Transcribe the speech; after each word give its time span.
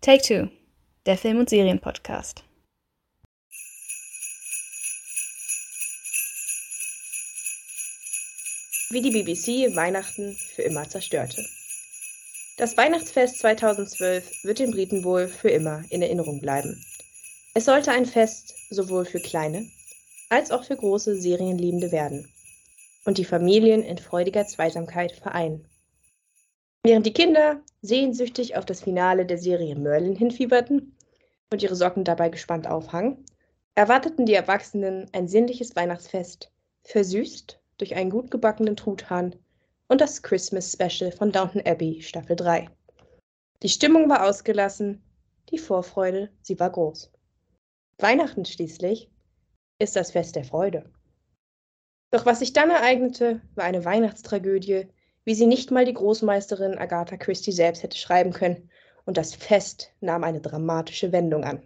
Take 0.00 0.22
Two, 0.22 0.48
der 1.06 1.18
Film- 1.18 1.40
und 1.40 1.50
Serienpodcast. 1.50 2.44
Wie 8.90 9.02
die 9.02 9.10
BBC 9.10 9.74
Weihnachten 9.74 10.36
für 10.54 10.62
immer 10.62 10.88
zerstörte. 10.88 11.44
Das 12.58 12.76
Weihnachtsfest 12.76 13.40
2012 13.40 14.44
wird 14.44 14.60
den 14.60 14.70
Briten 14.70 15.02
wohl 15.02 15.26
für 15.26 15.50
immer 15.50 15.82
in 15.90 16.00
Erinnerung 16.00 16.40
bleiben. 16.40 16.80
Es 17.54 17.64
sollte 17.64 17.90
ein 17.90 18.06
Fest 18.06 18.54
sowohl 18.70 19.04
für 19.04 19.20
kleine 19.20 19.68
als 20.28 20.52
auch 20.52 20.62
für 20.62 20.76
große 20.76 21.20
Serienliebende 21.20 21.90
werden 21.90 22.32
und 23.04 23.18
die 23.18 23.24
Familien 23.24 23.82
in 23.82 23.98
freudiger 23.98 24.46
Zweisamkeit 24.46 25.10
vereinen. 25.10 25.68
Während 26.88 27.04
die 27.04 27.12
Kinder 27.12 27.60
sehnsüchtig 27.82 28.56
auf 28.56 28.64
das 28.64 28.80
Finale 28.80 29.26
der 29.26 29.36
Serie 29.36 29.76
Merlin 29.76 30.16
hinfieberten 30.16 30.96
und 31.52 31.62
ihre 31.62 31.76
Socken 31.76 32.02
dabei 32.02 32.30
gespannt 32.30 32.66
aufhangen, 32.66 33.26
erwarteten 33.74 34.24
die 34.24 34.32
Erwachsenen 34.32 35.06
ein 35.12 35.28
sinnliches 35.28 35.76
Weihnachtsfest, 35.76 36.50
versüßt 36.84 37.60
durch 37.76 37.94
einen 37.94 38.08
gut 38.08 38.30
gebackenen 38.30 38.74
Truthahn 38.74 39.36
und 39.88 40.00
das 40.00 40.22
Christmas 40.22 40.72
Special 40.72 41.12
von 41.12 41.30
Downton 41.30 41.60
Abbey 41.66 42.00
Staffel 42.00 42.36
3. 42.36 42.70
Die 43.62 43.68
Stimmung 43.68 44.08
war 44.08 44.26
ausgelassen, 44.26 45.02
die 45.50 45.58
Vorfreude, 45.58 46.30
sie 46.40 46.58
war 46.58 46.70
groß. 46.70 47.12
Weihnachten 47.98 48.46
schließlich 48.46 49.10
ist 49.78 49.94
das 49.94 50.12
Fest 50.12 50.36
der 50.36 50.44
Freude. 50.44 50.90
Doch 52.10 52.24
was 52.24 52.38
sich 52.38 52.54
dann 52.54 52.70
ereignete, 52.70 53.42
war 53.56 53.64
eine 53.64 53.84
Weihnachtstragödie, 53.84 54.88
wie 55.28 55.34
sie 55.34 55.46
nicht 55.46 55.70
mal 55.70 55.84
die 55.84 55.92
Großmeisterin 55.92 56.78
Agatha 56.78 57.18
Christie 57.18 57.52
selbst 57.52 57.82
hätte 57.82 57.98
schreiben 57.98 58.32
können, 58.32 58.70
und 59.04 59.18
das 59.18 59.34
Fest 59.34 59.92
nahm 60.00 60.24
eine 60.24 60.40
dramatische 60.40 61.12
Wendung 61.12 61.44
an. 61.44 61.62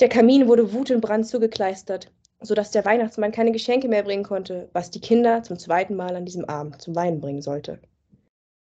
Der 0.00 0.08
Kamin 0.08 0.48
wurde 0.48 0.72
Wut 0.72 0.90
und 0.90 1.02
Brand 1.02 1.26
zugekleistert, 1.26 2.10
sodass 2.40 2.70
der 2.70 2.86
Weihnachtsmann 2.86 3.30
keine 3.30 3.52
Geschenke 3.52 3.88
mehr 3.88 4.04
bringen 4.04 4.24
konnte, 4.24 4.70
was 4.72 4.90
die 4.90 5.02
Kinder 5.02 5.42
zum 5.42 5.58
zweiten 5.58 5.96
Mal 5.96 6.16
an 6.16 6.24
diesem 6.24 6.46
Abend 6.46 6.80
zum 6.80 6.94
Weinen 6.96 7.20
bringen 7.20 7.42
sollte. 7.42 7.78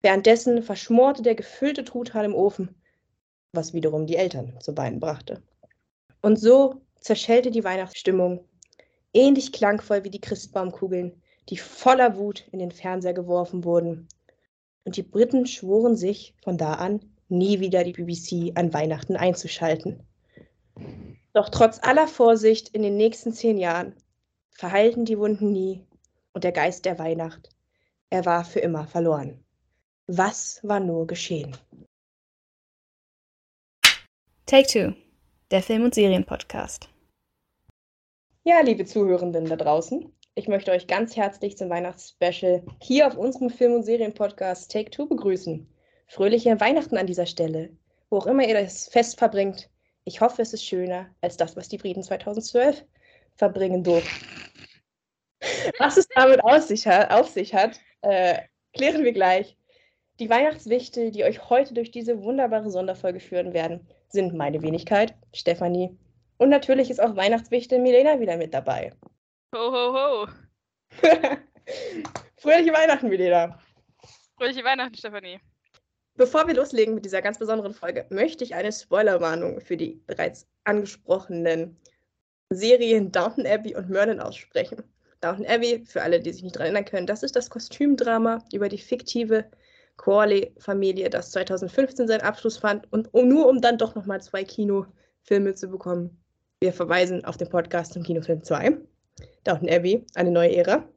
Währenddessen 0.00 0.62
verschmorte 0.62 1.20
der 1.20 1.34
gefüllte 1.34 1.84
Truthahn 1.84 2.25
im 2.25 2.34
Ofen, 2.34 2.75
was 3.53 3.75
wiederum 3.75 4.06
die 4.06 4.17
Eltern 4.17 4.56
zum 4.61 4.75
Weinen 4.78 5.00
brachte. 5.00 5.42
Und 6.22 6.41
so 6.41 6.81
zerschellte 6.98 7.50
die 7.50 7.62
Weihnachtsstimmung, 7.62 8.48
ähnlich 9.12 9.53
klangvoll 9.53 10.03
wie 10.03 10.11
die 10.11 10.22
Christbaumkugeln, 10.22 11.22
die 11.48 11.57
voller 11.57 12.17
Wut 12.17 12.47
in 12.53 12.59
den 12.59 12.71
Fernseher 12.71 13.15
geworfen 13.15 13.65
wurden. 13.65 14.09
Und 14.85 14.97
die 14.97 15.03
Briten 15.03 15.47
schworen 15.47 15.97
sich 15.97 16.34
von 16.43 16.59
da 16.59 16.75
an, 16.75 17.01
nie 17.29 17.61
wieder 17.61 17.84
die 17.84 17.93
BBC 17.93 18.57
an 18.59 18.73
Weihnachten 18.73 19.17
einzuschalten. 19.17 20.03
Doch 21.33 21.49
trotz 21.49 21.79
aller 21.83 22.09
Vorsicht 22.09 22.69
in 22.71 22.83
den 22.83 22.97
nächsten 22.97 23.33
zehn 23.33 23.59
Jahren 23.59 23.95
verheilten 24.51 25.05
die 25.05 25.19
Wunden 25.19 25.53
nie 25.53 25.84
und 26.33 26.45
der 26.45 26.53
Geist 26.53 26.84
der 26.84 26.99
Weihnacht, 26.99 27.49
er 28.11 28.27
war 28.27 28.45
für 28.45 28.61
immer 28.61 28.87
verloren. 28.87 29.43
Was 30.06 30.61
war 30.62 30.81
nur 30.81 31.06
geschehen? 31.06 31.56
Take 34.47 34.67
Two, 34.67 34.95
der 35.51 35.62
Film- 35.62 35.84
und 35.84 35.95
Serienpodcast. 35.95 36.89
Ja, 38.45 38.61
liebe 38.61 38.84
Zuhörenden 38.84 39.47
da 39.47 39.56
draußen, 39.56 40.12
ich 40.34 40.48
möchte 40.48 40.70
euch 40.70 40.86
ganz 40.86 41.16
herzlich 41.16 41.56
zum 41.56 41.69
Weihnachtsspecial 41.69 42.62
hier 42.80 43.06
auf 43.06 43.16
unserem 43.16 43.50
Film- 43.50 43.75
und 43.75 43.83
Serienpodcast 43.83 44.70
Take 44.70 44.91
Two 44.91 45.06
begrüßen. 45.06 45.69
Fröhliche 46.06 46.58
Weihnachten 46.61 46.97
an 46.97 47.06
dieser 47.06 47.27
Stelle, 47.27 47.70
wo 48.11 48.19
auch 48.19 48.27
immer 48.27 48.47
ihr 48.47 48.55
das 48.55 48.88
Fest 48.88 49.19
verbringt. 49.19 49.69
Ich 50.05 50.20
hoffe, 50.20 50.42
es 50.42 50.53
ist 50.53 50.64
schöner 50.64 51.08
als 51.20 51.36
das, 51.36 51.56
was 51.56 51.69
die 51.69 51.78
Briten 51.78 52.03
2012 52.03 52.84
verbringen 53.36 53.84
durften. 53.84 54.27
Was 55.78 55.97
es 55.97 56.09
damit 56.09 56.42
auf 56.42 56.62
sich 56.62 56.87
hat, 56.87 57.10
auf 57.10 57.28
sich 57.28 57.54
hat 57.54 57.78
äh, 58.03 58.38
klären 58.72 59.04
wir 59.04 59.12
gleich. 59.12 59.56
Die 60.19 60.28
Weihnachtswichte, 60.28 61.10
die 61.10 61.25
euch 61.25 61.48
heute 61.50 61.75
durch 61.75 61.91
diese 61.91 62.22
wunderbare 62.22 62.71
Sonderfolge 62.71 63.21
führen 63.21 63.54
werden, 63.54 63.87
sind 64.09 64.34
meine 64.34 64.62
Wenigkeit, 64.62 65.15
Stefanie. 65.32 65.97
Und 66.37 66.50
natürlich 66.50 66.91
ist 66.91 67.00
auch 67.00 67.16
Weihnachtswichte 67.16 67.78
Milena 67.78 68.21
wieder 68.21 68.37
mit 68.37 68.53
dabei. 68.53 68.92
Ho, 69.55 69.71
ho, 69.71 69.93
ho. 69.93 70.29
Fröhliche 72.39 72.73
Weihnachten, 72.73 73.11
Milena. 73.11 73.59
Fröhliche 74.39 74.65
Weihnachten, 74.65 74.95
Stefanie. 74.95 75.41
Bevor 76.15 76.47
wir 76.47 76.55
loslegen 76.55 76.95
mit 76.95 77.05
dieser 77.05 77.21
ganz 77.21 77.39
besonderen 77.39 77.75
Folge, 77.75 78.07
möchte 78.09 78.45
ich 78.45 78.55
eine 78.55 78.73
Spoilerwarnung 78.73 79.61
für 79.61 79.77
die 79.77 80.01
bereits 80.07 80.49
angesprochenen 80.65 81.79
Serien 82.49 83.13
Downton 83.13 83.47
Abbey 83.47 83.77
und 83.77 83.91
Merlin 83.91 84.21
aussprechen. 84.21 84.83
Downton 85.21 85.45
Abbey, 85.45 85.84
für 85.84 86.01
alle, 86.01 86.19
die 86.19 86.33
sich 86.33 86.45
nicht 86.45 86.57
daran 86.57 86.69
erinnern 86.69 86.87
können, 86.87 87.07
das 87.07 87.23
ist 87.23 87.37
das 87.37 87.51
Kostümdrama 87.51 88.43
über 88.55 88.71
die 88.71 88.79
fiktive 88.79 89.51
Corley-Familie, 89.99 91.11
das 91.11 91.31
2015 91.33 92.09
seinen 92.09 92.23
Abschluss 92.23 92.57
fand 92.57 92.91
und 92.91 93.13
nur 93.13 93.49
um 93.49 93.61
dann 93.61 93.77
doch 93.77 93.95
nochmal 93.95 94.23
zwei 94.23 94.45
Kinofilme 94.45 95.55
zu 95.55 95.69
bekommen. 95.69 96.23
Wir 96.61 96.73
verweisen 96.73 97.25
auf 97.27 97.37
den 97.37 97.51
Podcast 97.51 97.93
zum 97.93 98.03
Kinofilm 98.03 98.43
2, 98.43 98.79
Downton 99.45 99.69
Abbey, 99.69 100.06
eine 100.15 100.31
neue 100.31 100.56
Ära. 100.56 100.89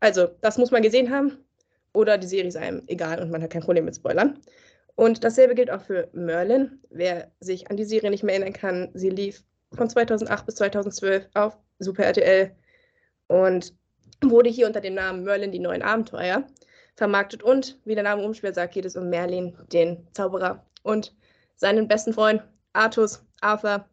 Also, 0.00 0.28
das 0.40 0.58
muss 0.58 0.70
man 0.70 0.82
gesehen 0.82 1.10
haben 1.10 1.38
oder 1.92 2.18
die 2.18 2.26
Serie 2.26 2.48
ist 2.48 2.56
einem 2.56 2.82
egal 2.86 3.20
und 3.22 3.30
man 3.30 3.42
hat 3.42 3.50
kein 3.50 3.62
Problem 3.62 3.84
mit 3.84 3.96
Spoilern. 3.96 4.38
Und 4.96 5.24
dasselbe 5.24 5.54
gilt 5.54 5.70
auch 5.70 5.82
für 5.82 6.08
Merlin. 6.12 6.80
Wer 6.90 7.32
sich 7.40 7.70
an 7.70 7.76
die 7.76 7.84
Serie 7.84 8.10
nicht 8.10 8.22
mehr 8.22 8.34
erinnern 8.34 8.52
kann, 8.52 8.90
sie 8.94 9.10
lief 9.10 9.42
von 9.72 9.88
2008 9.88 10.46
bis 10.46 10.54
2012 10.56 11.28
auf 11.34 11.56
Super 11.78 12.04
RTL 12.04 12.54
und 13.26 13.74
wurde 14.22 14.50
hier 14.50 14.66
unter 14.66 14.80
dem 14.80 14.94
Namen 14.94 15.24
Merlin 15.24 15.52
die 15.52 15.58
neuen 15.58 15.82
Abenteuer 15.82 16.46
vermarktet. 16.94 17.42
Und 17.42 17.80
wie 17.84 17.94
der 17.94 18.04
Name 18.04 18.22
umschwer 18.22 18.54
sagt, 18.54 18.74
geht 18.74 18.84
es 18.84 18.96
um 18.96 19.08
Merlin, 19.10 19.56
den 19.72 20.06
Zauberer, 20.12 20.64
und 20.82 21.14
seinen 21.56 21.88
besten 21.88 22.12
Freund 22.12 22.42
Artus, 22.72 23.24
Arthur, 23.40 23.88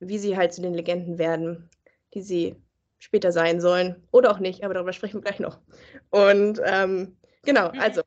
wie 0.00 0.18
sie 0.18 0.36
halt 0.36 0.52
zu 0.52 0.62
den 0.62 0.74
Legenden 0.74 1.18
werden, 1.18 1.68
die 2.14 2.22
sie 2.22 2.56
später 2.98 3.32
sein 3.32 3.60
sollen. 3.60 4.06
Oder 4.10 4.30
auch 4.30 4.38
nicht, 4.38 4.64
aber 4.64 4.74
darüber 4.74 4.92
sprechen 4.92 5.14
wir 5.14 5.22
gleich 5.22 5.40
noch. 5.40 5.58
Und 6.10 6.60
ähm, 6.64 7.16
genau, 7.44 7.68
also, 7.78 8.02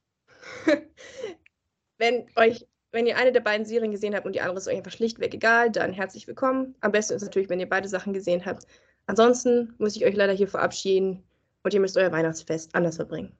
wenn 1.97 2.28
euch 2.35 2.66
wenn 2.91 3.07
ihr 3.07 3.18
eine 3.18 3.31
der 3.31 3.40
beiden 3.40 3.66
Serien 3.66 3.91
gesehen 3.91 4.13
habt 4.16 4.25
und 4.25 4.35
die 4.35 4.41
andere 4.41 4.57
ist 4.57 4.68
euch 4.68 4.75
einfach 4.75 4.91
schlichtweg 4.91 5.34
egal, 5.34 5.72
dann 5.72 5.94
herzlich 5.94 6.28
willkommen. 6.28 6.75
Am 6.81 6.91
besten 6.91 7.13
ist 7.13 7.24
natürlich, 7.24 7.50
wenn 7.50 7.59
ihr 7.59 7.69
beide 7.69 7.88
Sachen 7.88 8.13
gesehen 8.13 8.46
habt. 8.46 8.68
Ansonsten 9.07 9.74
muss 9.78 9.96
ich 9.96 10.06
euch 10.06 10.16
leider 10.16 10.34
hier 10.34 10.47
verabschieden 10.47 11.24
und 11.63 11.74
ihr 11.74 11.80
müsst 11.80 11.97
euer 11.97 12.12
Weihnachtsfest 12.12 12.75
anders 12.75 12.97
verbringen. 12.97 13.31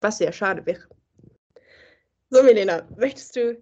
Was 0.00 0.18
sehr 0.18 0.32
schade 0.32 0.64
wäre. 0.64 0.82
So, 2.30 2.42
Milena, 2.42 2.86
möchtest 2.96 3.36
du, 3.36 3.60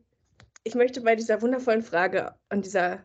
ich 0.64 0.74
möchte 0.74 1.00
bei 1.00 1.16
dieser 1.16 1.42
wundervollen 1.42 1.82
Frage 1.82 2.34
und 2.50 2.64
dieser, 2.64 3.02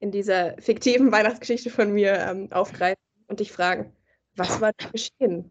in 0.00 0.10
dieser 0.10 0.56
fiktiven 0.60 1.10
Weihnachtsgeschichte 1.10 1.70
von 1.70 1.92
mir 1.92 2.14
ähm, 2.14 2.52
aufgreifen 2.52 3.03
und 3.34 3.40
dich 3.40 3.50
fragen, 3.50 3.92
was 4.36 4.60
war 4.60 4.72
da 4.76 4.88
geschehen? 4.90 5.50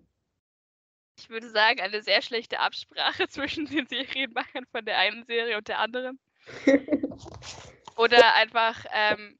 Ich 1.19 1.29
würde 1.29 1.49
sagen, 1.49 1.81
eine 1.81 2.01
sehr 2.01 2.21
schlechte 2.21 2.59
Absprache 2.59 3.27
zwischen 3.29 3.65
den 3.65 3.87
Serienmachern 3.87 4.65
von 4.71 4.85
der 4.85 4.97
einen 4.97 5.25
Serie 5.25 5.57
und 5.57 5.67
der 5.67 5.79
anderen. 5.79 6.17
Oder 7.97 8.35
einfach 8.35 8.85
ähm, 8.93 9.37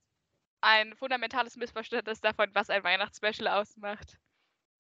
ein 0.60 0.94
fundamentales 0.98 1.56
Missverständnis 1.56 2.20
davon, 2.20 2.50
was 2.54 2.70
ein 2.70 2.84
Weihnachtsspecial 2.84 3.48
ausmacht. 3.48 4.18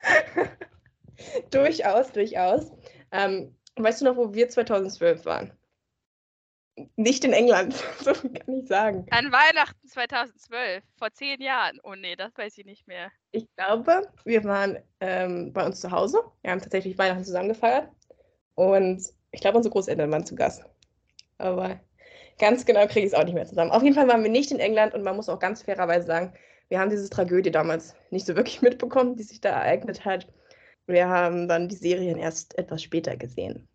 durchaus, 1.51 2.11
durchaus. 2.11 2.69
Ähm, 3.11 3.57
weißt 3.77 4.01
du 4.01 4.05
noch, 4.05 4.17
wo 4.17 4.33
wir 4.33 4.49
2012 4.49 5.23
waren? 5.23 5.57
Nicht 6.95 7.23
in 7.23 7.33
England, 7.33 7.73
so 7.99 8.13
kann 8.13 8.59
ich 8.59 8.67
sagen. 8.67 9.05
An 9.11 9.31
Weihnachten 9.31 9.87
2012, 9.87 10.83
vor 10.97 11.11
zehn 11.11 11.41
Jahren. 11.41 11.79
Oh 11.83 11.93
nee, 11.95 12.15
das 12.15 12.35
weiß 12.35 12.57
ich 12.57 12.65
nicht 12.65 12.87
mehr. 12.87 13.11
Ich 13.31 13.47
glaube, 13.55 14.07
wir 14.25 14.43
waren 14.43 14.79
ähm, 14.99 15.53
bei 15.53 15.65
uns 15.65 15.81
zu 15.81 15.91
Hause. 15.91 16.23
Wir 16.41 16.51
haben 16.51 16.61
tatsächlich 16.61 16.97
Weihnachten 16.97 17.23
zusammen 17.23 17.49
gefeiert. 17.49 17.89
Und 18.55 19.03
ich 19.31 19.41
glaube, 19.41 19.57
unsere 19.57 19.73
Großeltern 19.73 20.11
waren 20.11 20.25
zu 20.25 20.35
Gast. 20.35 20.63
Aber 21.37 21.79
ganz 22.39 22.65
genau 22.65 22.85
kriege 22.87 23.01
ich 23.05 23.13
es 23.13 23.13
auch 23.13 23.23
nicht 23.23 23.33
mehr 23.33 23.45
zusammen. 23.45 23.71
Auf 23.71 23.83
jeden 23.83 23.95
Fall 23.95 24.07
waren 24.07 24.23
wir 24.23 24.29
nicht 24.29 24.51
in 24.51 24.59
England 24.59 24.93
und 24.93 25.03
man 25.03 25.15
muss 25.15 25.29
auch 25.29 25.39
ganz 25.39 25.63
fairerweise 25.63 26.05
sagen, 26.05 26.33
wir 26.69 26.79
haben 26.79 26.89
diese 26.89 27.09
Tragödie 27.09 27.51
damals 27.51 27.95
nicht 28.09 28.25
so 28.25 28.35
wirklich 28.35 28.61
mitbekommen, 28.63 29.15
die 29.15 29.23
sich 29.23 29.41
da 29.41 29.49
ereignet 29.49 30.05
hat. 30.05 30.27
Wir 30.87 31.07
haben 31.07 31.47
dann 31.47 31.69
die 31.69 31.75
Serien 31.75 32.17
erst 32.17 32.57
etwas 32.57 32.81
später 32.83 33.15
gesehen. 33.15 33.67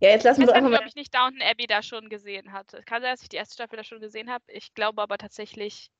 Ja, 0.00 0.10
jetzt 0.10 0.22
lassen 0.24 0.42
Ich 0.42 0.46
wir 0.46 0.54
einfach 0.54 0.70
mal. 0.70 0.80
ob 0.80 0.86
ich 0.86 0.94
nicht 0.94 1.14
Downton 1.14 1.42
Abbey 1.42 1.66
da 1.66 1.82
schon 1.82 2.08
gesehen 2.08 2.52
hatte. 2.52 2.82
Kann 2.84 3.02
sein, 3.02 3.12
dass 3.12 3.22
ich 3.22 3.28
die 3.28 3.36
erste 3.36 3.54
Staffel 3.54 3.76
da 3.76 3.84
schon 3.84 4.00
gesehen 4.00 4.30
habe. 4.30 4.44
Ich 4.48 4.74
glaube 4.74 5.02
aber 5.02 5.18
tatsächlich, 5.18 5.90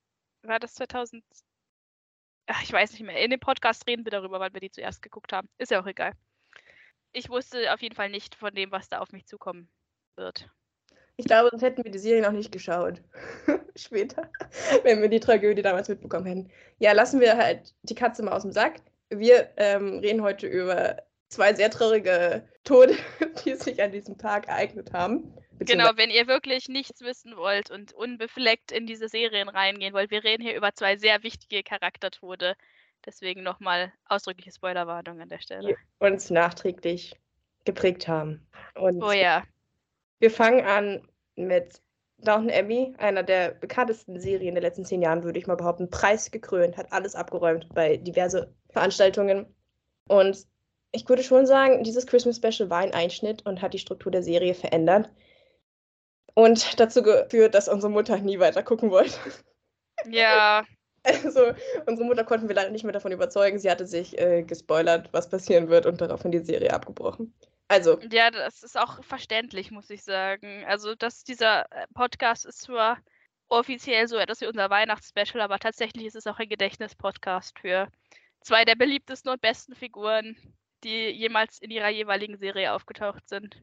war 0.42 0.60
das 0.60 0.74
2000? 0.74 1.24
Ach, 2.46 2.62
ich 2.62 2.72
weiß 2.72 2.92
nicht 2.92 3.02
mehr. 3.02 3.18
In 3.22 3.30
dem 3.30 3.40
Podcast 3.40 3.86
reden 3.88 4.04
wir 4.06 4.10
darüber, 4.12 4.40
weil 4.40 4.54
wir 4.54 4.60
die 4.60 4.70
zuerst 4.70 5.02
geguckt 5.02 5.32
haben. 5.32 5.48
Ist 5.58 5.70
ja 5.70 5.80
auch 5.82 5.86
egal. 5.86 6.12
Ich 7.12 7.28
wusste 7.28 7.72
auf 7.72 7.82
jeden 7.82 7.94
Fall 7.94 8.10
nicht 8.10 8.34
von 8.34 8.54
dem, 8.54 8.70
was 8.70 8.88
da 8.88 9.00
auf 9.00 9.12
mich 9.12 9.26
zukommen 9.26 9.68
wird. 10.16 10.48
Ich 11.16 11.26
glaube, 11.26 11.48
sonst 11.50 11.62
hätten 11.62 11.82
wir 11.82 11.90
die 11.90 11.98
Serie 11.98 12.22
noch 12.22 12.32
nicht 12.32 12.52
geschaut. 12.52 13.02
Später, 13.76 14.30
wenn 14.84 15.02
wir 15.02 15.08
die 15.08 15.18
Tragödie 15.18 15.62
damals 15.62 15.88
mitbekommen 15.88 16.26
hätten. 16.26 16.50
Ja, 16.78 16.92
lassen 16.92 17.20
wir 17.20 17.36
halt 17.36 17.74
die 17.82 17.96
Katze 17.96 18.22
mal 18.22 18.32
aus 18.32 18.42
dem 18.42 18.52
Sack. 18.52 18.80
Wir 19.10 19.50
ähm, 19.56 19.98
reden 19.98 20.22
heute 20.22 20.46
über 20.46 21.02
zwei 21.28 21.54
sehr 21.54 21.70
traurige 21.70 22.48
Tode, 22.64 22.96
die 23.44 23.54
sich 23.54 23.82
an 23.82 23.92
diesem 23.92 24.18
Tag 24.18 24.48
ereignet 24.48 24.92
haben. 24.92 25.34
Genau, 25.60 25.90
wenn 25.96 26.10
ihr 26.10 26.28
wirklich 26.28 26.68
nichts 26.68 27.00
wissen 27.00 27.36
wollt 27.36 27.70
und 27.70 27.92
unbefleckt 27.92 28.70
in 28.70 28.86
diese 28.86 29.08
Serien 29.08 29.48
reingehen 29.48 29.92
wollt, 29.92 30.10
wir 30.10 30.22
reden 30.22 30.42
hier 30.42 30.56
über 30.56 30.72
zwei 30.74 30.96
sehr 30.96 31.22
wichtige 31.22 31.62
Charaktertode. 31.62 32.54
Deswegen 33.04 33.42
nochmal 33.42 33.92
ausdrückliche 34.06 34.52
Spoilerwarnung 34.52 35.20
an 35.20 35.28
der 35.28 35.40
Stelle. 35.40 35.68
Die 35.68 36.04
uns 36.04 36.30
nachträglich 36.30 37.14
geprägt 37.64 38.06
haben. 38.08 38.46
Und 38.74 39.02
oh 39.02 39.12
ja. 39.12 39.44
Wir 40.20 40.30
fangen 40.30 40.64
an 40.64 41.08
mit 41.36 41.80
Downton 42.18 42.50
Abbey, 42.50 42.94
einer 42.98 43.22
der 43.22 43.52
bekanntesten 43.52 44.18
Serien 44.18 44.54
der 44.54 44.62
letzten 44.62 44.84
zehn 44.84 45.02
Jahren, 45.02 45.22
würde 45.22 45.38
ich 45.38 45.46
mal 45.46 45.56
behaupten. 45.56 45.90
Preis 45.90 46.30
gekrönt, 46.30 46.76
hat 46.76 46.92
alles 46.92 47.14
abgeräumt 47.14 47.68
bei 47.74 47.96
diverse 47.96 48.54
Veranstaltungen. 48.70 49.46
Und 50.08 50.46
ich 50.92 51.08
würde 51.08 51.22
schon 51.22 51.46
sagen, 51.46 51.84
dieses 51.84 52.06
Christmas 52.06 52.36
Special 52.36 52.70
war 52.70 52.78
ein 52.78 52.94
Einschnitt 52.94 53.44
und 53.44 53.60
hat 53.60 53.74
die 53.74 53.78
Struktur 53.78 54.10
der 54.10 54.22
Serie 54.22 54.54
verändert. 54.54 55.10
Und 56.34 56.78
dazu 56.78 57.02
geführt, 57.02 57.54
dass 57.54 57.68
unsere 57.68 57.90
Mutter 57.90 58.16
nie 58.18 58.38
weiter 58.38 58.62
gucken 58.62 58.90
wollte. 58.90 59.16
Ja. 60.06 60.64
Also, 61.04 61.52
unsere 61.86 62.06
Mutter 62.06 62.24
konnten 62.24 62.48
wir 62.48 62.56
leider 62.56 62.70
nicht 62.70 62.82
mehr 62.82 62.92
davon 62.92 63.12
überzeugen. 63.12 63.58
Sie 63.58 63.70
hatte 63.70 63.86
sich 63.86 64.18
äh, 64.18 64.42
gespoilert, 64.42 65.08
was 65.12 65.30
passieren 65.30 65.68
wird 65.68 65.86
und 65.86 66.00
daraufhin 66.00 66.32
die 66.32 66.40
Serie 66.40 66.74
abgebrochen. 66.74 67.32
Also. 67.68 67.98
Ja, 68.10 68.30
das 68.30 68.62
ist 68.62 68.76
auch 68.76 69.02
verständlich, 69.04 69.70
muss 69.70 69.88
ich 69.88 70.02
sagen. 70.02 70.64
Also, 70.66 70.96
dass 70.96 71.22
dieser 71.22 71.70
äh, 71.72 71.86
Podcast 71.94 72.44
ist 72.44 72.60
zwar 72.60 72.98
offiziell 73.48 74.08
so 74.08 74.16
etwas 74.16 74.40
wie 74.40 74.48
unser 74.48 74.68
Weihnachtsspecial, 74.70 75.40
aber 75.40 75.58
tatsächlich 75.58 76.04
ist 76.04 76.16
es 76.16 76.26
auch 76.26 76.38
ein 76.38 76.48
Gedächtnispodcast 76.48 77.58
für 77.58 77.88
zwei 78.40 78.64
der 78.64 78.74
beliebtesten 78.74 79.30
und 79.30 79.40
besten 79.40 79.74
Figuren, 79.74 80.36
die 80.84 81.10
jemals 81.10 81.58
in 81.60 81.70
ihrer 81.70 81.88
jeweiligen 81.88 82.36
Serie 82.36 82.72
aufgetaucht 82.72 83.28
sind. 83.28 83.62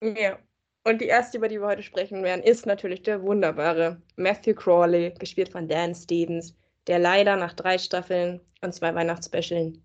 Ja. 0.00 0.38
Und 0.84 1.00
die 1.00 1.06
erste, 1.06 1.38
über 1.38 1.46
die 1.46 1.60
wir 1.60 1.68
heute 1.68 1.82
sprechen 1.82 2.24
werden, 2.24 2.42
ist 2.42 2.66
natürlich 2.66 3.02
der 3.02 3.22
wunderbare 3.22 4.02
Matthew 4.16 4.54
Crawley, 4.54 5.14
gespielt 5.18 5.50
von 5.50 5.68
Dan 5.68 5.94
Stevens, 5.94 6.56
der 6.88 6.98
leider 6.98 7.36
nach 7.36 7.52
drei 7.52 7.78
Staffeln 7.78 8.40
und 8.62 8.74
zwei 8.74 8.92
Weihnachtsspecialen 8.92 9.82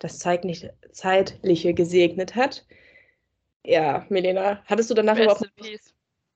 das 0.00 0.18
zeitliche, 0.18 0.74
zeitliche 0.90 1.72
gesegnet 1.72 2.34
hat. 2.34 2.66
Ja, 3.64 4.06
Melena, 4.08 4.62
hattest 4.64 4.90
du 4.90 4.94
danach 4.94 5.18
überhaupt 5.18 5.42
noch, 5.42 5.66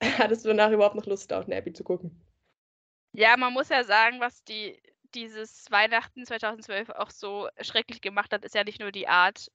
hattest 0.19 0.45
du 0.45 0.49
danach 0.51 0.71
überhaupt 0.71 0.95
noch 0.95 1.07
Lust, 1.07 1.31
Downton 1.31 1.55
Abbey 1.55 1.73
zu 1.73 1.83
gucken? 1.83 2.23
Ja, 3.13 3.37
man 3.37 3.53
muss 3.53 3.69
ja 3.69 3.83
sagen, 3.83 4.21
was 4.21 4.45
die 4.45 4.79
dieses 5.15 5.71
Weihnachten 5.71 6.27
2012 6.27 6.91
auch 6.91 7.11
so 7.11 7.49
schrecklich 7.61 8.01
gemacht 8.01 8.33
hat, 8.33 8.45
ist 8.45 8.55
ja 8.55 8.65
nicht 8.65 8.81
nur 8.81 8.93
die 8.93 9.09
Art, 9.09 9.51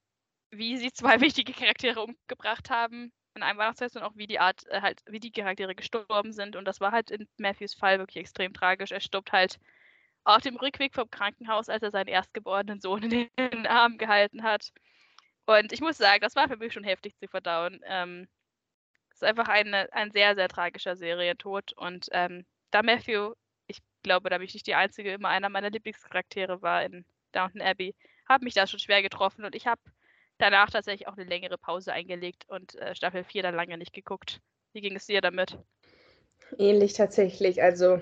wie 0.50 0.76
sie 0.76 0.92
zwei 0.92 1.20
wichtige 1.20 1.52
Charaktere 1.52 2.02
umgebracht 2.02 2.70
haben 2.70 3.12
in 3.34 3.42
einem 3.42 3.58
Weihnachtsfest 3.58 3.96
und 3.96 4.02
auch 4.02 4.16
wie 4.16 4.26
die 4.26 4.40
Art, 4.40 4.66
äh, 4.68 4.80
halt, 4.80 5.02
wie 5.06 5.20
die 5.20 5.30
Charaktere 5.30 5.74
gestorben 5.74 6.32
sind. 6.32 6.56
Und 6.56 6.64
das 6.64 6.80
war 6.80 6.92
halt 6.92 7.10
in 7.10 7.28
Matthews 7.38 7.74
Fall 7.74 7.98
wirklich 7.98 8.16
extrem 8.16 8.52
tragisch. 8.52 8.90
Er 8.90 9.00
stirbt 9.00 9.32
halt 9.32 9.58
auf 10.24 10.42
dem 10.42 10.56
Rückweg 10.56 10.94
vom 10.94 11.10
Krankenhaus, 11.10 11.68
als 11.68 11.82
er 11.82 11.90
seinen 11.90 12.08
erstgeborenen 12.08 12.80
Sohn 12.80 13.04
in 13.04 13.28
den 13.38 13.66
Arm 13.66 13.98
gehalten 13.98 14.42
hat. 14.42 14.72
Und 15.46 15.72
ich 15.72 15.80
muss 15.80 15.96
sagen, 15.96 16.20
das 16.20 16.36
war 16.36 16.48
für 16.48 16.56
mich 16.56 16.72
schon 16.72 16.84
heftig 16.84 17.16
zu 17.16 17.28
verdauen. 17.28 17.80
Ähm, 17.84 18.28
ist 19.12 19.24
einfach 19.24 19.48
eine, 19.48 19.92
ein 19.92 20.10
sehr, 20.10 20.34
sehr 20.34 20.48
tragischer 20.48 20.96
Serientod. 20.96 21.72
Und 21.74 22.08
ähm, 22.12 22.44
da 22.70 22.82
Matthew, 22.82 23.34
ich 23.66 23.78
glaube, 24.02 24.30
da 24.30 24.38
bin 24.38 24.46
ich 24.46 24.54
nicht 24.54 24.66
die 24.66 24.74
Einzige, 24.74 25.12
immer 25.12 25.28
einer 25.28 25.48
meiner 25.48 25.70
Lieblingscharaktere 25.70 26.62
war 26.62 26.84
in 26.84 27.04
Downton 27.32 27.62
Abbey, 27.62 27.94
hat 28.28 28.42
mich 28.42 28.54
da 28.54 28.66
schon 28.66 28.80
schwer 28.80 29.02
getroffen. 29.02 29.44
Und 29.44 29.54
ich 29.54 29.66
habe 29.66 29.80
danach 30.40 30.70
tatsächlich 30.70 31.08
auch 31.08 31.16
eine 31.16 31.28
längere 31.28 31.58
Pause 31.58 31.92
eingelegt 31.92 32.44
und 32.48 32.74
äh, 32.76 32.94
Staffel 32.94 33.24
4 33.24 33.42
dann 33.42 33.54
lange 33.54 33.78
nicht 33.78 33.92
geguckt. 33.92 34.40
Wie 34.72 34.80
ging 34.80 34.96
es 34.96 35.06
dir 35.06 35.20
damit? 35.20 35.58
Ähnlich 36.58 36.94
tatsächlich. 36.94 37.62
Also 37.62 38.00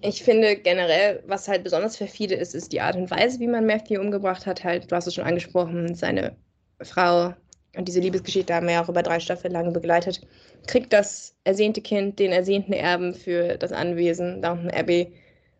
ich 0.00 0.22
finde 0.22 0.56
generell, 0.56 1.22
was 1.26 1.48
halt 1.48 1.64
besonders 1.64 1.96
perfide 1.96 2.34
ist, 2.34 2.54
ist 2.54 2.72
die 2.72 2.80
Art 2.80 2.96
und 2.96 3.10
Weise, 3.10 3.38
wie 3.40 3.46
man 3.46 3.66
Matthew 3.66 4.00
umgebracht 4.00 4.46
hat. 4.46 4.64
Halt, 4.64 4.90
du 4.90 4.96
hast 4.96 5.06
es 5.06 5.14
schon 5.14 5.24
angesprochen, 5.24 5.94
seine 5.94 6.36
Frau 6.80 7.34
und 7.76 7.88
diese 7.88 8.00
Liebesgeschichte 8.00 8.54
haben 8.54 8.66
wir 8.66 8.74
ja 8.74 8.84
auch 8.84 8.88
über 8.88 9.02
drei 9.02 9.18
Staffeln 9.18 9.52
lang 9.52 9.72
begleitet. 9.72 10.20
Kriegt 10.66 10.92
das 10.92 11.34
ersehnte 11.44 11.80
Kind 11.80 12.18
den 12.18 12.32
ersehnten 12.32 12.72
Erben 12.72 13.14
für 13.14 13.56
das 13.56 13.72
Anwesen 13.72 14.42
Downton 14.42 14.70
Abbey 14.70 15.14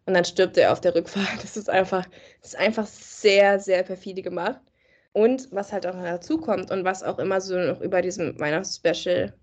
und 0.05 0.15
dann 0.15 0.25
stirbt 0.25 0.57
er 0.59 0.73
auf 0.73 0.81
der 0.81 0.95
Rückfahrt. 0.95 1.27
Das 1.43 1.57
ist 1.57 1.71
einfach, 1.71 2.05
das 2.41 2.51
ist 2.51 2.59
einfach 2.59 2.87
sehr, 2.87 3.61
sehr 3.61 3.83
perfide 3.83 4.23
gemacht. 4.23 4.61
Und 5.13 5.49
was 5.53 5.73
halt 5.73 5.87
auch 5.87 5.95
dazu 5.95 6.39
kommt 6.39 6.71
und 6.71 6.85
was 6.85 7.03
auch 7.03 7.19
immer 7.19 7.41
so 7.41 7.59
noch 7.59 7.81
über 7.81 8.01
diesem 8.01 8.39
Weihnachtsspecial 8.39 9.35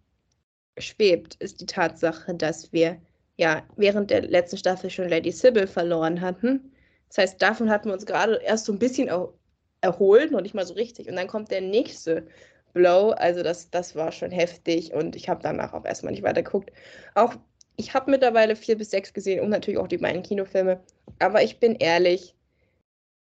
schwebt, 0.78 1.36
ist 1.36 1.62
die 1.62 1.66
Tatsache, 1.66 2.34
dass 2.34 2.72
wir 2.74 3.00
ja 3.38 3.64
während 3.76 4.10
der 4.12 4.24
letzten 4.24 4.58
Staffel 4.58 4.90
schon 4.90 5.10
Lady 5.10 5.32
Sybil 5.32 5.68
verloren 5.68 6.22
hatten. 6.22 6.72
Das 7.10 7.20
heißt, 7.20 7.42
davon 7.42 7.70
hatten 7.70 7.90
wir 7.90 7.94
uns 7.94 8.06
gerade 8.06 8.36
erst 8.44 8.66
so 8.66 8.74
ein 8.74 8.80
bisschen 8.80 9.08
er 9.08 9.34
erholt, 9.82 10.32
noch 10.32 10.42
nicht 10.42 10.56
mal 10.56 10.66
so 10.66 10.74
richtig. 10.74 11.08
Und 11.08 11.16
dann 11.16 11.28
kommt 11.28 11.52
der 11.52 11.62
nächste 11.62 12.28
Blow. 12.74 13.12
Also 13.12 13.44
das, 13.44 13.70
das 13.70 13.96
war 13.96 14.12
schon 14.12 14.32
heftig 14.32 14.94
und 14.94 15.16
ich 15.16 15.30
habe 15.30 15.42
danach 15.42 15.74
auch 15.74 15.86
erstmal 15.86 16.12
nicht 16.14 16.24
weiter 16.24 16.44
geguckt. 16.44 16.72
Auch 17.16 17.36
ich 17.78 17.94
habe 17.94 18.12
mittlerweile 18.12 18.56
vier 18.56 18.78
bis 18.78 18.92
sechs 18.92 19.14
gesehen 19.14 19.42
und 19.42 19.50
natürlich 19.50 19.80
auch 19.80 19.88
die 19.88 19.98
beiden 19.98 20.22
Kinofilme. 20.22 20.82
Aber 21.20 21.44
ich 21.44 21.60
bin 21.60 21.76
ehrlich, 21.76 22.36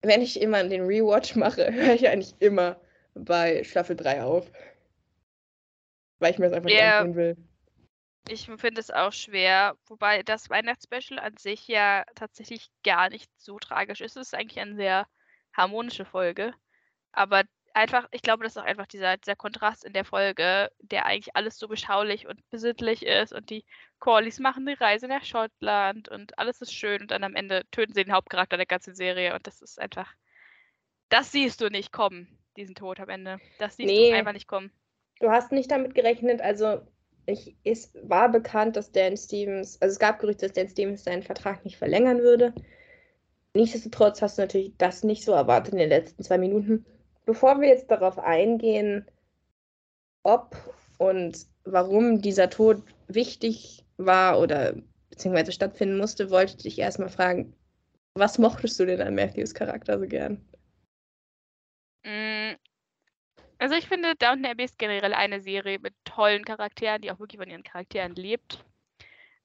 wenn 0.02 0.22
ich 0.22 0.42
immer 0.42 0.64
den 0.64 0.86
Rewatch 0.86 1.36
mache, 1.36 1.72
höre 1.74 1.94
ich 1.94 2.08
eigentlich 2.08 2.36
immer 2.40 2.80
bei 3.14 3.64
Staffel 3.64 3.96
3 3.96 4.24
auf. 4.24 4.52
Weil 6.20 6.32
ich 6.32 6.40
mir 6.40 6.46
das 6.50 6.54
einfach 6.54 6.70
yeah. 6.70 7.04
nicht 7.04 7.16
will. 7.16 7.38
Ich 8.30 8.46
finde 8.46 8.80
es 8.80 8.92
auch 8.92 9.12
schwer, 9.12 9.76
wobei 9.88 10.22
das 10.22 10.50
Weihnachtsspecial 10.50 11.20
an 11.20 11.38
sich 11.38 11.68
ja 11.68 12.06
tatsächlich 12.14 12.70
gar 12.84 13.10
nicht 13.10 13.30
so 13.38 13.58
tragisch 13.58 14.02
ist. 14.02 14.16
Es 14.16 14.28
ist 14.28 14.36
eigentlich 14.36 14.60
eine 14.60 14.76
sehr 14.76 15.08
harmonische 15.54 16.06
Folge. 16.06 16.54
Aber 17.12 17.44
einfach, 17.74 18.08
ich 18.12 18.22
glaube, 18.22 18.44
das 18.44 18.56
ist 18.56 18.62
auch 18.62 18.66
einfach 18.66 18.86
dieser, 18.86 19.18
dieser 19.18 19.36
Kontrast 19.36 19.84
in 19.84 19.94
der 19.94 20.06
Folge, 20.06 20.72
der 20.80 21.08
eigentlich 21.08 21.36
alles 21.36 21.58
so 21.58 21.68
beschaulich 21.68 22.28
und 22.28 22.48
besinnlich 22.52 23.06
ist 23.06 23.34
und 23.34 23.50
die 23.50 23.66
Corleys 24.02 24.40
machen 24.40 24.66
die 24.66 24.74
Reise 24.74 25.08
nach 25.08 25.24
Schottland 25.24 26.10
und 26.10 26.38
alles 26.38 26.60
ist 26.62 26.74
schön 26.74 27.02
und 27.02 27.12
dann 27.12 27.24
am 27.24 27.36
Ende 27.36 27.64
töten 27.72 27.94
sie 27.94 28.04
den 28.04 28.14
Hauptcharakter 28.14 28.58
der 28.58 28.66
ganzen 28.66 28.94
Serie 28.94 29.34
und 29.34 29.48
das 29.48 29.62
ist 29.62 29.80
einfach, 29.80 30.14
das 31.08 31.32
siehst 31.32 31.62
du 31.62 31.70
nicht 31.70 31.94
kommen, 31.94 32.28
diesen 32.58 32.76
Tod 32.76 33.00
am 33.00 33.10
Ende. 33.10 33.40
Das 33.60 33.78
siehst 33.78 33.88
nee, 33.88 34.10
du 34.10 34.18
einfach 34.18 34.34
nicht 34.34 34.48
kommen. 34.48 34.72
Du 35.20 35.30
hast 35.30 35.52
nicht 35.52 35.72
damit 35.72 35.94
gerechnet, 35.96 36.42
also 36.42 36.82
ich, 37.28 37.56
es 37.64 37.94
war 38.04 38.30
bekannt, 38.30 38.76
dass 38.76 38.92
Dan 38.92 39.16
Stevens, 39.16 39.80
also 39.82 39.94
es 39.94 40.00
gab 40.00 40.20
Gerüchte, 40.20 40.48
dass 40.48 40.54
Dan 40.54 40.68
Stevens 40.68 41.04
seinen 41.04 41.24
Vertrag 41.24 41.64
nicht 41.64 41.78
verlängern 41.78 42.20
würde. 42.20 42.54
Nichtsdestotrotz 43.54 44.22
hast 44.22 44.38
du 44.38 44.42
natürlich 44.42 44.74
das 44.78 45.04
nicht 45.04 45.24
so 45.24 45.32
erwartet 45.34 45.74
in 45.74 45.80
den 45.80 45.90
letzten 45.90 46.24
zwei 46.24 46.40
Minuten. 46.40 46.86
Bevor 47.26 47.62
wir 47.62 47.68
jetzt 47.68 47.92
darauf 47.92 48.18
eingehen, 48.18 49.06
ob 50.24 50.56
und 50.98 51.46
warum 51.66 52.22
dieser 52.22 52.50
Tod 52.50 52.82
wichtig 53.08 53.86
war 54.06 54.40
oder 54.40 54.76
beziehungsweise 55.10 55.52
stattfinden 55.52 55.98
musste, 55.98 56.30
wollte 56.30 56.54
ich 56.58 56.64
dich 56.64 56.80
erstmal 56.80 57.10
fragen, 57.10 57.54
was 58.14 58.38
mochtest 58.40 58.80
du 58.80 58.86
denn 58.86 59.02
an 59.02 59.16
Matthews 59.16 59.54
Charakter 59.54 60.00
so 60.00 60.08
gern? 60.08 60.46
Mm, 62.04 62.56
also 63.60 63.76
ich 63.76 63.88
finde, 63.88 64.16
Downton 64.16 64.46
Abbey 64.46 64.64
ist 64.66 64.80
generell 64.80 65.14
eine 65.14 65.40
Serie 65.40 65.80
mit 65.80 65.94
tollen 66.04 66.44
Charakteren, 66.44 67.02
die 67.02 67.12
auch 67.12 67.20
wirklich 67.20 67.40
von 67.40 67.50
ihren 67.50 67.64
Charakteren 67.64 68.16
lebt. 68.16 68.66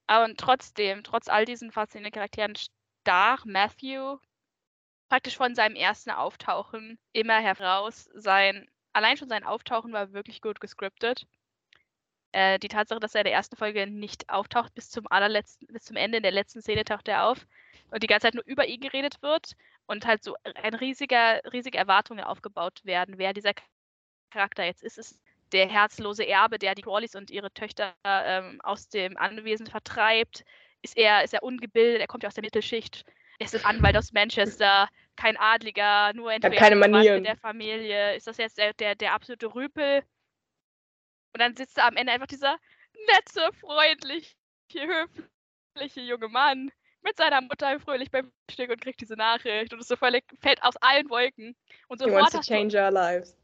Aber 0.07 0.33
trotzdem, 0.35 1.03
trotz 1.03 1.27
all 1.27 1.45
diesen 1.45 1.71
faszinierenden 1.71 2.13
Charakteren, 2.13 2.55
stach 2.55 3.45
Matthew 3.45 4.17
praktisch 5.09 5.37
von 5.37 5.55
seinem 5.55 5.75
ersten 5.75 6.11
Auftauchen 6.11 6.99
immer 7.13 7.39
heraus. 7.39 8.09
Sein, 8.13 8.69
allein 8.93 9.17
schon 9.17 9.29
sein 9.29 9.43
Auftauchen 9.43 9.93
war 9.93 10.13
wirklich 10.13 10.41
gut 10.41 10.59
gescriptet. 10.59 11.27
Äh, 12.37 12.59
die 12.59 12.67
Tatsache, 12.67 12.99
dass 12.99 13.15
er 13.15 13.21
in 13.21 13.25
der 13.25 13.33
ersten 13.33 13.55
Folge 13.55 13.87
nicht 13.87 14.29
auftaucht, 14.29 14.75
bis 14.75 14.91
zum 14.91 15.07
allerletzten, 15.09 15.65
bis 15.73 15.85
zum 15.85 15.95
Ende 15.95 16.17
in 16.17 16.23
der 16.23 16.31
letzten 16.31 16.61
Szene 16.61 16.83
taucht 16.83 17.07
er 17.07 17.25
auf 17.25 17.47
und 17.89 18.03
die 18.03 18.07
ganze 18.07 18.27
Zeit 18.27 18.35
nur 18.35 18.45
über 18.45 18.67
ihn 18.67 18.79
geredet 18.79 19.23
wird 19.23 19.53
und 19.87 20.05
halt 20.05 20.23
so 20.23 20.35
ein 20.43 20.75
riesiger, 20.75 21.41
riesige 21.51 21.79
Erwartungen 21.79 22.23
aufgebaut 22.23 22.81
werden, 22.83 23.17
wer 23.17 23.33
dieser 23.33 23.53
Charakter 24.29 24.65
jetzt 24.65 24.83
ist. 24.83 24.99
Ist 24.99 25.19
der 25.51 25.67
herzlose 25.67 26.27
Erbe, 26.27 26.59
der 26.59 26.75
die 26.75 26.83
Crawleys 26.83 27.15
und 27.15 27.31
ihre 27.31 27.51
Töchter 27.51 27.95
ähm, 28.05 28.61
aus 28.61 28.87
dem 28.87 29.17
Anwesen 29.17 29.65
vertreibt? 29.65 30.45
Ist 30.83 30.95
er, 30.95 31.23
ist 31.23 31.33
er 31.33 31.41
ungebildet? 31.41 32.01
Er 32.01 32.07
kommt 32.07 32.21
ja 32.21 32.27
aus 32.27 32.35
der 32.35 32.43
Mittelschicht 32.43 33.03
er 33.39 33.45
ist 33.45 33.55
ein 33.55 33.65
Anwalt 33.65 33.95
aus 33.95 34.13
Manchester, 34.13 34.89
kein 35.15 35.37
Adliger, 35.37 36.11
nur 36.13 36.33
entweder 36.33 36.55
keine 36.55 36.75
Manieren. 36.75 37.23
der 37.23 37.37
Familie. 37.37 38.15
Ist 38.15 38.25
das 38.25 38.37
jetzt 38.37 38.57
der, 38.57 38.73
der, 38.73 38.95
der 38.95 39.13
absolute 39.13 39.53
Rüpel? 39.53 40.01
Und 41.33 41.41
dann 41.41 41.55
sitzt 41.55 41.77
da 41.77 41.87
am 41.87 41.95
Ende 41.95 42.13
einfach 42.13 42.27
dieser 42.27 42.57
nette, 43.07 43.53
freundliche, 43.59 44.35
höfliche 44.73 46.01
junge 46.01 46.27
Mann 46.29 46.71
mit 47.03 47.17
seiner 47.17 47.41
Mutter 47.41 47.79
fröhlich 47.79 48.11
beim 48.11 48.31
Stück 48.49 48.69
und 48.69 48.81
kriegt 48.81 48.99
diese 48.99 49.15
Nachricht 49.15 49.73
und 49.73 49.79
es 49.79 49.87
so 49.87 49.95
völlig 49.95 50.23
fällt 50.41 50.61
aus 50.63 50.75
allen 50.77 51.09
Wolken. 51.09 51.55
Und 51.87 51.99
sofort, 51.99 52.33
hast 52.33 52.49
du, 52.49 52.53
our 52.53 52.91
lives. 52.91 53.37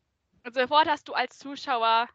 und 0.43 0.53
sofort 0.53 0.87
hast 0.87 1.07
du 1.07 1.13
als 1.13 1.37
Zuschauer 1.37 2.09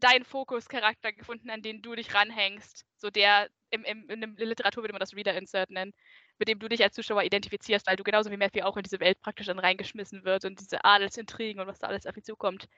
deinen 0.00 0.24
Fokuscharakter 0.24 1.12
gefunden, 1.12 1.50
an 1.50 1.62
den 1.62 1.82
du 1.82 1.94
dich 1.94 2.14
ranhängst. 2.14 2.84
So 2.96 3.10
der, 3.10 3.48
im, 3.70 3.84
im, 3.84 4.08
in 4.08 4.20
der 4.36 4.46
Literatur 4.46 4.82
würde 4.82 4.92
man 4.92 5.00
das 5.00 5.14
Reader-Insert 5.14 5.70
nennen, 5.70 5.92
mit 6.38 6.48
dem 6.48 6.58
du 6.58 6.68
dich 6.68 6.82
als 6.82 6.94
Zuschauer 6.94 7.22
identifizierst, 7.22 7.86
weil 7.86 7.96
du 7.96 8.04
genauso 8.04 8.30
wie 8.30 8.36
Matthew 8.36 8.62
auch 8.62 8.76
in 8.76 8.82
diese 8.82 9.00
Welt 9.00 9.20
praktisch 9.20 9.46
dann 9.46 9.58
reingeschmissen 9.58 10.24
wird 10.24 10.44
und 10.44 10.60
diese 10.60 10.84
Adelsintrigen 10.84 11.60
und 11.60 11.66
was 11.66 11.78
da 11.78 11.88
alles 11.88 12.06
auf 12.06 12.16
ihn 12.16 12.24
zukommt. 12.24 12.68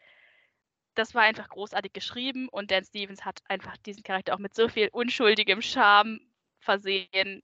Das 0.96 1.14
war 1.14 1.22
einfach 1.22 1.48
großartig 1.48 1.92
geschrieben 1.92 2.48
und 2.48 2.70
Dan 2.70 2.82
Stevens 2.82 3.24
hat 3.24 3.40
einfach 3.48 3.76
diesen 3.76 4.02
Charakter 4.02 4.34
auch 4.34 4.38
mit 4.38 4.54
so 4.54 4.68
viel 4.68 4.88
unschuldigem 4.90 5.60
Charme 5.60 6.20
versehen. 6.58 7.42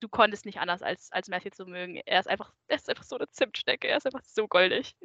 Du 0.00 0.08
konntest 0.08 0.46
nicht 0.46 0.58
anders 0.58 0.82
als, 0.82 1.12
als 1.12 1.28
Matthew 1.28 1.50
zu 1.50 1.66
mögen. 1.66 2.00
Er 2.06 2.20
ist 2.20 2.28
einfach, 2.28 2.52
er 2.66 2.76
ist 2.76 2.88
einfach 2.88 3.04
so 3.04 3.16
eine 3.16 3.28
Zimtstecke, 3.30 3.88
er 3.88 3.98
ist 3.98 4.06
einfach 4.06 4.24
so 4.24 4.48
goldig. 4.48 4.96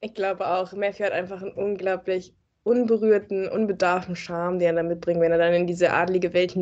Ich 0.00 0.14
glaube 0.14 0.46
auch, 0.46 0.72
Matthew 0.72 1.04
hat 1.04 1.12
einfach 1.12 1.40
einen 1.40 1.52
unglaublich 1.52 2.34
unberührten, 2.62 3.48
unbedarften 3.48 4.16
Charme, 4.16 4.58
den 4.58 4.68
er 4.68 4.74
dann 4.74 4.88
mitbringt, 4.88 5.20
wenn 5.20 5.32
er 5.32 5.38
dann 5.38 5.54
in 5.54 5.66
diese 5.66 5.92
adlige 5.92 6.34
Welt 6.34 6.56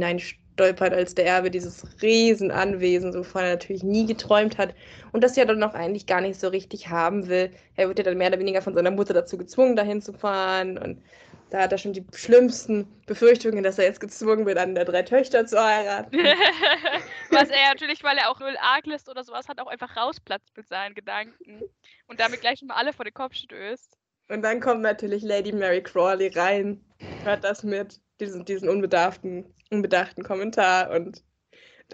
hineinstolpert 0.59 0.93
als 0.93 1.15
der 1.15 1.27
Erbe 1.27 1.51
dieses 1.51 1.85
Riesenanwesens, 2.03 3.17
wovon 3.17 3.43
er 3.43 3.51
natürlich 3.51 3.83
nie 3.83 4.07
geträumt 4.07 4.59
hat 4.59 4.75
und 5.13 5.23
das 5.23 5.37
ja 5.37 5.45
dann 5.45 5.63
auch 5.63 5.75
eigentlich 5.75 6.07
gar 6.07 6.21
nicht 6.21 6.39
so 6.39 6.49
richtig 6.49 6.89
haben 6.89 7.29
will. 7.29 7.51
Er 7.77 7.89
wird 7.89 7.99
ja 7.99 8.05
dann 8.05 8.19
mehr 8.19 8.29
oder 8.29 8.39
weniger 8.39 8.63
von 8.63 8.75
seiner 8.75 8.91
Mutter 8.91 9.15
dazu 9.15 9.39
gezwungen, 9.39 9.77
dahin 9.77 10.03
zu 10.03 10.13
fahren 10.13 10.79
und 10.79 11.03
da 11.51 11.63
hat 11.63 11.73
er 11.73 11.79
schon 11.79 11.95
die 11.95 12.05
schlimmsten 12.15 12.87
Befürchtungen, 13.07 13.63
dass 13.63 13.79
er 13.79 13.87
jetzt 13.87 14.01
gezwungen 14.01 14.45
wird, 14.45 14.59
an 14.59 14.75
der 14.75 14.85
drei 14.85 15.03
Töchter 15.03 15.47
zu 15.47 15.59
heiraten. 15.59 16.15
Was 17.31 17.49
er 17.49 17.69
natürlich, 17.71 18.05
weil 18.05 18.19
er 18.19 18.31
auch 18.31 18.39
null 18.39 18.55
Arglist 18.61 19.09
oder 19.09 19.25
sowas 19.25 19.49
hat, 19.49 19.59
auch 19.59 19.67
einfach 19.67 19.97
rausplatzt 19.97 20.55
mit 20.59 20.69
seinen 20.69 20.95
Gedanken 20.95 21.63
und 22.07 22.21
damit 22.21 22.43
gleich 22.43 22.61
mal 22.63 22.75
alle 22.75 22.93
vor 22.93 23.07
den 23.07 23.15
Kopf 23.15 23.35
stößt. 23.35 23.97
Und 24.29 24.43
dann 24.43 24.61
kommt 24.61 24.83
natürlich 24.83 25.23
Lady 25.23 25.53
Mary 25.53 25.83
Crawley 25.83 26.29
rein, 26.29 26.85
hört 27.25 27.45
das 27.45 27.63
mit, 27.63 27.99
diesen, 28.21 28.45
diesen 28.45 28.69
unbedarften, 28.69 29.53
unbedachten 29.71 30.23
Kommentar 30.23 30.91
und 30.91 31.25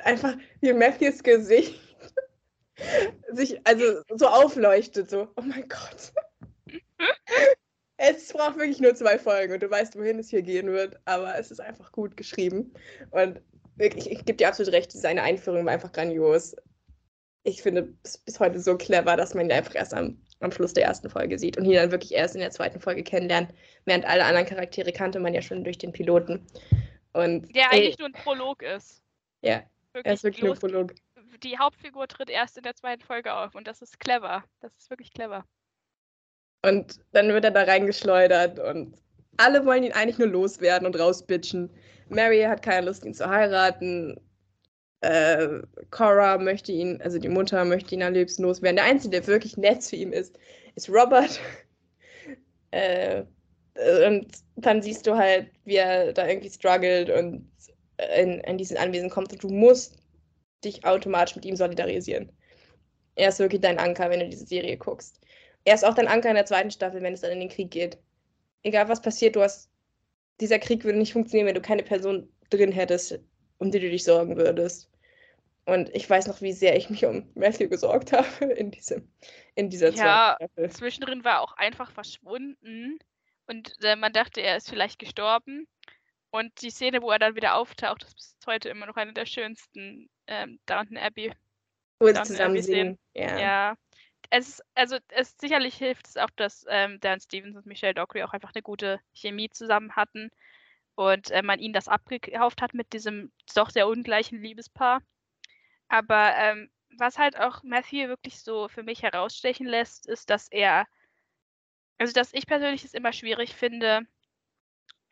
einfach 0.03 0.37
wie 0.61 0.73
Matthews 0.73 1.23
Gesicht 1.23 1.81
sich 3.33 3.67
also 3.67 4.03
so 4.17 4.27
aufleuchtet, 4.27 5.11
so, 5.11 5.29
oh 5.37 5.43
mein 5.43 5.69
Gott. 5.69 6.13
es 7.97 8.33
braucht 8.33 8.57
wirklich 8.57 8.81
nur 8.81 8.95
zwei 8.95 9.19
Folgen 9.19 9.55
und 9.55 9.63
du 9.63 9.71
weißt, 9.71 9.97
wohin 9.97 10.19
es 10.19 10.29
hier 10.29 10.43
gehen 10.43 10.69
wird, 10.69 10.99
aber 11.05 11.39
es 11.39 11.51
ist 11.51 11.61
einfach 11.61 11.93
gut 11.93 12.17
geschrieben. 12.17 12.73
Und 13.11 13.41
wirklich, 13.77 14.11
ich 14.11 14.25
gebe 14.25 14.37
dir 14.37 14.49
absolut 14.49 14.73
recht, 14.73 14.93
seine 14.93 15.23
Einführung 15.23 15.65
war 15.65 15.73
einfach 15.73 15.93
grandios. 15.93 16.57
Ich 17.45 17.63
finde 17.63 17.95
es 18.03 18.19
bis 18.19 18.41
heute 18.41 18.59
so 18.59 18.77
clever, 18.77 19.17
dass 19.17 19.35
man 19.35 19.47
ihn 19.47 19.53
einfach 19.53 19.75
erst 19.75 19.95
am 19.95 20.19
am 20.45 20.53
Schluss 20.53 20.73
der 20.73 20.85
ersten 20.85 21.11
Folge 21.11 21.39
sieht 21.39 21.57
und 21.57 21.65
ihn 21.65 21.75
dann 21.75 21.91
wirklich 21.91 22.13
erst 22.13 22.35
in 22.35 22.41
der 22.41 22.51
zweiten 22.51 22.81
Folge 22.81 23.03
kennenlernt, 23.03 23.53
während 23.85 24.05
alle 24.05 24.25
anderen 24.25 24.47
Charaktere 24.47 24.93
kannte 24.93 25.19
man 25.19 25.35
ja 25.35 25.43
schon 25.43 25.65
durch 25.65 25.79
den 25.79 25.93
Piloten. 25.93 26.47
Und, 27.13 27.55
der 27.55 27.73
eigentlich 27.73 27.99
nur 27.99 28.09
ein 28.09 28.13
Prolog 28.13 28.63
ist. 28.63 29.03
Ja, 29.43 29.63
wirklich 29.93 30.07
er 30.07 30.13
ist 30.15 30.25
wirklich 30.25 30.45
nur 30.45 30.55
ein 30.55 30.59
Prolog. 30.59 30.95
Die 31.43 31.59
Hauptfigur 31.59 32.09
tritt 32.09 32.31
erst 32.31 32.57
in 32.57 32.63
der 32.63 32.75
zweiten 32.75 33.03
Folge 33.03 33.35
auf 33.35 33.55
und 33.55 33.67
das 33.67 33.83
ist 33.83 33.99
clever. 34.01 34.45
Das 34.61 34.75
ist 34.77 34.91
wirklich 34.91 35.13
clever. 35.13 35.45
Und 36.63 37.01
dann 37.13 37.29
wird 37.29 37.45
er 37.45 37.51
da 37.51 37.65
reingeschleudert 37.65 38.59
und 38.59 38.97
alle 39.37 39.67
wollen 39.67 39.83
ihn 39.83 39.93
eigentlich 39.93 40.19
nur 40.19 40.29
loswerden 40.29 40.87
und 40.87 40.99
rausbitchen. 40.99 41.71
Mary 42.09 42.43
hat 42.43 42.63
keine 42.63 42.87
Lust, 42.87 43.05
ihn 43.05 43.15
zu 43.15 43.29
heiraten 43.29 44.19
äh, 45.05 45.61
Cora 45.91 46.39
möchte 46.39 46.73
ihn, 46.73 47.01
also 47.03 47.19
die 47.19 47.29
Mutter 47.29 47.65
möchte 47.65 47.95
ihn 47.95 48.03
am 48.03 48.15
liebsten 48.15 48.43
loswerden. 48.43 48.77
Der 48.77 48.87
Einzige, 48.87 49.11
der 49.11 49.27
wirklich 49.27 49.57
nett 49.57 49.83
zu 49.83 49.97
ihm 49.97 50.13
ist, 50.13 50.39
ist 50.75 50.89
Robert. 50.89 51.41
äh, 52.71 53.25
und 54.07 54.29
dann 54.57 54.83
siehst 54.83 55.07
du 55.07 55.17
halt, 55.17 55.51
wie 55.65 55.77
er 55.77 56.13
da 56.13 56.27
irgendwie 56.27 56.51
struggelt 56.51 57.11
und 57.11 57.51
in, 58.17 58.41
in 58.41 58.57
diesen 58.57 58.77
Anwesen 58.77 59.11
kommt 59.11 59.33
und 59.33 59.43
du 59.43 59.49
musst 59.49 59.97
dich 60.65 60.85
automatisch 60.85 61.37
mit 61.37 61.45
ihm 61.45 61.57
solidarisieren. 61.57 62.33
Er 63.17 63.29
ist 63.29 63.41
wirklich 63.41 63.61
dein 63.61 63.79
Anker, 63.79 64.11
wenn 64.11 64.21
du 64.21 64.29
diese 64.29 64.47
Serie 64.47 64.77
guckst. 64.77 65.21
Er 65.65 65.75
ist 65.75 65.85
auch 65.85 65.95
dein 65.95 66.09
Anker 66.09 66.31
in 66.31 66.37
der 66.37 66.47
zweiten 66.47 66.71
Staffel, 66.71 67.03
wenn 67.03 67.15
es 67.15 67.21
dann 67.21 67.33
in 67.33 67.41
den 67.41 67.49
Krieg 67.49 67.71
geht. 67.71 67.99
Egal 68.63 68.89
was 68.89 69.03
passiert, 69.03 69.37
du 69.37 69.43
hast. 69.43 69.71
Dieser 70.41 70.59
Krieg 70.59 70.85
würde 70.85 70.99
nicht 70.99 71.13
funktionieren, 71.13 71.47
wenn 71.47 71.55
du 71.55 71.61
keine 71.61 71.85
Person 71.85 72.29
drin 72.51 72.73
hättest, 72.73 73.21
um 73.59 73.71
die 73.71 73.79
du 73.79 73.91
dich 73.91 74.03
sorgen 74.03 74.37
würdest. 74.37 74.89
Und 75.67 75.95
ich 75.95 76.09
weiß 76.09 76.27
noch, 76.27 76.43
wie 76.43 76.53
sehr 76.53 76.77
ich 76.77 76.91
mich 76.91 77.07
um 77.07 77.31
Matthew 77.35 77.69
gesorgt 77.69 78.13
habe 78.13 78.45
in, 78.53 78.71
diesem, 78.71 79.09
in 79.55 79.71
dieser 79.71 79.91
ja, 79.91 80.37
Zeit. 80.39 80.51
Ja, 80.57 80.69
zwischendrin 80.69 81.25
war 81.25 81.35
er 81.35 81.41
auch 81.43 81.57
einfach 81.57 81.91
verschwunden 81.91 82.99
und 83.47 83.75
äh, 83.83 83.97
man 83.97 84.13
dachte, 84.13 84.41
er 84.41 84.57
ist 84.57 84.69
vielleicht 84.69 84.99
gestorben. 84.99 85.67
Und 86.31 86.63
die 86.63 86.71
Szene, 86.71 87.01
wo 87.01 87.11
er 87.11 87.19
dann 87.19 87.37
wieder 87.37 87.55
auftaucht, 87.55 88.03
ist 88.03 88.17
bis 88.17 88.37
heute 88.47 88.69
immer 88.69 88.87
noch 88.87 88.97
eine 88.97 89.13
der 89.13 89.27
schönsten 89.27 90.11
ähm, 90.27 90.59
Downton 90.67 90.97
Abbey. 90.97 91.33
Wo 92.01 92.09
sie 92.09 92.23
zusammen 92.23 92.61
sehen. 92.61 92.99
Ja. 93.15 93.39
ja. 93.39 93.75
Es, 94.31 94.61
also 94.75 94.97
es 95.09 95.37
sicherlich 95.39 95.77
hilft 95.77 96.09
es 96.09 96.17
auch, 96.17 96.31
dass 96.35 96.67
ähm, 96.69 96.99
Dan 97.01 97.21
Stevens 97.21 97.57
und 97.57 97.67
Michelle 97.67 97.95
Dockery 97.95 98.25
auch 98.25 98.33
einfach 98.33 98.53
eine 98.55 98.63
gute 98.63 99.01
Chemie 99.13 99.49
zusammen 99.51 99.95
hatten 99.95 100.31
und 100.97 101.31
äh, 101.31 101.43
man 101.43 101.61
ihnen 101.61 101.75
das 101.75 101.89
abgekauft 101.89 102.63
hat 102.63 102.75
mit 102.75 102.93
diesem 102.93 103.31
doch 103.55 103.71
sehr 103.71 103.87
ungleichen 103.87 104.43
Liebespaar. 104.43 105.03
Aber 105.95 106.35
ähm, 106.37 106.69
was 106.99 107.19
halt 107.19 107.39
auch 107.39 107.63
Matthew 107.63 108.09
wirklich 108.09 108.41
so 108.41 108.67
für 108.67 108.83
mich 108.83 109.05
herausstechen 109.05 109.65
lässt, 109.65 110.09
ist, 110.09 110.29
dass 110.29 110.49
er, 110.49 110.89
also 111.99 112.13
dass 112.13 112.35
ich 112.35 112.49
persönlich 112.49 112.85
es 112.85 112.95
immer 112.95 113.13
schwierig 113.13 113.55
finde, 113.55 114.05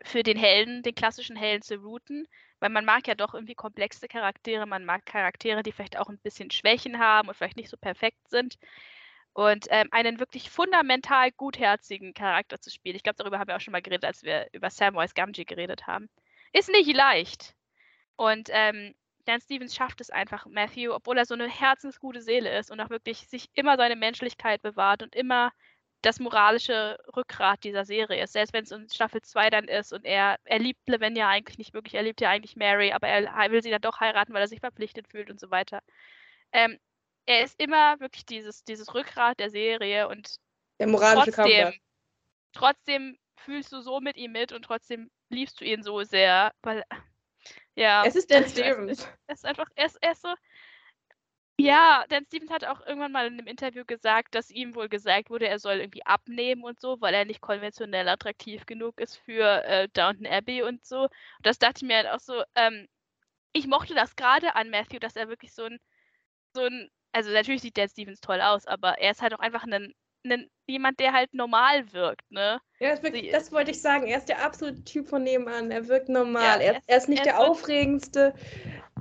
für 0.03 0.25
den 0.25 0.37
Helden, 0.37 0.83
den 0.83 0.97
klassischen 0.97 1.37
Helden 1.37 1.63
zu 1.63 1.77
routen, 1.77 2.27
weil 2.59 2.71
man 2.71 2.85
mag 2.85 3.07
ja 3.07 3.15
doch 3.15 3.33
irgendwie 3.33 3.55
komplexe 3.55 4.09
Charaktere, 4.09 4.67
man 4.67 4.85
mag 4.85 5.07
Charaktere, 5.07 5.63
die 5.63 5.71
vielleicht 5.71 5.97
auch 5.97 6.09
ein 6.09 6.19
bisschen 6.19 6.51
Schwächen 6.51 6.99
haben 6.99 7.29
und 7.29 7.37
vielleicht 7.37 7.57
nicht 7.57 7.71
so 7.71 7.77
perfekt 7.77 8.29
sind. 8.29 8.59
Und 9.35 9.67
ähm, 9.71 9.87
einen 9.93 10.19
wirklich 10.19 10.51
fundamental 10.51 11.31
gutherzigen 11.31 12.13
Charakter 12.13 12.61
zu 12.61 12.71
spielen, 12.71 12.97
ich 12.97 13.05
glaube, 13.05 13.19
darüber 13.19 13.39
haben 13.39 13.47
wir 13.47 13.55
auch 13.55 13.61
schon 13.61 13.71
mal 13.71 13.83
geredet, 13.83 14.05
als 14.05 14.25
wir 14.25 14.49
über 14.53 14.69
Samwise 14.69 15.15
Gamgee 15.15 15.45
geredet 15.45 15.87
haben, 15.87 16.11
ist 16.53 16.71
nicht 16.71 16.93
leicht. 16.93 17.55
Und 18.17 18.49
ähm, 18.51 18.97
Dan 19.25 19.41
Stevens 19.41 19.75
schafft 19.75 20.01
es 20.01 20.11
einfach, 20.11 20.47
Matthew, 20.47 20.93
obwohl 20.93 21.19
er 21.19 21.27
so 21.27 21.35
eine 21.35 21.49
herzensgute 21.49 22.21
Seele 22.21 22.59
ist 22.59 22.71
und 22.71 22.81
auch 22.81 22.91
wirklich 22.91 23.29
sich 23.29 23.49
immer 23.55 23.77
seine 23.77 23.97
Menschlichkeit 23.97 24.63
bewahrt 24.63 25.03
und 25.03 25.15
immer 25.15 25.53
das 26.03 26.19
moralische 26.19 26.99
Rückgrat 27.17 27.63
dieser 27.63 27.85
Serie 27.85 28.25
ist. 28.25 28.33
Selbst 28.33 28.53
wenn 28.53 28.65
es 28.65 28.73
in 28.73 28.89
Staffel 28.89 29.23
2 29.23 29.51
dann 29.51 29.69
ist 29.69 29.93
und 29.93 30.05
er, 30.05 30.37
er 30.45 30.59
liebt 30.59 30.89
Lavinia 30.89 31.29
eigentlich 31.29 31.59
nicht 31.59 31.75
wirklich, 31.75 31.95
er 31.95 32.03
liebt 32.03 32.21
ja 32.21 32.29
eigentlich 32.29 32.57
Mary, 32.57 32.93
aber 32.93 33.07
er 33.07 33.51
will 33.53 33.63
sie 33.63 33.71
dann 33.71 33.81
doch 33.81 34.01
heiraten, 34.01 34.35
weil 34.35 34.43
er 34.43 34.49
sich 34.49 34.61
verpflichtet 34.61 35.07
fühlt 35.09 35.31
und 35.31 35.39
so 35.39 35.51
weiter. 35.51 35.81
Ähm, 36.51 36.79
er 37.27 37.45
ist 37.45 37.61
immer 37.61 38.01
wirklich 38.01 38.27
dieses, 38.27 38.65
dieses 38.65 38.93
Rückgrat 38.95 39.39
der 39.39 39.51
Serie 39.51 40.09
und 40.09 40.39
der 40.81 40.89
moralische 40.89 41.31
trotzdem, 41.31 41.73
trotzdem 42.53 43.19
fühlst 43.37 43.73
du 43.73 43.81
so 43.81 44.01
mit 44.01 44.17
ihm 44.17 44.33
mit 44.33 44.53
und 44.53 44.63
trotzdem 44.63 45.09
liebst 45.29 45.61
du 45.61 45.65
ihn 45.65 45.85
so 45.85 46.03
sehr, 46.03 46.53
weil 46.63 46.83
ja. 47.77 48.05
Es 48.05 48.17
ist 48.17 48.31
Dan 48.31 48.45
Stevens. 48.49 49.09
Es 49.27 49.39
ist 49.39 49.47
einfach, 49.47 49.67
er 49.75 49.87
ist, 49.87 49.99
er 50.01 50.13
ist 50.13 50.23
so. 50.23 50.35
Ja, 51.59 52.05
Dan 52.09 52.25
Stevens 52.25 52.51
hat 52.51 52.65
auch 52.65 52.81
irgendwann 52.87 53.13
mal 53.13 53.27
in 53.27 53.35
einem 53.35 53.47
Interview 53.47 53.85
gesagt, 53.85 54.35
dass 54.35 54.51
ihm 54.51 54.75
wohl 54.75 54.89
gesagt 54.89 55.31
wurde, 55.31 55.47
er 55.47 55.59
soll 55.59 55.77
irgendwie 55.77 56.05
abnehmen 56.05 56.65
und 56.65 56.81
so, 56.81 57.01
weil 57.01 57.15
er 57.15 57.25
nicht 57.25 57.41
konventionell 57.41 58.09
attraktiv 58.09 58.67
genug 58.67 58.99
ist 59.01 59.17
für 59.17 59.63
äh, 59.65 59.89
Downton 59.93 60.27
Abbey 60.27 60.63
und 60.63 60.85
so. 60.85 61.03
Und 61.03 61.11
das 61.43 61.59
dachte 61.59 61.85
ich 61.85 61.89
mir 61.89 61.97
halt 61.97 62.09
auch 62.09 62.21
so, 62.21 62.43
ähm, 62.55 62.89
ich 63.53 63.67
mochte 63.67 63.95
das 63.95 64.17
gerade 64.17 64.55
an 64.57 64.71
Matthew, 64.71 64.99
dass 64.99 65.15
er 65.15 65.29
wirklich 65.29 65.55
so 65.55 65.65
ein, 65.65 65.79
so 66.55 66.63
ein, 66.65 66.91
also 67.13 67.31
natürlich 67.31 67.63
sieht 67.63 67.77
Dan 67.79 67.89
Stevens 67.89 68.21
toll 68.21 68.41
aus, 68.41 68.67
aber 68.67 68.99
er 68.99 69.13
ist 69.13 69.23
halt 69.23 69.35
auch 69.35 69.41
einfach 69.41 69.65
ein 69.65 69.95
jemand, 70.67 71.01
der 71.01 71.13
halt 71.13 71.35
normal 71.35 71.93
wirkt, 71.93 72.31
ne? 72.31 72.61
Ja, 72.79 72.91
das, 72.91 73.03
wirklich, 73.03 73.31
das, 73.31 73.53
wollte 73.53 73.71
ich 73.71 73.81
sagen. 73.81 74.07
Er 74.07 74.19
ist 74.19 74.29
der 74.29 74.45
absolute 74.45 74.83
Typ 74.85 75.09
von 75.09 75.23
nebenan. 75.23 75.71
Er 75.71 75.89
wirkt 75.89 76.09
normal. 76.09 76.61
Ja, 76.61 76.73
er, 76.73 76.83
er, 76.87 76.97
ist 76.97 77.09
nicht 77.09 77.27
er 77.27 77.33
der 77.33 77.35
ist 77.35 77.41
aufregendste. 77.41 78.35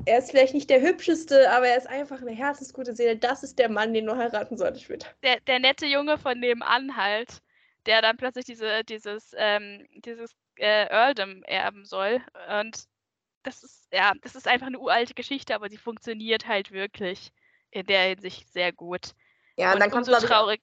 Er 0.06 0.20
ist 0.20 0.32
vielleicht 0.32 0.54
nicht 0.54 0.70
der 0.70 0.82
hübscheste, 0.82 1.52
aber 1.52 1.68
er 1.68 1.78
ist 1.78 1.88
einfach 1.88 2.22
eine 2.22 2.32
herzensgute 2.32 2.96
Seele. 2.96 3.18
Das 3.18 3.44
ist 3.44 3.60
der 3.60 3.70
Mann, 3.70 3.94
den 3.94 4.06
du 4.06 4.16
heiraten 4.16 4.58
solltest 4.58 4.86
später. 4.86 5.08
Der, 5.24 5.40
der 5.42 5.60
nette 5.60 5.86
Junge 5.86 6.18
von 6.18 6.40
nebenan 6.40 6.96
halt, 6.96 7.42
der 7.86 8.02
dann 8.02 8.18
plötzlich 8.18 8.46
diese, 8.46 8.84
dieses, 8.84 9.36
ähm, 9.38 9.86
dieses 9.96 10.36
äh, 10.56 10.88
Earldom 10.88 11.44
erben 11.44 11.86
soll. 11.86 12.22
Und 12.60 12.86
das 13.44 13.64
ist, 13.64 13.88
ja, 13.92 14.14
das 14.22 14.36
ist 14.36 14.48
einfach 14.48 14.68
eine 14.68 14.80
uralte 14.80 15.14
Geschichte, 15.14 15.56
aber 15.56 15.70
sie 15.70 15.78
funktioniert 15.78 16.48
halt 16.48 16.72
wirklich 16.72 17.32
in 17.72 17.86
der 17.86 18.10
Hinsicht 18.10 18.52
sehr 18.52 18.72
gut. 18.72 19.14
Ja, 19.58 19.70
und, 19.70 19.76
und 19.76 19.80
dann 19.82 19.92
kommt 19.92 20.06
so 20.06 20.14
traurig. 20.14 20.62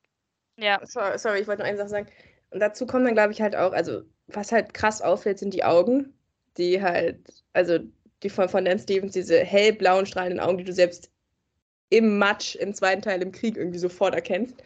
Ja. 0.58 0.80
Sorry, 0.84 1.18
sorry, 1.18 1.40
ich 1.40 1.46
wollte 1.46 1.62
nur 1.62 1.68
eine 1.68 1.78
Sache 1.78 1.88
sagen. 1.88 2.08
Und 2.50 2.60
dazu 2.60 2.86
kommt 2.86 3.06
dann, 3.06 3.14
glaube 3.14 3.32
ich, 3.32 3.40
halt 3.40 3.54
auch, 3.54 3.72
also 3.72 4.02
was 4.26 4.52
halt 4.52 4.74
krass 4.74 5.00
auffällt, 5.00 5.38
sind 5.38 5.54
die 5.54 5.64
Augen, 5.64 6.12
die 6.56 6.82
halt, 6.82 7.18
also 7.52 7.78
die 8.22 8.30
von, 8.30 8.48
von 8.48 8.64
Dan 8.64 8.78
Stevens, 8.78 9.12
diese 9.12 9.38
hellblauen, 9.38 10.06
strahlenden 10.06 10.40
Augen, 10.40 10.58
die 10.58 10.64
du 10.64 10.72
selbst 10.72 11.10
im 11.90 12.18
Matsch 12.18 12.56
im 12.56 12.74
zweiten 12.74 13.02
Teil 13.02 13.22
im 13.22 13.32
Krieg 13.32 13.56
irgendwie 13.56 13.78
sofort 13.78 14.14
erkennst. 14.14 14.62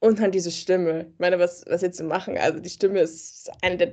Und 0.00 0.18
dann 0.18 0.30
diese 0.30 0.50
Stimme. 0.50 1.06
Ich 1.12 1.18
meine, 1.18 1.38
was, 1.38 1.64
was 1.66 1.82
jetzt 1.82 1.98
zu 1.98 2.04
machen? 2.04 2.38
Also 2.38 2.58
die 2.58 2.70
Stimme 2.70 3.00
ist 3.00 3.50
eine 3.62 3.76
der 3.76 3.92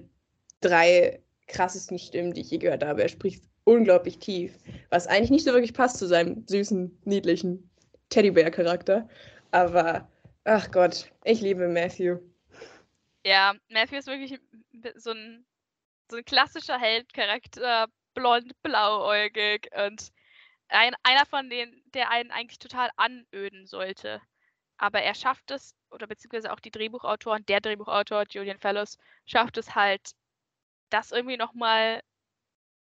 drei 0.61 1.21
krassesten 1.47 1.99
Stimmen, 1.99 2.33
die 2.33 2.41
ich 2.41 2.51
je 2.51 2.57
gehört 2.59 2.83
habe. 2.83 3.01
Er 3.01 3.09
spricht 3.09 3.43
unglaublich 3.65 4.19
tief, 4.19 4.53
was 4.89 5.07
eigentlich 5.07 5.31
nicht 5.31 5.45
so 5.45 5.51
wirklich 5.51 5.73
passt 5.73 5.97
zu 5.97 6.07
seinem 6.07 6.45
süßen, 6.47 7.01
niedlichen 7.05 7.69
Teddybär-Charakter. 8.09 9.07
Aber, 9.51 10.07
ach 10.47 10.71
Gott, 10.71 11.11
ich 11.25 11.41
liebe 11.41 11.67
Matthew. 11.67 12.19
Ja, 13.25 13.53
Matthew 13.69 13.97
ist 13.97 14.07
wirklich 14.07 14.39
so 14.95 15.11
ein, 15.11 15.45
so 16.09 16.17
ein 16.17 16.25
klassischer 16.25 16.79
Heldcharakter, 16.79 17.87
blond, 18.13 18.53
blauäugig 18.63 19.69
und 19.85 20.11
ein, 20.69 20.95
einer 21.03 21.25
von 21.25 21.49
denen, 21.49 21.81
der 21.93 22.09
einen 22.11 22.31
eigentlich 22.31 22.59
total 22.59 22.89
anöden 22.95 23.67
sollte. 23.67 24.21
Aber 24.77 25.01
er 25.01 25.15
schafft 25.15 25.51
es, 25.51 25.75
oder 25.91 26.07
beziehungsweise 26.07 26.53
auch 26.53 26.59
die 26.59 26.71
Drehbuchautoren, 26.71 27.45
der 27.45 27.59
Drehbuchautor 27.59 28.23
Julian 28.29 28.59
Fellows, 28.59 28.97
schafft 29.25 29.57
es 29.57 29.75
halt, 29.75 30.11
das 30.89 31.11
irgendwie 31.11 31.37
nochmal 31.37 32.01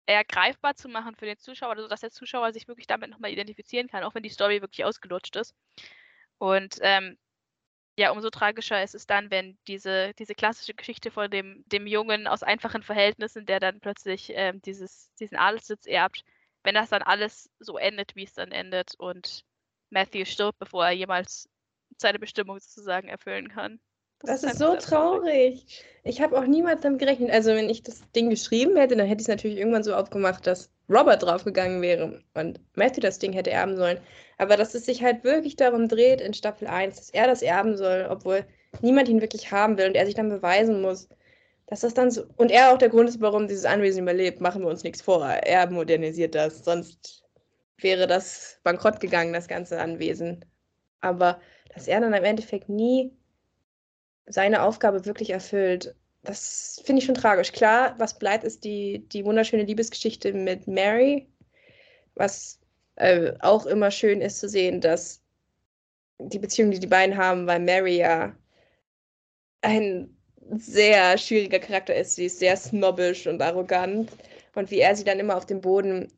eher 0.06 0.24
greifbar 0.24 0.76
zu 0.76 0.88
machen 0.88 1.16
für 1.16 1.26
den 1.26 1.38
Zuschauer, 1.38 1.72
also 1.72 1.88
dass 1.88 2.02
der 2.02 2.12
Zuschauer 2.12 2.54
sich 2.54 2.68
wirklich 2.68 2.88
damit 2.88 3.10
nochmal 3.10 3.32
identifizieren 3.32 3.88
kann, 3.88 4.04
auch 4.04 4.16
wenn 4.16 4.24
die 4.24 4.30
Story 4.30 4.62
wirklich 4.62 4.86
ausgelutscht 4.86 5.36
ist. 5.36 5.54
Und 6.38 6.78
ähm, 6.82 7.18
ja, 8.02 8.12
umso 8.12 8.32
tragischer 8.32 8.82
ist 8.84 8.96
es 8.96 9.06
dann, 9.06 9.30
wenn 9.30 9.60
diese, 9.68 10.14
diese 10.16 10.34
klassische 10.34 10.74
Geschichte 10.74 11.12
von 11.12 11.30
dem, 11.30 11.64
dem 11.68 11.86
Jungen 11.86 12.26
aus 12.28 12.42
einfachen 12.42 12.82
Verhältnissen, 12.82 13.46
der 13.46 13.60
dann 13.60 13.80
plötzlich 13.80 14.32
ähm, 14.34 14.60
dieses, 14.64 15.14
diesen 15.20 15.38
Adelssitz 15.38 15.86
erbt, 15.86 16.24
wenn 16.64 16.74
das 16.74 16.90
dann 16.90 17.04
alles 17.04 17.52
so 17.60 17.78
endet, 17.78 18.16
wie 18.16 18.24
es 18.24 18.34
dann 18.34 18.52
endet 18.52 18.96
und 18.98 19.46
Matthew 19.92 20.26
stirbt, 20.26 20.58
bevor 20.58 20.86
er 20.86 20.94
jemals 20.94 21.48
seine 21.98 22.18
Bestimmung 22.18 22.60
sozusagen 22.60 23.08
erfüllen 23.08 23.50
kann. 23.50 23.80
Das, 24.24 24.42
das 24.42 24.44
ist, 24.44 24.52
ist 24.52 24.60
so 24.60 24.76
traurig. 24.76 25.84
Ich 26.04 26.22
habe 26.22 26.38
auch 26.38 26.46
niemals 26.46 26.82
damit 26.82 27.00
gerechnet. 27.00 27.32
Also, 27.32 27.52
wenn 27.52 27.70
ich 27.70 27.84
das 27.84 28.02
Ding 28.16 28.30
geschrieben 28.30 28.76
hätte, 28.76 28.96
dann 28.96 29.08
hätte 29.08 29.22
ich 29.22 29.28
es 29.28 29.30
natürlich 29.30 29.58
irgendwann 29.58 29.84
so 29.84 29.94
aufgemacht, 29.94 30.46
dass 30.48 30.72
Robert 30.90 31.24
draufgegangen 31.24 31.82
wäre 31.82 32.22
und 32.34 32.60
Matthew 32.76 33.02
das 33.02 33.20
Ding 33.20 33.34
hätte 33.34 33.52
erben 33.52 33.78
sollen. 33.78 34.00
Aber 34.38 34.58
dass 34.58 34.76
es 34.76 34.86
sich 34.86 35.04
halt 35.04 35.24
wirklich 35.24 35.56
darum 35.56 35.88
dreht 35.88 36.22
in 36.22 36.34
Staffel 36.34 36.68
1, 36.68 36.96
dass 36.98 37.10
er 37.12 37.28
das 37.28 37.42
erben 37.42 37.78
soll, 37.78 38.08
obwohl 38.10 38.46
niemand 38.82 39.08
ihn 39.10 39.22
wirklich 39.22 39.52
haben 39.52 39.78
will 39.78 39.88
und 39.88 39.96
er 39.96 40.06
sich 40.06 40.16
dann 40.16 40.30
beweisen 40.30 40.82
muss, 40.82 41.08
dass 41.68 41.82
das 41.82 41.94
dann 41.94 42.12
so. 42.12 42.24
Und 42.38 42.52
er 42.52 42.74
auch 42.74 42.78
der 42.78 42.90
Grund 42.90 43.10
ist, 43.10 43.22
warum 43.22 43.48
dieses 43.48 43.66
Anwesen 43.66 44.02
überlebt, 44.04 44.42
machen 44.42 44.62
wir 44.64 44.70
uns 44.70 44.84
nichts 44.84 45.02
vor. 45.02 45.26
Er 45.26 45.70
modernisiert 45.70 46.36
das, 46.36 46.64
sonst 46.66 47.24
wäre 47.78 48.08
das 48.08 48.60
bankrott 48.64 49.00
gegangen, 49.00 49.34
das 49.34 49.48
ganze 49.48 49.80
Anwesen. 49.80 50.44
Aber 51.00 51.40
dass 51.74 51.88
er 51.88 52.02
dann 52.02 52.14
im 52.14 52.24
Endeffekt 52.24 52.70
nie 52.70 53.16
seine 54.32 54.64
Aufgabe 54.64 55.06
wirklich 55.06 55.30
erfüllt, 55.30 55.96
das 56.24 56.82
finde 56.86 57.00
ich 57.00 57.06
schon 57.06 57.16
tragisch. 57.16 57.52
Klar, 57.52 57.96
was 57.98 58.18
bleibt, 58.18 58.44
ist 58.44 58.64
die, 58.64 59.08
die 59.10 59.26
wunderschöne 59.26 59.64
Liebesgeschichte 59.64 60.34
mit 60.34 60.68
Mary, 60.68 61.28
was 62.16 62.60
äh, 62.96 63.34
auch 63.40 63.66
immer 63.66 63.92
schön 63.92 64.22
ist 64.22 64.40
zu 64.40 64.48
sehen, 64.48 64.82
dass 64.82 65.22
die 66.20 66.40
Beziehung, 66.40 66.72
die 66.72 66.80
die 66.80 66.88
beiden 66.88 67.18
haben, 67.18 67.48
weil 67.48 67.60
Mary 67.60 67.98
ja 67.98 68.36
ein 69.62 70.16
sehr 70.58 71.18
schwieriger 71.18 71.60
Charakter 71.60 71.96
ist. 71.96 72.16
Sie 72.16 72.26
ist 72.26 72.40
sehr 72.40 72.58
snobbisch 72.58 73.28
und 73.28 73.42
arrogant. 73.42 74.12
Und 74.56 74.70
wie 74.70 74.80
er 74.80 74.96
sie 74.96 75.04
dann 75.04 75.20
immer 75.20 75.38
auf 75.38 75.46
den 75.46 75.62
Boden, 75.62 76.12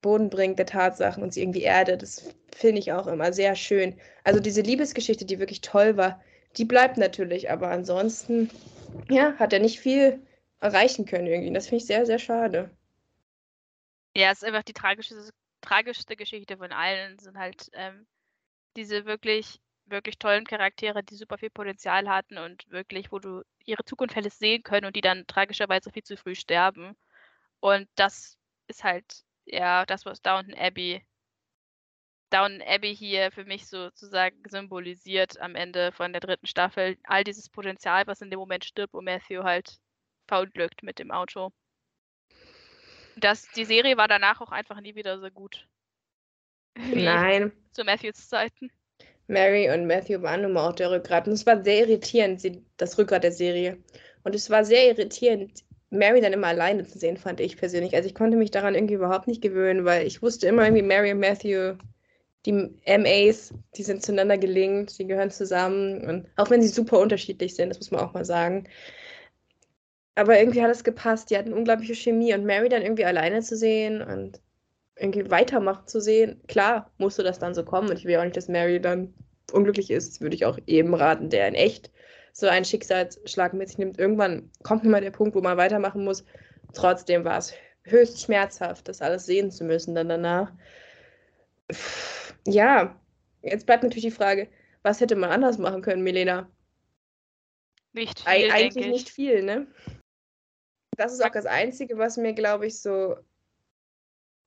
Boden 0.00 0.30
bringt 0.30 0.58
der 0.58 0.66
Tatsachen 0.66 1.22
und 1.22 1.34
sie 1.34 1.42
irgendwie 1.42 1.64
erdet, 1.64 2.02
das 2.02 2.34
finde 2.54 2.80
ich 2.80 2.92
auch 2.92 3.06
immer 3.06 3.32
sehr 3.32 3.54
schön. 3.54 4.00
Also 4.24 4.40
diese 4.40 4.62
Liebesgeschichte, 4.62 5.24
die 5.24 5.38
wirklich 5.38 5.60
toll 5.60 5.96
war, 5.96 6.20
die 6.58 6.64
bleibt 6.64 6.96
natürlich, 6.96 7.50
aber 7.50 7.70
ansonsten, 7.70 8.50
ja, 9.08 9.34
hat 9.38 9.52
er 9.52 9.60
nicht 9.60 9.80
viel 9.80 10.20
erreichen 10.60 11.06
können 11.06 11.26
irgendwie. 11.26 11.52
Das 11.52 11.68
finde 11.68 11.82
ich 11.82 11.86
sehr, 11.86 12.04
sehr 12.06 12.18
schade. 12.18 12.70
Ja, 14.14 14.32
es 14.32 14.38
ist 14.38 14.44
einfach 14.44 14.64
die 14.64 14.72
tragischste, 14.72 15.30
tragischste 15.60 16.16
Geschichte 16.16 16.56
von 16.56 16.72
allen, 16.72 17.18
sind 17.18 17.38
halt 17.38 17.70
ähm, 17.72 18.06
diese 18.76 19.04
wirklich 19.04 19.60
wirklich 19.90 20.18
tollen 20.18 20.44
Charaktere, 20.44 21.02
die 21.02 21.16
super 21.16 21.38
viel 21.38 21.50
Potenzial 21.50 22.08
hatten 22.08 22.38
und 22.38 22.70
wirklich, 22.70 23.12
wo 23.12 23.18
du 23.18 23.42
ihre 23.64 23.84
Zukunft 23.84 24.16
hättest 24.16 24.38
sehen 24.38 24.62
können 24.62 24.86
und 24.86 24.96
die 24.96 25.00
dann 25.00 25.26
tragischerweise 25.26 25.90
viel 25.90 26.02
zu 26.02 26.16
früh 26.16 26.34
sterben. 26.34 26.96
Und 27.60 27.88
das 27.96 28.38
ist 28.66 28.84
halt, 28.84 29.24
ja, 29.44 29.86
das, 29.86 30.04
was 30.04 30.22
Downton 30.22 30.54
Abbey, 30.54 31.04
Downton 32.30 32.62
Abbey 32.62 32.94
hier 32.94 33.30
für 33.30 33.44
mich 33.44 33.66
sozusagen 33.66 34.36
symbolisiert 34.48 35.40
am 35.40 35.54
Ende 35.54 35.92
von 35.92 36.12
der 36.12 36.20
dritten 36.20 36.46
Staffel. 36.46 36.96
All 37.04 37.24
dieses 37.24 37.48
Potenzial, 37.48 38.06
was 38.06 38.20
in 38.20 38.30
dem 38.30 38.38
Moment 38.38 38.64
stirbt, 38.64 38.94
wo 38.94 39.00
Matthew 39.00 39.42
halt 39.42 39.78
verunglückt 40.26 40.82
mit 40.82 40.98
dem 40.98 41.10
Auto. 41.10 41.50
Das, 43.16 43.50
die 43.52 43.64
Serie 43.64 43.96
war 43.96 44.08
danach 44.08 44.40
auch 44.40 44.52
einfach 44.52 44.80
nie 44.80 44.94
wieder 44.94 45.18
so 45.18 45.30
gut. 45.30 45.66
Nein. 46.94 47.52
Zu 47.72 47.84
Matthews 47.84 48.28
Zeiten. 48.28 48.70
Mary 49.26 49.70
und 49.70 49.86
Matthew 49.86 50.22
waren 50.22 50.42
nun 50.42 50.52
mal 50.52 50.68
auch 50.68 50.74
der 50.74 50.90
Rückgrat. 50.90 51.26
Und 51.26 51.34
es 51.34 51.46
war 51.46 51.62
sehr 51.62 51.86
irritierend, 51.86 52.42
das 52.76 52.98
Rückgrat 52.98 53.24
der 53.24 53.32
Serie. 53.32 53.78
Und 54.22 54.34
es 54.34 54.48
war 54.48 54.64
sehr 54.64 54.88
irritierend, 54.88 55.64
Mary 55.90 56.20
dann 56.20 56.32
immer 56.32 56.48
alleine 56.48 56.84
zu 56.84 56.98
sehen, 56.98 57.16
fand 57.16 57.40
ich 57.40 57.56
persönlich. 57.56 57.94
Also 57.94 58.08
ich 58.08 58.14
konnte 58.14 58.36
mich 58.36 58.50
daran 58.50 58.74
irgendwie 58.74 58.94
überhaupt 58.94 59.26
nicht 59.26 59.42
gewöhnen, 59.42 59.84
weil 59.84 60.06
ich 60.06 60.22
wusste 60.22 60.46
immer 60.46 60.64
irgendwie, 60.64 60.82
Mary 60.82 61.12
und 61.12 61.20
Matthew, 61.20 61.76
die 62.48 62.98
MAs, 62.98 63.52
die 63.76 63.82
sind 63.82 64.02
zueinander 64.02 64.38
gelingt, 64.38 64.98
die 64.98 65.06
gehören 65.06 65.30
zusammen. 65.30 66.00
Und 66.08 66.28
auch 66.36 66.48
wenn 66.48 66.62
sie 66.62 66.68
super 66.68 66.98
unterschiedlich 66.98 67.54
sind, 67.54 67.68
das 67.68 67.78
muss 67.78 67.90
man 67.90 68.00
auch 68.00 68.14
mal 68.14 68.24
sagen. 68.24 68.64
Aber 70.14 70.38
irgendwie 70.38 70.62
hat 70.62 70.70
es 70.70 70.82
gepasst. 70.82 71.30
Die 71.30 71.36
hatten 71.36 71.52
unglaubliche 71.52 71.94
Chemie 71.94 72.32
und 72.32 72.46
Mary 72.46 72.70
dann 72.70 72.82
irgendwie 72.82 73.04
alleine 73.04 73.42
zu 73.42 73.56
sehen 73.56 74.00
und 74.00 74.40
irgendwie 74.96 75.30
weitermachen 75.30 75.86
zu 75.86 76.00
sehen. 76.00 76.40
Klar 76.48 76.90
musste 76.96 77.22
das 77.22 77.38
dann 77.38 77.54
so 77.54 77.64
kommen 77.64 77.90
und 77.90 77.98
ich 77.98 78.06
will 78.06 78.16
auch 78.16 78.24
nicht, 78.24 78.36
dass 78.36 78.48
Mary 78.48 78.80
dann 78.80 79.12
unglücklich 79.52 79.90
ist. 79.90 80.08
Das 80.08 80.20
würde 80.22 80.34
ich 80.34 80.46
auch 80.46 80.58
eben 80.66 80.94
raten, 80.94 81.28
der 81.28 81.48
in 81.48 81.54
echt 81.54 81.90
so 82.32 82.46
einen 82.46 82.64
Schicksalsschlag 82.64 83.52
mit 83.52 83.68
sich 83.68 83.78
nimmt. 83.78 83.98
Irgendwann 83.98 84.50
kommt 84.62 84.84
immer 84.84 85.00
der 85.02 85.10
Punkt, 85.10 85.34
wo 85.36 85.42
man 85.42 85.58
weitermachen 85.58 86.02
muss. 86.02 86.24
Trotzdem 86.72 87.24
war 87.24 87.38
es 87.38 87.52
höchst 87.84 88.22
schmerzhaft, 88.22 88.88
das 88.88 89.02
alles 89.02 89.26
sehen 89.26 89.50
zu 89.50 89.64
müssen 89.64 89.94
dann 89.94 90.08
danach. 90.08 90.52
Ja, 92.46 92.98
jetzt 93.42 93.66
bleibt 93.66 93.82
natürlich 93.82 94.04
die 94.04 94.10
Frage, 94.10 94.48
was 94.82 95.00
hätte 95.00 95.16
man 95.16 95.30
anders 95.30 95.58
machen 95.58 95.82
können, 95.82 96.02
Milena? 96.02 96.50
Nicht 97.92 98.20
viel, 98.20 98.28
Eig 98.28 98.52
Eigentlich 98.52 98.86
nicht 98.86 99.10
viel, 99.10 99.42
ne? 99.42 99.66
Das 100.96 101.12
ist 101.12 101.24
auch 101.24 101.30
das 101.30 101.46
Einzige, 101.46 101.98
was 101.98 102.16
mir, 102.16 102.32
glaube 102.32 102.66
ich, 102.66 102.80
so 102.80 103.16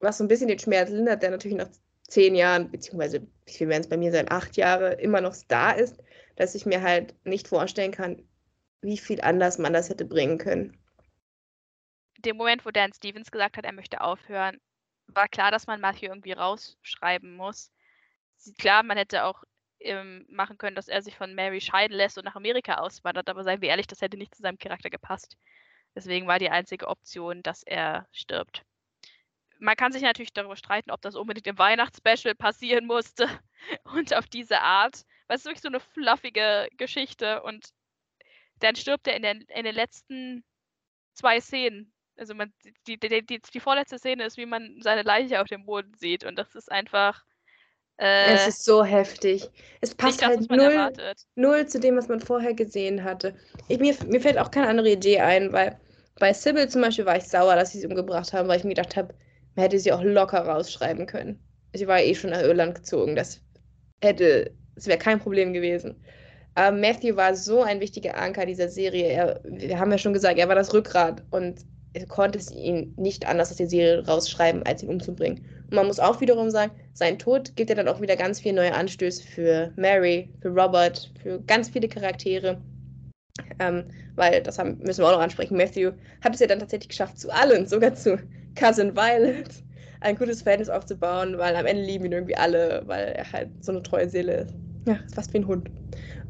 was 0.01 0.17
so 0.17 0.23
ein 0.23 0.27
bisschen 0.27 0.47
den 0.47 0.59
Schmerz 0.59 0.89
lindert, 0.89 1.23
der 1.23 1.31
natürlich 1.31 1.57
nach 1.57 1.69
zehn 2.07 2.35
Jahren, 2.35 2.69
beziehungsweise 2.71 3.25
wie 3.45 3.51
viel 3.51 3.69
werden 3.69 3.81
es 3.81 3.89
bei 3.89 3.97
mir 3.97 4.11
sein, 4.11 4.29
acht 4.29 4.57
Jahre 4.57 4.93
immer 4.93 5.21
noch 5.21 5.35
da 5.47 5.71
ist, 5.71 6.01
dass 6.35 6.55
ich 6.55 6.65
mir 6.65 6.81
halt 6.81 7.15
nicht 7.23 7.47
vorstellen 7.47 7.91
kann, 7.91 8.27
wie 8.81 8.97
viel 8.97 9.21
anders 9.21 9.57
man 9.57 9.73
das 9.73 9.89
hätte 9.89 10.05
bringen 10.05 10.37
können. 10.37 10.77
Dem 12.17 12.37
Moment, 12.37 12.65
wo 12.65 12.71
Dan 12.71 12.93
Stevens 12.93 13.31
gesagt 13.31 13.57
hat, 13.57 13.65
er 13.65 13.73
möchte 13.73 14.01
aufhören, 14.01 14.59
war 15.13 15.27
klar, 15.27 15.51
dass 15.51 15.67
man 15.67 15.81
Matthew 15.81 16.07
irgendwie 16.07 16.33
rausschreiben 16.33 17.35
muss. 17.35 17.71
Klar, 18.57 18.83
man 18.83 18.97
hätte 18.97 19.25
auch 19.25 19.43
ähm, 19.79 20.25
machen 20.29 20.57
können, 20.57 20.75
dass 20.75 20.87
er 20.87 21.01
sich 21.01 21.15
von 21.15 21.35
Mary 21.35 21.61
scheiden 21.61 21.95
lässt 21.95 22.17
und 22.17 22.25
nach 22.25 22.35
Amerika 22.35 22.75
auswandert, 22.75 23.29
aber 23.29 23.43
seien 23.43 23.61
wir 23.61 23.69
ehrlich, 23.69 23.87
das 23.87 24.01
hätte 24.01 24.17
nicht 24.17 24.35
zu 24.35 24.41
seinem 24.41 24.59
Charakter 24.59 24.89
gepasst. 24.89 25.37
Deswegen 25.95 26.27
war 26.27 26.39
die 26.39 26.49
einzige 26.49 26.87
Option, 26.87 27.43
dass 27.43 27.63
er 27.63 28.07
stirbt 28.11 28.63
man 29.61 29.75
kann 29.75 29.91
sich 29.91 30.01
natürlich 30.01 30.33
darüber 30.33 30.55
streiten, 30.55 30.91
ob 30.91 31.01
das 31.01 31.15
unbedingt 31.15 31.47
im 31.47 31.57
Weihnachtsspecial 31.57 32.35
passieren 32.35 32.87
musste 32.87 33.29
und 33.93 34.13
auf 34.15 34.27
diese 34.27 34.59
Art. 34.59 35.05
Weil 35.27 35.35
es 35.35 35.41
ist 35.41 35.45
wirklich 35.45 35.61
so 35.61 35.69
eine 35.69 35.79
fluffige 35.79 36.67
Geschichte 36.77 37.43
und 37.43 37.69
dann 38.59 38.75
stirbt 38.75 39.07
er 39.07 39.15
in, 39.15 39.23
den, 39.23 39.41
in 39.41 39.63
den 39.63 39.75
letzten 39.75 40.43
zwei 41.13 41.39
Szenen. 41.39 41.90
Also 42.17 42.33
man, 42.35 42.53
die, 42.87 42.99
die, 42.99 43.25
die, 43.25 43.41
die 43.41 43.59
vorletzte 43.59 43.97
Szene 43.97 44.25
ist, 44.25 44.37
wie 44.37 44.45
man 44.45 44.79
seine 44.81 45.03
Leiche 45.03 45.41
auf 45.41 45.47
dem 45.47 45.65
Boden 45.65 45.93
sieht 45.95 46.23
und 46.23 46.37
das 46.37 46.55
ist 46.55 46.71
einfach. 46.71 47.23
Äh, 47.97 48.33
es 48.33 48.47
ist 48.47 48.65
so 48.65 48.83
heftig. 48.83 49.49
Es 49.81 49.93
passt 49.95 50.25
halt 50.25 50.49
null, 50.49 50.93
null 51.35 51.67
zu 51.67 51.79
dem, 51.79 51.97
was 51.97 52.07
man 52.07 52.19
vorher 52.19 52.53
gesehen 52.53 53.03
hatte. 53.03 53.35
Ich, 53.67 53.79
mir, 53.79 53.95
mir 54.07 54.21
fällt 54.21 54.37
auch 54.37 54.51
keine 54.51 54.67
andere 54.67 54.91
Idee 54.91 55.19
ein, 55.19 55.51
weil 55.51 55.79
bei 56.19 56.33
Sybil 56.33 56.69
zum 56.69 56.81
Beispiel 56.81 57.05
war 57.05 57.17
ich 57.17 57.23
sauer, 57.23 57.55
dass 57.55 57.71
sie 57.71 57.79
es 57.79 57.85
umgebracht 57.85 58.33
haben, 58.33 58.47
weil 58.47 58.57
ich 58.57 58.63
mir 58.63 58.75
gedacht 58.75 58.95
habe, 58.95 59.13
man 59.55 59.63
hätte 59.63 59.79
sie 59.79 59.91
auch 59.91 60.03
locker 60.03 60.45
rausschreiben 60.45 61.05
können. 61.05 61.39
Sie 61.73 61.87
war 61.87 61.99
eh 61.99 62.15
schon 62.15 62.31
nach 62.31 62.41
Irland 62.41 62.75
gezogen. 62.75 63.15
Das 63.15 63.41
hätte, 64.01 64.51
es 64.75 64.87
wäre 64.87 64.99
kein 64.99 65.19
Problem 65.19 65.53
gewesen. 65.53 66.03
Aber 66.55 66.75
Matthew 66.75 67.15
war 67.15 67.35
so 67.35 67.63
ein 67.63 67.79
wichtiger 67.79 68.17
Anker 68.17 68.45
dieser 68.45 68.67
Serie. 68.67 69.05
Er, 69.05 69.41
wir 69.43 69.79
haben 69.79 69.91
ja 69.91 69.97
schon 69.97 70.13
gesagt, 70.13 70.37
er 70.37 70.47
war 70.47 70.55
das 70.55 70.73
Rückgrat 70.73 71.23
und 71.31 71.65
konnte 72.07 72.39
es 72.39 72.51
ihn 72.51 72.93
nicht 72.97 73.27
anders 73.27 73.51
aus 73.51 73.57
der 73.57 73.69
Serie 73.69 74.05
rausschreiben, 74.05 74.63
als 74.63 74.83
ihn 74.83 74.89
umzubringen. 74.89 75.45
Und 75.69 75.73
man 75.73 75.87
muss 75.87 75.99
auch 75.99 76.21
wiederum 76.21 76.49
sagen, 76.49 76.71
sein 76.93 77.19
Tod 77.19 77.55
gibt 77.55 77.69
ja 77.69 77.75
dann 77.75 77.87
auch 77.87 78.01
wieder 78.01 78.15
ganz 78.15 78.39
viele 78.39 78.55
neue 78.55 78.73
Anstöße 78.73 79.23
für 79.23 79.73
Mary, 79.75 80.29
für 80.41 80.49
Robert, 80.49 81.11
für 81.21 81.39
ganz 81.41 81.69
viele 81.69 81.87
Charaktere. 81.87 82.61
Ähm, 83.59 83.85
weil, 84.15 84.41
das 84.41 84.59
haben, 84.59 84.77
müssen 84.79 85.01
wir 85.01 85.07
auch 85.07 85.13
noch 85.13 85.21
ansprechen, 85.21 85.57
Matthew 85.57 85.91
hat 86.21 86.33
es 86.33 86.41
ja 86.41 86.47
dann 86.47 86.59
tatsächlich 86.59 86.89
geschafft, 86.89 87.19
zu 87.19 87.29
allen, 87.29 87.65
sogar 87.67 87.93
zu 87.95 88.17
Cousin 88.55 88.95
Violet, 88.95 89.49
ein 90.01 90.15
gutes 90.15 90.41
Verhältnis 90.41 90.69
aufzubauen, 90.69 91.37
weil 91.37 91.55
am 91.55 91.65
Ende 91.65 91.83
lieben 91.83 92.05
ihn 92.05 92.11
irgendwie 92.11 92.35
alle, 92.35 92.83
weil 92.85 93.09
er 93.13 93.31
halt 93.31 93.49
so 93.63 93.71
eine 93.71 93.83
treue 93.83 94.09
Seele 94.09 94.33
ist. 94.41 94.55
Ja, 94.85 94.95
ist 95.05 95.15
fast 95.15 95.33
wie 95.33 95.39
ein 95.39 95.47
Hund. 95.47 95.69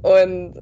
Und 0.02 0.62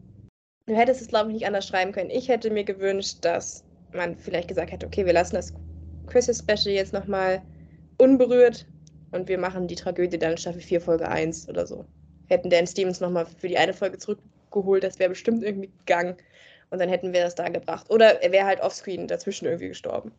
du 0.67 0.75
hättest 0.75 1.01
es, 1.01 1.07
glaube 1.07 1.29
ich, 1.29 1.35
nicht 1.35 1.47
anders 1.47 1.67
schreiben 1.67 1.91
können. 1.91 2.09
Ich 2.09 2.27
hätte 2.27 2.51
mir 2.51 2.63
gewünscht, 2.63 3.17
dass 3.21 3.63
man 3.93 4.17
vielleicht 4.17 4.47
gesagt 4.47 4.71
hätte, 4.71 4.85
okay, 4.85 5.05
wir 5.05 5.13
lassen 5.13 5.35
das 5.35 5.53
Christmas 6.07 6.39
Special 6.39 6.75
jetzt 6.75 6.93
nochmal 6.93 7.41
unberührt 7.97 8.65
und 9.11 9.27
wir 9.27 9.37
machen 9.37 9.67
die 9.67 9.75
Tragödie 9.75 10.17
dann 10.17 10.37
Staffel 10.37 10.61
4, 10.61 10.81
Folge 10.81 11.07
1 11.07 11.49
oder 11.49 11.65
so. 11.65 11.85
Hätten 12.27 12.49
Dan 12.49 12.67
Stevens 12.67 12.99
nochmal 12.99 13.25
für 13.25 13.47
die 13.47 13.57
eine 13.57 13.73
Folge 13.73 13.97
zurückgeholt, 13.97 14.83
das 14.83 14.99
wäre 14.99 15.09
bestimmt 15.09 15.43
irgendwie 15.43 15.71
gegangen. 15.85 16.15
Und 16.69 16.79
dann 16.79 16.89
hätten 16.89 17.13
wir 17.13 17.21
das 17.21 17.35
da 17.35 17.49
gebracht. 17.49 17.89
Oder 17.89 18.21
er 18.21 18.31
wäre 18.31 18.45
halt 18.45 18.61
offscreen 18.61 19.07
dazwischen 19.07 19.45
irgendwie 19.45 19.69
gestorben. 19.69 20.11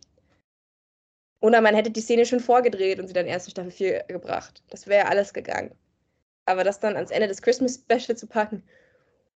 Oder 1.41 1.61
man 1.61 1.75
hätte 1.75 1.91
die 1.91 2.01
Szene 2.01 2.27
schon 2.27 2.41
vorgedreht 2.41 2.99
und 2.99 3.07
sie 3.07 3.15
dann 3.15 3.27
erst 3.27 3.47
in 3.47 3.53
Staffel 3.53 3.71
4 3.71 4.05
gebracht. 4.09 4.63
Das 4.69 4.87
wäre 4.87 5.07
alles 5.07 5.33
gegangen. 5.33 5.75
Aber 6.45 6.65
das 6.65 6.81
dann 6.81 6.97
ans 6.97 7.11
Ende 7.11 7.29
des 7.29 7.41
Christmas 7.41 7.77
Special 7.77 8.17
zu 8.17 8.27
packen, 8.27 8.63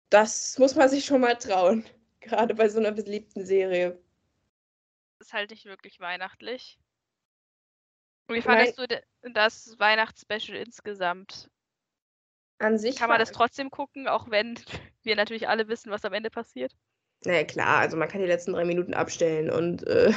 das 0.09 0.57
muss 0.59 0.75
man 0.75 0.89
sich 0.89 1.05
schon 1.05 1.21
mal 1.21 1.35
trauen. 1.35 1.85
Gerade 2.19 2.55
bei 2.55 2.67
so 2.69 2.79
einer 2.79 2.91
beliebten 2.91 3.45
Serie. 3.45 3.97
Ist 5.23 5.31
halt 5.31 5.51
nicht 5.51 5.63
wirklich 5.63 6.01
weihnachtlich. 6.01 6.77
Wie 8.27 8.41
fandest 8.41 8.77
du 8.77 8.85
das 9.31 9.73
Weihnachtsspecial 9.79 10.57
insgesamt? 10.57 11.49
An 12.57 12.77
sich. 12.77 12.97
Kann 12.97 13.07
man 13.07 13.19
das 13.19 13.31
trotzdem 13.31 13.71
gucken, 13.71 14.09
auch 14.09 14.29
wenn 14.29 14.55
wir 15.03 15.15
natürlich 15.15 15.47
alle 15.47 15.69
wissen, 15.69 15.91
was 15.91 16.03
am 16.03 16.11
Ende 16.11 16.29
passiert? 16.29 16.75
Naja, 17.23 17.45
klar, 17.45 17.77
also 17.77 17.95
man 17.95 18.09
kann 18.09 18.19
die 18.19 18.27
letzten 18.27 18.51
drei 18.51 18.65
Minuten 18.65 18.93
abstellen 18.93 19.49
und 19.49 19.87
äh, 19.87 20.11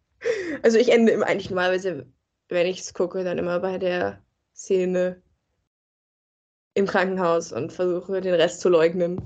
also 0.62 0.78
ich 0.78 0.90
ende 0.90 1.12
immer 1.12 1.26
eigentlich 1.26 1.50
normalerweise, 1.50 2.10
wenn 2.48 2.66
ich 2.66 2.80
es 2.80 2.94
gucke, 2.94 3.24
dann 3.24 3.36
immer 3.36 3.60
bei 3.60 3.76
der 3.76 4.24
Szene 4.54 5.22
im 6.72 6.86
Krankenhaus 6.86 7.52
und 7.52 7.74
versuche 7.74 8.22
den 8.22 8.32
Rest 8.32 8.62
zu 8.62 8.70
leugnen. 8.70 9.20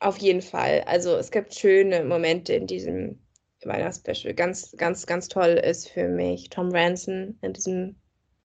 Auf 0.00 0.16
jeden 0.16 0.40
Fall. 0.40 0.82
Also 0.86 1.14
es 1.16 1.30
gibt 1.30 1.54
schöne 1.54 2.04
Momente 2.04 2.54
in 2.54 2.66
diesem 2.66 3.22
Weihnachtsspecial. 3.66 4.34
Ganz, 4.34 4.74
ganz, 4.76 5.06
ganz 5.06 5.28
toll 5.28 5.60
ist 5.64 5.88
für 5.88 6.08
mich 6.08 6.50
Tom 6.50 6.70
Ranson 6.70 7.38
in 7.42 7.52
diesem 7.52 7.96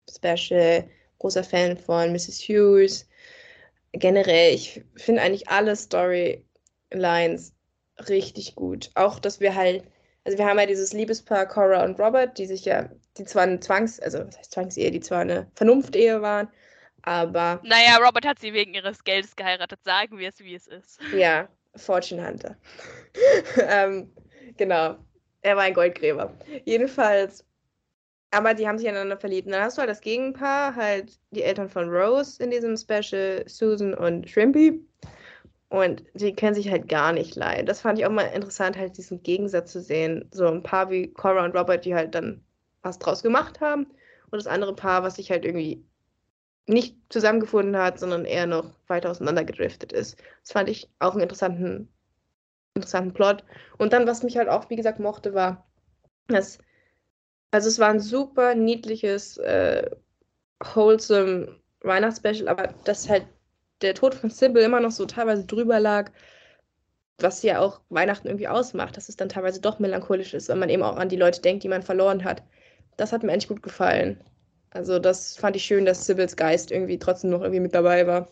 Special. 0.10 0.90
Großer 1.20 1.44
Fan 1.44 1.78
von 1.78 2.12
Mrs. 2.12 2.40
Hughes. 2.48 3.08
Generell, 3.92 4.54
ich 4.54 4.84
finde 4.96 5.22
eigentlich 5.22 5.50
alle 5.50 5.76
Storylines 5.76 7.54
richtig 8.08 8.56
gut. 8.56 8.92
Auch, 8.96 9.20
dass 9.20 9.40
wir 9.40 9.56
halt, 9.56 9.84
also 10.26 10.38
wir 10.38 10.46
haben 10.46 10.60
ja 10.60 10.66
dieses 10.66 10.94
Liebespaar 10.94 11.48
Cora 11.48 11.84
und 11.84 12.00
Robert, 12.00 12.38
die 12.38 12.46
sich 12.46 12.66
ja, 12.66 12.90
die 13.18 13.24
zwar 13.24 13.44
eine 13.44 13.60
Zwangs-, 13.60 14.00
also 14.00 14.20
was 14.20 14.38
heißt 14.38 14.52
Zwangsehe, 14.52 14.92
die 14.92 15.00
zwar 15.00 15.22
eine 15.22 15.50
Vernunftehe 15.56 16.22
waren, 16.22 16.50
aber. 17.02 17.62
Naja, 17.64 17.98
Robert 17.98 18.26
hat 18.26 18.40
sie 18.40 18.54
wegen 18.54 18.74
ihres 18.74 19.04
Geldes 19.04 19.36
geheiratet, 19.36 19.84
sagen 19.84 20.18
wir 20.20 20.30
es, 20.30 20.40
wie 20.40 20.54
es 20.54 20.68
ist. 20.68 21.00
Ja, 21.16 21.48
Fortune 21.76 22.26
Hunter. 22.26 22.58
ähm, 23.68 24.14
genau. 24.58 24.98
Er 25.42 25.56
war 25.56 25.64
ein 25.64 25.74
Goldgräber. 25.74 26.34
Jedenfalls. 26.66 27.46
Aber 28.32 28.54
die 28.54 28.68
haben 28.68 28.78
sich 28.78 28.90
aneinander 28.90 29.18
verliebt. 29.18 29.46
Und 29.48 29.54
dann 29.54 29.64
hast 29.64 29.78
du 29.78 29.80
halt 29.80 29.90
das 29.90 30.02
Gegenpaar, 30.02 30.76
halt 30.76 31.18
die 31.32 31.44
Eltern 31.44 31.70
von 31.70 31.90
Rose 31.90 32.44
in 32.44 32.52
diesem 32.52 32.76
Special, 32.76 33.44
Susan 33.48 33.94
und 33.94 34.30
Shrimpy. 34.30 34.86
Und 35.70 36.04
die 36.14 36.34
können 36.34 36.54
sich 36.54 36.70
halt 36.70 36.88
gar 36.88 37.12
nicht 37.14 37.36
leiden. 37.36 37.66
Das 37.66 37.82
fand 37.82 38.00
ich 38.00 38.06
auch 38.06 38.12
mal 38.12 38.24
interessant, 38.24 38.78
halt 38.78 38.98
diesen 38.98 39.22
Gegensatz 39.24 39.72
zu 39.72 39.82
sehen. 39.82 40.28
So 40.32 40.48
ein 40.48 40.64
Paar 40.64 40.90
wie 40.90 41.12
Cora 41.14 41.44
und 41.46 41.56
Robert, 41.56 41.86
die 41.86 41.96
halt 41.96 42.16
dann 42.16 42.44
was 42.84 43.00
draus 43.00 43.24
gemacht 43.24 43.60
haben. 43.62 43.88
Und 44.30 44.38
das 44.38 44.48
andere 44.48 44.76
Paar, 44.76 45.04
was 45.04 45.16
sich 45.16 45.32
halt 45.32 45.46
irgendwie 45.46 45.84
nicht 46.68 46.98
zusammengefunden 47.10 47.78
hat, 47.78 48.00
sondern 48.00 48.26
eher 48.26 48.46
noch 48.46 48.74
weiter 48.88 49.10
auseinandergedriftet 49.10 49.94
ist. 49.94 50.18
Das 50.44 50.52
fand 50.52 50.70
ich 50.70 50.90
auch 51.00 51.14
einen 51.14 51.22
interessanten, 51.22 51.90
interessanten 52.78 53.14
Plot. 53.14 53.44
Und 53.78 53.94
dann, 53.94 54.08
was 54.08 54.24
mich 54.24 54.38
halt 54.38 54.50
auch, 54.50 54.70
wie 54.70 54.76
gesagt, 54.76 55.00
mochte, 55.00 55.34
war, 55.34 55.68
dass, 56.28 56.60
also 57.52 57.68
es 57.68 57.80
war 57.80 57.90
ein 57.90 58.00
super 58.00 58.56
niedliches, 58.56 59.38
äh, 59.38 59.90
wholesome 60.64 61.60
Weihnachtsspecial, 61.82 62.48
aber 62.48 62.74
dass 62.86 63.10
halt 63.10 63.28
der 63.82 63.94
Tod 63.94 64.16
von 64.16 64.30
Sybil 64.30 64.64
immer 64.64 64.80
noch 64.80 64.92
so 64.92 65.06
teilweise 65.06 65.46
drüber 65.46 65.80
lag, 65.80 66.12
was 67.20 67.44
ja 67.44 67.60
auch 67.60 67.82
Weihnachten 67.90 68.28
irgendwie 68.28 68.48
ausmacht, 68.48 68.98
dass 68.98 69.10
es 69.10 69.16
dann 69.16 69.30
teilweise 69.30 69.62
doch 69.62 69.80
melancholisch 69.80 70.34
ist, 70.34 70.50
wenn 70.50 70.60
man 70.60 70.70
eben 70.70 70.84
auch 70.84 70.98
an 70.98 71.10
die 71.10 71.16
Leute 71.16 71.42
denkt, 71.42 71.64
die 71.64 71.70
man 71.70 71.84
verloren 71.84 72.24
hat. 72.24 72.44
Das 72.98 73.12
hat 73.12 73.24
mir 73.24 73.32
eigentlich 73.32 73.48
gut 73.48 73.64
gefallen. 73.64 74.24
Also 74.72 75.00
das 75.00 75.38
fand 75.38 75.56
ich 75.56 75.64
schön, 75.64 75.86
dass 75.86 76.06
Sybils 76.06 76.36
Geist 76.36 76.72
irgendwie 76.72 77.00
trotzdem 77.00 77.32
noch 77.32 77.42
irgendwie 77.42 77.62
mit 77.62 77.74
dabei 77.74 78.06
war. 78.06 78.28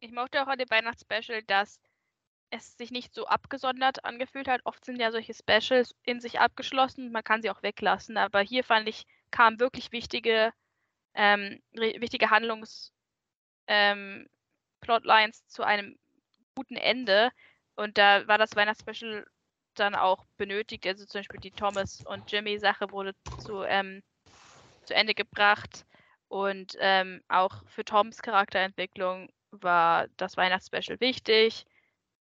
Ich 0.00 0.12
mochte 0.12 0.42
auch 0.42 0.48
an 0.48 0.58
dem 0.58 0.68
Weihnachtsspecial, 0.68 1.42
dass 1.44 1.80
es 2.54 2.76
sich 2.76 2.90
nicht 2.90 3.14
so 3.14 3.26
abgesondert 3.26 4.04
angefühlt 4.04 4.48
hat. 4.48 4.60
Oft 4.64 4.84
sind 4.84 5.00
ja 5.00 5.10
solche 5.12 5.34
Specials 5.34 5.94
in 6.04 6.20
sich 6.20 6.40
abgeschlossen, 6.40 7.12
man 7.12 7.24
kann 7.24 7.42
sie 7.42 7.50
auch 7.50 7.62
weglassen, 7.62 8.16
aber 8.16 8.40
hier 8.40 8.64
fand 8.64 8.88
ich, 8.88 9.04
kamen 9.30 9.60
wirklich 9.60 9.92
wichtige, 9.92 10.52
ähm, 11.14 11.60
wichtige 11.72 12.30
Handlungs- 12.30 12.92
ähm, 13.66 14.28
zu 15.46 15.62
einem 15.64 15.98
guten 16.56 16.76
Ende. 16.76 17.30
Und 17.76 17.98
da 17.98 18.26
war 18.28 18.38
das 18.38 18.54
Weihnachtsspecial 18.56 19.26
dann 19.74 19.94
auch 19.94 20.26
benötigt. 20.36 20.86
Also 20.86 21.04
zum 21.06 21.20
Beispiel 21.20 21.40
die 21.40 21.52
Thomas 21.52 22.02
und 22.06 22.30
Jimmy 22.30 22.58
Sache 22.58 22.90
wurde 22.90 23.14
zu 23.38 23.62
ähm, 23.64 24.02
zu 24.84 24.94
Ende 24.94 25.14
gebracht. 25.14 25.84
Und 26.28 26.76
ähm, 26.80 27.22
auch 27.28 27.62
für 27.66 27.84
Toms 27.84 28.22
Charakterentwicklung 28.22 29.30
war 29.50 30.08
das 30.16 30.36
Weihnachtsspecial 30.36 31.00
wichtig. 31.00 31.66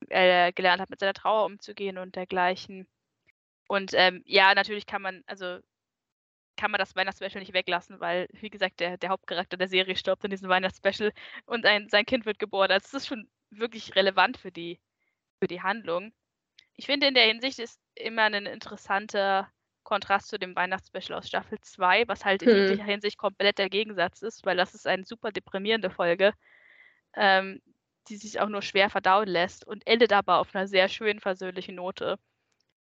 Er 0.10 0.52
gelernt 0.54 0.82
hat, 0.82 0.90
mit 0.90 1.00
seiner 1.00 1.14
Trauer 1.14 1.46
umzugehen 1.46 1.98
und 1.98 2.16
dergleichen. 2.16 2.88
Und 3.68 3.92
ähm, 3.94 4.24
ja, 4.26 4.54
natürlich 4.54 4.86
kann 4.86 5.02
man, 5.02 5.24
also 5.26 5.60
kann 6.58 6.72
man 6.72 6.80
das 6.80 6.96
Weihnachtsspecial 6.96 7.42
nicht 7.42 7.54
weglassen, 7.54 8.00
weil, 8.00 8.28
wie 8.34 8.50
gesagt, 8.50 8.80
der, 8.80 8.98
der 8.98 9.10
Hauptcharakter 9.10 9.58
der 9.58 9.68
Serie 9.68 9.96
stirbt 9.96 10.24
in 10.24 10.30
diesem 10.30 10.50
Weihnachtsspecial 10.50 11.12
und 11.46 11.66
ein, 11.66 11.90
sein 11.90 12.06
Kind 12.06 12.26
wird 12.26 12.40
geboren. 12.40 12.72
Also 12.72 12.86
das 12.92 13.04
ist 13.04 13.08
schon 13.08 13.30
wirklich 13.50 13.96
relevant 13.96 14.38
für 14.38 14.52
die, 14.52 14.80
für 15.40 15.48
die 15.48 15.62
Handlung. 15.62 16.14
Ich 16.76 16.86
finde, 16.86 17.08
in 17.08 17.14
der 17.14 17.26
Hinsicht 17.26 17.60
ist 17.60 17.80
immer 17.96 18.24
ein 18.24 18.46
interessanter 18.46 19.50
Kontrast 19.84 20.28
zu 20.30 20.40
dem 20.40 20.56
Weihnachtsspecial 20.56 21.18
aus 21.18 21.28
Staffel 21.28 21.60
2, 21.62 22.08
was 22.08 22.26
halt 22.26 22.42
in 22.42 22.50
hm. 22.50 22.58
jeglicher 22.58 22.84
Hinsicht 22.84 23.18
komplett 23.18 23.58
der 23.58 23.70
Gegensatz 23.70 24.22
ist, 24.22 24.46
weil 24.46 24.58
das 24.58 24.74
ist 24.74 24.88
eine 24.88 25.06
super 25.06 25.32
deprimierende 25.32 25.90
Folge, 25.90 26.34
ähm, 27.16 27.62
die 28.10 28.18
sich 28.18 28.40
auch 28.40 28.50
nur 28.50 28.62
schwer 28.62 28.90
verdauen 28.90 29.28
lässt 29.28 29.66
und 29.66 29.86
endet 29.88 30.14
aber 30.14 30.38
auf 30.40 30.54
einer 30.54 30.68
sehr 30.68 30.88
schönen, 30.90 31.20
versöhnlichen 31.20 31.76
Note. 31.76 32.18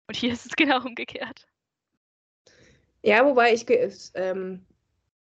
Und 0.07 0.17
hier 0.17 0.33
ist 0.33 0.47
es 0.47 0.53
genau 0.57 0.85
umgekehrt. 0.85 1.47
Ja, 3.03 3.25
wobei 3.25 3.53
ich 3.53 3.67
ähm, 4.15 4.65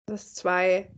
das 0.06 0.34
zwei, 0.34 0.90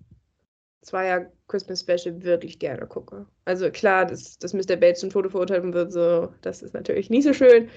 Zweier 0.82 1.30
Christmas 1.48 1.80
Special 1.80 2.22
wirklich 2.22 2.58
gerne 2.58 2.86
gucke. 2.86 3.26
Also 3.44 3.70
klar, 3.70 4.06
dass, 4.06 4.38
dass 4.38 4.54
Mr. 4.54 4.76
Bates 4.76 5.00
zum 5.00 5.10
Tode 5.10 5.28
verurteilt 5.28 5.72
wird, 5.72 5.92
so, 5.92 6.32
das 6.40 6.62
ist 6.62 6.72
natürlich 6.72 7.10
nicht 7.10 7.24
so 7.24 7.34
schön. 7.34 7.68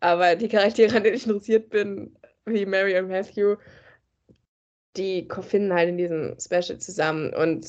Aber 0.00 0.36
die 0.36 0.48
Charaktere, 0.48 0.96
an 0.96 1.02
denen 1.02 1.16
ich 1.16 1.26
interessiert 1.26 1.70
bin, 1.70 2.16
wie 2.44 2.66
Mary 2.66 2.98
und 2.98 3.08
Matthew, 3.08 3.56
die 4.96 5.26
finden 5.40 5.72
halt 5.72 5.88
in 5.88 5.98
diesem 5.98 6.36
Special 6.38 6.78
zusammen 6.78 7.32
und 7.34 7.66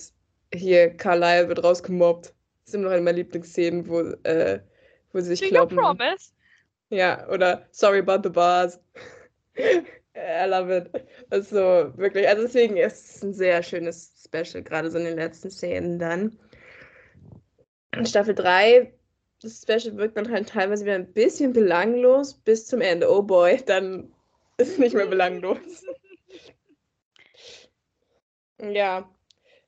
hier 0.53 0.89
Carlisle 0.95 1.47
wird 1.47 1.63
rausgemobbt. 1.63 2.33
Das 2.63 2.69
ist 2.69 2.75
immer 2.75 2.85
noch 2.85 2.91
eine 2.91 3.01
meiner 3.01 3.17
Lieblingsszenen, 3.17 3.87
wo, 3.87 3.99
äh, 4.23 4.59
wo 5.11 5.19
sie 5.19 5.35
sich 5.35 5.41
Do 5.41 5.47
kloppen. 5.47 5.77
promise? 5.77 6.31
Ja, 6.89 7.27
oder 7.29 7.67
Sorry 7.71 7.99
about 7.99 8.21
the 8.23 8.29
bars. 8.29 8.79
I 10.15 10.45
love 10.47 10.69
it. 10.75 10.89
Also 11.31 11.91
wirklich, 11.97 12.27
also 12.27 12.43
deswegen 12.43 12.77
ist 12.77 13.15
es 13.15 13.23
ein 13.23 13.33
sehr 13.33 13.63
schönes 13.63 14.23
Special, 14.23 14.63
gerade 14.63 14.91
so 14.91 14.97
in 14.99 15.05
den 15.05 15.17
letzten 15.17 15.49
Szenen 15.49 15.97
dann. 15.97 16.37
In 17.95 18.05
Staffel 18.05 18.35
3, 18.35 18.93
das 19.41 19.61
Special 19.61 19.97
wirkt 19.97 20.17
dann 20.17 20.31
halt 20.31 20.49
teilweise 20.49 20.85
wieder 20.85 20.95
ein 20.95 21.11
bisschen 21.13 21.51
belanglos 21.53 22.35
bis 22.35 22.67
zum 22.67 22.81
Ende. 22.81 23.11
Oh 23.11 23.21
boy, 23.21 23.61
dann 23.65 24.11
ist 24.57 24.79
nicht 24.79 24.95
mehr 24.95 25.07
belanglos. 25.07 25.57
ja. 28.59 29.09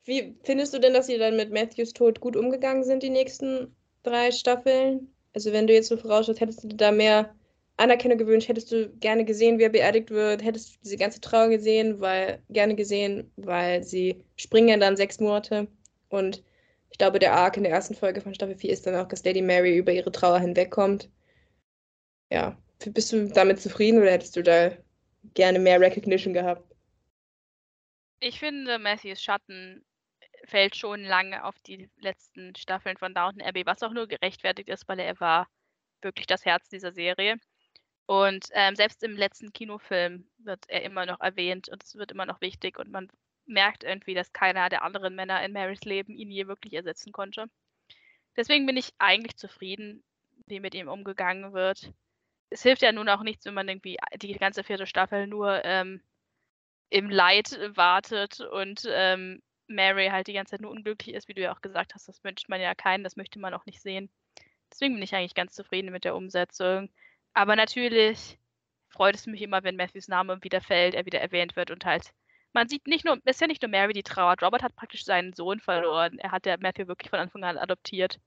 Wie 0.05 0.35
findest 0.43 0.73
du 0.73 0.79
denn, 0.79 0.93
dass 0.93 1.07
sie 1.07 1.17
dann 1.17 1.35
mit 1.35 1.51
Matthews 1.51 1.93
Tod 1.93 2.19
gut 2.19 2.35
umgegangen 2.35 2.83
sind, 2.83 3.01
die 3.03 3.09
nächsten 3.09 3.75
drei 4.03 4.31
Staffeln? 4.31 5.13
Also 5.33 5.51
wenn 5.51 5.67
du 5.67 5.73
jetzt 5.73 5.89
so 5.89 5.97
vorausschaust, 5.97 6.39
hättest 6.39 6.63
du 6.63 6.67
da 6.69 6.91
mehr 6.91 7.35
Anerkennung 7.77 8.17
gewünscht, 8.17 8.47
hättest 8.47 8.71
du 8.71 8.89
gerne 8.99 9.25
gesehen, 9.25 9.59
wie 9.59 9.63
er 9.63 9.69
beerdigt 9.69 10.11
wird, 10.11 10.43
hättest 10.43 10.75
du 10.75 10.79
diese 10.83 10.97
ganze 10.97 11.19
Trauer 11.19 11.49
gesehen, 11.49 11.99
weil 11.99 12.41
gerne 12.49 12.75
gesehen, 12.75 13.31
weil 13.35 13.83
sie 13.83 14.23
springen 14.37 14.79
dann 14.79 14.95
sechs 14.95 15.19
Monate 15.19 15.67
und 16.09 16.43
ich 16.91 16.97
glaube, 16.97 17.19
der 17.19 17.33
Arc 17.33 17.57
in 17.57 17.63
der 17.63 17.73
ersten 17.73 17.93
Folge 17.93 18.21
von 18.21 18.33
Staffel 18.33 18.55
4 18.55 18.71
ist 18.71 18.87
dann 18.87 18.95
auch, 18.95 19.07
dass 19.09 19.25
Lady 19.25 19.41
Mary 19.41 19.75
über 19.75 19.91
ihre 19.91 20.13
Trauer 20.13 20.39
hinwegkommt. 20.39 21.09
Ja, 22.31 22.57
bist 22.85 23.11
du 23.11 23.27
damit 23.27 23.59
zufrieden 23.59 24.01
oder 24.01 24.11
hättest 24.11 24.37
du 24.37 24.43
da 24.43 24.71
gerne 25.33 25.59
mehr 25.59 25.81
Recognition 25.81 26.33
gehabt? 26.33 26.73
Ich 28.21 28.39
finde, 28.39 28.79
Matthews 28.79 29.21
Schatten 29.21 29.83
fällt 30.47 30.75
schon 30.75 31.03
lange 31.03 31.43
auf 31.43 31.57
die 31.59 31.89
letzten 31.97 32.55
Staffeln 32.55 32.97
von 32.97 33.13
Downton 33.13 33.41
Abbey, 33.41 33.65
was 33.65 33.83
auch 33.83 33.91
nur 33.91 34.07
gerechtfertigt 34.07 34.69
ist, 34.69 34.87
weil 34.87 34.99
er 34.99 35.19
war 35.19 35.47
wirklich 36.01 36.27
das 36.27 36.45
Herz 36.45 36.69
dieser 36.69 36.91
Serie. 36.91 37.37
Und 38.05 38.45
ähm, 38.53 38.75
selbst 38.75 39.03
im 39.03 39.17
letzten 39.17 39.51
Kinofilm 39.51 40.27
wird 40.37 40.65
er 40.67 40.83
immer 40.83 41.05
noch 41.05 41.19
erwähnt 41.21 41.69
und 41.69 41.83
es 41.83 41.95
wird 41.95 42.11
immer 42.11 42.25
noch 42.25 42.39
wichtig 42.41 42.77
und 42.77 42.91
man 42.91 43.09
merkt 43.47 43.83
irgendwie, 43.83 44.13
dass 44.13 44.33
keiner 44.33 44.69
der 44.69 44.83
anderen 44.83 45.15
Männer 45.15 45.43
in 45.43 45.53
Marys 45.53 45.81
Leben 45.81 46.13
ihn 46.13 46.31
je 46.31 46.47
wirklich 46.47 46.73
ersetzen 46.73 47.11
konnte. 47.11 47.45
Deswegen 48.35 48.65
bin 48.65 48.77
ich 48.77 48.93
eigentlich 48.99 49.37
zufrieden, 49.37 50.03
wie 50.47 50.59
mit 50.59 50.75
ihm 50.75 50.87
umgegangen 50.87 51.53
wird. 51.53 51.91
Es 52.49 52.63
hilft 52.63 52.81
ja 52.81 52.91
nun 52.91 53.09
auch 53.09 53.23
nichts, 53.23 53.45
wenn 53.45 53.53
man 53.53 53.67
irgendwie 53.67 53.97
die 54.21 54.33
ganze 54.33 54.63
vierte 54.63 54.85
Staffel 54.85 55.27
nur 55.27 55.63
ähm, 55.65 56.01
im 56.89 57.09
Leid 57.09 57.59
wartet 57.75 58.39
und 58.39 58.87
ähm, 58.87 59.41
Mary 59.67 60.07
halt 60.07 60.27
die 60.27 60.33
ganze 60.33 60.51
Zeit 60.51 60.61
nur 60.61 60.71
unglücklich 60.71 61.15
ist, 61.15 61.27
wie 61.27 61.33
du 61.33 61.41
ja 61.41 61.53
auch 61.53 61.61
gesagt 61.61 61.93
hast. 61.93 62.07
Das 62.07 62.23
wünscht 62.23 62.49
man 62.49 62.61
ja 62.61 62.75
keinen, 62.75 63.03
das 63.03 63.15
möchte 63.15 63.39
man 63.39 63.53
auch 63.53 63.65
nicht 63.65 63.81
sehen. 63.81 64.09
Deswegen 64.71 64.95
bin 64.95 65.03
ich 65.03 65.15
eigentlich 65.15 65.35
ganz 65.35 65.53
zufrieden 65.53 65.91
mit 65.91 66.03
der 66.03 66.15
Umsetzung. 66.15 66.89
Aber 67.33 67.55
natürlich 67.55 68.39
freut 68.89 69.15
es 69.15 69.27
mich 69.27 69.41
immer, 69.41 69.63
wenn 69.63 69.75
Matthews 69.75 70.07
Name 70.07 70.41
wieder 70.43 70.61
fällt, 70.61 70.95
er 70.95 71.05
wieder 71.05 71.21
erwähnt 71.21 71.55
wird 71.55 71.71
und 71.71 71.85
halt 71.85 72.13
man 72.55 72.69
sieht 72.69 72.87
nicht 72.87 73.03
nur, 73.03 73.17
es 73.25 73.35
ist 73.35 73.41
ja 73.41 73.47
nicht 73.47 73.61
nur 73.61 73.69
Mary, 73.69 73.91
die 73.91 74.01
trauert. 74.01 74.41
Robert 74.41 74.63
hat 74.63 74.77
praktisch 74.77 75.03
seinen 75.03 75.33
Sohn 75.33 75.59
verloren. 75.59 76.17
Er 76.19 76.31
hat 76.31 76.45
ja 76.45 76.55
Matthew 76.57 76.87
wirklich 76.87 77.09
von 77.09 77.19
Anfang 77.19 77.43
an 77.43 77.57
adoptiert. 77.57 78.17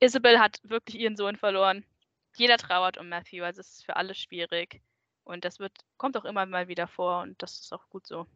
Isabel 0.00 0.38
hat 0.38 0.58
wirklich 0.62 0.98
ihren 0.98 1.16
Sohn 1.16 1.36
verloren. 1.36 1.84
Jeder 2.36 2.56
trauert 2.56 2.96
um 2.96 3.10
Matthew, 3.10 3.44
also 3.44 3.60
es 3.60 3.68
ist 3.74 3.84
für 3.84 3.96
alle 3.96 4.14
schwierig. 4.14 4.80
Und 5.24 5.44
das 5.44 5.58
wird, 5.58 5.72
kommt 5.98 6.16
auch 6.16 6.24
immer 6.24 6.46
mal 6.46 6.68
wieder 6.68 6.88
vor 6.88 7.20
und 7.20 7.42
das 7.42 7.60
ist 7.60 7.72
auch 7.74 7.90
gut 7.90 8.06
so. 8.06 8.26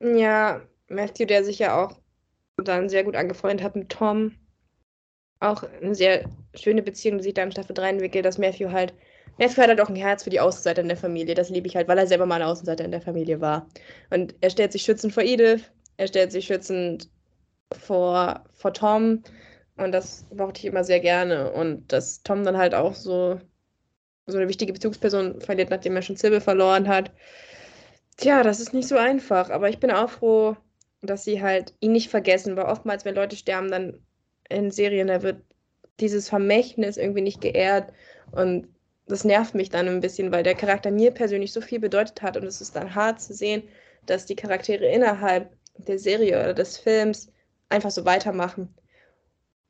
Ja, 0.00 0.60
Matthew, 0.92 1.26
der 1.26 1.44
sich 1.44 1.58
ja 1.58 1.82
auch 1.82 1.98
dann 2.56 2.88
sehr 2.88 3.04
gut 3.04 3.16
angefreundet 3.16 3.64
hat 3.64 3.76
mit 3.76 3.88
Tom. 3.88 4.36
Auch 5.40 5.64
eine 5.64 5.94
sehr 5.94 6.28
schöne 6.54 6.82
Beziehung, 6.82 7.18
die 7.18 7.24
sich 7.24 7.34
dann 7.34 7.48
in 7.48 7.52
Staffel 7.52 7.74
3 7.74 7.90
entwickelt, 7.90 8.24
dass 8.24 8.38
Matthew 8.38 8.70
halt 8.70 8.94
Matthew 9.38 9.62
hat 9.62 9.68
halt 9.68 9.80
auch 9.80 9.88
ein 9.88 9.96
Herz 9.96 10.24
für 10.24 10.30
die 10.30 10.40
Außenseiter 10.40 10.82
in 10.82 10.88
der 10.88 10.96
Familie. 10.96 11.34
Das 11.34 11.50
liebe 11.50 11.66
ich 11.66 11.76
halt, 11.76 11.88
weil 11.88 11.98
er 11.98 12.06
selber 12.06 12.26
mal 12.26 12.36
ein 12.36 12.48
Außenseiter 12.48 12.84
in 12.84 12.90
der 12.90 13.00
Familie 13.00 13.40
war. 13.40 13.66
Und 14.10 14.34
er 14.40 14.50
stellt 14.50 14.72
sich 14.72 14.82
schützend 14.82 15.12
vor 15.12 15.22
Edith, 15.22 15.70
er 15.96 16.06
stellt 16.06 16.32
sich 16.32 16.46
schützend 16.46 17.08
vor, 17.72 18.44
vor 18.52 18.72
Tom. 18.72 19.22
Und 19.76 19.92
das 19.92 20.26
mochte 20.34 20.60
ich 20.60 20.66
immer 20.66 20.84
sehr 20.84 21.00
gerne. 21.00 21.50
Und 21.52 21.90
dass 21.92 22.22
Tom 22.22 22.44
dann 22.44 22.58
halt 22.58 22.74
auch 22.74 22.94
so, 22.94 23.40
so 24.26 24.36
eine 24.36 24.48
wichtige 24.48 24.72
Bezugsperson 24.72 25.40
verliert, 25.40 25.70
nachdem 25.70 25.96
er 25.96 26.02
schon 26.02 26.16
Sybil 26.16 26.40
verloren 26.40 26.88
hat. 26.88 27.10
Tja, 28.18 28.42
das 28.42 28.60
ist 28.60 28.74
nicht 28.74 28.88
so 28.88 28.96
einfach. 28.96 29.48
Aber 29.50 29.70
ich 29.70 29.80
bin 29.80 29.90
auch 29.90 30.10
froh, 30.10 30.56
dass 31.02 31.24
sie 31.24 31.42
halt 31.42 31.74
ihn 31.80 31.92
nicht 31.92 32.08
vergessen, 32.08 32.56
weil 32.56 32.66
oftmals, 32.66 33.04
wenn 33.04 33.14
Leute 33.14 33.36
sterben, 33.36 33.70
dann 33.70 33.98
in 34.48 34.70
Serien, 34.70 35.08
da 35.08 35.22
wird 35.22 35.42
dieses 36.00 36.28
Vermächtnis 36.28 36.96
irgendwie 36.96 37.20
nicht 37.22 37.40
geehrt. 37.40 37.92
Und 38.30 38.68
das 39.06 39.24
nervt 39.24 39.54
mich 39.54 39.68
dann 39.68 39.88
ein 39.88 40.00
bisschen, 40.00 40.32
weil 40.32 40.42
der 40.44 40.54
Charakter 40.54 40.90
mir 40.90 41.10
persönlich 41.10 41.52
so 41.52 41.60
viel 41.60 41.80
bedeutet 41.80 42.22
hat 42.22 42.36
und 42.36 42.44
es 42.44 42.60
ist 42.60 42.76
dann 42.76 42.94
hart 42.94 43.20
zu 43.20 43.34
sehen, 43.34 43.64
dass 44.06 44.26
die 44.26 44.36
Charaktere 44.36 44.86
innerhalb 44.86 45.50
der 45.76 45.98
Serie 45.98 46.38
oder 46.40 46.54
des 46.54 46.78
Films 46.78 47.30
einfach 47.68 47.90
so 47.90 48.04
weitermachen. 48.04 48.72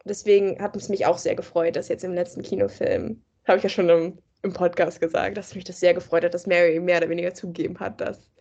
Deswegen 0.04 0.60
hat 0.60 0.76
es 0.76 0.88
mich 0.88 1.06
auch 1.06 1.18
sehr 1.18 1.34
gefreut, 1.34 1.76
dass 1.76 1.88
jetzt 1.88 2.04
im 2.04 2.14
letzten 2.14 2.42
Kinofilm, 2.42 3.22
habe 3.46 3.58
ich 3.58 3.64
ja 3.64 3.70
schon 3.70 3.88
im, 3.88 4.18
im 4.42 4.52
Podcast 4.52 5.00
gesagt, 5.00 5.36
dass 5.36 5.54
mich 5.54 5.64
das 5.64 5.80
sehr 5.80 5.94
gefreut 5.94 6.24
hat, 6.24 6.34
dass 6.34 6.46
Mary 6.46 6.78
mehr 6.80 6.98
oder 6.98 7.08
weniger 7.08 7.34
zugegeben 7.34 7.78
hat, 7.78 8.00
dass 8.00 8.31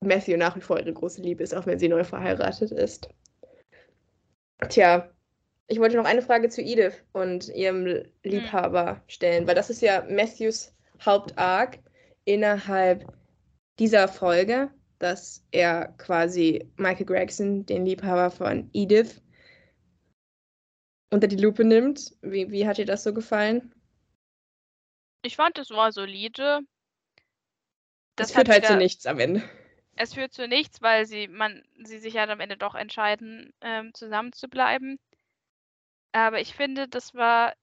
Matthew 0.00 0.36
nach 0.36 0.56
wie 0.56 0.60
vor 0.60 0.78
ihre 0.78 0.92
große 0.92 1.20
Liebe 1.20 1.42
ist, 1.42 1.54
auch 1.54 1.66
wenn 1.66 1.78
sie 1.78 1.88
neu 1.88 2.04
verheiratet 2.04 2.72
ist. 2.72 3.08
Tja, 4.68 5.10
ich 5.66 5.78
wollte 5.78 5.96
noch 5.96 6.04
eine 6.04 6.22
Frage 6.22 6.48
zu 6.48 6.62
Edith 6.62 7.04
und 7.12 7.48
ihrem 7.48 7.86
hm. 7.86 8.04
Liebhaber 8.24 8.94
mhm. 8.94 9.00
stellen, 9.06 9.46
weil 9.46 9.54
das 9.54 9.70
ist 9.70 9.82
ja 9.82 10.04
Matthews 10.08 10.74
Hauptarg 11.04 11.78
innerhalb 12.24 13.06
dieser 13.78 14.08
Folge, 14.08 14.70
dass 14.98 15.46
er 15.50 15.94
quasi 15.96 16.70
Michael 16.76 17.06
Gregson, 17.06 17.64
den 17.64 17.86
Liebhaber 17.86 18.30
von 18.30 18.68
Edith, 18.72 19.22
unter 21.10 21.26
die 21.26 21.36
Lupe 21.36 21.64
nimmt. 21.64 22.14
Wie, 22.20 22.50
wie 22.50 22.66
hat 22.66 22.78
dir 22.78 22.84
das 22.84 23.02
so 23.02 23.14
gefallen? 23.14 23.74
Ich 25.22 25.36
fand, 25.36 25.58
es 25.58 25.70
war 25.70 25.92
solide. 25.92 26.60
Das, 28.16 28.28
das 28.28 28.32
führt 28.32 28.48
halt 28.48 28.64
wieder, 28.64 28.72
zu 28.72 28.76
nichts 28.76 29.06
am 29.06 29.18
Ende. 29.18 29.42
Es 30.00 30.14
führt 30.14 30.32
zu 30.32 30.48
nichts, 30.48 30.82
weil 30.82 31.06
sie, 31.06 31.28
man, 31.28 31.62
sie 31.84 31.98
sich 31.98 32.16
halt 32.16 32.30
am 32.30 32.40
Ende 32.40 32.56
doch 32.56 32.74
entscheiden, 32.74 33.52
ähm, 33.60 33.92
zusammen 33.94 34.32
zu 34.32 34.48
bleiben. 34.48 34.98
Aber 36.12 36.40
ich 36.40 36.54
finde, 36.54 36.88
das 36.88 37.14
war 37.14 37.54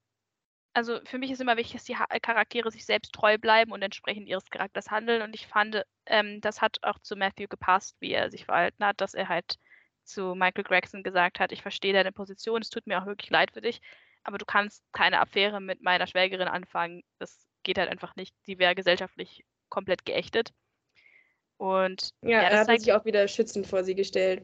also 0.78 1.00
für 1.06 1.18
mich 1.18 1.32
ist 1.32 1.42
immer 1.42 1.58
wichtig, 1.58 1.74
dass 1.74 1.86
die 1.86 1.96
Charaktere 2.22 2.70
sich 2.70 2.86
selbst 2.86 3.12
treu 3.12 3.40
bleiben 3.40 3.72
und 3.72 3.82
entsprechend 3.82 4.28
ihres 4.28 4.48
Charakters 4.52 4.92
handeln. 4.92 5.24
Und 5.24 5.34
ich 5.34 5.48
fand, 5.48 5.82
ähm, 6.06 6.40
das 6.42 6.62
hat 6.62 6.78
auch 6.84 7.00
zu 7.00 7.16
Matthew 7.16 7.48
gepasst, 7.48 7.98
wie 8.00 8.12
er 8.14 8.30
sich 8.30 8.46
verhalten 8.46 8.86
hat, 8.86 9.02
dass 9.02 9.16
er 9.16 9.28
halt 9.28 9.58
zu 10.04 10.36
Michael 10.36 10.64
Gregson 10.64 11.02
gesagt 11.02 11.40
hat, 11.40 11.52
ich 11.52 11.64
verstehe 11.64 11.94
deine 11.94 12.12
Position, 12.12 12.62
es 12.62 12.70
tut 12.70 12.86
mir 12.86 13.02
auch 13.02 13.08
wirklich 13.08 13.32
leid 13.32 13.52
für 13.54 13.62
dich, 13.62 13.82
aber 14.24 14.38
du 14.38 14.46
kannst 14.46 14.84
keine 14.94 15.20
Affäre 15.20 15.60
mit 15.62 15.82
meiner 15.82 16.06
Schwägerin 16.06 16.48
anfangen. 16.48 17.04
Das 17.18 17.48
geht 17.64 17.80
halt 17.80 17.90
einfach 17.90 18.16
nicht. 18.16 18.36
Die 18.46 18.60
wäre 18.60 18.76
gesellschaftlich 18.76 19.46
komplett 19.70 20.06
geächtet. 20.06 20.54
Und 21.58 22.12
ja, 22.22 22.44
ja 22.44 22.50
er 22.50 22.60
hat 22.60 22.80
sich 22.80 22.94
auch 22.94 23.06
wieder 23.06 23.28
schützend 23.28 23.66
vor 23.68 23.84
sie 23.84 23.96
gestellt 23.96 24.44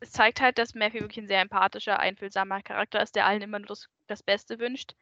es 0.00 0.12
zeigt 0.12 0.40
halt, 0.40 0.58
dass 0.58 0.74
Matthew 0.74 1.00
wirklich 1.00 1.18
ein 1.18 1.28
sehr 1.28 1.40
empathischer, 1.40 1.98
einfühlsamer 1.98 2.62
Charakter 2.62 3.02
ist, 3.02 3.16
der 3.16 3.26
allen 3.26 3.42
immer 3.42 3.58
nur 3.58 3.68
das, 3.68 3.88
das 4.06 4.22
Beste 4.22 4.58
wünscht. 4.58 4.94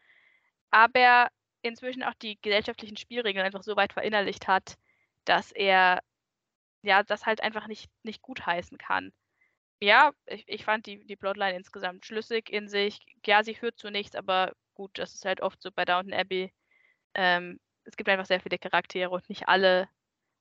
Aber 0.71 1.29
inzwischen 1.63 2.03
auch 2.03 2.15
die 2.15 2.39
gesellschaftlichen 2.41 2.97
Spielregeln 2.97 3.45
einfach 3.45 3.63
so 3.63 3.77
weit 3.77 3.93
verinnerlicht 3.93 4.49
hat, 4.49 4.77
dass 5.25 5.53
er 5.53 6.01
ja 6.83 7.03
das 7.03 7.27
halt 7.27 7.43
einfach 7.43 7.67
nicht, 7.67 7.91
nicht 8.03 8.23
gut 8.23 8.47
heißen 8.47 8.79
kann. 8.79 9.13
Ja, 9.81 10.13
ich, 10.27 10.45
ich 10.49 10.65
fand 10.65 10.87
die, 10.87 11.05
die 11.07 11.17
Plotline 11.17 11.57
insgesamt 11.57 12.07
schlüssig 12.07 12.51
in 12.51 12.69
sich. 12.69 13.01
Ja, 13.27 13.43
sie 13.43 13.55
führt 13.55 13.79
zu 13.79 13.91
nichts, 13.91 14.15
aber 14.15 14.53
gut, 14.75 14.99
das 14.99 15.15
ist 15.15 15.25
halt 15.25 15.41
oft 15.41 15.61
so 15.63 15.71
bei 15.73 15.85
Downton 15.85 16.15
Abbey. 16.15 16.53
Ähm, 17.15 17.59
es 17.85 17.97
gibt 17.97 18.09
einfach 18.09 18.27
sehr 18.27 18.41
viele 18.41 18.59
Charaktere 18.59 19.11
und 19.11 19.29
nicht 19.29 19.49
alle, 19.49 19.89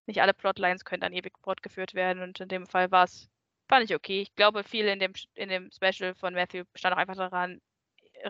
nicht 0.06 0.22
alle 0.22 0.34
Plotlines 0.34 0.86
können 0.86 1.02
dann 1.02 1.14
ewig 1.14 1.34
fortgeführt 1.40 1.94
werden. 1.94 2.22
Und 2.22 2.40
in 2.40 2.48
dem 2.48 2.68
Fall 2.68 2.92
war 2.92 3.06
es 3.06 3.30
fand 3.68 3.90
ich 3.90 3.96
okay. 3.96 4.22
Ich 4.22 4.36
glaube, 4.36 4.64
viel 4.64 4.86
in 4.86 5.00
dem, 5.00 5.14
in 5.36 5.50
dem 5.50 5.70
Special 5.72 6.14
von 6.16 6.34
Matthew 6.34 6.64
stand 6.76 6.94
auch 6.94 7.00
einfach 7.00 7.16
daran, 7.16 7.60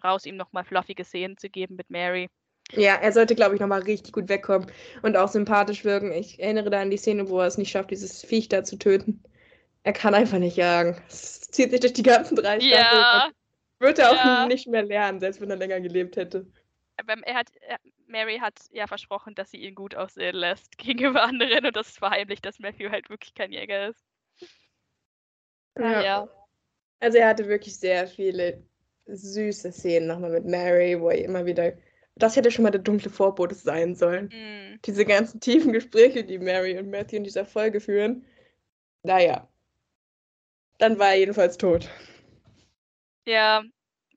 raus 0.03 0.25
ihm 0.25 0.37
nochmal 0.37 0.63
fluffige 0.63 1.03
Szenen 1.03 1.37
zu 1.37 1.49
geben 1.49 1.75
mit 1.75 1.89
Mary. 1.89 2.29
Ja, 2.71 2.95
er 2.95 3.11
sollte, 3.11 3.35
glaube 3.35 3.55
ich, 3.55 3.61
nochmal 3.61 3.81
richtig 3.81 4.13
gut 4.13 4.29
wegkommen 4.29 4.71
und 5.01 5.17
auch 5.17 5.27
sympathisch 5.27 5.83
wirken. 5.83 6.11
Ich 6.11 6.39
erinnere 6.39 6.69
da 6.69 6.81
an 6.81 6.89
die 6.89 6.97
Szene, 6.97 7.29
wo 7.29 7.39
er 7.39 7.47
es 7.47 7.57
nicht 7.57 7.71
schafft, 7.71 7.91
dieses 7.91 8.23
Viech 8.23 8.47
da 8.47 8.63
zu 8.63 8.77
töten. 8.77 9.21
Er 9.83 9.93
kann 9.93 10.15
einfach 10.15 10.39
nicht 10.39 10.55
jagen. 10.55 10.99
Es 11.09 11.41
zieht 11.41 11.71
sich 11.71 11.81
durch 11.81 11.93
die 11.93 12.03
ganzen 12.03 12.35
drei 12.35 12.59
Staffeln. 12.61 12.71
Ja. 12.71 13.29
Wird 13.79 13.99
er 13.99 14.13
ja. 14.13 14.43
auch 14.43 14.47
nicht 14.47 14.65
mehr 14.67 14.83
lernen, 14.83 15.19
selbst 15.19 15.41
wenn 15.41 15.49
er 15.49 15.57
länger 15.57 15.81
gelebt 15.81 16.15
hätte. 16.15 16.47
Aber 16.97 17.13
er 17.23 17.35
hat, 17.35 17.51
Mary 18.07 18.37
hat 18.37 18.59
ja 18.71 18.87
versprochen, 18.87 19.35
dass 19.35 19.51
sie 19.51 19.57
ihn 19.57 19.75
gut 19.75 19.95
aussehen 19.95 20.35
lässt 20.35 20.77
gegenüber 20.77 21.23
anderen 21.23 21.65
und 21.65 21.75
das 21.75 21.89
ist 21.89 21.99
verheimlicht, 21.99 22.45
dass 22.45 22.59
Matthew 22.59 22.89
halt 22.89 23.09
wirklich 23.09 23.33
kein 23.33 23.51
Jäger 23.51 23.89
ist. 23.89 24.05
Ja. 25.77 26.01
ja. 26.03 26.29
Also 26.99 27.17
er 27.17 27.27
hatte 27.27 27.47
wirklich 27.47 27.77
sehr 27.77 28.07
viele 28.07 28.63
süße 29.07 29.71
Szenen 29.71 30.07
nochmal 30.07 30.31
mit 30.31 30.45
Mary, 30.45 30.99
wo 30.99 31.09
er 31.09 31.23
immer 31.23 31.45
wieder. 31.45 31.73
Das 32.15 32.35
hätte 32.35 32.51
schon 32.51 32.63
mal 32.63 32.71
der 32.71 32.81
dunkle 32.81 33.09
Vorbote 33.09 33.55
sein 33.55 33.95
sollen. 33.95 34.27
Mm. 34.27 34.79
Diese 34.85 35.03
ganzen 35.03 35.39
tiefen 35.39 35.73
Gespräche, 35.73 36.23
die 36.23 36.37
Mary 36.37 36.77
und 36.77 36.91
Matthew 36.91 37.17
in 37.17 37.23
dieser 37.23 37.45
Folge 37.45 37.79
führen. 37.79 38.25
Naja. 39.01 39.49
Dann 40.77 40.99
war 40.99 41.09
er 41.09 41.19
jedenfalls 41.19 41.57
tot. 41.57 41.89
Ja, 43.25 43.63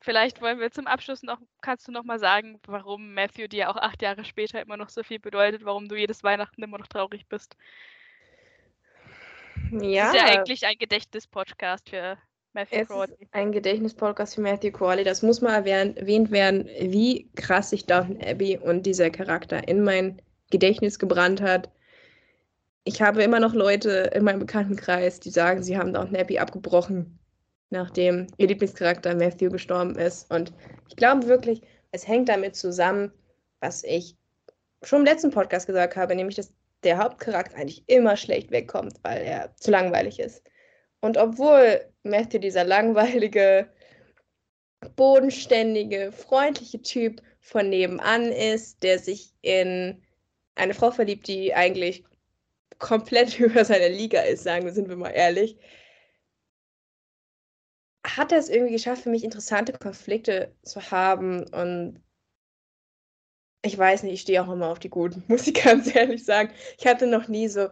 vielleicht 0.06 0.40
wollen 0.40 0.60
wir 0.60 0.70
zum 0.70 0.86
Abschluss 0.86 1.22
noch, 1.22 1.38
kannst 1.60 1.86
du 1.86 1.92
noch 1.92 2.04
mal 2.04 2.18
sagen, 2.18 2.60
warum 2.66 3.12
Matthew 3.12 3.48
dir 3.48 3.68
auch 3.68 3.76
acht 3.76 4.00
Jahre 4.00 4.24
später 4.24 4.62
immer 4.62 4.76
noch 4.76 4.88
so 4.88 5.02
viel 5.02 5.18
bedeutet, 5.18 5.64
warum 5.64 5.88
du 5.88 5.96
jedes 5.96 6.22
Weihnachten 6.22 6.62
immer 6.62 6.78
noch 6.78 6.86
traurig 6.86 7.26
bist. 7.28 7.56
Ja, 9.72 10.12
Das 10.12 10.14
ist 10.14 10.20
ja 10.20 10.26
eigentlich 10.26 10.64
ein 10.64 10.78
Gedächtnis-Podcast 10.78 11.90
für 11.90 12.16
Matthew 12.52 12.76
es 12.76 12.86
Crawley. 12.86 13.12
ist 13.18 13.34
ein 13.34 13.50
Gedächtnispodcast 13.50 14.36
für 14.36 14.40
Matthew 14.42 14.70
Crawley. 14.70 15.02
Das 15.02 15.22
muss 15.22 15.40
mal 15.40 15.54
erwähnt, 15.54 15.98
erwähnt 15.98 16.30
werden, 16.30 16.66
wie 16.80 17.28
krass 17.34 17.70
sich 17.70 17.84
Downton 17.84 18.22
Abbey 18.22 18.58
und 18.58 18.86
dieser 18.86 19.10
Charakter 19.10 19.66
in 19.66 19.82
mein 19.82 20.22
Gedächtnis 20.50 21.00
gebrannt 21.00 21.42
hat. 21.42 21.68
Ich 22.84 23.02
habe 23.02 23.24
immer 23.24 23.40
noch 23.40 23.54
Leute 23.54 24.12
in 24.14 24.22
meinem 24.22 24.38
Bekanntenkreis, 24.38 25.18
die 25.18 25.30
sagen, 25.30 25.64
sie 25.64 25.76
haben 25.76 25.92
Downton 25.92 26.16
Abbey 26.16 26.38
abgebrochen, 26.38 27.18
nachdem 27.70 28.26
ihr 28.38 28.48
Lieblingscharakter 28.48 29.14
Matthew 29.14 29.50
gestorben 29.50 29.96
ist. 29.96 30.30
Und 30.30 30.52
ich 30.88 30.96
glaube 30.96 31.26
wirklich, 31.26 31.62
es 31.92 32.06
hängt 32.06 32.28
damit 32.28 32.56
zusammen, 32.56 33.12
was 33.60 33.82
ich 33.84 34.16
schon 34.82 35.00
im 35.00 35.04
letzten 35.06 35.30
Podcast 35.30 35.66
gesagt 35.66 35.96
habe, 35.96 36.14
nämlich, 36.14 36.36
dass 36.36 36.52
der 36.84 36.98
Hauptcharakter 36.98 37.56
eigentlich 37.56 37.84
immer 37.88 38.16
schlecht 38.16 38.50
wegkommt, 38.50 38.98
weil 39.02 39.22
er 39.22 39.54
zu 39.56 39.70
langweilig 39.70 40.20
ist. 40.20 40.42
Und 41.00 41.16
obwohl 41.16 41.80
Matthew 42.02 42.38
dieser 42.38 42.64
langweilige, 42.64 43.68
bodenständige, 44.94 46.12
freundliche 46.12 46.80
Typ 46.82 47.22
von 47.40 47.68
nebenan 47.68 48.30
ist, 48.32 48.82
der 48.82 48.98
sich 48.98 49.32
in 49.42 50.02
eine 50.54 50.74
Frau 50.74 50.90
verliebt, 50.90 51.28
die 51.28 51.54
eigentlich 51.54 52.04
komplett 52.78 53.38
über 53.40 53.64
seiner 53.64 53.88
Liga 53.88 54.20
ist, 54.20 54.44
sagen 54.44 54.64
wir, 54.64 54.72
sind 54.72 54.88
wir 54.88 54.96
mal 54.96 55.10
ehrlich, 55.10 55.58
hat 58.06 58.32
er 58.32 58.38
es 58.38 58.48
irgendwie 58.48 58.72
geschafft, 58.72 59.02
für 59.02 59.10
mich 59.10 59.24
interessante 59.24 59.72
Konflikte 59.72 60.54
zu 60.62 60.90
haben 60.90 61.44
und 61.48 62.00
ich 63.62 63.76
weiß 63.76 64.04
nicht, 64.04 64.14
ich 64.14 64.20
stehe 64.20 64.42
auch 64.42 64.52
immer 64.52 64.68
auf 64.68 64.78
die 64.78 64.90
Guten, 64.90 65.24
muss 65.28 65.46
ich 65.46 65.54
ganz 65.54 65.94
ehrlich 65.94 66.24
sagen. 66.24 66.50
Ich 66.78 66.86
hatte 66.86 67.06
noch 67.06 67.28
nie 67.28 67.48
so, 67.48 67.68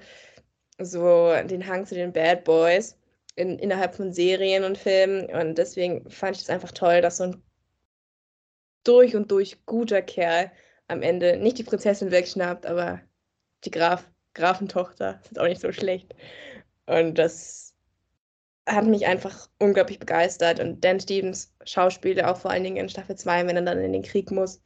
so 0.78 1.32
den 1.44 1.66
Hang 1.66 1.86
zu 1.86 1.94
den 1.94 2.12
Bad 2.12 2.44
Boys 2.44 2.98
in, 3.36 3.58
innerhalb 3.58 3.94
von 3.94 4.12
Serien 4.12 4.64
und 4.64 4.78
Filmen 4.78 5.26
und 5.30 5.56
deswegen 5.58 6.08
fand 6.10 6.36
ich 6.36 6.42
es 6.42 6.50
einfach 6.50 6.72
toll, 6.72 7.00
dass 7.00 7.18
so 7.18 7.24
ein 7.24 7.42
durch 8.84 9.16
und 9.16 9.30
durch 9.30 9.64
guter 9.66 10.02
Kerl 10.02 10.50
am 10.88 11.02
Ende 11.02 11.38
nicht 11.38 11.58
die 11.58 11.64
Prinzessin 11.64 12.10
wegschnappt, 12.10 12.66
aber 12.66 13.00
die 13.64 13.70
Graf, 13.70 14.10
Grafentochter. 14.34 15.14
Das 15.22 15.32
ist 15.32 15.38
auch 15.38 15.48
nicht 15.48 15.60
so 15.60 15.72
schlecht. 15.72 16.14
Und 16.86 17.18
das 17.18 17.63
hat 18.66 18.86
mich 18.86 19.06
einfach 19.06 19.48
unglaublich 19.58 19.98
begeistert. 19.98 20.60
Und 20.60 20.84
Dan 20.84 21.00
Stevens 21.00 21.54
Schauspieler 21.64 22.30
auch 22.30 22.38
vor 22.38 22.50
allen 22.50 22.64
Dingen 22.64 22.76
in 22.76 22.88
Staffel 22.88 23.16
2, 23.16 23.46
wenn 23.46 23.56
er 23.56 23.62
dann 23.62 23.78
in 23.80 23.92
den 23.92 24.02
Krieg 24.02 24.30
muss. 24.30 24.62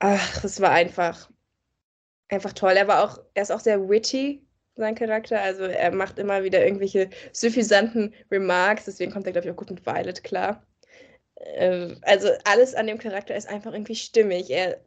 Ach, 0.00 0.42
das 0.42 0.60
war 0.60 0.70
einfach, 0.70 1.30
einfach 2.28 2.52
toll. 2.52 2.72
Er 2.72 2.88
war 2.88 3.04
auch, 3.04 3.18
er 3.34 3.42
ist 3.42 3.50
auch 3.52 3.60
sehr 3.60 3.88
witty, 3.88 4.46
sein 4.76 4.94
Charakter. 4.94 5.40
Also 5.40 5.64
er 5.64 5.92
macht 5.92 6.18
immer 6.18 6.44
wieder 6.44 6.64
irgendwelche 6.64 7.10
suffisanten 7.32 8.14
Remarks, 8.30 8.84
deswegen 8.86 9.12
kommt 9.12 9.26
er, 9.26 9.32
glaube 9.32 9.48
ich, 9.48 9.52
auch 9.52 9.56
gut 9.56 9.70
mit 9.70 9.86
Violet 9.86 10.22
klar. 10.24 10.66
Äh, 11.36 11.96
Also 12.02 12.30
alles 12.44 12.74
an 12.74 12.86
dem 12.86 12.98
Charakter 12.98 13.36
ist 13.36 13.48
einfach 13.48 13.72
irgendwie 13.72 13.96
stimmig. 13.96 14.50
Er, 14.50 14.80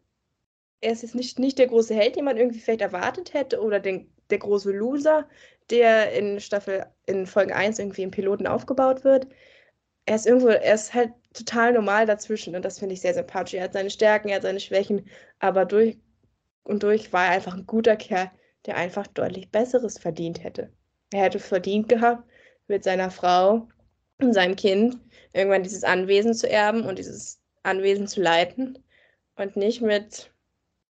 er 0.82 0.92
ist 0.94 1.04
jetzt 1.04 1.16
nicht, 1.16 1.40
nicht 1.40 1.60
der 1.60 1.68
große 1.68 1.96
Held, 1.96 2.16
den 2.16 2.26
man 2.26 2.38
irgendwie 2.38 2.60
vielleicht 2.60 2.82
erwartet 2.82 3.34
hätte, 3.34 3.62
oder 3.62 3.80
den, 3.80 4.14
der 4.30 4.40
große 4.40 4.72
Loser, 4.72 5.28
der 5.72 6.14
in 6.14 6.40
Staffel, 6.40 6.86
in 7.06 7.26
Folge 7.28 7.56
1 7.56 7.80
irgendwie 7.80 8.04
im 8.04 8.12
Piloten 8.12 8.48
aufgebaut 8.48 9.04
wird. 9.04 9.28
Er 10.06 10.16
ist 10.16 10.28
irgendwo, 10.28 10.50
er 10.50 10.74
ist 10.74 10.94
halt 10.94 11.12
total 11.34 11.74
normal 11.74 12.06
dazwischen 12.06 12.56
und 12.56 12.66
das 12.66 12.80
finde 12.80 12.94
ich 12.94 13.02
sehr 13.02 13.14
sympathisch. 13.14 13.54
Er 13.56 13.64
hat 13.66 13.74
seine 13.74 13.90
Stärken, 13.90 14.30
er 14.30 14.38
hat 14.38 14.44
seine 14.44 14.60
Schwächen, 14.60 15.08
aber 15.40 15.66
durch 15.66 15.98
und 16.64 16.84
durch 16.84 17.14
war 17.14 17.26
er 17.26 17.32
einfach 17.32 17.56
ein 17.56 17.66
guter 17.66 17.96
Kerl, 17.96 18.32
der 18.66 18.78
einfach 18.78 19.08
deutlich 19.08 19.50
Besseres 19.52 19.98
verdient 19.98 20.44
hätte. 20.44 20.72
Er 21.14 21.24
hätte 21.24 21.40
verdient 21.40 21.90
gehabt, 21.90 22.24
mit 22.68 22.84
seiner 22.84 23.12
Frau 23.12 23.68
und 24.20 24.34
seinem 24.34 24.56
Kind 24.56 24.98
irgendwann 25.34 25.64
dieses 25.64 25.84
Anwesen 25.84 26.34
zu 26.34 26.50
erben 26.50 26.84
und 26.84 27.00
dieses 27.00 27.40
Anwesen 27.64 28.08
zu 28.08 28.22
leiten 28.22 28.84
und 29.36 29.56
nicht 29.56 29.82
mit, 29.82 30.32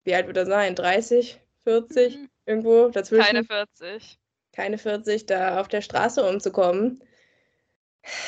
wie 0.05 0.15
alt 0.15 0.27
wird 0.27 0.37
er 0.37 0.47
sein, 0.47 0.75
30, 0.75 1.41
40, 1.65 2.17
Mhm. 2.17 2.29
irgendwo 2.47 2.89
dazwischen, 2.89 3.25
Keine 3.25 3.45
40. 3.45 4.19
keine 4.53 4.79
40, 4.79 5.27
da 5.27 5.61
auf 5.61 5.69
der 5.69 5.81
Straße 5.81 6.23
umzukommen, 6.23 7.03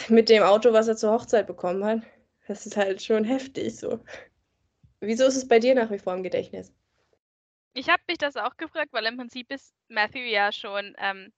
mit 0.08 0.28
dem 0.28 0.42
Auto, 0.42 0.72
was 0.72 0.88
er 0.88 0.96
zur 0.96 1.12
Hochzeit 1.12 1.46
bekommen 1.46 1.84
hat. 1.84 2.02
Das 2.46 2.66
ist 2.66 2.76
halt 2.76 3.02
schon 3.02 3.24
heftig 3.24 3.76
so. 3.76 4.00
Wieso 5.00 5.26
ist 5.26 5.36
es 5.36 5.48
bei 5.48 5.58
dir 5.58 5.74
nach 5.74 5.90
wie 5.90 5.98
vor 5.98 6.14
im 6.14 6.22
Gedächtnis? 6.22 6.72
Ich 7.74 7.88
habe 7.88 8.02
mich 8.08 8.18
das 8.18 8.36
auch 8.36 8.56
gefragt, 8.56 8.92
weil 8.92 9.04
im 9.06 9.16
Prinzip 9.16 9.50
ist 9.50 9.74
Matthew 9.88 10.20
ja 10.20 10.52
schon, 10.52 10.94
ähm, 10.98 11.32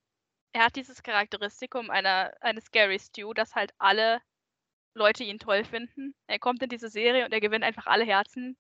er 0.53 0.67
hat 0.67 0.77
dieses 0.77 1.03
Charakteristikum 1.03 1.91
einer, 1.91 2.33
eines 2.41 2.65
Scary 2.65 2.99
Stew, 2.99 3.33
dass 3.33 3.55
halt 3.55 3.73
alle 3.79 4.21
Leute 4.95 5.25
ihn 5.25 5.39
toll 5.39 5.65
finden. 5.65 6.15
Er 6.27 6.39
kommt 6.39 6.63
in 6.63 6.69
diese 6.69 6.89
Serie 6.89 7.25
und 7.25 7.33
er 7.33 7.41
gewinnt 7.41 7.65
einfach 7.65 7.87
alle 7.87 8.05
Herzen. 8.05 8.57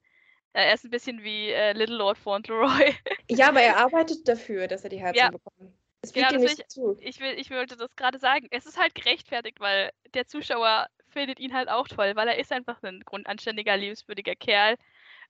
Äh, 0.53 0.67
er 0.67 0.75
ist 0.75 0.85
ein 0.85 0.91
bisschen 0.91 1.23
wie 1.23 1.51
äh, 1.51 1.73
Little 1.73 1.97
Lord 1.97 2.19
Fauntleroy. 2.19 2.95
Ja, 3.29 3.49
aber 3.49 3.61
er 3.61 3.77
arbeitet 3.85 4.27
dafür, 4.27 4.69
dass 4.69 4.85
er 4.85 4.91
die 4.91 5.01
Herzen 5.01 5.19
Ja. 5.19 5.31
bekommt. 5.31 5.73
Es 6.03 6.13
fliegt 6.13 6.29
Genau, 6.29 6.43
das 6.43 6.57
nicht 6.57 6.71
zu. 6.71 6.97
ich, 7.01 7.21
will, 7.21 7.35
ich 7.39 7.51
wollte 7.51 7.77
das 7.77 7.95
gerade 7.97 8.19
sagen. 8.19 8.47
Es 8.51 8.67
ist 8.67 8.79
halt 8.79 8.95
gerechtfertigt, 8.95 9.61
weil 9.61 9.91
der 10.15 10.27
Zuschauer 10.27 10.87
findet 11.09 11.41
ihn 11.41 11.55
halt 11.55 11.69
auch 11.69 11.89
toll, 11.89 12.13
weil 12.15 12.29
er 12.29 12.39
ist 12.39 12.53
einfach 12.53 12.83
ein 12.83 13.01
grundanständiger, 13.01 13.77
liebenswürdiger 13.77 14.35
Kerl. 14.37 14.77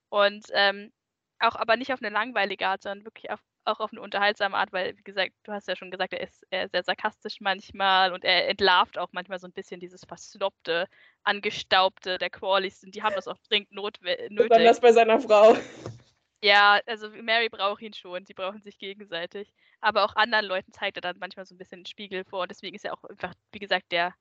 Und 0.09 0.45
ähm, 0.53 0.91
auch 1.39 1.55
aber 1.55 1.75
nicht 1.77 1.93
auf 1.93 2.01
eine 2.01 2.13
langweilige 2.13 2.67
Art, 2.67 2.83
sondern 2.83 3.05
wirklich 3.05 3.29
auf, 3.31 3.39
auch 3.65 3.79
auf 3.79 3.91
eine 3.91 4.01
unterhaltsame 4.01 4.55
Art, 4.57 4.71
weil, 4.71 4.97
wie 4.97 5.03
gesagt, 5.03 5.33
du 5.43 5.51
hast 5.51 5.67
ja 5.67 5.75
schon 5.75 5.91
gesagt, 5.91 6.13
er 6.13 6.21
ist, 6.21 6.45
er 6.49 6.65
ist 6.65 6.71
sehr 6.71 6.83
sarkastisch 6.83 7.39
manchmal 7.41 8.13
und 8.13 8.23
er 8.23 8.47
entlarvt 8.47 8.97
auch 8.97 9.09
manchmal 9.11 9.39
so 9.39 9.47
ein 9.47 9.53
bisschen 9.53 9.79
dieses 9.79 10.05
versnobte, 10.05 10.87
angestaubte 11.23 12.17
der 12.17 12.29
Crawleys. 12.29 12.83
Und 12.83 12.95
die 12.95 13.03
haben 13.03 13.15
das 13.15 13.27
auch 13.27 13.37
dringend 13.49 13.71
notwe- 13.71 14.29
nötig. 14.29 14.49
Besonders 14.49 14.79
bei 14.79 14.91
seiner 14.91 15.19
Frau. 15.19 15.55
Ja, 16.43 16.79
also 16.85 17.09
Mary 17.09 17.49
braucht 17.49 17.81
ihn 17.81 17.93
schon, 17.93 18.23
die 18.25 18.33
brauchen 18.33 18.61
sich 18.61 18.77
gegenseitig. 18.77 19.51
Aber 19.81 20.05
auch 20.05 20.15
anderen 20.15 20.45
Leuten 20.45 20.71
zeigt 20.71 20.97
er 20.97 21.01
dann 21.01 21.17
manchmal 21.19 21.45
so 21.45 21.55
ein 21.55 21.57
bisschen 21.57 21.81
den 21.81 21.85
Spiegel 21.87 22.23
vor. 22.25 22.41
Und 22.43 22.51
deswegen 22.51 22.75
ist 22.75 22.85
er 22.85 22.93
auch 22.93 23.03
einfach, 23.05 23.33
wie 23.51 23.59
gesagt, 23.59 23.91
der, 23.91 24.13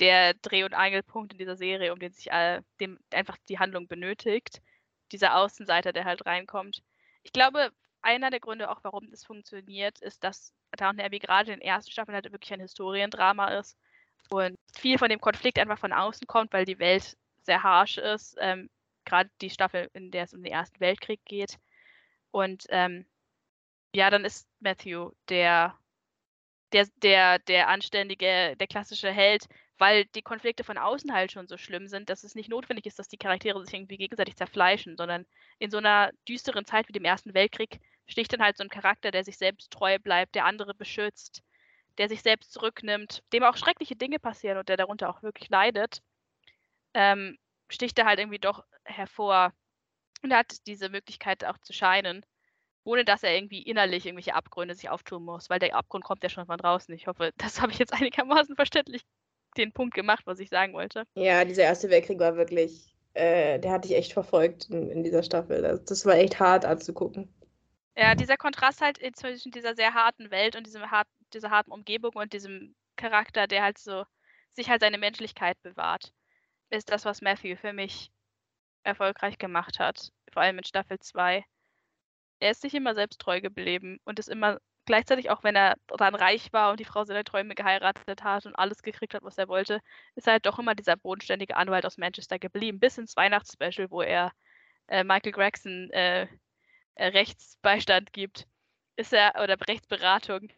der 0.00 0.34
Dreh- 0.34 0.64
und 0.64 0.74
Angelpunkt 0.74 1.32
in 1.32 1.38
dieser 1.38 1.56
Serie, 1.56 1.92
um 1.92 1.98
den 1.98 2.12
sich 2.12 2.32
all, 2.32 2.64
dem 2.80 2.98
einfach 3.12 3.36
die 3.48 3.58
Handlung 3.58 3.88
benötigt. 3.88 4.62
Dieser 5.10 5.36
Außenseiter, 5.36 5.92
der 5.92 6.04
halt 6.04 6.24
reinkommt. 6.26 6.82
Ich 7.24 7.32
glaube, 7.32 7.72
einer 8.02 8.30
der 8.30 8.40
Gründe 8.40 8.70
auch, 8.70 8.80
warum 8.82 9.10
das 9.10 9.24
funktioniert, 9.24 10.00
ist, 10.00 10.24
dass 10.24 10.52
Downton 10.76 11.04
Abbey 11.04 11.18
gerade 11.18 11.52
in 11.52 11.60
den 11.60 11.66
ersten 11.66 11.90
Staffeln 11.92 12.14
halt 12.14 12.30
wirklich 12.32 12.52
ein 12.52 12.60
Historiendrama 12.60 13.48
ist. 13.58 13.76
Und 14.30 14.56
viel 14.76 14.98
von 14.98 15.10
dem 15.10 15.20
Konflikt 15.20 15.58
einfach 15.58 15.78
von 15.78 15.92
außen 15.92 16.26
kommt, 16.26 16.52
weil 16.52 16.64
die 16.64 16.78
Welt 16.78 17.16
sehr 17.42 17.62
harsh 17.62 17.98
ist. 17.98 18.36
Ähm, 18.40 18.70
gerade 19.04 19.30
die 19.40 19.50
Staffel, 19.50 19.90
in 19.94 20.10
der 20.10 20.24
es 20.24 20.34
um 20.34 20.42
den 20.42 20.52
Ersten 20.52 20.80
Weltkrieg 20.80 21.20
geht. 21.24 21.58
Und 22.30 22.64
ähm, 22.70 23.06
ja, 23.94 24.10
dann 24.10 24.24
ist 24.24 24.48
Matthew 24.60 25.12
der, 25.28 25.76
der, 26.72 26.86
der, 27.02 27.38
der 27.40 27.68
anständige, 27.68 28.56
der 28.56 28.66
klassische 28.66 29.10
Held, 29.10 29.46
weil 29.78 30.04
die 30.14 30.22
Konflikte 30.22 30.64
von 30.64 30.78
außen 30.78 31.12
halt 31.12 31.32
schon 31.32 31.48
so 31.48 31.56
schlimm 31.56 31.88
sind, 31.88 32.08
dass 32.08 32.24
es 32.24 32.34
nicht 32.34 32.48
notwendig 32.48 32.86
ist, 32.86 32.98
dass 32.98 33.08
die 33.08 33.16
Charaktere 33.16 33.64
sich 33.64 33.74
irgendwie 33.74 33.96
gegenseitig 33.98 34.36
zerfleischen, 34.36 34.96
sondern 34.96 35.26
in 35.58 35.70
so 35.70 35.78
einer 35.78 36.10
düsteren 36.28 36.64
Zeit 36.64 36.88
wie 36.88 36.92
dem 36.92 37.04
Ersten 37.04 37.34
Weltkrieg 37.34 37.80
sticht 38.06 38.32
dann 38.32 38.42
halt 38.42 38.56
so 38.56 38.62
ein 38.62 38.70
Charakter, 38.70 39.10
der 39.10 39.24
sich 39.24 39.38
selbst 39.38 39.72
treu 39.72 39.98
bleibt, 39.98 40.34
der 40.34 40.44
andere 40.46 40.74
beschützt, 40.74 41.42
der 41.98 42.08
sich 42.08 42.22
selbst 42.22 42.52
zurücknimmt, 42.52 43.22
dem 43.32 43.42
auch 43.42 43.56
schreckliche 43.56 43.96
Dinge 43.96 44.18
passieren 44.18 44.58
und 44.58 44.68
der 44.68 44.76
darunter 44.76 45.10
auch 45.10 45.22
wirklich 45.22 45.48
leidet, 45.50 46.00
ähm, 46.94 47.38
sticht 47.72 47.98
er 47.98 48.06
halt 48.06 48.18
irgendwie 48.18 48.38
doch 48.38 48.64
hervor 48.84 49.52
und 50.22 50.32
hat 50.32 50.66
diese 50.66 50.88
Möglichkeit 50.88 51.44
auch 51.44 51.58
zu 51.58 51.72
scheinen, 51.72 52.24
ohne 52.84 53.04
dass 53.04 53.22
er 53.22 53.34
irgendwie 53.34 53.62
innerlich 53.62 54.06
irgendwelche 54.06 54.34
Abgründe 54.34 54.74
sich 54.74 54.90
auftun 54.90 55.24
muss, 55.24 55.50
weil 55.50 55.58
der 55.58 55.74
Abgrund 55.74 56.04
kommt 56.04 56.22
ja 56.22 56.28
schon 56.28 56.46
von 56.46 56.58
draußen. 56.58 56.94
Ich 56.94 57.06
hoffe, 57.06 57.32
das 57.36 57.60
habe 57.62 57.72
ich 57.72 57.78
jetzt 57.78 57.92
einigermaßen 57.92 58.56
verständlich 58.56 59.02
den 59.56 59.72
Punkt 59.72 59.94
gemacht, 59.94 60.22
was 60.26 60.38
ich 60.38 60.48
sagen 60.48 60.72
wollte. 60.72 61.04
Ja, 61.14 61.44
dieser 61.44 61.64
Erste 61.64 61.90
Weltkrieg 61.90 62.18
war 62.18 62.36
wirklich, 62.36 62.94
äh, 63.14 63.58
der 63.58 63.72
hat 63.72 63.84
dich 63.84 63.94
echt 63.94 64.12
verfolgt 64.12 64.70
in, 64.70 64.90
in 64.90 65.02
dieser 65.02 65.22
Staffel. 65.22 65.62
Das, 65.62 65.84
das 65.84 66.06
war 66.06 66.14
echt 66.14 66.40
hart 66.40 66.64
anzugucken. 66.64 67.32
Ja, 67.94 68.14
dieser 68.14 68.38
Kontrast 68.38 68.80
halt 68.80 68.98
zwischen 69.16 69.52
dieser 69.52 69.74
sehr 69.74 69.92
harten 69.92 70.30
Welt 70.30 70.56
und 70.56 70.66
diesem 70.66 70.90
hart, 70.90 71.06
dieser 71.34 71.50
harten 71.50 71.70
Umgebung 71.70 72.12
und 72.14 72.32
diesem 72.32 72.74
Charakter, 72.96 73.46
der 73.46 73.62
halt 73.62 73.76
so 73.76 74.04
sich 74.54 74.70
halt 74.70 74.80
seine 74.80 74.98
Menschlichkeit 74.98 75.60
bewahrt, 75.62 76.12
ist 76.72 76.90
das, 76.90 77.04
was 77.04 77.22
Matthew 77.22 77.56
für 77.56 77.72
mich 77.72 78.10
erfolgreich 78.84 79.38
gemacht 79.38 79.78
hat. 79.78 80.10
Vor 80.32 80.42
allem 80.42 80.58
in 80.58 80.64
Staffel 80.64 80.98
2. 80.98 81.44
Er 82.40 82.50
ist 82.50 82.62
sich 82.62 82.74
immer 82.74 82.94
selbst 82.94 83.20
treu 83.20 83.40
geblieben 83.40 83.98
und 84.04 84.18
ist 84.18 84.28
immer 84.28 84.58
gleichzeitig, 84.84 85.30
auch 85.30 85.44
wenn 85.44 85.54
er 85.54 85.76
dann 85.96 86.14
reich 86.14 86.52
war 86.52 86.72
und 86.72 86.80
die 86.80 86.84
Frau 86.84 87.04
seiner 87.04 87.22
Träume 87.22 87.54
geheiratet 87.54 88.24
hat 88.24 88.46
und 88.46 88.56
alles 88.56 88.82
gekriegt 88.82 89.14
hat, 89.14 89.22
was 89.22 89.38
er 89.38 89.46
wollte, 89.46 89.80
ist 90.16 90.26
er 90.26 90.34
halt 90.34 90.46
doch 90.46 90.58
immer 90.58 90.74
dieser 90.74 90.96
bodenständige 90.96 91.56
Anwalt 91.56 91.86
aus 91.86 91.98
Manchester 91.98 92.38
geblieben, 92.40 92.80
bis 92.80 92.98
ins 92.98 93.16
Weihnachtsspecial, 93.16 93.90
wo 93.90 94.02
er 94.02 94.32
äh, 94.88 95.04
Michael 95.04 95.32
Gregson 95.32 95.90
äh, 95.90 96.26
äh, 96.96 97.06
Rechtsbeistand 97.06 98.12
gibt, 98.12 98.48
ist 98.96 99.12
er, 99.12 99.40
oder 99.40 99.56
Rechtsberatung, 99.68 100.50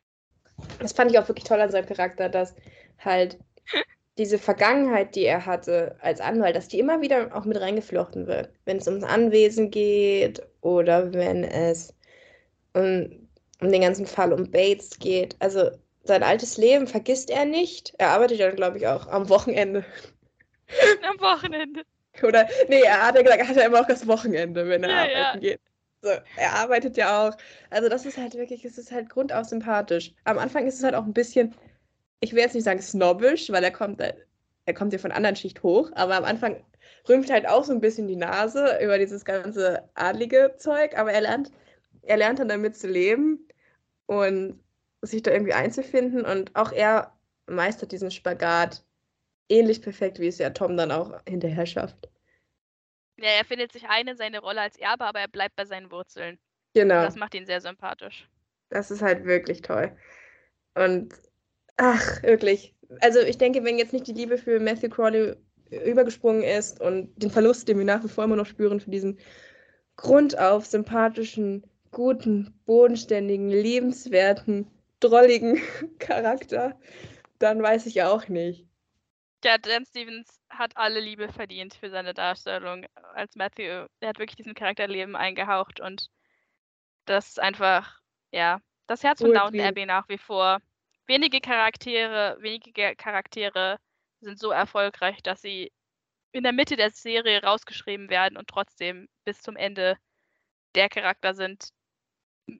das 0.79 0.93
fand 0.93 1.11
ich 1.11 1.19
auch 1.19 1.29
wirklich 1.29 1.45
toll 1.45 1.61
an 1.61 1.71
seinem 1.71 1.87
Charakter, 1.87 2.29
dass 2.29 2.55
halt 2.99 3.39
diese 4.19 4.39
Vergangenheit, 4.39 5.15
die 5.17 5.25
er 5.25 5.47
hatte 5.47 5.97
als 6.01 6.21
Anwalt, 6.21 6.57
dass 6.57 6.69
die 6.69 6.79
immer 6.79 7.01
wieder 7.01 7.35
auch 7.37 7.45
mit 7.45 7.61
reingeflochten 7.61 8.27
wird. 8.27 8.51
Wenn 8.65 8.79
es 8.79 8.87
ums 8.87 9.05
Anwesen 9.05 9.71
geht 9.71 10.43
oder 10.61 11.13
wenn 11.13 11.45
es 11.45 11.95
um, 12.75 13.29
um 13.61 13.73
den 13.73 13.83
ganzen 13.83 14.07
Fall 14.07 14.33
um 14.33 14.51
Bates 14.51 14.99
geht. 14.99 15.37
Also 15.41 15.71
sein 16.05 16.23
altes 16.23 16.57
Leben 16.59 16.87
vergisst 16.87 17.31
er 17.31 17.45
nicht. 17.45 17.95
Er 17.99 18.11
arbeitet 18.11 18.39
ja, 18.39 18.51
glaube 18.51 18.79
ich, 18.79 18.87
auch 18.87 19.07
am 19.09 19.29
Wochenende. 19.29 19.85
Am 21.09 21.21
Wochenende. 21.21 21.83
Oder, 22.23 22.49
nee, 22.69 22.81
er 22.83 23.07
hat 23.07 23.17
ja 23.17 23.23
gesagt, 23.23 23.41
er 23.41 23.49
hat 23.49 23.57
ja 23.57 23.67
immer 23.67 23.81
auch 23.81 23.87
das 23.87 24.07
Wochenende, 24.07 24.69
wenn 24.69 24.85
er 24.85 24.91
Ja, 24.91 24.97
arbeiten 25.03 25.45
ja. 25.45 25.51
geht. 25.51 25.61
So, 26.03 26.11
er 26.37 26.53
arbeitet 26.55 26.97
ja 26.97 27.29
auch. 27.29 27.37
Also 27.71 27.89
das 27.89 28.07
ist 28.07 28.19
halt 28.19 28.35
wirklich, 28.35 28.65
es 28.65 28.79
ist 28.79 28.93
halt 28.93 29.09
grundaus 29.09 29.51
sympathisch. 29.51 30.15
Am 30.25 30.39
Anfang 30.39 30.67
ist 30.67 30.77
es 30.77 30.85
halt 30.85 30.95
auch 30.95 31.05
ein 31.05 31.13
bisschen, 31.15 31.55
ich 32.25 32.33
will 32.33 32.41
jetzt 32.41 32.55
nicht 32.55 32.65
sagen 32.65 32.81
snobbisch, 32.81 33.51
weil 33.51 33.63
er 33.63 33.71
kommt, 33.71 34.01
halt- 34.01 34.27
er 34.65 34.75
kommt 34.75 34.93
ja 34.93 34.99
von 34.99 35.13
anderen 35.13 35.37
Schicht 35.37 35.63
hoch, 35.63 35.91
aber 35.95 36.17
am 36.17 36.25
Anfang 36.25 36.65
rümpft 37.09 37.31
halt 37.31 37.47
auch 37.47 37.65
so 37.65 37.73
ein 37.73 37.81
bisschen 37.81 38.09
die 38.09 38.17
Nase 38.17 38.79
über 38.83 38.99
dieses 38.99 39.25
ganze 39.25 39.89
adlige 39.95 40.55
Zeug, 40.59 40.97
aber 40.97 41.13
er 41.13 41.21
lernt, 41.21 41.51
er 42.03 42.17
lernt 42.17 42.39
dann 42.39 42.49
damit 42.49 42.77
zu 42.77 42.89
leben 42.89 43.47
und 44.07 44.59
sich 45.03 45.23
da 45.23 45.33
irgendwie 45.33 45.53
einzufinden 45.53 46.25
und 46.25 46.57
auch 46.57 46.73
er 46.73 47.13
meistert 47.47 47.93
diesen 47.93 48.11
Spagat 48.11 48.83
ähnlich 49.51 49.83
perfekt, 49.83 50.19
wie 50.19 50.29
es 50.29 50.39
ja 50.39 50.51
Tom 50.51 50.77
dann 50.79 50.91
auch 50.91 51.21
hinterher 51.29 51.67
schafft. 51.67 52.09
Ja, 53.19 53.29
er 53.29 53.45
findet 53.45 53.71
sich 53.73 53.87
ein 53.89 54.09
in 54.09 54.17
seine 54.17 54.41
Rolle 54.41 54.63
als 54.63 54.79
Erbe, 54.79 55.05
aber 55.05 55.21
er 55.21 55.29
bleibt 55.29 55.57
bei 55.57 55.67
seinen 55.67 55.91
Wurzeln. 55.91 56.39
Genau. 56.75 57.03
Das 57.03 57.17
macht 57.17 57.35
ihn 57.35 57.47
sehr 57.47 57.61
sympathisch. 57.61 58.29
Das 58.71 58.91
ist 58.91 59.03
halt 59.03 59.25
wirklich 59.25 59.61
toll. 59.63 59.95
Und 60.75 61.15
ach, 61.77 62.23
wirklich. 62.23 62.75
Also 63.01 63.21
ich 63.21 63.39
denke, 63.39 63.65
wenn 63.65 63.79
jetzt 63.79 63.93
nicht 63.93 64.07
die 64.07 64.13
Liebe 64.13 64.39
für 64.39 64.61
Matthew 64.61 64.91
Crawley 64.91 65.37
übergesprungen 65.71 66.43
ist 66.43 66.81
und 66.81 67.11
den 67.21 67.31
Verlust, 67.31 67.69
den 67.69 67.79
wir 67.79 67.85
nach 67.85 68.05
wie 68.05 68.09
vor 68.09 68.25
immer 68.25 68.37
noch 68.37 68.47
spüren 68.47 68.81
für 68.81 68.91
diesen 68.91 69.19
grundauf 69.97 70.67
sympathischen, 70.67 71.65
guten, 71.91 72.61
bodenständigen, 72.67 73.49
liebenswerten, 73.49 74.71
drolligen 75.01 75.61
Charakter, 75.99 76.79
dann 77.39 77.63
weiß 77.63 77.87
ich 77.87 78.03
auch 78.03 78.29
nicht. 78.29 78.67
Ja, 79.45 79.59
Dan 79.59 79.85
Stevens 79.85 80.41
hat 80.49 80.77
alle 80.77 81.01
Liebe 81.01 81.29
verdient 81.29 81.75
für 81.75 81.91
seine 81.91 82.15
Darstellung 82.15 82.87
als 83.15 83.37
Matthew. 83.37 83.87
Er 84.01 84.09
hat 84.09 84.19
wirklich 84.19 84.37
diesem 84.37 84.55
Charakterleben 84.55 85.17
eingehaucht 85.17 85.81
und 85.81 86.09
das 87.05 87.29
ist 87.29 87.41
einfach, 87.41 88.01
ja, 88.33 88.61
das 88.87 89.03
Herz 89.03 89.21
von 89.21 89.35
Downton 89.35 89.61
Abbey 89.61 89.85
nach 89.85 90.09
wie 90.09 90.19
vor. 90.19 90.61
Wenige 91.07 91.41
Charaktere, 91.41 92.37
wenige 92.41 92.73
Ge- 92.73 92.95
Charaktere 92.97 93.79
sind 94.21 94.39
so 94.39 94.51
erfolgreich, 94.51 95.23
dass 95.23 95.43
sie 95.43 95.71
in 96.33 96.43
der 96.43 96.53
Mitte 96.53 96.77
der 96.77 96.91
Serie 96.91 97.43
rausgeschrieben 97.43 98.09
werden 98.09 98.37
und 98.37 98.49
trotzdem 98.49 99.09
bis 99.25 99.41
zum 99.43 99.57
Ende 99.57 99.97
der 100.75 100.89
Charakter 100.89 101.35
sind, 101.35 101.69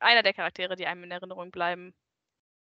einer 0.01 0.23
der 0.23 0.35
Charaktere, 0.35 0.77
die 0.77 0.87
einem 0.87 1.05
in 1.05 1.11
Erinnerung 1.11 1.51
bleiben 1.51 1.95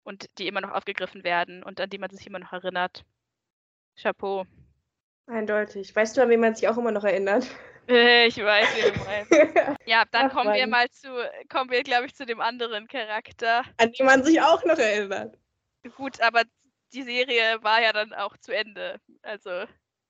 und 0.04 0.26
die 0.38 0.48
immer 0.48 0.62
noch 0.62 0.72
aufgegriffen 0.72 1.24
werden 1.24 1.64
und 1.64 1.80
an 1.80 1.90
die 1.90 1.98
man 1.98 2.10
sich 2.10 2.26
immer 2.28 2.40
noch 2.40 2.54
erinnert. 2.54 3.06
Chapeau. 4.00 4.46
Eindeutig. 5.28 5.96
Weißt 5.96 6.16
du, 6.18 6.22
an 6.22 6.30
wen 6.30 6.40
man 6.40 6.56
sich 6.56 6.68
auch 6.68 6.78
immer 6.78 6.92
noch 6.92 7.04
erinnert? 7.04 7.48
Ich 7.90 8.36
weiß, 8.38 8.68
wie 8.76 8.92
du 8.92 9.06
meinst. 9.06 9.32
Ja, 9.88 10.04
dann 10.12 10.26
Ach, 10.28 10.34
kommen 10.34 10.54
wir 10.54 10.68
mal 10.68 10.90
zu, 10.90 11.08
kommen 11.48 11.72
wir, 11.72 11.84
glaube 11.84 12.06
ich, 12.08 12.14
zu 12.14 12.26
dem 12.26 12.42
anderen 12.42 12.86
Charakter. 12.90 13.64
an 13.78 13.94
den 13.94 14.06
man 14.06 14.24
sich 14.26 14.42
auch 14.42 14.62
noch 14.66 14.78
erinnert. 14.78 15.38
Gut, 15.96 16.22
aber 16.22 16.44
die 16.94 17.04
Serie 17.04 17.62
war 17.62 17.82
ja 17.82 17.94
dann 17.94 18.14
auch 18.14 18.38
zu 18.38 18.54
Ende. 18.54 19.00
Also, 19.22 19.66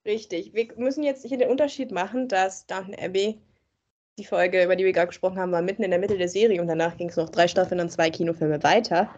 Richtig. 0.07 0.53
Wir 0.53 0.69
müssen 0.77 1.03
jetzt 1.03 1.25
hier 1.25 1.37
den 1.37 1.49
Unterschied 1.49 1.91
machen, 1.91 2.29
dass 2.29 2.65
Downton 2.65 2.95
Abbey, 2.95 3.41
die 4.17 4.25
Folge, 4.25 4.63
über 4.63 4.77
die 4.77 4.85
wir 4.85 4.93
gerade 4.93 5.07
gesprochen 5.07 5.37
haben, 5.37 5.51
war 5.51 5.61
mitten 5.61 5.83
in 5.83 5.91
der 5.91 5.99
Mitte 5.99 6.17
der 6.17 6.29
Serie 6.29 6.61
und 6.61 6.67
danach 6.67 6.95
ging 6.95 7.09
es 7.09 7.17
noch 7.17 7.29
drei 7.29 7.47
Staffeln 7.47 7.81
und 7.81 7.91
zwei 7.91 8.09
Kinofilme 8.09 8.63
weiter. 8.63 9.13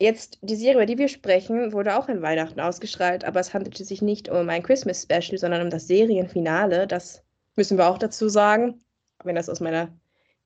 Jetzt, 0.00 0.38
die 0.40 0.56
Serie, 0.56 0.74
über 0.74 0.86
die 0.86 0.96
wir 0.96 1.08
sprechen, 1.08 1.72
wurde 1.72 1.98
auch 1.98 2.08
an 2.08 2.22
Weihnachten 2.22 2.60
ausgestrahlt, 2.60 3.24
aber 3.24 3.40
es 3.40 3.52
handelte 3.52 3.84
sich 3.84 4.00
nicht 4.00 4.30
um 4.30 4.48
ein 4.48 4.62
Christmas 4.62 5.02
Special, 5.02 5.36
sondern 5.36 5.60
um 5.62 5.70
das 5.70 5.86
Serienfinale. 5.86 6.86
Das 6.86 7.22
müssen 7.56 7.76
wir 7.76 7.88
auch 7.88 7.98
dazu 7.98 8.30
sagen, 8.30 8.80
wenn 9.22 9.34
das 9.34 9.50
aus 9.50 9.60
meiner 9.60 9.92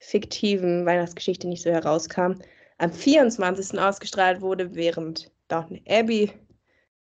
fiktiven 0.01 0.85
Weihnachtsgeschichte 0.85 1.47
nicht 1.47 1.63
so 1.63 1.71
herauskam. 1.71 2.33
Am 2.83 2.91
24. 2.93 3.79
ausgestrahlt 3.79 4.41
wurde, 4.41 4.75
während 4.75 5.31
Downton 5.47 5.81
Abbey 5.89 6.33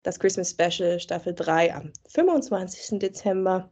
das 0.04 0.20
Christmas 0.20 0.50
Special 0.50 1.00
Staffel 1.00 1.34
3 1.34 1.74
am 1.74 1.94
25. 2.10 3.00
Dezember 3.00 3.70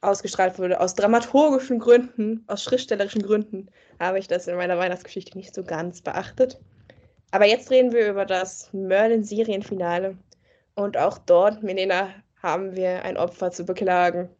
ausgestrahlt 0.00 0.60
wurde. 0.60 0.78
Aus 0.78 0.94
dramaturgischen 0.94 1.80
Gründen, 1.80 2.44
aus 2.46 2.62
schriftstellerischen 2.62 3.24
Gründen 3.24 3.68
habe 3.98 4.20
ich 4.20 4.28
das 4.28 4.46
in 4.46 4.54
meiner 4.54 4.78
Weihnachtsgeschichte 4.78 5.36
nicht 5.36 5.56
so 5.56 5.64
ganz 5.64 6.02
beachtet. 6.02 6.60
Aber 7.32 7.46
jetzt 7.46 7.72
reden 7.72 7.90
wir 7.90 8.08
über 8.08 8.24
das 8.24 8.72
Merlin-Serienfinale. 8.72 10.16
Und 10.76 10.96
auch 10.96 11.18
dort, 11.18 11.64
Melena, 11.64 12.14
haben 12.40 12.76
wir 12.76 13.02
ein 13.02 13.16
Opfer 13.16 13.50
zu 13.50 13.64
beklagen. 13.64 14.30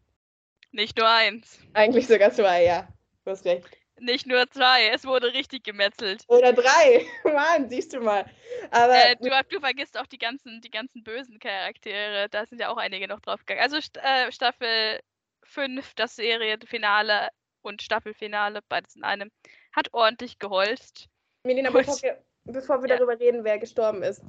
nicht 0.71 0.97
nur 0.97 1.09
eins, 1.09 1.59
Eigentlich 1.73 2.07
sogar 2.07 2.31
zwei, 2.31 2.65
ja. 2.65 2.87
Du 3.25 3.33
hast 3.33 3.45
recht. 3.47 3.82
Nicht 4.01 4.27
nur 4.27 4.49
zwei. 4.51 4.89
Es 4.89 5.05
wurde 5.05 5.33
richtig 5.33 5.65
gemetzelt. 5.65 6.25
Oder 6.29 6.53
drei. 6.53 7.07
Mann, 7.25 7.69
siehst 7.69 7.93
du 7.93 8.01
mal. 8.01 8.25
Aber 8.71 8.95
Äh, 8.95 9.17
du, 9.17 9.31
du 9.51 9.61
vergisst 9.61 9.99
auch 9.99 10.07
die 10.07 10.19
ganzen, 10.19 10.61
die 10.61 10.71
ganzen 10.71 11.03
bösen 11.03 11.39
Charaktere. 11.39 12.29
Da 12.31 12.47
sind 12.47 12.61
ja 12.61 12.69
auch 12.69 12.77
einige 12.77 13.09
noch 13.09 13.21
draufgegangen. 13.21 13.63
Also 13.63 13.77
äh, 13.77 14.33
Staffel 14.33 15.01
5, 15.45 15.95
das 15.95 16.17
Serienfinale 16.17 17.29
und 17.63 17.83
Staffelfinale, 17.83 18.61
beides 18.69 18.97
in 18.97 19.05
einem, 19.05 19.31
hat 19.73 19.93
ordentlich 19.93 20.39
geholzt. 20.39 21.09
Melina, 21.45 21.71
bevor 21.71 22.01
wir, 22.03 22.23
bevor 22.45 22.83
wir 22.83 22.91
Ja. 22.91 22.97
darüber 22.97 23.19
reden, 23.19 23.45
wer 23.45 23.59
gestorben 23.59 24.03
ist. 24.03 24.23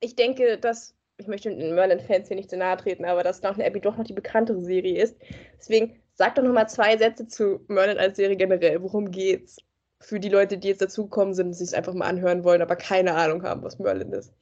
Ich 0.00 0.16
denke, 0.16 0.58
dass, 0.58 0.94
ich 1.16 1.26
möchte 1.26 1.50
den 1.50 1.74
Merlin-Fans 1.74 2.28
hier 2.28 2.36
nicht 2.36 2.50
zu 2.50 2.56
nahe 2.56 2.76
treten, 2.76 3.04
aber 3.04 3.22
dass 3.22 3.40
Downton 3.40 3.64
Abbey 3.64 3.80
doch 3.80 3.96
noch 3.96 4.04
die 4.04 4.12
bekanntere 4.12 4.60
Serie 4.60 5.02
ist. 5.02 5.16
Deswegen 5.58 6.00
sag 6.18 6.34
doch 6.34 6.42
noch 6.42 6.52
mal 6.52 6.66
zwei 6.66 6.96
Sätze 6.96 7.28
zu 7.28 7.64
Merlin 7.68 7.96
als 7.96 8.16
Serie 8.16 8.36
generell. 8.36 8.82
Worum 8.82 9.10
geht's? 9.12 9.58
Für 10.00 10.18
die 10.18 10.28
Leute, 10.28 10.58
die 10.58 10.68
jetzt 10.68 10.82
dazugekommen 10.82 11.32
sind 11.32 11.48
und 11.48 11.52
sich 11.54 11.68
es 11.68 11.74
einfach 11.74 11.94
mal 11.94 12.06
anhören 12.06 12.44
wollen, 12.44 12.60
aber 12.60 12.76
keine 12.76 13.14
Ahnung 13.14 13.44
haben, 13.44 13.62
was 13.62 13.78
Merlin 13.78 14.12
ist. 14.12 14.32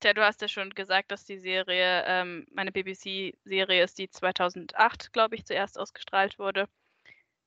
Tja, 0.00 0.12
du 0.12 0.22
hast 0.22 0.40
ja 0.42 0.48
schon 0.48 0.70
gesagt, 0.70 1.10
dass 1.10 1.24
die 1.24 1.38
Serie 1.38 2.04
ähm, 2.06 2.46
eine 2.54 2.70
BBC-Serie 2.70 3.82
ist, 3.82 3.98
die 3.98 4.10
2008, 4.10 5.12
glaube 5.12 5.36
ich, 5.36 5.44
zuerst 5.46 5.78
ausgestrahlt 5.78 6.38
wurde. 6.38 6.66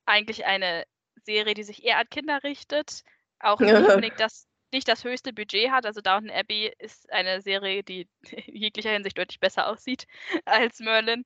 Eigentlich 0.06 0.46
eine 0.46 0.84
Serie, 1.24 1.54
die 1.54 1.64
sich 1.64 1.84
eher 1.84 2.00
an 2.00 2.10
Kinder 2.10 2.44
richtet, 2.44 3.04
auch 3.40 3.60
nicht 3.60 3.72
Ja. 3.72 3.80
unbedingt 3.96 4.20
das, 4.20 4.48
nicht 4.72 4.88
das 4.88 5.04
höchste 5.04 5.32
Budget 5.32 5.70
hat. 5.72 5.86
Also 5.86 6.02
Downton 6.02 6.32
Abbey 6.32 6.72
ist 6.80 7.12
eine 7.12 7.42
Serie, 7.42 7.84
die 7.84 8.08
in 8.48 8.56
jeglicher 8.56 8.92
Hinsicht 8.92 9.18
deutlich 9.18 9.40
besser 9.40 9.68
aussieht 9.68 10.06
als 10.46 10.80
Merlin 10.80 11.24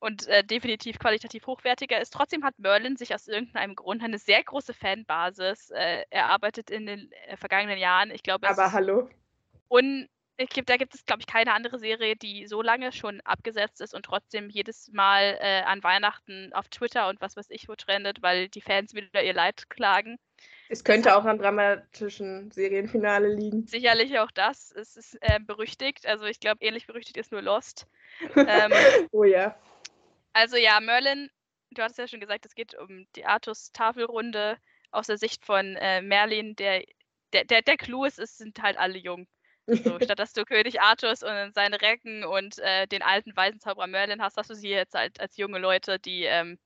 und 0.00 0.26
äh, 0.28 0.42
definitiv 0.42 0.98
qualitativ 0.98 1.46
hochwertiger 1.46 2.00
ist. 2.00 2.12
Trotzdem 2.12 2.42
hat 2.42 2.58
Merlin 2.58 2.96
sich 2.96 3.14
aus 3.14 3.28
irgendeinem 3.28 3.74
Grund 3.76 4.02
eine 4.02 4.18
sehr 4.18 4.42
große 4.42 4.74
Fanbasis 4.74 5.70
äh, 5.70 6.04
erarbeitet 6.10 6.70
in 6.70 6.86
den 6.86 7.12
äh, 7.26 7.36
vergangenen 7.36 7.78
Jahren. 7.78 8.10
Ich 8.10 8.22
glaube, 8.22 8.48
Aber 8.48 8.72
hallo. 8.72 9.08
und 9.68 10.08
ich 10.38 10.48
gibt, 10.48 10.70
da 10.70 10.78
gibt 10.78 10.94
es, 10.94 11.04
glaube 11.04 11.20
ich, 11.20 11.26
keine 11.26 11.52
andere 11.52 11.78
Serie, 11.78 12.16
die 12.16 12.46
so 12.46 12.62
lange 12.62 12.92
schon 12.92 13.20
abgesetzt 13.20 13.82
ist 13.82 13.94
und 13.94 14.06
trotzdem 14.06 14.48
jedes 14.48 14.90
Mal 14.90 15.38
äh, 15.38 15.60
an 15.62 15.82
Weihnachten 15.84 16.50
auf 16.54 16.68
Twitter 16.68 17.08
und 17.08 17.20
was 17.20 17.36
weiß 17.36 17.50
ich 17.50 17.68
wo 17.68 17.74
trendet, 17.74 18.22
weil 18.22 18.48
die 18.48 18.62
Fans 18.62 18.94
wieder 18.94 19.22
ihr 19.22 19.34
Leid 19.34 19.68
klagen. 19.68 20.18
Es 20.70 20.82
könnte 20.82 21.14
auch 21.14 21.24
am 21.26 21.36
dramatischen 21.38 22.50
Serienfinale 22.52 23.28
liegen. 23.34 23.66
Sicherlich 23.66 24.18
auch 24.18 24.30
das. 24.30 24.72
Es 24.72 24.96
ist 24.96 25.18
äh, 25.20 25.40
berüchtigt. 25.40 26.06
Also 26.06 26.24
ich 26.24 26.40
glaube, 26.40 26.64
ähnlich 26.64 26.86
berüchtigt 26.86 27.18
ist 27.18 27.32
nur 27.32 27.42
Lost. 27.42 27.86
ähm, 28.36 28.72
Oh 29.10 29.24
ja. 29.24 29.56
Also 30.32 30.56
ja, 30.56 30.80
Merlin, 30.80 31.30
du 31.70 31.82
hattest 31.82 31.98
ja 31.98 32.08
schon 32.08 32.20
gesagt, 32.20 32.46
es 32.46 32.54
geht 32.54 32.74
um 32.74 33.06
die 33.16 33.24
Artus-Tafelrunde 33.24 34.58
aus 34.90 35.06
der 35.06 35.18
Sicht 35.18 35.44
von 35.44 35.76
äh, 35.76 36.02
Merlin. 36.02 36.56
Der, 36.56 36.84
der, 37.32 37.44
der, 37.44 37.62
der 37.62 37.76
Clou 37.76 38.04
ist, 38.04 38.18
es 38.18 38.38
sind 38.38 38.60
halt 38.62 38.76
alle 38.76 38.98
jung. 38.98 39.26
So, 39.66 39.98
statt 40.02 40.18
dass 40.18 40.32
du 40.32 40.44
König 40.44 40.80
Artus 40.80 41.22
und 41.22 41.54
seine 41.54 41.80
Recken 41.80 42.24
und 42.24 42.58
äh, 42.58 42.86
den 42.86 43.02
alten 43.02 43.36
weisen 43.36 43.60
Zauberer 43.60 43.86
Merlin 43.86 44.22
hast, 44.22 44.36
hast 44.36 44.50
du 44.50 44.54
sie 44.54 44.68
jetzt 44.68 44.96
als, 44.96 45.18
als 45.18 45.36
junge 45.36 45.58
Leute, 45.58 45.98
die 45.98 46.24
ähm, 46.24 46.58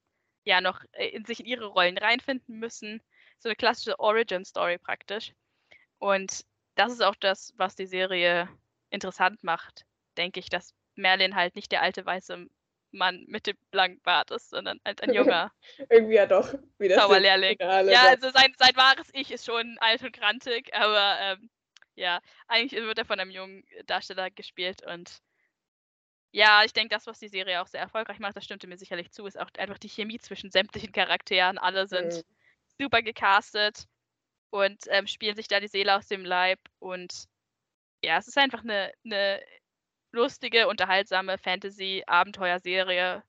ja 0.45 0.61
noch 0.61 0.83
äh, 0.93 1.09
in 1.09 1.25
sich 1.25 1.41
in 1.41 1.47
ihre 1.47 1.67
Rollen 1.67 1.99
reinfinden 1.99 2.59
müssen. 2.59 3.03
So 3.39 3.49
eine 3.49 3.57
klassische 3.57 3.99
Origin-Story 3.99 4.79
praktisch. 4.79 5.33
Und 5.99 6.45
das 6.77 6.93
ist 6.93 7.03
auch 7.03 7.17
das, 7.17 7.53
was 7.57 7.77
die 7.77 7.87
Serie 7.87 8.49
interessant 8.91 9.43
macht, 9.45 9.85
denke 10.17 10.41
ich, 10.41 10.49
dass 10.49 10.75
Merlin 10.95 11.35
halt 11.35 11.57
nicht 11.57 11.73
der 11.73 11.83
alte 11.83 12.05
weiße 12.07 12.47
Mann 12.95 13.25
mit 13.29 13.47
dem 13.47 13.57
langen 13.73 14.01
Bart 14.03 14.31
ist, 14.31 14.51
sondern 14.51 14.81
halt 14.85 15.03
ein 15.03 15.13
junger 15.13 15.53
Irgendwie 15.91 16.15
ja 16.15 16.27
doch. 16.27 16.55
Wie 16.79 16.89
das 16.89 16.99
Zauberlehrling. 16.99 17.57
Ja, 17.61 18.09
also 18.09 18.31
sein, 18.31 18.55
sein 18.59 18.77
wahres 18.77 19.09
Ich 19.13 19.31
ist 19.31 19.47
schon 19.47 19.77
alt 19.81 20.03
und 20.03 20.13
grantig, 20.13 20.75
aber 20.75 21.19
ähm, 21.21 21.51
ja, 21.97 22.21
eigentlich 22.49 22.81
wird 22.81 22.99
er 22.99 23.05
von 23.05 23.21
einem 23.21 23.31
jungen 23.31 23.65
Darsteller 23.87 24.31
gespielt 24.31 24.83
und 24.87 25.21
ja, 26.33 26.65
ich 26.65 26.73
denke, 26.73 26.93
das, 26.93 27.07
was 27.07 27.21
die 27.21 27.29
Serie 27.29 27.63
auch 27.63 27.69
sehr 27.69 27.81
erfolgreich 27.81 28.19
macht, 28.19 28.37
das 28.37 28.45
stimmte 28.45 28.67
mir 28.67 28.77
sicherlich 28.77 29.13
zu, 29.13 29.25
ist 29.25 29.39
auch 29.39 29.51
einfach 29.57 29.79
die 29.79 29.89
Chemie 29.89 30.19
zwischen 30.19 30.51
sämtlichen 30.51 30.91
Charakteren. 30.91 31.59
Alle 31.59 31.87
sind 31.87 32.13
Mhm. 32.13 32.23
super 32.77 33.03
gecastet 33.03 33.85
und 34.51 34.83
ähm, 34.89 35.07
spielen 35.07 35.37
sich 35.37 35.47
da 35.47 35.61
die 35.61 35.69
Seele 35.69 35.97
aus 35.97 36.09
dem 36.09 36.25
Leib. 36.25 36.59
Und 36.81 37.27
ja, 38.03 38.19
es 38.19 38.27
ist 38.27 38.37
einfach 38.37 38.65
eine, 38.65 38.93
eine 39.05 39.41
lustige, 40.15 40.69
unterhaltsame 40.69 41.37
Fantasy-Abenteuerserie 41.39 43.23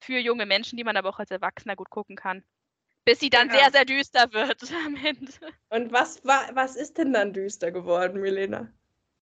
für 0.00 0.18
junge 0.18 0.46
Menschen, 0.46 0.76
die 0.76 0.84
man 0.84 0.96
aber 0.96 1.08
auch 1.08 1.18
als 1.18 1.30
Erwachsener 1.30 1.76
gut 1.76 1.90
gucken 1.90 2.16
kann. 2.16 2.44
Bis 3.04 3.20
sie 3.20 3.30
dann 3.30 3.48
Ja. 3.48 3.54
sehr, 3.54 3.70
sehr 3.70 3.84
düster 3.84 4.32
wird 4.32 4.62
am 4.86 4.96
Ende. 4.96 5.32
Und 5.70 5.92
was 5.92 6.24
war, 6.24 6.54
was 6.54 6.76
ist 6.76 6.98
denn 6.98 7.12
dann 7.12 7.32
düster 7.32 7.72
geworden, 7.72 8.20
Milena? 8.20 8.72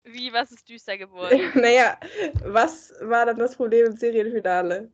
Wie, 0.04 0.32
was 0.32 0.50
ist 0.50 0.68
düster 0.68 0.98
geworden? 0.98 1.40
naja, 1.54 1.98
was 2.44 2.92
war 3.00 3.26
dann 3.26 3.38
das 3.38 3.56
Problem 3.56 3.86
im 3.86 3.96
Serienfinale? 3.96 4.90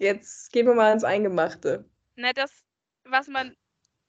Jetzt 0.00 0.50
gehen 0.52 0.66
wir 0.66 0.74
mal 0.74 0.92
ins 0.92 1.04
Eingemachte. 1.04 1.84
Na, 2.16 2.32
das, 2.32 2.50
was 3.04 3.28
man 3.28 3.54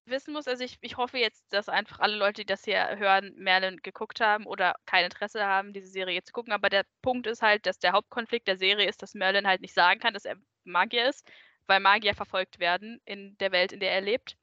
wissen 0.05 0.33
muss, 0.33 0.47
also 0.47 0.63
ich, 0.63 0.77
ich 0.81 0.97
hoffe 0.97 1.17
jetzt, 1.17 1.45
dass 1.53 1.69
einfach 1.69 1.99
alle 1.99 2.15
Leute, 2.15 2.41
die 2.41 2.45
das 2.45 2.63
hier 2.63 2.97
hören, 2.97 3.33
Merlin 3.37 3.77
geguckt 3.83 4.19
haben 4.21 4.45
oder 4.45 4.75
kein 4.85 5.05
Interesse 5.05 5.45
haben, 5.45 5.73
diese 5.73 5.87
Serie 5.87 6.23
zu 6.23 6.33
gucken. 6.33 6.53
Aber 6.53 6.69
der 6.69 6.85
Punkt 7.01 7.27
ist 7.27 7.41
halt, 7.41 7.65
dass 7.65 7.79
der 7.79 7.93
Hauptkonflikt 7.93 8.47
der 8.47 8.57
Serie 8.57 8.87
ist, 8.89 9.01
dass 9.01 9.13
Merlin 9.13 9.47
halt 9.47 9.61
nicht 9.61 9.73
sagen 9.73 9.99
kann, 9.99 10.13
dass 10.13 10.25
er 10.25 10.37
Magier 10.63 11.09
ist, 11.09 11.29
weil 11.67 11.79
Magier 11.79 12.15
verfolgt 12.15 12.59
werden 12.59 13.01
in 13.05 13.37
der 13.39 13.51
Welt, 13.51 13.71
in 13.71 13.79
der 13.79 13.91
er 13.91 14.01
lebt. 14.01 14.37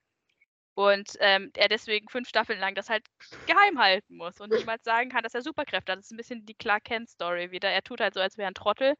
Und 0.78 1.16
ähm, 1.18 1.50
er 1.56 1.68
deswegen 1.68 2.08
fünf 2.08 2.28
Staffeln 2.28 2.60
lang 2.60 2.76
das 2.76 2.88
halt 2.88 3.04
geheim 3.46 3.80
halten 3.80 4.16
muss 4.16 4.40
und 4.40 4.52
niemals 4.52 4.84
sagen 4.84 5.10
kann, 5.10 5.24
dass 5.24 5.34
er 5.34 5.42
Superkräfte 5.42 5.90
hat. 5.90 5.98
Das 5.98 6.04
ist 6.04 6.12
ein 6.12 6.16
bisschen 6.16 6.46
die 6.46 6.54
Clark 6.54 6.84
Kent-Story 6.84 7.50
wieder. 7.50 7.68
Er 7.68 7.82
tut 7.82 8.00
halt 8.00 8.14
so, 8.14 8.20
als 8.20 8.38
wäre 8.38 8.46
er 8.46 8.52
ein 8.52 8.54
Trottel 8.54 8.94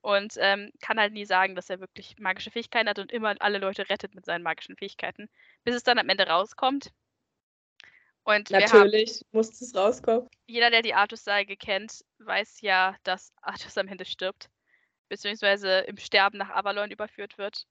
und 0.00 0.36
ähm, 0.38 0.72
kann 0.80 0.98
halt 0.98 1.12
nie 1.12 1.26
sagen, 1.26 1.54
dass 1.54 1.68
er 1.68 1.80
wirklich 1.80 2.18
magische 2.18 2.50
Fähigkeiten 2.50 2.88
hat 2.88 2.98
und 2.98 3.12
immer 3.12 3.34
alle 3.40 3.58
Leute 3.58 3.90
rettet 3.90 4.14
mit 4.14 4.24
seinen 4.24 4.42
magischen 4.42 4.74
Fähigkeiten, 4.78 5.28
bis 5.64 5.74
es 5.74 5.82
dann 5.82 5.98
am 5.98 6.08
Ende 6.08 6.26
rauskommt. 6.26 6.92
Und 8.24 8.48
Natürlich 8.48 9.20
muss 9.30 9.60
es 9.60 9.74
rauskommen. 9.74 10.30
jeder, 10.46 10.70
der 10.70 10.80
die 10.80 10.94
Artus-Sage 10.94 11.58
kennt, 11.58 12.06
weiß 12.20 12.62
ja, 12.62 12.96
dass 13.02 13.34
Artus 13.42 13.76
am 13.76 13.88
Ende 13.88 14.06
stirbt, 14.06 14.48
beziehungsweise 15.10 15.80
im 15.80 15.98
Sterben 15.98 16.38
nach 16.38 16.48
Avalon 16.48 16.90
überführt 16.90 17.36
wird. 17.36 17.66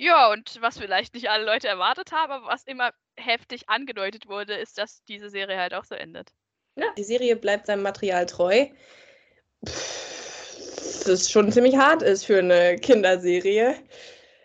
Ja, 0.00 0.32
und 0.32 0.56
was 0.62 0.78
vielleicht 0.78 1.12
nicht 1.12 1.28
alle 1.28 1.44
Leute 1.44 1.68
erwartet 1.68 2.10
haben, 2.10 2.32
aber 2.32 2.46
was 2.46 2.64
immer 2.64 2.90
heftig 3.18 3.68
angedeutet 3.68 4.28
wurde, 4.28 4.54
ist, 4.54 4.78
dass 4.78 5.04
diese 5.04 5.28
Serie 5.28 5.58
halt 5.58 5.74
auch 5.74 5.84
so 5.84 5.94
endet. 5.94 6.30
Ja, 6.76 6.86
die 6.96 7.04
Serie 7.04 7.36
bleibt 7.36 7.66
seinem 7.66 7.82
Material 7.82 8.24
treu. 8.24 8.64
Das 9.60 11.30
schon 11.30 11.52
ziemlich 11.52 11.76
hart 11.76 12.00
ist 12.00 12.24
für 12.24 12.38
eine 12.38 12.76
Kinderserie. 12.76 13.74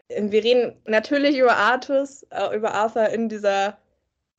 Wir 0.09 0.43
reden 0.43 0.81
natürlich 0.83 1.37
über 1.37 1.55
Artus, 1.55 2.23
äh, 2.31 2.53
über 2.53 2.73
Arthur 2.73 3.07
in 3.07 3.29
dieser, 3.29 3.77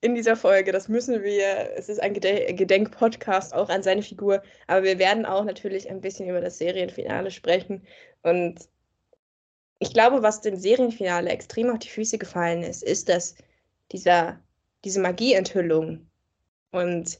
in 0.02 0.14
dieser 0.14 0.36
Folge. 0.36 0.70
Das 0.70 0.86
müssen 0.88 1.22
wir. 1.22 1.70
Es 1.76 1.88
ist 1.88 2.02
ein 2.02 2.12
Gede 2.12 2.52
Gedenkpodcast 2.52 3.54
auch 3.54 3.70
an 3.70 3.82
seine 3.82 4.02
Figur. 4.02 4.42
Aber 4.66 4.82
wir 4.82 4.98
werden 4.98 5.24
auch 5.24 5.44
natürlich 5.44 5.88
ein 5.88 6.02
bisschen 6.02 6.28
über 6.28 6.42
das 6.42 6.58
Serienfinale 6.58 7.30
sprechen. 7.30 7.86
Und 8.22 8.68
ich 9.78 9.92
glaube, 9.92 10.22
was 10.22 10.40
dem 10.40 10.56
Serienfinale 10.56 11.30
extrem 11.30 11.70
auf 11.70 11.78
die 11.78 11.88
Füße 11.90 12.18
gefallen 12.18 12.62
ist, 12.62 12.82
ist, 12.82 13.08
dass 13.08 13.34
dieser, 13.92 14.40
diese 14.84 15.00
Magieenthüllung 15.00 16.06
und 16.72 17.18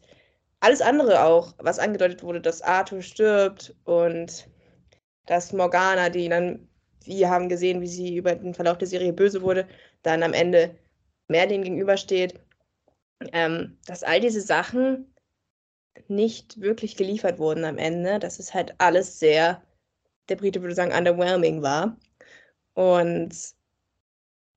alles 0.61 0.81
andere 0.81 1.23
auch, 1.25 1.55
was 1.59 1.79
angedeutet 1.79 2.23
wurde, 2.23 2.41
dass 2.41 2.63
Arthur 2.63 3.03
stirbt 3.03 3.75
und 3.85 4.49
dass 5.27 5.53
Morgana, 5.53 6.09
die 6.09 6.29
dann, 6.29 6.69
wir 7.05 7.31
haben 7.31 7.49
gesehen, 7.49 7.81
wie 7.83 7.89
sie 7.89 8.17
über 8.17 8.35
den 8.35 8.55
Verlauf 8.55 8.79
der 8.79 8.89
Serie 8.89 9.13
böse 9.13 9.43
wurde, 9.43 9.69
dann 10.03 10.23
am 10.23 10.33
Ende 10.33 10.77
Merlin 11.29 11.63
gegenübersteht, 11.63 12.41
ähm, 13.33 13.79
dass 13.87 14.03
all 14.03 14.21
diese 14.21 14.41
Sachen 14.41 15.13
nicht 16.09 16.61
wirklich 16.61 16.97
geliefert 16.97 17.39
wurden 17.39 17.65
am 17.65 17.79
Ende, 17.79 18.19
dass 18.19 18.39
es 18.39 18.55
halt 18.55 18.75
alles 18.79 19.19
sehr, 19.19 19.63
der 20.29 20.37
Brite 20.37 20.63
würde 20.63 20.75
sagen, 20.75 20.93
underwhelming 20.93 21.63
war. 21.63 21.97
Und 22.77 23.35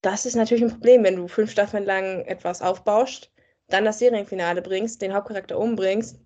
das 0.02 0.26
ist 0.26 0.36
natürlich 0.36 0.64
ein 0.64 0.72
Problem, 0.72 1.04
wenn 1.06 1.16
du 1.16 1.28
fünf 1.30 1.52
Staffeln 1.52 1.86
lang 1.86 2.26
etwas 2.26 2.62
aufbaust, 2.62 3.32
dann 3.68 3.86
das 3.86 4.00
Serienfinale 4.00 4.62
bringst, 4.62 5.02
den 5.02 5.14
Hauptcharakter 5.14 5.58
umbringst, 5.58 6.20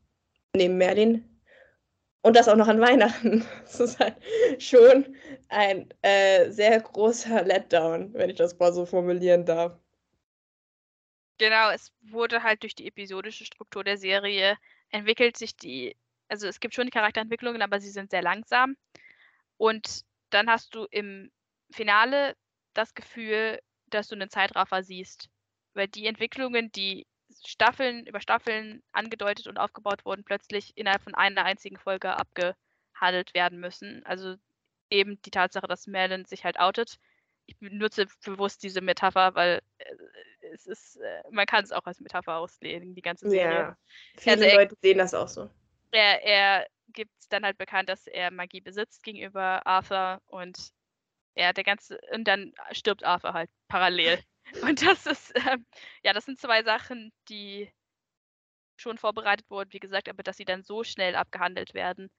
neben 0.55 0.77
Merlin, 0.77 1.29
und 2.23 2.35
das 2.35 2.47
auch 2.47 2.55
noch 2.55 2.67
an 2.67 2.81
Weihnachten. 2.81 3.45
Das 3.63 3.79
ist 3.79 3.99
halt 3.99 4.15
schon 4.59 5.15
ein 5.49 5.87
äh, 6.01 6.49
sehr 6.49 6.79
großer 6.79 7.43
Letdown, 7.43 8.13
wenn 8.13 8.29
ich 8.29 8.37
das 8.37 8.57
mal 8.57 8.73
so 8.73 8.85
formulieren 8.85 9.45
darf. 9.45 9.77
Genau, 11.37 11.69
es 11.71 11.91
wurde 12.01 12.41
halt 12.41 12.63
durch 12.63 12.73
die 12.73 12.87
episodische 12.87 13.45
Struktur 13.45 13.83
der 13.83 13.97
Serie 13.97 14.57
entwickelt 14.89 15.37
sich 15.37 15.55
die, 15.55 15.95
also 16.27 16.47
es 16.47 16.59
gibt 16.59 16.73
schon 16.73 16.85
die 16.85 16.91
Charakterentwicklungen, 16.91 17.61
aber 17.61 17.79
sie 17.79 17.89
sind 17.89 18.09
sehr 18.09 18.21
langsam. 18.23 18.77
Und 19.57 20.05
dann 20.31 20.49
hast 20.49 20.73
du 20.73 20.87
im 20.89 21.31
Finale 21.73 22.35
das 22.73 22.93
Gefühl, 22.93 23.59
dass 23.87 24.07
du 24.07 24.15
einen 24.15 24.29
Zeitraffer 24.29 24.83
siehst. 24.83 25.29
Weil 25.73 25.87
die 25.87 26.05
Entwicklungen, 26.05 26.71
die 26.71 27.07
Staffeln 27.45 28.05
über 28.05 28.21
Staffeln 28.21 28.83
angedeutet 28.91 29.47
und 29.47 29.57
aufgebaut 29.57 30.05
wurden, 30.05 30.23
plötzlich 30.23 30.71
innerhalb 30.77 31.01
von 31.01 31.15
einer 31.15 31.45
einzigen 31.45 31.77
Folge 31.77 32.15
abgehandelt 32.15 33.33
werden 33.33 33.59
müssen. 33.59 34.05
Also 34.05 34.35
eben 34.89 35.19
die 35.23 35.31
Tatsache, 35.31 35.67
dass 35.67 35.87
Merlin 35.87 36.25
sich 36.25 36.43
halt 36.45 36.59
outet. 36.59 36.99
Ich 37.47 37.57
benutze 37.57 38.07
bewusst 38.23 38.63
diese 38.63 38.81
Metapher, 38.81 39.35
weil 39.35 39.61
äh, 39.79 39.95
es 40.53 40.67
ist, 40.67 40.97
äh, 40.97 41.23
man 41.31 41.45
kann 41.45 41.63
es 41.63 41.71
auch 41.71 41.85
als 41.85 41.99
Metapher 41.99 42.37
auslegen, 42.37 42.93
die 42.95 43.01
ganze 43.01 43.29
Serie. 43.29 43.51
Ja, 43.51 43.77
viele 44.17 44.35
Also 44.35 44.45
er- 44.45 44.55
Leute 44.55 44.75
sehen 44.81 44.97
das 44.99 45.13
auch 45.13 45.27
so. 45.27 45.49
Er, 45.91 46.23
er 46.23 46.67
gibt 46.89 47.11
dann 47.29 47.43
halt 47.43 47.57
bekannt, 47.57 47.89
dass 47.89 48.07
er 48.07 48.31
Magie 48.31 48.61
besitzt 48.61 49.03
gegenüber 49.03 49.65
Arthur 49.65 50.21
und 50.27 50.71
ja, 51.35 51.53
der 51.53 51.63
ganze, 51.63 51.99
und 52.13 52.25
dann 52.25 52.53
stirbt 52.71 53.03
Arthur 53.03 53.33
halt 53.33 53.49
parallel. 53.67 54.19
Und 54.61 54.85
das 54.85 55.05
ist, 55.05 55.33
ähm, 55.35 55.65
ja, 56.03 56.11
das 56.13 56.25
sind 56.25 56.37
zwei 56.39 56.63
Sachen, 56.63 57.13
die 57.29 57.71
schon 58.75 58.97
vorbereitet 58.97 59.49
wurden, 59.49 59.71
wie 59.71 59.79
gesagt, 59.79 60.09
aber 60.09 60.21
dass 60.21 60.37
sie 60.37 60.45
dann 60.45 60.63
so 60.63 60.83
schnell 60.83 61.15
abgehandelt 61.15 61.73
werden, 61.73 62.11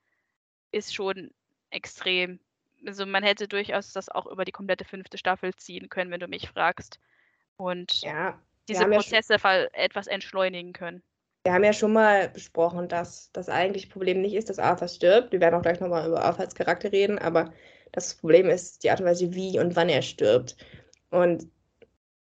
ist 0.72 0.94
schon 0.94 1.30
extrem. 1.70 2.40
Also 2.86 3.06
man 3.06 3.22
hätte 3.22 3.46
durchaus 3.48 3.92
das 3.92 4.08
auch 4.08 4.26
über 4.26 4.44
die 4.44 4.52
komplette 4.52 4.84
fünfte 4.84 5.18
Staffel 5.18 5.54
ziehen 5.54 5.88
können, 5.88 6.10
wenn 6.10 6.20
du 6.20 6.28
mich 6.28 6.48
fragst. 6.48 6.98
Und 7.56 8.02
Ja, 8.02 8.40
diese 8.68 8.84
ja 8.84 8.88
Prozesse 8.88 9.38
fall 9.38 9.68
etwas 9.72 10.06
entschleunigen 10.06 10.72
können. 10.72 11.02
wir 11.44 11.52
haben 11.52 11.64
ja 11.64 11.72
schon 11.74 11.92
mal 11.92 12.30
besprochen, 12.30 12.88
dass 12.88 13.30
das 13.32 13.48
eigentliche 13.48 13.88
Problem 13.88 14.20
nicht 14.22 14.34
ist, 14.34 14.48
dass 14.48 14.58
Arthur 14.58 14.88
stirbt. 14.88 15.32
Wir 15.32 15.40
werden 15.40 15.54
auch 15.54 15.62
gleich 15.62 15.80
nochmal 15.80 16.08
über 16.08 16.24
Arthur 16.24 16.44
als 16.44 16.54
Charakter 16.54 16.90
reden, 16.92 17.18
aber 17.18 17.52
das 17.94 18.14
Problem 18.14 18.50
ist 18.50 18.82
die 18.82 18.90
Art 18.90 19.00
und 19.00 19.06
Weise, 19.06 19.32
wie 19.34 19.58
und 19.58 19.76
wann 19.76 19.88
er 19.88 20.02
stirbt. 20.02 20.56
Und 21.10 21.48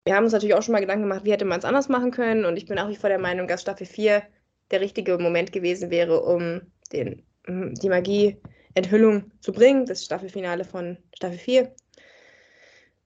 wir 0.05 0.16
haben 0.16 0.24
uns 0.24 0.32
natürlich 0.32 0.55
auch 0.55 0.62
schon 0.62 0.72
mal 0.72 0.80
Gedanken 0.80 1.05
gemacht, 1.05 1.24
wie 1.24 1.32
hätte 1.32 1.44
man 1.44 1.61
es 1.61 1.64
anders 1.64 1.88
machen 1.88 2.11
können. 2.11 2.44
Und 2.44 2.57
ich 2.57 2.66
bin 2.66 2.78
auch 2.78 2.88
wie 2.88 2.96
vor 2.96 3.09
der 3.09 3.20
Meinung, 3.20 3.46
dass 3.46 3.62
Staffel 3.62 3.86
4 3.86 4.22
der 4.70 4.80
richtige 4.80 5.16
Moment 5.16 5.52
gewesen 5.52 5.90
wäre, 5.90 6.22
um 6.22 6.61
den, 6.92 7.22
um 7.46 7.72
die 7.74 7.88
Magie-Enthüllung 7.88 9.30
zu 9.40 9.52
bringen. 9.52 9.86
Das 9.86 10.05
Staffelfinale 10.05 10.64
von 10.64 10.98
Staffel 11.14 11.38
4. 11.38 11.74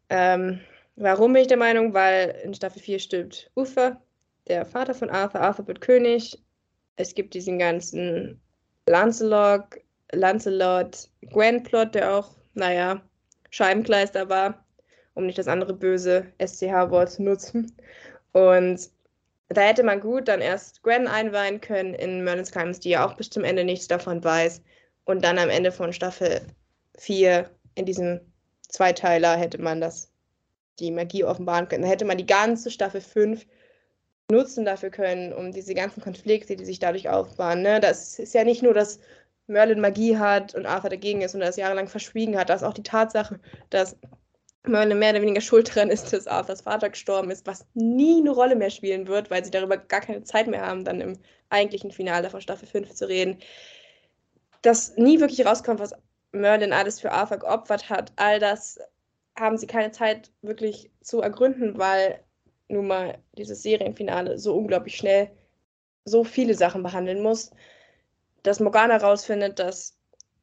Ähm, 0.09 0.61
warum 0.97 1.35
bin 1.35 1.43
ich 1.43 1.49
der 1.49 1.59
Meinung? 1.59 1.93
Weil 1.93 2.31
in 2.43 2.55
Staffel 2.55 2.81
4 2.81 2.99
stirbt 2.99 3.51
Uther, 3.55 4.03
der 4.49 4.65
Vater 4.65 4.95
von 4.95 5.11
Arthur. 5.11 5.43
Arthur 5.43 5.69
wird 5.69 5.83
König. 5.83 6.43
Es 6.97 7.15
gibt 7.15 7.35
diesen 7.35 7.59
ganzen 7.59 8.41
Lancelot, 8.87 9.83
Lancelot 10.13 11.09
Gwen-Plot, 11.33 11.95
der 11.95 12.15
auch, 12.15 12.31
naja, 12.55 13.03
Scheibenkleister 13.51 14.29
war, 14.29 14.65
um 15.15 15.27
nicht 15.27 15.39
das 15.39 15.49
andere 15.49 15.75
böse 15.75 16.27
SCH-Wort 16.39 17.11
zu 17.11 17.23
nutzen. 17.23 17.77
Und 18.33 18.91
da 19.49 19.63
hätte 19.63 19.83
man 19.83 20.01
gut 20.01 20.29
dann 20.29 20.41
erst 20.41 20.83
Gwen 20.83 21.07
einweihen 21.07 21.61
können 21.61 21.95
in 21.95 22.23
Merlin's 22.23 22.53
Geheimnis, 22.53 22.81
die 22.81 22.91
ja 22.91 23.07
auch 23.07 23.15
bis 23.15 23.31
zum 23.31 23.45
Ende 23.45 23.65
nichts 23.65 23.89
davon 23.89 24.23
weiß. 24.23 24.63
Und 25.05 25.25
dann 25.25 25.39
am 25.39 25.49
Ende 25.49 25.73
von 25.73 25.93
Staffel 25.93 26.43
4 26.99 27.49
in 27.75 27.87
diesem 27.87 28.21
Zweiteiler 28.69 29.37
hätte 29.37 29.61
man 29.61 29.81
das, 29.81 30.11
die 30.79 30.91
Magie 30.91 31.25
offenbaren 31.25 31.69
können. 31.69 31.83
Da 31.83 31.89
hätte 31.89 32.05
man 32.05 32.19
die 32.19 32.27
ganze 32.27 32.71
Staffel 32.71 33.01
5 33.01 33.47
nutzen 34.31 34.67
dafür 34.67 34.91
können, 34.91 35.33
um 35.33 35.53
diese 35.53 35.75
ganzen 35.75 36.03
Konflikte, 36.03 36.55
die 36.55 36.67
sich 36.67 36.79
dadurch 36.79 37.09
aufbauen. 37.09 37.63
Ne? 37.63 37.81
Das 37.81 38.19
ist 38.19 38.35
ja 38.35 38.45
nicht 38.45 38.63
nur 38.63 38.75
das 38.75 39.01
Merlin 39.49 39.81
Magie 39.81 40.17
hat 40.17 40.55
und 40.55 40.67
Arthur 40.67 40.91
dagegen 40.91 41.23
ist 41.23 41.35
und 41.35 41.41
das 41.41 41.57
jahrelang 41.57 41.89
verschwiegen 41.89 42.39
hat, 42.39 42.51
dass 42.51 42.63
auch 42.63 42.75
die 42.75 42.83
Tatsache, 42.83 43.41
dass 43.71 43.97
Merlin 44.65 44.99
mehr 44.99 45.11
oder 45.11 45.23
weniger 45.23 45.41
schuld 45.41 45.75
daran 45.75 45.91
ist, 45.91 46.13
dass 46.13 46.27
Arthurs 46.27 46.61
Vater 46.61 46.91
gestorben 46.91 47.31
ist, 47.31 47.47
was 47.47 47.67
nie 47.75 48.21
eine 48.21 48.31
Rolle 48.31 48.57
mehr 48.57 48.71
spielen 48.71 49.09
wird, 49.09 49.31
weil 49.31 49.45
sie 49.45 49.51
darüber 49.51 49.79
gar 49.79 50.01
keine 50.01 50.23
Zeit 50.23 50.47
mehr 50.47 50.67
haben, 50.67 50.85
dann 50.85 51.01
im 51.01 51.19
eigentlichen 51.49 51.91
Finale 51.91 52.29
von 52.29 52.43
Staffel 52.43 52.69
5 52.69 52.93
zu 52.93 53.09
reden. 53.09 53.39
Dass 54.63 54.97
nie 54.97 55.21
wirklich 55.21 55.47
rauskommt, 55.47 55.81
was 55.81 55.95
Merlin 56.33 56.75
alles 56.75 57.01
für 57.01 57.11
Arthur 57.11 57.39
geopfert 57.39 57.89
hat, 57.89 58.13
all 58.17 58.39
das 58.39 58.79
haben 59.39 59.57
sie 59.57 59.67
keine 59.67 59.93
Zeit 59.93 60.31
wirklich 60.43 60.91
zu 61.01 61.23
ergründen, 61.23 61.79
weil 61.79 62.23
nun 62.69 62.87
mal 62.87 63.19
dieses 63.39 63.63
Serienfinale 63.63 64.39
so 64.39 64.55
unglaublich 64.55 64.97
schnell 64.97 65.31
so 66.05 66.25
viele 66.25 66.55
Sachen 66.55 66.83
behandeln 66.83 67.23
muss, 67.23 67.51
dass 68.49 68.61
Morgana 68.61 68.97
rausfindet, 68.97 69.59
dass 69.59 69.97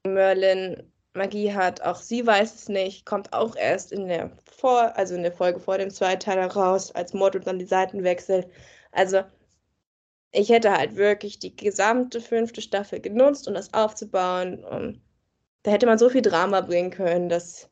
Merlin 0.05 0.91
Magie 1.15 1.53
hat. 1.53 1.81
Auch 1.81 1.97
sie 1.97 2.25
weiß 2.25 2.55
es 2.55 2.69
nicht, 2.69 3.05
kommt 3.05 3.33
auch 3.33 3.55
erst 3.55 3.91
in 3.91 4.07
der 4.07 4.31
vor, 4.45 4.95
also 4.97 5.15
in 5.15 5.23
der 5.23 5.31
Folge 5.31 5.59
vor 5.59 5.77
dem 5.77 5.89
Zweiteiler 5.89 6.47
raus, 6.47 6.91
als 6.93 7.13
Mord 7.13 7.35
und 7.35 7.47
dann 7.47 7.59
die 7.59 7.65
Seiten 7.65 8.03
wechselt. 8.03 8.47
Also 8.91 9.23
ich 10.31 10.49
hätte 10.49 10.71
halt 10.71 10.95
wirklich 10.97 11.39
die 11.39 11.55
gesamte 11.55 12.21
fünfte 12.21 12.61
Staffel 12.61 12.99
genutzt, 12.99 13.47
um 13.47 13.53
das 13.53 13.73
aufzubauen. 13.73 14.63
Um, 14.63 15.01
da 15.63 15.71
hätte 15.71 15.85
man 15.87 15.97
so 15.97 16.09
viel 16.09 16.21
Drama 16.21 16.61
bringen 16.61 16.91
können, 16.91 17.29
dass 17.29 17.69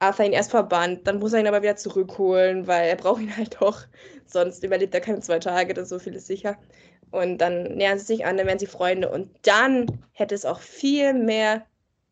Arthur 0.00 0.26
ihn 0.26 0.32
erst 0.32 0.50
verbannt, 0.50 1.06
dann 1.06 1.18
muss 1.20 1.32
er 1.32 1.40
ihn 1.40 1.46
aber 1.46 1.62
wieder 1.62 1.76
zurückholen, 1.76 2.66
weil 2.66 2.88
er 2.88 2.96
braucht 2.96 3.22
ihn 3.22 3.36
halt 3.36 3.56
doch. 3.60 3.86
Sonst 4.26 4.64
überlebt 4.64 4.94
er 4.94 5.00
keine 5.00 5.20
zwei 5.20 5.38
Tage, 5.38 5.74
das 5.74 5.88
so 5.88 5.98
viel 5.98 6.14
ist 6.14 6.26
sicher. 6.26 6.58
Und 7.12 7.38
dann 7.38 7.76
nähern 7.76 7.98
sie 7.98 8.06
sich 8.06 8.24
an, 8.24 8.36
dann 8.36 8.46
werden 8.46 8.58
sie 8.58 8.66
Freunde. 8.66 9.10
Und 9.10 9.30
dann 9.42 9.86
hätte 10.12 10.34
es 10.34 10.44
auch 10.44 10.60
viel 10.60 11.12
mehr 11.12 11.64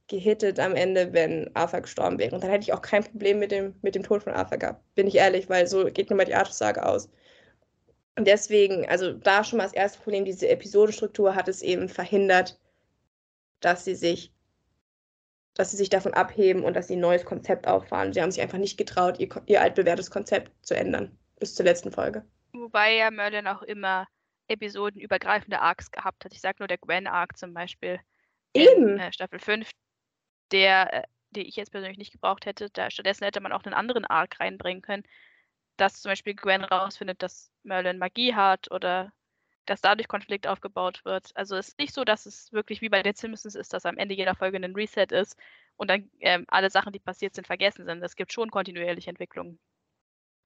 gehittet 0.09 0.61
am 0.61 0.74
Ende, 0.74 1.12
wenn 1.12 1.51
Arthur 1.55 1.80
gestorben 1.80 2.18
wäre. 2.18 2.34
Und 2.34 2.44
dann 2.44 2.51
hätte 2.51 2.64
ich 2.64 2.72
auch 2.72 2.82
kein 2.82 3.03
Problem 3.03 3.38
mit 3.38 3.51
dem, 3.51 3.74
mit 3.80 3.94
dem 3.94 4.03
Tod 4.03 4.22
von 4.22 4.34
Arthur 4.34 4.59
gehabt, 4.59 4.82
bin 4.94 5.07
ich 5.07 5.16
ehrlich, 5.16 5.48
weil 5.48 5.66
so 5.66 5.84
geht 5.86 6.11
nun 6.11 6.18
mal 6.18 6.26
die 6.26 6.34
Arthur-Sage 6.34 6.84
aus. 6.84 7.09
Und 8.16 8.26
deswegen, 8.26 8.86
also 8.88 9.12
da 9.12 9.44
schon 9.44 9.57
mal 9.57 9.64
das 9.64 9.72
erste 9.72 10.01
Problem, 10.01 10.24
diese 10.24 10.48
Episodenstruktur 10.48 11.34
hat 11.34 11.48
es 11.48 11.62
eben 11.62 11.88
verhindert, 11.88 12.59
dass 13.61 13.84
sie 13.84 13.94
sich, 13.94 14.32
dass 15.55 15.70
sie 15.70 15.76
sich 15.76 15.90
davon 15.90 16.12
abheben 16.12 16.64
und 16.64 16.74
dass 16.74 16.88
sie 16.88 16.96
ein 16.96 17.01
neues 17.01 17.24
Konzept 17.24 17.66
auffahren. 17.66 18.12
Sie 18.12 18.20
haben 18.20 18.30
sich 18.30 18.42
einfach 18.42 18.59
nicht 18.59 18.76
getraut, 18.76 19.18
ihr, 19.18 19.28
ihr 19.46 19.62
altbewährtes 19.62 20.11
Konzept 20.11 20.51
zu 20.66 20.74
ändern, 20.74 21.16
bis 21.38 21.55
zur 21.55 21.64
letzten 21.64 21.92
Folge. 21.92 22.24
Wobei 22.53 22.96
ja 22.96 23.11
Merlin 23.11 23.46
auch 23.46 23.62
immer 23.62 24.07
episodenübergreifende 24.51 25.61
Arcs 25.61 25.90
gehabt 25.90 26.24
hat. 26.24 26.32
Ich 26.32 26.40
sage 26.40 26.57
nur 26.59 26.68
der 26.68 26.78
Gwen-Arc 26.78 27.38
zum 27.38 27.55
Beispiel. 27.55 28.01
Eben. 28.55 28.94
In, 28.94 28.98
äh, 28.98 29.12
Staffel 29.12 29.38
5, 29.38 29.70
der, 30.53 30.92
äh, 30.92 31.03
die 31.30 31.46
ich 31.46 31.57
jetzt 31.57 31.70
persönlich 31.70 31.98
nicht 31.98 32.12
gebraucht 32.12 32.46
hätte. 32.46 32.70
Da, 32.70 32.90
stattdessen 32.90 33.24
hätte 33.24 33.40
man 33.40 33.53
auch 33.53 33.64
einen 33.64 33.74
anderen 33.74 34.05
Arc 34.05 34.40
reinbringen 34.40 34.82
können, 34.82 35.05
dass 35.76 36.01
zum 36.03 36.11
Beispiel 36.11 36.34
Gwen 36.34 36.64
rausfindet, 36.64 37.22
dass 37.22 37.53
Merlin 37.62 37.98
Magie 37.98 38.34
hat 38.34 38.70
oder 38.70 39.12
dass 39.66 39.80
dadurch 39.80 40.09
Konflikt 40.09 40.46
aufgebaut 40.46 41.05
wird. 41.05 41.30
Also 41.36 41.57
es 41.57 41.68
ist 41.68 41.78
nicht 41.78 41.94
so, 41.94 42.05
dass 42.05 42.26
es 42.26 42.53
wirklich 42.53 42.80
wie 42.80 42.88
bei 42.88 43.03
den 43.03 43.14
Simpsons 43.14 43.55
ist, 43.55 43.72
dass 43.72 43.86
am 43.86 43.98
Ende 43.98 44.14
jeder 44.14 44.34
Folge 44.34 44.57
ein 44.57 44.74
Reset 44.74 45.07
ist 45.11 45.36
und 45.76 45.88
dann 45.88 46.11
ähm, 46.20 46.44
alle 46.48 46.70
Sachen, 46.70 46.92
die 46.92 46.98
passiert 46.98 47.34
sind, 47.34 47.46
vergessen 47.46 47.84
sind. 47.84 48.03
Es 48.03 48.16
gibt 48.16 48.32
schon 48.32 48.51
kontinuierliche 48.51 49.11
Entwicklungen. 49.11 49.61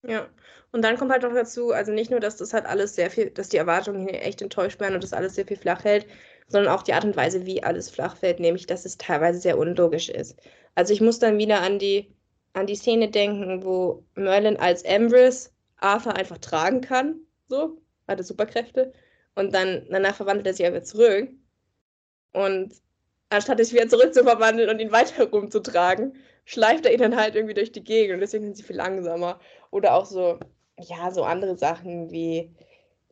Ja, 0.07 0.29
und 0.73 0.83
dann 0.83 0.97
kommt 0.99 1.13
halt 1.13 1.23
noch 1.23 1.33
dazu, 1.33 1.73
also 1.73 1.93
nicht 1.93 2.11
nur, 2.11 2.21
dass 2.21 2.37
das 2.37 2.53
halt 2.53 2.67
alles 2.67 2.95
sehr 2.95 3.11
viel, 3.11 3.31
dass 3.31 3.49
die 3.49 3.57
Erwartungen 3.57 4.07
hier 4.07 4.23
echt 4.23 4.43
enttäuscht 4.43 4.81
werden 4.81 4.95
und 4.95 5.03
das 5.05 5.13
alles 5.13 5.35
sehr 5.35 5.47
viel 5.47 5.57
flach 5.57 5.83
hält, 5.85 6.07
sondern 6.49 6.73
auch 6.75 6.83
die 6.83 6.93
Art 6.93 7.05
und 7.05 7.17
Weise, 7.17 7.47
wie 7.47 7.63
alles 7.63 7.91
flach 7.91 8.17
fällt, 8.17 8.39
nämlich, 8.41 8.67
dass 8.67 8.85
es 8.85 8.99
teilweise 8.99 9.39
sehr 9.41 9.57
unlogisch 9.57 10.11
ist. 10.11 10.39
Also 10.75 10.93
ich 10.93 11.01
muss 11.01 11.19
dann 11.19 11.39
wieder 11.39 11.63
an 11.63 11.79
die, 11.79 12.15
an 12.53 12.67
die 12.67 12.77
Szene 12.77 13.11
denken, 13.11 13.65
wo 13.65 14.05
Merlin 14.15 14.57
als 14.59 14.85
Ambrose 14.85 15.51
Arthur 15.79 16.17
einfach 16.17 16.39
tragen 16.39 16.81
kann, 16.81 17.21
so, 17.49 17.81
hatte 18.07 18.23
Superkräfte, 18.23 18.93
und 19.35 19.55
dann 19.55 19.87
danach 19.91 20.15
verwandelt 20.15 20.47
er 20.47 20.55
sich 20.55 20.67
aber 20.67 20.83
zurück. 20.83 21.31
Und 22.33 22.75
anstatt 23.31 23.59
sich 23.59 23.73
wieder 23.73 23.89
zurück 23.89 24.15
zu 24.15 24.25
verwandeln 24.25 24.69
und 24.71 24.81
ihn 24.81 24.93
weiter 24.93 25.29
rumzutragen, 25.31 26.17
schleift 26.45 26.87
er 26.87 26.93
ihn 26.93 27.01
dann 27.01 27.17
halt 27.17 27.35
irgendwie 27.35 27.55
durch 27.55 27.73
die 27.73 27.85
Gegend 27.85 28.15
und 28.15 28.21
deswegen 28.21 28.45
sind 28.45 28.57
sie 28.57 28.63
viel 28.63 28.77
langsamer. 28.77 29.41
Oder 29.71 29.95
auch 29.95 30.05
so, 30.05 30.39
ja, 30.79 31.11
so 31.11 31.25
andere 31.25 31.57
Sachen 31.57 32.11
wie 32.11 32.55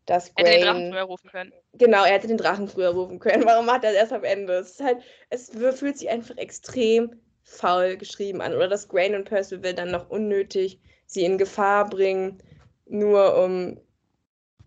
das 0.07 0.35
Gwen... 0.35 0.47
Hätte 0.47 0.59
den 0.59 0.65
Drachen 0.65 0.93
früher 0.93 1.03
rufen 1.03 1.31
können. 1.31 1.53
Genau, 1.75 2.05
er 2.05 2.13
hätte 2.13 2.27
den 2.29 2.37
Drachen 2.37 2.69
früher 2.69 2.91
rufen 2.91 3.19
können. 3.19 3.45
Warum 3.47 3.67
macht 3.67 3.85
er 3.85 3.93
das 3.93 4.01
erst 4.01 4.13
am 4.13 4.25
Ende? 4.25 4.55
Es, 4.55 4.81
halt, 4.81 4.99
es 5.31 5.51
fühlt 5.51 5.99
sich 5.99 6.09
einfach 6.11 6.37
extrem 6.37 7.21
faul 7.43 7.97
geschrieben 7.97 8.41
an. 8.41 8.55
Oder 8.55 8.69
dass 8.69 8.89
Grain 8.89 9.15
und 9.15 9.25
Percival 9.25 9.75
dann 9.75 9.91
noch 9.91 10.11
unnötig 10.11 10.81
sie 11.07 11.25
in 11.25 11.39
Gefahr 11.39 11.89
bringen, 11.89 12.43
nur 12.87 13.37
um, 13.37 13.79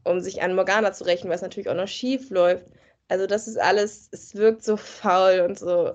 um 0.03 0.19
sich 0.19 0.41
an 0.41 0.55
Morgana 0.55 0.93
zu 0.93 1.03
rächen, 1.05 1.29
was 1.29 1.41
natürlich 1.41 1.69
auch 1.69 1.75
noch 1.75 1.87
schief 1.87 2.29
läuft. 2.29 2.67
Also 3.07 3.27
das 3.27 3.47
ist 3.47 3.57
alles, 3.57 4.09
es 4.11 4.35
wirkt 4.35 4.63
so 4.63 4.77
faul 4.77 5.41
und 5.41 5.59
so 5.59 5.93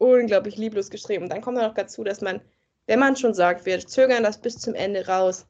unglaublich 0.00 0.56
lieblos 0.56 0.90
geschrieben. 0.90 1.24
Und 1.24 1.30
dann 1.30 1.42
kommt 1.42 1.58
noch 1.58 1.74
dazu, 1.74 2.02
dass 2.02 2.20
man, 2.20 2.40
wenn 2.86 2.98
man 2.98 3.16
schon 3.16 3.34
sagt, 3.34 3.66
wir 3.66 3.78
zögern 3.86 4.22
das 4.22 4.40
bis 4.40 4.58
zum 4.58 4.74
Ende 4.74 5.06
raus, 5.06 5.46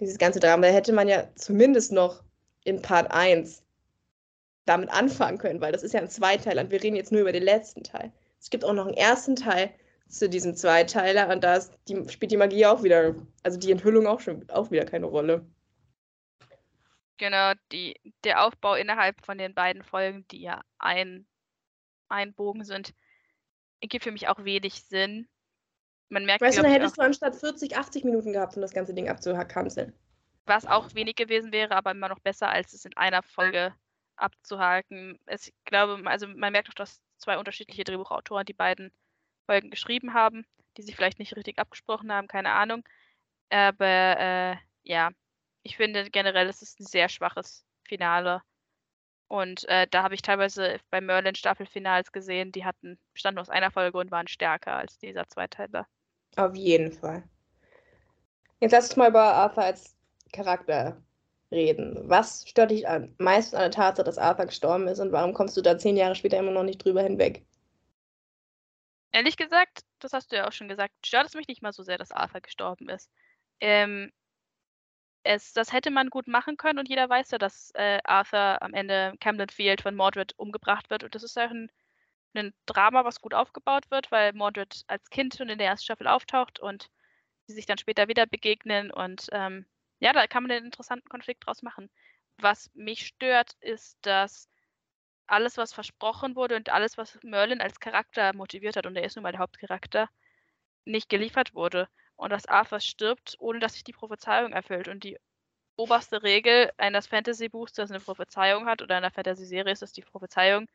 dieses 0.00 0.18
ganze 0.18 0.40
Drama, 0.40 0.66
da 0.66 0.72
hätte 0.72 0.92
man 0.92 1.08
ja 1.08 1.28
zumindest 1.34 1.92
noch 1.92 2.22
in 2.64 2.80
Part 2.80 3.10
1 3.10 3.62
damit 4.64 4.90
anfangen 4.90 5.38
können, 5.38 5.60
weil 5.60 5.72
das 5.72 5.82
ist 5.82 5.92
ja 5.92 6.00
ein 6.00 6.08
Zweiteiler 6.08 6.62
und 6.62 6.70
wir 6.70 6.82
reden 6.82 6.96
jetzt 6.96 7.12
nur 7.12 7.20
über 7.20 7.32
den 7.32 7.42
letzten 7.42 7.82
Teil. 7.82 8.12
Es 8.40 8.48
gibt 8.48 8.64
auch 8.64 8.72
noch 8.72 8.86
einen 8.86 8.96
ersten 8.96 9.36
Teil 9.36 9.70
zu 10.08 10.28
diesem 10.28 10.54
Zweiteiler 10.54 11.28
und 11.28 11.42
da 11.44 11.58
die, 11.88 12.08
spielt 12.08 12.30
die 12.30 12.36
Magie 12.36 12.66
auch 12.66 12.82
wieder, 12.82 13.14
also 13.42 13.58
die 13.58 13.72
Enthüllung 13.72 14.06
auch 14.06 14.20
schon 14.20 14.48
auch 14.50 14.70
wieder 14.70 14.84
keine 14.84 15.06
Rolle. 15.06 15.46
Genau, 17.18 17.52
die, 17.72 18.00
der 18.24 18.44
Aufbau 18.44 18.74
innerhalb 18.74 19.24
von 19.24 19.38
den 19.38 19.54
beiden 19.54 19.82
Folgen, 19.82 20.26
die 20.30 20.40
ja 20.40 20.62
ein, 20.78 21.26
ein 22.08 22.34
Bogen 22.34 22.64
sind, 22.64 22.94
gibt 23.88 24.04
für 24.04 24.12
mich 24.12 24.28
auch 24.28 24.44
wenig 24.44 24.82
Sinn. 24.84 25.28
Man 26.08 26.24
merkt, 26.24 26.42
weißt 26.42 26.58
du, 26.58 26.62
dann 26.62 26.70
hättest 26.70 26.98
du 26.98 27.02
anstatt 27.02 27.34
40, 27.34 27.76
80 27.76 28.04
Minuten 28.04 28.32
gehabt, 28.32 28.56
um 28.56 28.62
das 28.62 28.72
ganze 28.72 28.94
Ding 28.94 29.08
abzukanzeln. 29.08 29.92
Was 30.46 30.66
auch 30.66 30.94
wenig 30.94 31.16
gewesen 31.16 31.52
wäre, 31.52 31.74
aber 31.74 31.92
immer 31.92 32.08
noch 32.08 32.20
besser, 32.20 32.50
als 32.50 32.72
es 32.72 32.84
in 32.84 32.96
einer 32.96 33.22
Folge 33.22 33.74
abzuhaken. 34.16 35.18
Es, 35.26 35.48
ich 35.48 35.54
glaube, 35.64 36.00
also 36.08 36.28
man 36.28 36.52
merkt 36.52 36.68
auch, 36.68 36.74
dass 36.74 37.00
zwei 37.18 37.38
unterschiedliche 37.38 37.84
Drehbuchautoren 37.84 38.46
die 38.46 38.52
beiden 38.52 38.92
Folgen 39.46 39.70
geschrieben 39.70 40.14
haben, 40.14 40.46
die 40.76 40.82
sich 40.82 40.94
vielleicht 40.94 41.18
nicht 41.18 41.34
richtig 41.36 41.58
abgesprochen 41.58 42.12
haben, 42.12 42.28
keine 42.28 42.50
Ahnung. 42.50 42.84
Aber 43.50 43.86
äh, 44.18 44.56
ja, 44.82 45.10
ich 45.62 45.76
finde 45.76 46.10
generell, 46.10 46.48
es 46.48 46.62
ist 46.62 46.80
ein 46.80 46.86
sehr 46.86 47.08
schwaches 47.08 47.64
Finale. 47.84 48.42
Und 49.34 49.68
äh, 49.68 49.88
da 49.90 50.04
habe 50.04 50.14
ich 50.14 50.22
teilweise 50.22 50.78
bei 50.90 51.00
Merlin 51.00 51.34
Staffelfinals 51.34 52.12
gesehen, 52.12 52.52
die 52.52 52.64
hatten, 52.64 52.96
bestanden 53.14 53.40
aus 53.40 53.48
einer 53.48 53.72
Folge 53.72 53.98
und 53.98 54.12
waren 54.12 54.28
stärker 54.28 54.76
als 54.76 54.96
dieser 54.96 55.26
Zweiteiler. 55.26 55.88
Auf 56.36 56.54
jeden 56.54 56.92
Fall. 56.92 57.24
Jetzt 58.60 58.70
lass 58.70 58.90
uns 58.90 58.96
mal 58.96 59.10
über 59.10 59.24
Arthur 59.24 59.64
als 59.64 59.96
Charakter 60.32 61.02
reden. 61.50 62.08
Was 62.08 62.48
stört 62.48 62.70
dich 62.70 62.88
am 62.88 63.12
meisten 63.18 63.56
an 63.56 63.62
der 63.62 63.70
Tatsache, 63.72 64.04
dass 64.04 64.18
Arthur 64.18 64.46
gestorben 64.46 64.86
ist 64.86 65.00
und 65.00 65.10
warum 65.10 65.34
kommst 65.34 65.56
du 65.56 65.62
da 65.62 65.76
zehn 65.78 65.96
Jahre 65.96 66.14
später 66.14 66.38
immer 66.38 66.52
noch 66.52 66.62
nicht 66.62 66.84
drüber 66.84 67.02
hinweg? 67.02 67.44
Ehrlich 69.10 69.36
gesagt, 69.36 69.80
das 69.98 70.12
hast 70.12 70.30
du 70.30 70.36
ja 70.36 70.46
auch 70.46 70.52
schon 70.52 70.68
gesagt, 70.68 70.94
stört 71.04 71.26
es 71.26 71.34
mich 71.34 71.48
nicht 71.48 71.60
mal 71.60 71.72
so 71.72 71.82
sehr, 71.82 71.98
dass 71.98 72.12
Arthur 72.12 72.40
gestorben 72.40 72.88
ist. 72.88 73.10
Ähm, 73.58 74.12
es, 75.24 75.54
das 75.54 75.72
hätte 75.72 75.90
man 75.90 76.10
gut 76.10 76.28
machen 76.28 76.56
können 76.56 76.78
und 76.78 76.88
jeder 76.88 77.08
weiß 77.08 77.30
ja, 77.32 77.38
dass 77.38 77.72
äh, 77.74 77.98
Arthur 78.04 78.62
am 78.62 78.74
Ende 78.74 79.14
Camden 79.20 79.48
Field 79.48 79.80
von 79.80 79.96
Mordred 79.96 80.34
umgebracht 80.38 80.90
wird. 80.90 81.02
Und 81.02 81.14
das 81.14 81.22
ist 81.22 81.36
ja 81.36 81.48
ein, 81.48 81.70
ein 82.34 82.52
Drama, 82.66 83.04
was 83.04 83.20
gut 83.20 83.34
aufgebaut 83.34 83.90
wird, 83.90 84.12
weil 84.12 84.34
Mordred 84.34 84.84
als 84.86 85.08
Kind 85.10 85.34
schon 85.34 85.48
in 85.48 85.58
der 85.58 85.68
ersten 85.68 85.84
Staffel 85.84 86.08
auftaucht 86.08 86.60
und 86.60 86.90
sie 87.46 87.54
sich 87.54 87.66
dann 87.66 87.78
später 87.78 88.06
wieder 88.08 88.26
begegnen. 88.26 88.90
Und 88.90 89.28
ähm, 89.32 89.66
ja, 89.98 90.12
da 90.12 90.26
kann 90.26 90.42
man 90.42 90.52
einen 90.52 90.66
interessanten 90.66 91.08
Konflikt 91.08 91.46
draus 91.46 91.62
machen. 91.62 91.90
Was 92.38 92.70
mich 92.74 93.06
stört, 93.06 93.56
ist, 93.60 93.98
dass 94.02 94.50
alles, 95.26 95.56
was 95.56 95.72
versprochen 95.72 96.36
wurde 96.36 96.56
und 96.56 96.68
alles, 96.68 96.98
was 96.98 97.18
Merlin 97.22 97.62
als 97.62 97.80
Charakter 97.80 98.34
motiviert 98.34 98.76
hat, 98.76 98.86
und 98.86 98.96
er 98.96 99.04
ist 99.04 99.16
nun 99.16 99.22
mal 99.22 99.32
der 99.32 99.40
Hauptcharakter, 99.40 100.10
nicht 100.84 101.08
geliefert 101.08 101.54
wurde 101.54 101.88
und 102.16 102.30
dass 102.30 102.46
Arthur 102.46 102.80
stirbt, 102.80 103.36
ohne 103.38 103.58
dass 103.58 103.74
sich 103.74 103.84
die 103.84 103.92
Prophezeiung 103.92 104.52
erfüllt. 104.52 104.88
Und 104.88 105.04
die 105.04 105.18
oberste 105.76 106.22
Regel 106.22 106.70
eines 106.76 107.06
Fantasy-Buchs, 107.06 107.72
das 107.72 107.90
eine 107.90 108.00
Prophezeiung 108.00 108.66
hat, 108.66 108.82
oder 108.82 108.96
einer 108.96 109.10
Fantasy-Serie 109.10 109.72
ist, 109.72 109.82
dass 109.82 109.92
die 109.92 110.02
Prophezeiung 110.02 110.68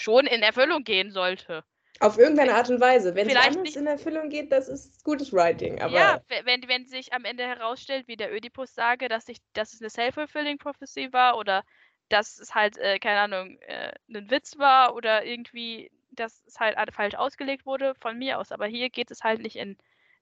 schon 0.00 0.26
in 0.26 0.42
Erfüllung 0.42 0.84
gehen 0.84 1.10
sollte. 1.10 1.64
Auf 1.98 2.18
irgendeine 2.18 2.54
Art 2.54 2.70
und 2.70 2.80
Weise. 2.80 3.14
Wenn 3.14 3.28
Vielleicht 3.28 3.50
es 3.50 3.56
anders 3.56 3.74
nicht, 3.74 3.76
in 3.76 3.86
Erfüllung 3.86 4.28
geht, 4.30 4.52
das 4.52 4.68
ist 4.68 5.04
gutes 5.04 5.32
Writing. 5.32 5.80
Aber 5.80 5.92
ja, 5.92 6.20
wenn, 6.44 6.66
wenn 6.68 6.86
sich 6.86 7.12
am 7.12 7.24
Ende 7.24 7.44
herausstellt, 7.46 8.08
wie 8.08 8.16
der 8.16 8.32
Ödipus 8.32 8.74
sage, 8.74 9.08
dass, 9.08 9.28
ich, 9.28 9.38
dass 9.52 9.74
es 9.74 9.80
eine 9.80 9.90
self-fulfilling 9.90 10.58
prophecy 10.58 11.12
war 11.12 11.36
oder 11.36 11.62
dass 12.08 12.38
es 12.38 12.54
halt, 12.54 12.78
äh, 12.78 12.98
keine 12.98 13.20
Ahnung, 13.20 13.58
äh, 13.60 13.92
ein 14.08 14.30
Witz 14.30 14.58
war 14.58 14.94
oder 14.94 15.24
irgendwie 15.24 15.90
dass 16.12 16.42
es 16.46 16.58
halt 16.58 16.76
falsch 16.92 17.14
ausgelegt 17.14 17.66
wurde, 17.66 17.94
von 18.00 18.18
mir 18.18 18.38
aus. 18.38 18.52
Aber 18.52 18.66
hier 18.66 18.90
geht 18.90 19.10
es 19.10 19.22
halt 19.22 19.42
nicht 19.42 19.56
in 19.56 19.76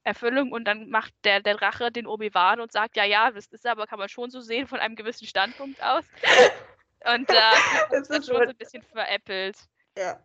Erfüllung 0.09 0.53
und 0.53 0.65
dann 0.65 0.89
macht 0.89 1.13
der, 1.25 1.41
der 1.41 1.55
Drache 1.55 1.93
den 1.93 2.07
Obi-Wan 2.07 2.61
und 2.61 2.73
sagt, 2.73 2.97
ja, 2.97 3.05
ja, 3.05 3.31
das 3.31 3.47
ist 3.47 3.67
aber, 3.67 3.87
kann 3.87 3.99
man 3.99 4.09
schon 4.09 4.31
so 4.31 4.41
sehen 4.41 4.67
von 4.67 4.81
einem 4.81 4.97
gewissen 4.97 5.27
Standpunkt 5.27 5.83
aus. 5.83 6.05
Und 7.05 7.29
äh, 7.29 7.35
das 7.91 8.09
ist 8.09 8.27
schon 8.27 8.37
so 8.37 8.41
ein 8.41 8.57
bisschen 8.57 8.83
veräppelt. 8.83 9.59
Ja. 9.97 10.19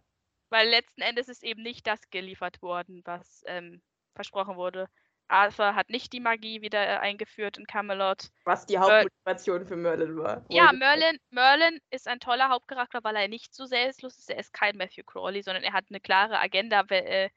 Weil 0.49 0.69
letzten 0.69 1.01
Endes 1.01 1.27
ist 1.27 1.43
eben 1.43 1.61
nicht 1.63 1.86
das 1.86 1.99
geliefert 2.09 2.61
worden, 2.61 3.01
was 3.03 3.43
ähm, 3.45 3.81
versprochen 4.15 4.55
wurde. 4.55 4.88
Arthur 5.27 5.75
hat 5.75 5.89
nicht 5.89 6.13
die 6.13 6.19
Magie 6.19 6.61
wieder 6.61 6.81
äh, 6.81 6.97
eingeführt 6.99 7.57
in 7.57 7.65
Camelot. 7.65 8.29
Was 8.45 8.65
die 8.65 8.77
Hauptmotivation 8.77 9.65
für 9.65 9.75
Merlin 9.75 10.17
war. 10.17 10.45
Ja, 10.49 10.71
Merlin, 10.71 11.17
Merlin 11.29 11.79
ist 11.89 12.07
ein 12.07 12.19
toller 12.19 12.49
Hauptcharakter, 12.49 13.03
weil 13.03 13.15
er 13.15 13.27
nicht 13.27 13.53
so 13.53 13.65
selbstlos 13.65 14.17
ist. 14.17 14.29
Er 14.29 14.39
ist 14.39 14.53
kein 14.53 14.77
Matthew 14.77 15.03
Crawley, 15.03 15.41
sondern 15.41 15.63
er 15.63 15.73
hat 15.73 15.86
eine 15.89 15.99
klare 15.99 16.39
Agenda, 16.39 16.81
äh, 16.89 17.29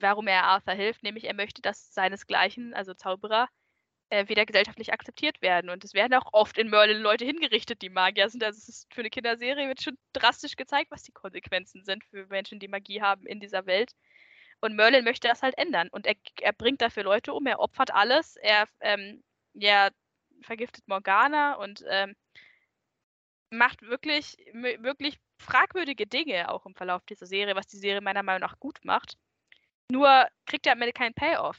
warum 0.00 0.26
er 0.26 0.44
Arthur 0.44 0.74
hilft. 0.74 1.02
Nämlich 1.02 1.24
er 1.24 1.34
möchte, 1.34 1.62
dass 1.62 1.92
seinesgleichen, 1.94 2.74
also 2.74 2.94
Zauberer, 2.94 3.48
äh, 4.10 4.28
wieder 4.28 4.46
gesellschaftlich 4.46 4.92
akzeptiert 4.92 5.42
werden. 5.42 5.70
Und 5.70 5.84
es 5.84 5.94
werden 5.94 6.14
auch 6.14 6.28
oft 6.32 6.58
in 6.58 6.70
Merlin 6.70 6.98
Leute 7.00 7.24
hingerichtet, 7.24 7.82
die 7.82 7.90
Magier 7.90 8.28
sind. 8.28 8.44
Also 8.44 8.58
es 8.58 8.68
ist 8.68 8.94
für 8.94 9.00
eine 9.00 9.10
Kinderserie 9.10 9.68
wird 9.68 9.82
schon 9.82 9.98
drastisch 10.12 10.56
gezeigt, 10.56 10.90
was 10.90 11.02
die 11.02 11.12
Konsequenzen 11.12 11.84
sind 11.84 12.04
für 12.04 12.26
Menschen, 12.26 12.60
die 12.60 12.68
Magie 12.68 13.00
haben 13.02 13.26
in 13.26 13.40
dieser 13.40 13.66
Welt. 13.66 13.92
Und 14.60 14.76
Merlin 14.76 15.04
möchte 15.04 15.28
das 15.28 15.42
halt 15.42 15.58
ändern. 15.58 15.88
Und 15.90 16.06
er, 16.06 16.14
er 16.40 16.52
bringt 16.52 16.80
dafür 16.80 17.04
Leute 17.04 17.32
um, 17.34 17.46
er 17.46 17.60
opfert 17.60 17.92
alles, 17.92 18.36
er 18.36 18.68
ähm, 18.80 19.22
ja, 19.54 19.90
vergiftet 20.42 20.86
Morgana 20.86 21.54
und 21.54 21.84
ähm, 21.88 22.14
macht 23.50 23.82
wirklich, 23.82 24.36
wirklich 24.52 25.18
fragwürdige 25.38 26.06
Dinge 26.06 26.50
auch 26.50 26.66
im 26.66 26.74
Verlauf 26.74 27.04
dieser 27.06 27.26
Serie, 27.26 27.56
was 27.56 27.66
die 27.66 27.78
Serie 27.78 28.00
meiner 28.00 28.22
Meinung 28.22 28.40
nach 28.40 28.58
gut 28.58 28.78
macht. 28.84 29.16
Nur 29.90 30.26
kriegt 30.46 30.66
er 30.66 30.72
am 30.72 30.82
Ende 30.82 30.92
keinen 30.92 31.14
Payoff. 31.14 31.58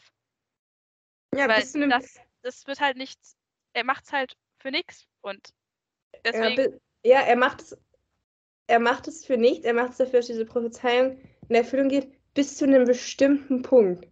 Ja, 1.34 1.48
Weil 1.48 1.90
das, 1.90 2.20
das 2.42 2.68
wird 2.68 2.80
halt 2.80 2.98
nichts, 2.98 3.36
er 3.74 3.84
macht 3.84 4.06
es 4.06 4.14
halt 4.14 4.38
für 4.60 4.72
nichts 4.72 5.06
und 5.22 5.54
deswegen. 6.24 6.80
Ja, 7.04 7.20
er 7.22 7.36
macht 7.36 7.62
es, 7.62 7.78
er 8.68 8.80
macht 8.80 9.08
es 9.08 9.26
für 9.26 9.38
nichts, 9.38 9.66
er 9.66 9.74
macht 9.74 9.92
es 9.92 9.98
dafür, 9.98 10.20
dass 10.20 10.28
diese 10.28 10.46
Prophezeiung 10.46 11.20
in 11.50 11.56
Erfüllung 11.56 11.90
geht, 11.90 12.12
bis 12.34 12.58
zu 12.58 12.66
einem 12.66 12.86
bestimmten 12.86 13.62
Punkt. 13.62 14.08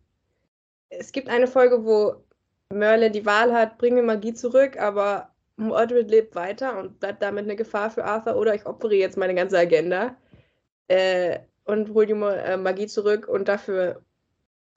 Es 0.89 1.11
gibt 1.11 1.29
eine 1.29 1.47
Folge, 1.47 1.85
wo 1.85 2.23
Merlin 2.69 3.13
die 3.13 3.25
Wahl 3.25 3.53
hat, 3.53 3.77
bringe 3.77 4.03
Magie 4.03 4.33
zurück, 4.33 4.77
aber 4.77 5.33
Mordred 5.55 6.09
lebt 6.09 6.35
weiter 6.35 6.77
und 6.77 6.99
bleibt 6.99 7.21
damit 7.21 7.45
eine 7.45 7.55
Gefahr 7.55 7.89
für 7.89 8.03
Arthur 8.03 8.35
oder 8.35 8.53
ich 8.53 8.65
opfere 8.65 8.95
jetzt 8.95 9.17
meine 9.17 9.35
ganze 9.35 9.57
Agenda 9.57 10.15
äh, 10.87 11.39
und 11.65 11.93
hole 11.93 12.07
die 12.07 12.13
äh, 12.13 12.57
Magie 12.57 12.87
zurück 12.87 13.27
und 13.27 13.47
dafür 13.47 14.03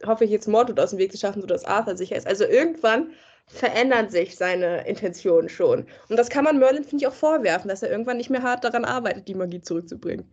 hoffe 0.05 0.24
ich 0.24 0.30
jetzt 0.30 0.49
Mordred 0.49 0.78
aus 0.78 0.91
dem 0.91 0.99
Weg 0.99 1.12
zu 1.12 1.18
schaffen, 1.18 1.41
sodass 1.41 1.64
Arthur 1.64 1.97
sicher 1.97 2.16
ist. 2.16 2.26
Also 2.26 2.45
irgendwann 2.45 3.12
verändern 3.47 4.11
sich 4.11 4.37
seine 4.37 4.87
Intentionen 4.87 5.49
schon. 5.49 5.87
Und 6.09 6.16
das 6.16 6.28
kann 6.28 6.45
man 6.45 6.59
Merlin, 6.59 6.84
finde 6.84 7.05
ich, 7.05 7.07
auch 7.07 7.14
vorwerfen, 7.14 7.68
dass 7.68 7.82
er 7.82 7.91
irgendwann 7.91 8.16
nicht 8.16 8.30
mehr 8.30 8.43
hart 8.43 8.64
daran 8.64 8.84
arbeitet, 8.84 9.28
die 9.28 9.34
Magie 9.34 9.61
zurückzubringen. 9.61 10.30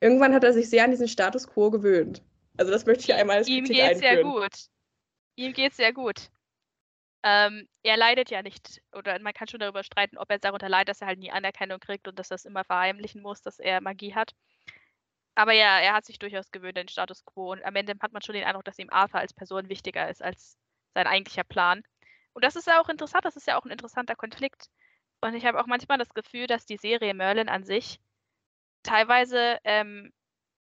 Irgendwann 0.00 0.34
hat 0.34 0.44
er 0.44 0.52
sich 0.52 0.68
sehr 0.68 0.84
an 0.84 0.90
diesen 0.90 1.08
Status 1.08 1.48
quo 1.48 1.70
gewöhnt. 1.70 2.22
Also 2.56 2.72
das 2.72 2.86
möchte 2.86 3.04
ich 3.04 3.14
einmal 3.14 3.38
als 3.38 3.48
Ihm 3.48 3.64
Kritik 3.64 3.76
geht's 3.76 4.02
einführen. 4.02 4.14
sehr 4.14 4.22
gut. 4.24 4.52
Ihm 5.36 5.52
geht's 5.52 5.76
sehr 5.76 5.92
gut. 5.92 6.30
Ähm, 7.22 7.68
er 7.82 7.96
leidet 7.96 8.30
ja 8.30 8.42
nicht, 8.42 8.80
oder 8.92 9.18
man 9.20 9.32
kann 9.32 9.48
schon 9.48 9.60
darüber 9.60 9.82
streiten, 9.82 10.18
ob 10.18 10.30
er 10.30 10.38
darunter 10.38 10.68
leidet, 10.68 10.90
dass 10.90 11.00
er 11.00 11.08
halt 11.08 11.18
nie 11.18 11.30
Anerkennung 11.30 11.80
kriegt 11.80 12.06
und 12.06 12.18
dass 12.18 12.30
er 12.30 12.36
es 12.36 12.44
immer 12.44 12.64
verheimlichen 12.64 13.22
muss, 13.22 13.42
dass 13.42 13.58
er 13.58 13.80
Magie 13.80 14.14
hat. 14.14 14.34
Aber 15.38 15.52
ja, 15.52 15.78
er 15.78 15.92
hat 15.94 16.04
sich 16.04 16.18
durchaus 16.18 16.50
gewöhnt 16.50 16.76
an 16.78 16.86
den 16.86 16.88
Status 16.88 17.24
quo 17.24 17.52
und 17.52 17.64
am 17.64 17.76
Ende 17.76 17.94
hat 18.00 18.12
man 18.12 18.22
schon 18.22 18.34
den 18.34 18.42
Eindruck, 18.42 18.64
dass 18.64 18.78
ihm 18.80 18.90
Arthur 18.90 19.20
als 19.20 19.32
Person 19.32 19.68
wichtiger 19.68 20.08
ist 20.10 20.20
als 20.20 20.58
sein 20.94 21.06
eigentlicher 21.06 21.44
Plan. 21.44 21.84
Und 22.32 22.44
das 22.44 22.56
ist 22.56 22.66
ja 22.66 22.80
auch 22.80 22.88
interessant, 22.88 23.24
das 23.24 23.36
ist 23.36 23.46
ja 23.46 23.56
auch 23.56 23.64
ein 23.64 23.70
interessanter 23.70 24.16
Konflikt. 24.16 24.68
Und 25.20 25.34
ich 25.34 25.46
habe 25.46 25.60
auch 25.60 25.66
manchmal 25.68 25.98
das 25.98 26.12
Gefühl, 26.12 26.48
dass 26.48 26.66
die 26.66 26.76
Serie 26.76 27.14
Merlin 27.14 27.48
an 27.48 27.62
sich 27.62 28.00
teilweise 28.82 29.58
ähm, 29.64 30.12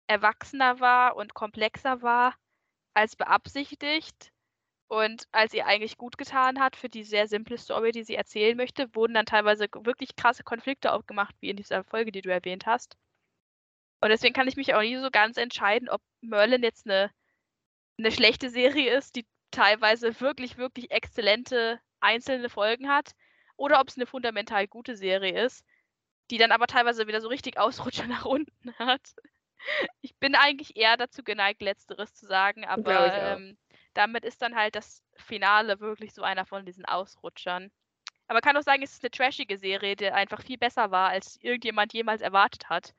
erwachsener 0.07 0.79
war 0.79 1.15
und 1.15 1.33
komplexer 1.33 2.03
war 2.03 2.35
als 2.93 3.15
beabsichtigt. 3.15 4.31
Und 4.89 5.27
als 5.31 5.53
sie 5.53 5.63
eigentlich 5.63 5.97
gut 5.97 6.19
getan 6.19 6.59
hat 6.59 6.75
für 6.75 6.89
die 6.89 7.03
sehr 7.03 7.27
simple 7.27 7.57
Story, 7.57 7.93
die 7.93 8.03
sie 8.03 8.15
erzählen 8.15 8.55
möchte, 8.57 8.93
wurden 8.95 9.15
dann 9.15 9.25
teilweise 9.25 9.67
wirklich 9.73 10.15
krasse 10.15 10.43
Konflikte 10.43 10.93
aufgemacht, 10.93 11.35
wie 11.41 11.49
in 11.49 11.57
dieser 11.57 11.83
Folge, 11.83 12.11
die 12.11 12.21
du 12.21 12.31
erwähnt 12.31 12.67
hast. 12.67 12.95
Und 14.01 14.09
deswegen 14.09 14.33
kann 14.33 14.47
ich 14.47 14.57
mich 14.57 14.73
auch 14.73 14.81
nie 14.81 14.97
so 14.97 15.09
ganz 15.11 15.37
entscheiden, 15.37 15.89
ob 15.89 16.01
Merlin 16.21 16.63
jetzt 16.63 16.85
eine, 16.85 17.11
eine 17.97 18.11
schlechte 18.11 18.49
Serie 18.49 18.95
ist, 18.95 19.15
die 19.15 19.25
teilweise 19.51 20.19
wirklich, 20.19 20.57
wirklich 20.57 20.91
exzellente 20.91 21.79
einzelne 21.99 22.49
Folgen 22.49 22.89
hat, 22.89 23.13
oder 23.55 23.79
ob 23.79 23.89
es 23.89 23.97
eine 23.97 24.05
fundamental 24.05 24.67
gute 24.67 24.95
Serie 24.95 25.43
ist, 25.43 25.65
die 26.29 26.37
dann 26.37 26.51
aber 26.51 26.67
teilweise 26.67 27.07
wieder 27.07 27.21
so 27.21 27.27
richtig 27.27 27.57
Ausrutscher 27.57 28.07
nach 28.07 28.25
unten 28.25 28.73
hat. 28.77 29.15
Ich 30.01 30.15
bin 30.17 30.35
eigentlich 30.35 30.77
eher 30.77 30.97
dazu 30.97 31.23
geneigt, 31.23 31.61
letzteres 31.61 32.13
zu 32.13 32.27
sagen, 32.27 32.63
aber 32.63 33.11
ähm, 33.13 33.57
damit 33.95 34.23
ist 34.23 34.41
dann 34.43 34.55
halt 34.55 34.75
das 34.75 35.03
Finale 35.15 35.79
wirklich 35.79 36.13
so 36.13 36.21
einer 36.21 36.45
von 36.45 36.65
diesen 36.65 36.85
Ausrutschern. 36.85 37.71
Aber 38.27 38.41
kann 38.41 38.55
auch 38.55 38.61
sagen, 38.61 38.83
es 38.83 38.93
ist 38.93 39.03
eine 39.03 39.11
trashige 39.11 39.57
Serie, 39.57 39.95
die 39.95 40.11
einfach 40.11 40.43
viel 40.43 40.57
besser 40.57 40.91
war, 40.91 41.09
als 41.09 41.37
irgendjemand 41.41 41.93
jemals 41.93 42.21
erwartet 42.21 42.69
hat. 42.69 42.93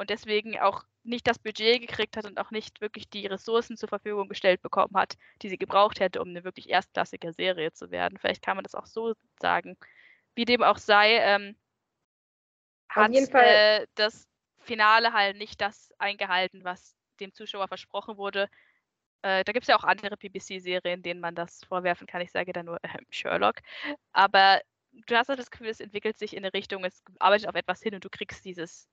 Und 0.00 0.08
deswegen 0.08 0.58
auch 0.58 0.84
nicht 1.02 1.26
das 1.26 1.38
Budget 1.38 1.78
gekriegt 1.82 2.16
hat 2.16 2.24
und 2.24 2.38
auch 2.38 2.50
nicht 2.50 2.80
wirklich 2.80 3.10
die 3.10 3.26
Ressourcen 3.26 3.76
zur 3.76 3.90
Verfügung 3.90 4.30
gestellt 4.30 4.62
bekommen 4.62 4.96
hat, 4.96 5.18
die 5.42 5.50
sie 5.50 5.58
gebraucht 5.58 6.00
hätte, 6.00 6.22
um 6.22 6.28
eine 6.28 6.42
wirklich 6.42 6.70
erstklassige 6.70 7.34
Serie 7.34 7.70
zu 7.74 7.90
werden. 7.90 8.16
Vielleicht 8.18 8.42
kann 8.42 8.56
man 8.56 8.64
das 8.64 8.74
auch 8.74 8.86
so 8.86 9.12
sagen. 9.38 9.76
Wie 10.34 10.46
dem 10.46 10.62
auch 10.62 10.78
sei, 10.78 11.18
ähm, 11.18 11.54
hat 12.88 13.12
äh, 13.12 13.86
das 13.94 14.26
Finale 14.60 15.12
halt 15.12 15.36
nicht 15.36 15.60
das 15.60 15.92
eingehalten, 15.98 16.64
was 16.64 16.96
dem 17.20 17.34
Zuschauer 17.34 17.68
versprochen 17.68 18.16
wurde. 18.16 18.48
Äh, 19.20 19.44
da 19.44 19.52
gibt 19.52 19.64
es 19.64 19.68
ja 19.68 19.76
auch 19.76 19.84
andere 19.84 20.16
BBC-Serien, 20.16 21.02
denen 21.02 21.20
man 21.20 21.34
das 21.34 21.62
vorwerfen 21.66 22.06
kann. 22.06 22.22
Ich 22.22 22.32
sage 22.32 22.54
da 22.54 22.62
nur 22.62 22.82
äh, 22.82 22.88
Sherlock. 23.10 23.56
Aber 24.14 24.62
du 24.92 25.14
hast 25.14 25.28
halt 25.28 25.38
das 25.38 25.50
Gefühl, 25.50 25.68
es 25.68 25.80
entwickelt 25.80 26.16
sich 26.16 26.34
in 26.34 26.42
eine 26.42 26.54
Richtung, 26.54 26.86
es 26.86 27.02
arbeitet 27.18 27.50
auf 27.50 27.54
etwas 27.54 27.82
hin 27.82 27.94
und 27.94 28.02
du 28.02 28.08
kriegst 28.08 28.46
dieses 28.46 28.88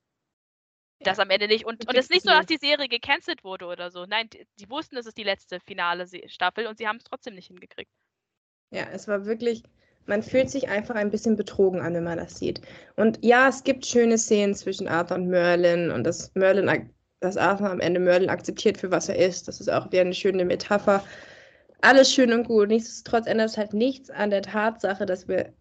das 0.99 1.19
am 1.19 1.29
Ende 1.29 1.47
nicht. 1.47 1.65
Und, 1.65 1.87
und 1.87 1.95
es 1.95 2.05
ist 2.05 2.11
nicht 2.11 2.23
so, 2.23 2.31
dass 2.31 2.45
die 2.45 2.57
Serie 2.57 2.87
gecancelt 2.87 3.43
wurde 3.43 3.65
oder 3.65 3.91
so. 3.91 4.05
Nein, 4.05 4.29
die, 4.31 4.45
die 4.59 4.69
wussten, 4.69 4.97
es 4.97 5.05
ist 5.05 5.17
die 5.17 5.23
letzte 5.23 5.59
finale 5.59 6.07
Staffel 6.27 6.67
und 6.67 6.77
sie 6.77 6.87
haben 6.87 6.97
es 6.97 7.03
trotzdem 7.03 7.35
nicht 7.35 7.47
hingekriegt. 7.47 7.91
Ja, 8.71 8.87
es 8.91 9.07
war 9.07 9.25
wirklich, 9.25 9.63
man 10.05 10.23
fühlt 10.23 10.49
sich 10.49 10.69
einfach 10.69 10.95
ein 10.95 11.11
bisschen 11.11 11.35
betrogen 11.35 11.81
an, 11.81 11.93
wenn 11.93 12.03
man 12.03 12.17
das 12.17 12.37
sieht. 12.37 12.61
Und 12.95 13.23
ja, 13.23 13.47
es 13.47 13.63
gibt 13.63 13.85
schöne 13.85 14.17
Szenen 14.17 14.55
zwischen 14.55 14.87
Arthur 14.87 15.17
und 15.17 15.27
Merlin 15.27 15.91
und 15.91 16.03
dass 16.03 16.33
Merlin, 16.35 16.93
dass 17.19 17.37
Arthur 17.37 17.69
am 17.69 17.79
Ende 17.79 17.99
Merlin 17.99 18.29
akzeptiert 18.29 18.77
für 18.77 18.91
was 18.91 19.09
er 19.09 19.17
ist. 19.17 19.47
Das 19.47 19.61
ist 19.61 19.69
auch 19.69 19.91
wieder 19.91 20.01
eine 20.01 20.13
schöne 20.13 20.45
Metapher. 20.45 21.03
Alles 21.81 22.11
schön 22.11 22.33
und 22.33 22.45
gut. 22.45 22.69
Nichtsdestotrotz 22.69 23.27
ändert 23.27 23.49
es 23.49 23.57
halt 23.57 23.73
nichts 23.73 24.09
an 24.09 24.31
der 24.31 24.41
Tatsache, 24.41 25.05
dass 25.05 25.27
wir 25.27 25.53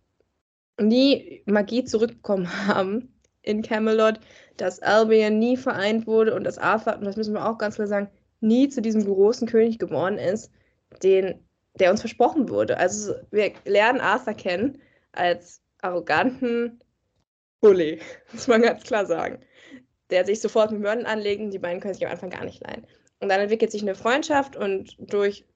nie 0.80 1.42
Magie 1.46 1.84
zurückbekommen 1.84 2.48
haben 2.66 3.15
in 3.46 3.62
Camelot, 3.62 4.20
dass 4.58 4.80
Albion 4.82 5.38
nie 5.38 5.56
vereint 5.56 6.06
wurde 6.06 6.34
und 6.34 6.44
dass 6.44 6.58
Arthur, 6.58 6.96
und 6.96 7.04
das 7.04 7.16
müssen 7.16 7.32
wir 7.32 7.48
auch 7.48 7.56
ganz 7.56 7.76
klar 7.76 7.86
sagen, 7.86 8.10
nie 8.40 8.68
zu 8.68 8.82
diesem 8.82 9.04
großen 9.04 9.48
König 9.48 9.78
geworden 9.78 10.18
ist, 10.18 10.50
den, 11.02 11.42
der 11.78 11.90
uns 11.90 12.00
versprochen 12.00 12.48
wurde. 12.48 12.76
Also 12.76 13.14
wir 13.30 13.52
lernen 13.64 14.00
Arthur 14.00 14.34
kennen 14.34 14.78
als 15.12 15.62
arroganten 15.80 16.80
Bully, 17.60 18.00
muss 18.32 18.48
man 18.48 18.62
ganz 18.62 18.82
klar 18.84 19.06
sagen. 19.06 19.40
Der 20.10 20.24
sich 20.24 20.40
sofort 20.40 20.70
mit 20.70 20.80
Merlin 20.80 21.06
anlegen, 21.06 21.50
die 21.50 21.58
beiden 21.58 21.80
können 21.80 21.94
sich 21.94 22.04
am 22.04 22.12
Anfang 22.12 22.30
gar 22.30 22.44
nicht 22.44 22.62
leihen. 22.62 22.86
Und 23.20 23.28
dann 23.28 23.40
entwickelt 23.40 23.72
sich 23.72 23.82
eine 23.82 23.94
Freundschaft 23.94 24.56
und 24.56 24.94
durch 24.98 25.46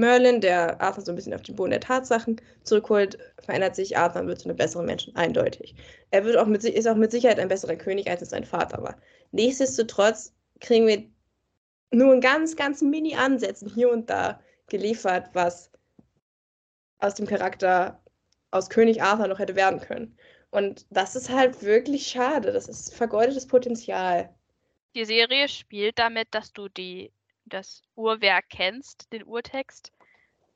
Merlin, 0.00 0.40
der 0.40 0.80
Arthur 0.80 1.04
so 1.04 1.12
ein 1.12 1.14
bisschen 1.14 1.34
auf 1.34 1.42
den 1.42 1.54
Boden 1.54 1.70
der 1.70 1.80
Tatsachen 1.80 2.40
zurückholt, 2.64 3.18
verändert 3.38 3.76
sich 3.76 3.96
Arthur 3.96 4.22
und 4.22 4.28
wird 4.28 4.40
zu 4.40 4.48
einem 4.48 4.56
besseren 4.56 4.86
Menschen, 4.86 5.14
eindeutig. 5.14 5.74
Er 6.10 6.24
wird 6.24 6.36
auch 6.36 6.46
mit, 6.46 6.64
ist 6.64 6.88
auch 6.88 6.96
mit 6.96 7.12
Sicherheit 7.12 7.38
ein 7.38 7.48
besserer 7.48 7.76
König, 7.76 8.10
als 8.10 8.22
es 8.22 8.30
sein 8.30 8.44
Vater 8.44 8.82
war. 8.82 8.96
Nichtsdestotrotz 9.30 10.34
kriegen 10.60 10.86
wir 10.86 11.04
nur 11.92 12.14
in 12.14 12.20
ganz, 12.20 12.56
ganz 12.56 12.82
Mini-Ansätzen 12.82 13.68
hier 13.68 13.90
und 13.90 14.10
da 14.10 14.40
geliefert, 14.68 15.30
was 15.32 15.70
aus 16.98 17.14
dem 17.14 17.26
Charakter 17.26 18.02
aus 18.50 18.70
König 18.70 19.02
Arthur 19.02 19.28
noch 19.28 19.38
hätte 19.38 19.56
werden 19.56 19.80
können. 19.80 20.16
Und 20.50 20.86
das 20.90 21.14
ist 21.14 21.30
halt 21.30 21.62
wirklich 21.62 22.06
schade. 22.06 22.52
Das 22.52 22.68
ist 22.68 22.94
vergeudetes 22.94 23.46
Potenzial. 23.46 24.34
Die 24.94 25.04
Serie 25.04 25.48
spielt 25.48 25.98
damit, 25.98 26.28
dass 26.32 26.52
du 26.52 26.68
die 26.68 27.12
das 27.50 27.82
Uhrwerk 27.94 28.46
kennst, 28.48 29.12
den 29.12 29.24
Urtext, 29.24 29.92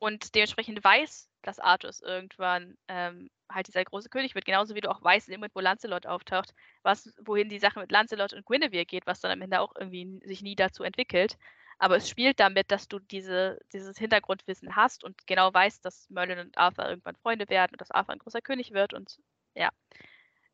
und 0.04 0.34
dementsprechend 0.34 0.84
weiß, 0.84 1.30
dass 1.40 1.58
Artus 1.58 2.02
irgendwann 2.02 2.76
ähm, 2.88 3.30
halt 3.50 3.68
dieser 3.68 3.84
große 3.84 4.10
König 4.10 4.34
wird. 4.34 4.44
Genauso 4.44 4.74
wie 4.74 4.82
du 4.82 4.90
auch 4.90 5.02
weißt, 5.02 5.30
Moment, 5.30 5.54
wo 5.54 5.60
Lancelot 5.60 6.06
auftaucht, 6.06 6.54
was, 6.82 7.14
wohin 7.24 7.48
die 7.48 7.58
Sache 7.58 7.80
mit 7.80 7.90
Lancelot 7.90 8.34
und 8.34 8.44
Guinevere 8.44 8.84
geht, 8.84 9.06
was 9.06 9.20
dann 9.20 9.30
am 9.30 9.40
Ende 9.40 9.60
auch 9.60 9.72
irgendwie 9.78 10.20
sich 10.24 10.42
nie 10.42 10.56
dazu 10.56 10.82
entwickelt. 10.82 11.38
Aber 11.78 11.96
es 11.96 12.08
spielt 12.08 12.38
damit, 12.38 12.70
dass 12.70 12.86
du 12.86 12.98
diese, 12.98 13.58
dieses 13.72 13.96
Hintergrundwissen 13.98 14.76
hast 14.76 15.04
und 15.04 15.26
genau 15.26 15.52
weißt, 15.52 15.82
dass 15.84 16.08
Merlin 16.10 16.38
und 16.38 16.58
Arthur 16.58 16.88
irgendwann 16.88 17.16
Freunde 17.16 17.48
werden 17.48 17.72
und 17.72 17.80
dass 17.80 17.90
Arthur 17.90 18.12
ein 18.12 18.18
großer 18.18 18.42
König 18.42 18.72
wird 18.72 18.92
und 18.92 19.18
ja. 19.54 19.70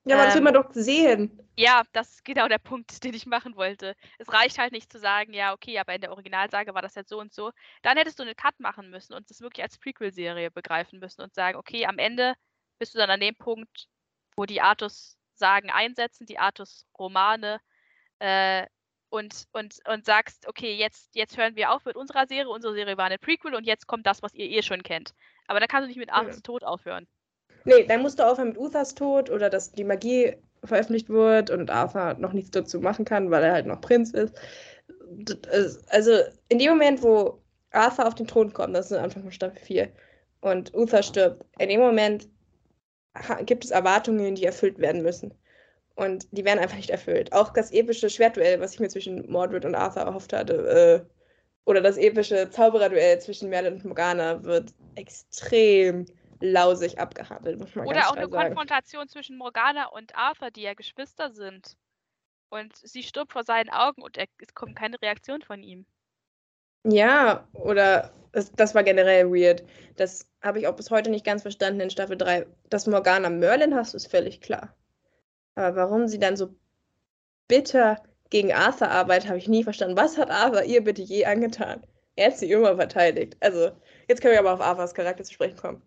Ja, 0.04 0.16
aber 0.16 0.24
das 0.24 0.34
will 0.34 0.40
Ähm, 0.40 0.44
man 0.44 0.54
doch 0.54 0.72
sehen. 0.72 1.40
Ja, 1.56 1.82
das 1.92 2.10
ist 2.10 2.24
genau 2.24 2.48
der 2.48 2.58
Punkt, 2.58 3.04
den 3.04 3.14
ich 3.14 3.26
machen 3.26 3.56
wollte. 3.56 3.94
Es 4.18 4.32
reicht 4.32 4.58
halt 4.58 4.72
nicht 4.72 4.90
zu 4.90 4.98
sagen, 4.98 5.34
ja, 5.34 5.52
okay, 5.52 5.78
aber 5.78 5.94
in 5.94 6.00
der 6.00 6.10
Originalsage 6.12 6.74
war 6.74 6.82
das 6.82 6.94
jetzt 6.94 7.10
so 7.10 7.20
und 7.20 7.34
so. 7.34 7.52
Dann 7.82 7.98
hättest 7.98 8.18
du 8.18 8.22
einen 8.22 8.36
Cut 8.36 8.58
machen 8.60 8.90
müssen 8.90 9.12
und 9.14 9.28
das 9.30 9.40
wirklich 9.42 9.62
als 9.62 9.78
Prequel-Serie 9.78 10.50
begreifen 10.50 11.00
müssen 11.00 11.22
und 11.22 11.34
sagen, 11.34 11.58
okay, 11.58 11.86
am 11.86 11.98
Ende 11.98 12.34
bist 12.78 12.94
du 12.94 12.98
dann 12.98 13.10
an 13.10 13.20
dem 13.20 13.36
Punkt, 13.36 13.88
wo 14.36 14.46
die 14.46 14.62
Artus-Sagen 14.62 15.70
einsetzen, 15.70 16.26
die 16.26 16.38
Artus-Romane, 16.38 17.60
äh, 18.20 18.66
und, 19.10 19.46
und, 19.52 19.76
und 19.88 20.04
sagst, 20.06 20.46
okay, 20.48 20.74
jetzt, 20.76 21.14
jetzt 21.14 21.36
hören 21.36 21.56
wir 21.56 21.72
auf 21.72 21.84
mit 21.84 21.96
unserer 21.96 22.26
Serie, 22.26 22.48
unsere 22.48 22.74
Serie 22.74 22.96
war 22.96 23.06
eine 23.06 23.18
Prequel 23.18 23.54
und 23.54 23.66
jetzt 23.66 23.86
kommt 23.86 24.06
das, 24.06 24.22
was 24.22 24.34
ihr 24.34 24.46
eh 24.48 24.62
schon 24.62 24.82
kennt. 24.82 25.14
Aber 25.46 25.60
da 25.60 25.66
kannst 25.66 25.84
du 25.84 25.88
nicht 25.88 25.98
mit 25.98 26.12
Artus 26.12 26.42
Tod 26.42 26.64
aufhören. 26.64 27.08
Nee, 27.64 27.84
dann 27.84 28.02
musst 28.02 28.18
du 28.18 28.26
aufhören 28.26 28.48
mit 28.48 28.58
Uthas 28.58 28.94
Tod 28.94 29.30
oder 29.30 29.50
dass 29.50 29.72
die 29.72 29.84
Magie 29.84 30.36
veröffentlicht 30.64 31.08
wird 31.08 31.50
und 31.50 31.70
Arthur 31.70 32.14
noch 32.14 32.32
nichts 32.32 32.50
dazu 32.50 32.80
machen 32.80 33.04
kann, 33.04 33.30
weil 33.30 33.44
er 33.44 33.52
halt 33.52 33.66
noch 33.66 33.80
Prinz 33.80 34.10
ist. 34.10 34.34
Also 35.88 36.12
in 36.48 36.58
dem 36.58 36.70
Moment, 36.70 37.02
wo 37.02 37.40
Arthur 37.70 38.06
auf 38.06 38.14
den 38.14 38.26
Thron 38.26 38.52
kommt, 38.52 38.74
das 38.74 38.90
ist 38.90 38.96
Anfang 38.96 39.22
von 39.22 39.32
Staffel 39.32 39.60
4, 39.60 39.88
und 40.40 40.74
Uther 40.74 41.02
stirbt, 41.02 41.44
in 41.58 41.68
dem 41.68 41.80
Moment 41.80 42.28
gibt 43.44 43.64
es 43.64 43.70
Erwartungen, 43.70 44.34
die 44.34 44.44
erfüllt 44.44 44.78
werden 44.78 45.02
müssen. 45.02 45.34
Und 45.96 46.26
die 46.30 46.44
werden 46.44 46.60
einfach 46.60 46.76
nicht 46.76 46.90
erfüllt. 46.90 47.32
Auch 47.32 47.52
das 47.52 47.72
epische 47.72 48.08
Schwertduell, 48.08 48.60
was 48.60 48.72
ich 48.72 48.80
mir 48.80 48.88
zwischen 48.88 49.30
Mordred 49.30 49.64
und 49.64 49.74
Arthur 49.74 50.02
erhofft 50.02 50.32
hatte, 50.32 51.04
äh, 51.04 51.10
oder 51.66 51.82
das 51.82 51.98
epische 51.98 52.48
Zaubererduell 52.48 53.20
zwischen 53.20 53.50
Merlin 53.50 53.74
und 53.74 53.84
Morgana 53.84 54.42
wird 54.44 54.72
extrem 54.94 56.06
lausig 56.40 56.98
abgehandelt, 56.98 57.58
muss 57.58 57.74
man 57.74 57.86
Oder 57.86 58.08
auch 58.08 58.16
eine 58.16 58.28
sagen. 58.28 58.54
Konfrontation 58.54 59.08
zwischen 59.08 59.36
Morgana 59.36 59.86
und 59.86 60.14
Arthur, 60.16 60.50
die 60.50 60.62
ja 60.62 60.74
Geschwister 60.74 61.30
sind. 61.30 61.76
Und 62.48 62.76
sie 62.76 63.02
stirbt 63.02 63.32
vor 63.32 63.44
seinen 63.44 63.70
Augen 63.70 64.02
und 64.02 64.16
er, 64.16 64.26
es 64.38 64.54
kommt 64.54 64.76
keine 64.76 65.00
Reaktion 65.00 65.42
von 65.42 65.62
ihm. 65.62 65.86
Ja, 66.84 67.46
oder 67.52 68.12
das, 68.32 68.52
das 68.52 68.74
war 68.74 68.82
generell 68.82 69.30
weird. 69.30 69.62
Das 69.96 70.26
habe 70.42 70.58
ich 70.58 70.66
auch 70.66 70.74
bis 70.74 70.90
heute 70.90 71.10
nicht 71.10 71.24
ganz 71.24 71.42
verstanden 71.42 71.80
in 71.80 71.90
Staffel 71.90 72.16
3. 72.16 72.46
Dass 72.70 72.86
Morgana 72.86 73.28
Merlin 73.28 73.74
hasst, 73.74 73.94
ist 73.94 74.10
völlig 74.10 74.40
klar. 74.40 74.74
Aber 75.54 75.76
warum 75.76 76.08
sie 76.08 76.18
dann 76.18 76.36
so 76.36 76.54
bitter 77.48 78.02
gegen 78.30 78.52
Arthur 78.52 78.88
arbeitet, 78.88 79.28
habe 79.28 79.38
ich 79.38 79.48
nie 79.48 79.64
verstanden. 79.64 79.96
Was 79.96 80.16
hat 80.16 80.30
Arthur 80.30 80.64
ihr 80.64 80.82
bitte 80.82 81.02
je 81.02 81.26
angetan? 81.26 81.86
Er 82.16 82.28
hat 82.28 82.38
sie 82.38 82.50
immer 82.50 82.76
verteidigt. 82.76 83.36
Also, 83.40 83.72
jetzt 84.08 84.22
können 84.22 84.32
wir 84.32 84.40
aber 84.40 84.54
auf 84.54 84.60
Arthurs 84.60 84.94
Charakter 84.94 85.24
zu 85.24 85.34
sprechen 85.34 85.56
kommen. 85.56 85.82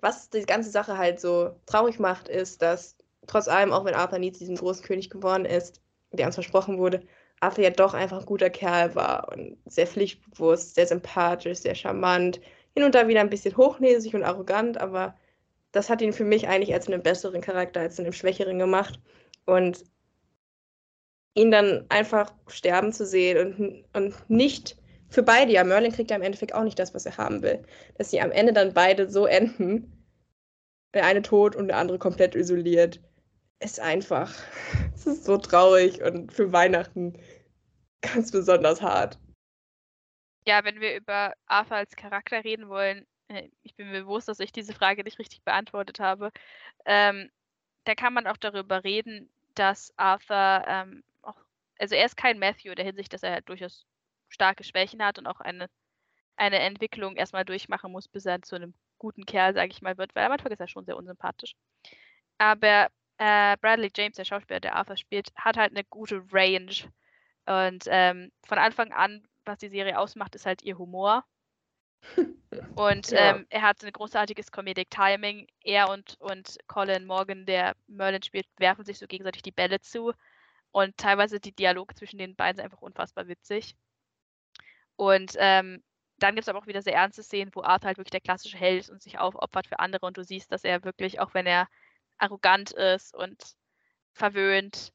Was 0.00 0.30
die 0.30 0.42
ganze 0.42 0.70
Sache 0.70 0.96
halt 0.96 1.20
so 1.20 1.56
traurig 1.66 1.98
macht, 1.98 2.28
ist, 2.28 2.62
dass 2.62 2.96
trotz 3.26 3.48
allem, 3.48 3.72
auch 3.72 3.84
wenn 3.84 3.94
Arthur 3.94 4.18
nie 4.18 4.32
zu 4.32 4.40
diesem 4.40 4.56
großen 4.56 4.84
König 4.84 5.10
geworden 5.10 5.44
ist, 5.44 5.82
der 6.12 6.26
uns 6.26 6.36
versprochen 6.36 6.78
wurde, 6.78 7.02
Arthur 7.40 7.64
ja 7.64 7.70
doch 7.70 7.94
einfach 7.94 8.20
ein 8.20 8.26
guter 8.26 8.50
Kerl 8.50 8.94
war 8.94 9.28
und 9.32 9.58
sehr 9.66 9.86
pflichtbewusst, 9.86 10.74
sehr 10.74 10.86
sympathisch, 10.86 11.58
sehr 11.58 11.74
charmant, 11.74 12.40
hin 12.74 12.84
und 12.84 12.94
da 12.94 13.08
wieder 13.08 13.20
ein 13.20 13.30
bisschen 13.30 13.56
hochnäsig 13.56 14.14
und 14.14 14.24
arrogant, 14.24 14.78
aber 14.78 15.16
das 15.72 15.90
hat 15.90 16.00
ihn 16.00 16.12
für 16.12 16.24
mich 16.24 16.48
eigentlich 16.48 16.72
als 16.72 16.86
einen 16.88 17.02
besseren 17.02 17.40
Charakter, 17.40 17.80
als 17.80 17.98
einen 18.00 18.12
schwächeren 18.12 18.58
gemacht. 18.58 18.98
Und 19.44 19.84
ihn 21.34 21.50
dann 21.50 21.86
einfach 21.88 22.32
sterben 22.48 22.92
zu 22.92 23.06
sehen 23.06 23.54
und, 23.54 23.84
und 23.92 24.30
nicht 24.30 24.76
für 25.10 25.22
beide, 25.22 25.52
ja, 25.52 25.64
Merlin 25.64 25.92
kriegt 25.92 26.10
ja 26.10 26.16
im 26.16 26.22
Endeffekt 26.22 26.54
auch 26.54 26.64
nicht 26.64 26.78
das, 26.78 26.94
was 26.94 27.06
er 27.06 27.16
haben 27.16 27.42
will. 27.42 27.64
Dass 27.96 28.10
sie 28.10 28.20
am 28.20 28.30
Ende 28.30 28.52
dann 28.52 28.74
beide 28.74 29.08
so 29.10 29.26
enden, 29.26 29.92
der 30.94 31.04
eine 31.06 31.22
tot 31.22 31.56
und 31.56 31.68
der 31.68 31.78
andere 31.78 31.98
komplett 31.98 32.34
isoliert, 32.34 33.00
ist 33.60 33.80
einfach, 33.80 34.34
es 34.94 35.06
ist 35.06 35.24
so 35.24 35.38
traurig 35.38 36.02
und 36.02 36.32
für 36.32 36.52
Weihnachten 36.52 37.18
ganz 38.00 38.30
besonders 38.30 38.82
hart. 38.82 39.18
Ja, 40.46 40.64
wenn 40.64 40.80
wir 40.80 40.96
über 40.96 41.34
Arthur 41.46 41.78
als 41.78 41.96
Charakter 41.96 42.44
reden 42.44 42.68
wollen, 42.68 43.06
äh, 43.28 43.48
ich 43.62 43.74
bin 43.74 43.90
mir 43.90 44.02
bewusst, 44.02 44.28
dass 44.28 44.40
ich 44.40 44.52
diese 44.52 44.72
Frage 44.72 45.04
nicht 45.04 45.18
richtig 45.18 45.42
beantwortet 45.42 46.00
habe, 46.00 46.30
ähm, 46.84 47.30
da 47.84 47.94
kann 47.94 48.12
man 48.12 48.26
auch 48.26 48.36
darüber 48.36 48.84
reden, 48.84 49.30
dass 49.54 49.92
Arthur 49.96 50.64
ähm, 50.66 51.02
auch, 51.22 51.36
also 51.78 51.94
er 51.94 52.06
ist 52.06 52.16
kein 52.16 52.38
Matthew 52.38 52.70
in 52.70 52.76
der 52.76 52.84
Hinsicht, 52.84 53.12
dass 53.12 53.22
er 53.22 53.32
halt 53.32 53.48
durchaus 53.48 53.86
starke 54.28 54.64
Schwächen 54.64 55.02
hat 55.04 55.18
und 55.18 55.26
auch 55.26 55.40
eine, 55.40 55.68
eine 56.36 56.58
Entwicklung 56.60 57.16
erstmal 57.16 57.44
durchmachen 57.44 57.92
muss, 57.92 58.08
bis 58.08 58.26
er 58.26 58.42
zu 58.42 58.56
einem 58.56 58.74
guten 58.98 59.26
Kerl, 59.26 59.54
sage 59.54 59.70
ich 59.72 59.82
mal, 59.82 59.98
wird, 59.98 60.14
weil 60.14 60.26
am 60.26 60.32
Anfang 60.32 60.52
ist 60.52 60.60
er 60.60 60.68
schon 60.68 60.84
sehr 60.84 60.96
unsympathisch. 60.96 61.54
Aber 62.38 62.88
äh, 63.18 63.56
Bradley 63.60 63.90
James, 63.96 64.16
der 64.16 64.24
Schauspieler, 64.24 64.60
der 64.60 64.76
Arthur 64.76 64.96
spielt, 64.96 65.30
hat 65.36 65.56
halt 65.56 65.72
eine 65.72 65.84
gute 65.84 66.22
Range. 66.32 66.72
Und 67.46 67.84
ähm, 67.88 68.32
von 68.44 68.58
Anfang 68.58 68.92
an, 68.92 69.26
was 69.44 69.58
die 69.58 69.68
Serie 69.68 69.98
ausmacht, 69.98 70.34
ist 70.34 70.46
halt 70.46 70.62
ihr 70.62 70.78
Humor. 70.78 71.24
Und 72.76 73.10
Ja. 73.10 73.36
ähm, 73.36 73.46
er 73.50 73.62
hat 73.62 73.84
ein 73.84 73.92
großartiges 73.92 74.52
Comedic 74.52 74.90
Timing. 74.90 75.46
Er 75.62 75.90
und, 75.90 76.16
und 76.20 76.58
Colin 76.68 77.06
Morgan, 77.06 77.44
der 77.46 77.74
Merlin 77.88 78.22
spielt, 78.22 78.46
werfen 78.58 78.84
sich 78.84 78.98
so 78.98 79.06
gegenseitig 79.06 79.42
die 79.42 79.52
Bälle 79.52 79.80
zu. 79.80 80.12
Und 80.70 80.96
teilweise 80.96 81.40
die 81.40 81.52
Dialoge 81.54 81.94
zwischen 81.94 82.18
den 82.18 82.36
beiden 82.36 82.56
sind 82.56 82.64
einfach 82.64 82.82
unfassbar 82.82 83.26
witzig. 83.28 83.74
Und 84.98 85.34
ähm, 85.38 85.82
dann 86.18 86.34
gibt 86.34 86.42
es 86.42 86.48
aber 86.48 86.58
auch 86.58 86.66
wieder 86.66 86.82
sehr 86.82 86.94
ernste 86.94 87.22
Szenen, 87.22 87.52
wo 87.54 87.62
Arthur 87.62 87.86
halt 87.86 87.98
wirklich 87.98 88.10
der 88.10 88.20
klassische 88.20 88.58
Held 88.58 88.80
ist 88.80 88.90
und 88.90 89.00
sich 89.00 89.18
aufopfert 89.18 89.68
für 89.68 89.78
andere. 89.78 90.04
Und 90.04 90.16
du 90.16 90.24
siehst, 90.24 90.50
dass 90.50 90.64
er 90.64 90.82
wirklich, 90.82 91.20
auch 91.20 91.34
wenn 91.34 91.46
er 91.46 91.68
arrogant 92.18 92.72
ist 92.72 93.14
und 93.14 93.54
verwöhnt, 94.12 94.92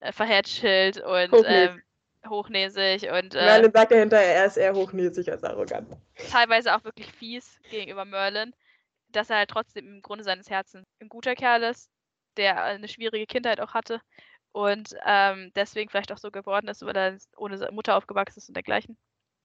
äh, 0.00 0.10
verhätschelt 0.10 1.00
und 1.00 1.32
Hochnäsig. 1.32 1.70
ähm, 1.70 1.82
hochnäsig 2.28 3.10
und 3.10 3.34
äh, 3.34 3.44
Merlin 3.44 3.70
sagt 3.72 3.92
ja 3.92 3.98
hinterher, 3.98 4.34
er 4.34 4.46
ist 4.46 4.56
eher 4.56 4.74
hochnäsig 4.74 5.30
als 5.30 5.44
arrogant. 5.44 5.94
teilweise 6.30 6.74
auch 6.74 6.82
wirklich 6.82 7.12
fies 7.12 7.60
gegenüber 7.70 8.04
Merlin, 8.04 8.54
dass 9.10 9.30
er 9.30 9.36
halt 9.36 9.50
trotzdem 9.50 9.86
im 9.86 10.02
Grunde 10.02 10.24
seines 10.24 10.50
Herzens 10.50 10.88
ein 11.00 11.08
guter 11.08 11.34
Kerl 11.36 11.62
ist, 11.62 11.90
der 12.38 12.64
eine 12.64 12.88
schwierige 12.88 13.26
Kindheit 13.26 13.60
auch 13.60 13.74
hatte 13.74 14.00
und 14.52 14.96
ähm, 15.04 15.52
deswegen 15.54 15.90
vielleicht 15.90 16.12
auch 16.12 16.18
so 16.18 16.30
geworden 16.30 16.66
ist, 16.66 16.82
weil 16.82 16.96
er 16.96 17.18
ohne 17.36 17.70
Mutter 17.70 17.94
aufgewachsen 17.96 18.38
ist 18.38 18.48
und 18.48 18.54
dergleichen. 18.54 18.96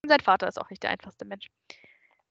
Sein 0.06 0.20
Vater 0.22 0.48
ist 0.48 0.60
auch 0.60 0.70
nicht 0.70 0.84
der 0.84 0.92
einfachste 0.92 1.26
Mensch. 1.26 1.48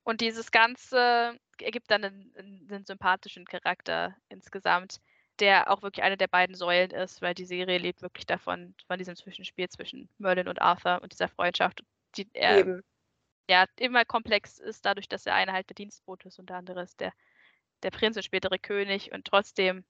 Und 0.04 0.20
dieses 0.20 0.50
Ganze 0.50 1.38
ergibt 1.60 1.90
dann 1.90 2.04
einen, 2.04 2.66
einen 2.70 2.86
sympathischen 2.86 3.44
Charakter 3.44 4.16
insgesamt, 4.28 5.00
der 5.38 5.70
auch 5.70 5.82
wirklich 5.82 6.02
eine 6.02 6.16
der 6.16 6.28
beiden 6.28 6.54
Säulen 6.54 6.90
ist, 6.90 7.20
weil 7.20 7.34
die 7.34 7.44
Serie 7.44 7.78
lebt 7.78 8.02
wirklich 8.02 8.26
davon, 8.26 8.74
von 8.86 8.98
diesem 8.98 9.16
Zwischenspiel 9.16 9.68
zwischen 9.68 10.08
Merlin 10.18 10.48
und 10.48 10.62
Arthur 10.62 11.00
und 11.02 11.12
dieser 11.12 11.28
Freundschaft, 11.28 11.82
die 12.16 12.28
er 12.32 12.60
Eben. 12.60 12.82
ja 13.48 13.66
immer 13.76 14.04
komplex 14.04 14.58
ist, 14.58 14.84
dadurch, 14.84 15.08
dass 15.08 15.24
der 15.24 15.34
eine 15.34 15.52
halt 15.52 15.68
der 15.68 15.74
Dienstbote 15.74 16.28
ist 16.28 16.38
und 16.38 16.48
der 16.48 16.56
andere 16.56 16.82
ist 16.82 17.00
der, 17.00 17.12
der 17.82 17.90
Prinz 17.90 18.16
und 18.16 18.24
spätere 18.24 18.58
König. 18.58 19.12
Und 19.12 19.26
trotzdem 19.26 19.84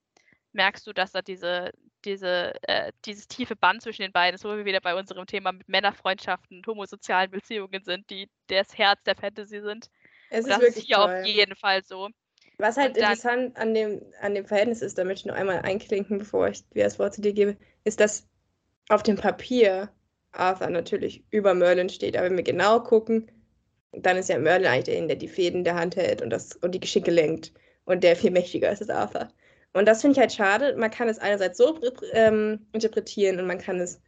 merkst 0.53 0.87
du, 0.87 0.93
dass 0.93 1.13
da 1.13 1.23
diese, 1.23 1.73
diese, 2.05 2.55
äh, 2.63 2.93
dieses 3.05 3.29
tiefe 3.29 3.57
Band 3.57 3.83
zwischen 3.83 4.03
den 4.03 4.13
beiden 4.13 4.35
ist, 4.35 4.45
wo 4.45 4.57
wir 4.57 4.65
wieder 4.65 4.81
bei 4.81 4.95
unserem 4.95 5.27
Thema 5.27 5.53
mit 5.53 5.69
Männerfreundschaften 5.69 6.59
und 6.59 6.67
homosozialen 6.67 7.31
Beziehungen 7.31 7.83
sind, 7.85 8.09
die 8.11 8.29
das 8.49 8.77
Herz 8.77 9.03
der 9.05 9.17
Fantasy 9.17 9.61
sind. 9.61 9.91
Es 10.31 10.41
ist 10.41 10.49
das 10.49 10.59
ist 10.59 10.63
wirklich 10.63 10.85
hier 10.87 10.97
toll. 10.97 11.21
auf 11.21 11.27
jeden 11.27 11.57
Fall 11.57 11.85
so. 11.85 12.09
Was 12.59 12.77
halt 12.77 12.97
dann- 12.97 13.05
interessant 13.05 13.57
an 13.57 13.75
dem, 13.75 14.03
an 14.21 14.35
dem 14.35 14.45
Verhältnis 14.45 14.83
ist, 14.83 14.99
da 14.99 15.05
möchte 15.05 15.21
ich 15.21 15.27
noch 15.27 15.37
einmal 15.37 15.61
einklinken, 15.61 16.19
bevor 16.19 16.49
ich 16.49 16.69
dir 16.71 16.85
das 16.85 16.99
Wort 16.99 17.15
zu 17.15 17.21
dir 17.21 17.33
gebe, 17.33 17.57
ist, 17.85 18.01
dass 18.01 18.29
auf 18.89 19.03
dem 19.03 19.17
Papier 19.17 19.91
Arthur 20.33 20.71
natürlich 20.71 21.25
über 21.31 21.55
Merlin 21.55 21.89
steht. 21.89 22.17
Aber 22.17 22.27
wenn 22.27 22.37
wir 22.37 22.45
genau 22.45 22.81
gucken, 22.81 23.31
dann 23.93 24.17
ist 24.17 24.29
ja 24.29 24.39
Merlin 24.39 24.67
eigentlich 24.67 24.85
derjenige, 24.85 25.15
der 25.15 25.17
die 25.17 25.29
Fäden 25.29 25.59
in 25.59 25.65
der 25.65 25.77
Hand 25.77 25.97
hält 25.97 26.21
und, 26.21 26.31
das, 26.31 26.57
und 26.57 26.73
die 26.73 26.81
Geschicke 26.81 27.11
lenkt 27.11 27.53
und 27.85 28.05
der 28.05 28.17
viel 28.17 28.31
mächtiger 28.31 28.71
ist 28.71 28.83
als 28.83 28.91
Arthur. 28.91 29.29
Und 29.73 29.87
das 29.87 30.01
finde 30.01 30.13
ich 30.13 30.21
halt 30.21 30.33
schade. 30.33 30.77
Man 30.77 30.91
kann 30.91 31.09
es 31.09 31.19
einerseits 31.19 31.59
so 31.59 31.79
ähm, 32.13 32.67
interpretieren 32.73 33.39
und 33.39 33.47
man 33.47 33.59
kann 33.59 33.79
es 33.81 34.01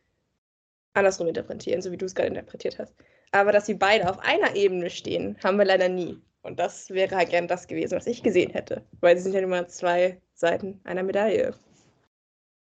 andersrum 0.95 1.29
interpretieren, 1.29 1.83
so 1.83 1.93
wie 1.93 1.97
du 1.97 2.07
es 2.07 2.15
gerade 2.15 2.29
interpretiert 2.29 2.79
hast. 2.79 2.95
Aber 3.33 3.53
dass 3.53 3.67
sie 3.67 3.75
beide 3.75 4.09
auf 4.09 4.19
einer 4.21 4.57
Ebene 4.57 4.91
stehen, 4.91 5.39
haben 5.45 5.59
wir 5.59 5.65
leider 5.65 5.89
nie. 5.89 6.21
Und 6.43 6.59
das 6.59 6.91
wäre 6.91 7.15
halt 7.15 7.31
gern 7.31 7.49
das 7.49 7.69
gewesen, 7.69 7.97
was 7.97 8.07
ich 8.07 8.23
gesehen 8.23 8.51
hätte. 8.51 8.85
Weil 9.01 9.17
sie 9.17 9.23
sind 9.23 9.35
ja 9.35 9.41
immer 9.41 9.69
zwei 9.69 10.21
Seiten 10.35 10.81
einer 10.85 11.03
Medaille. 11.03 11.55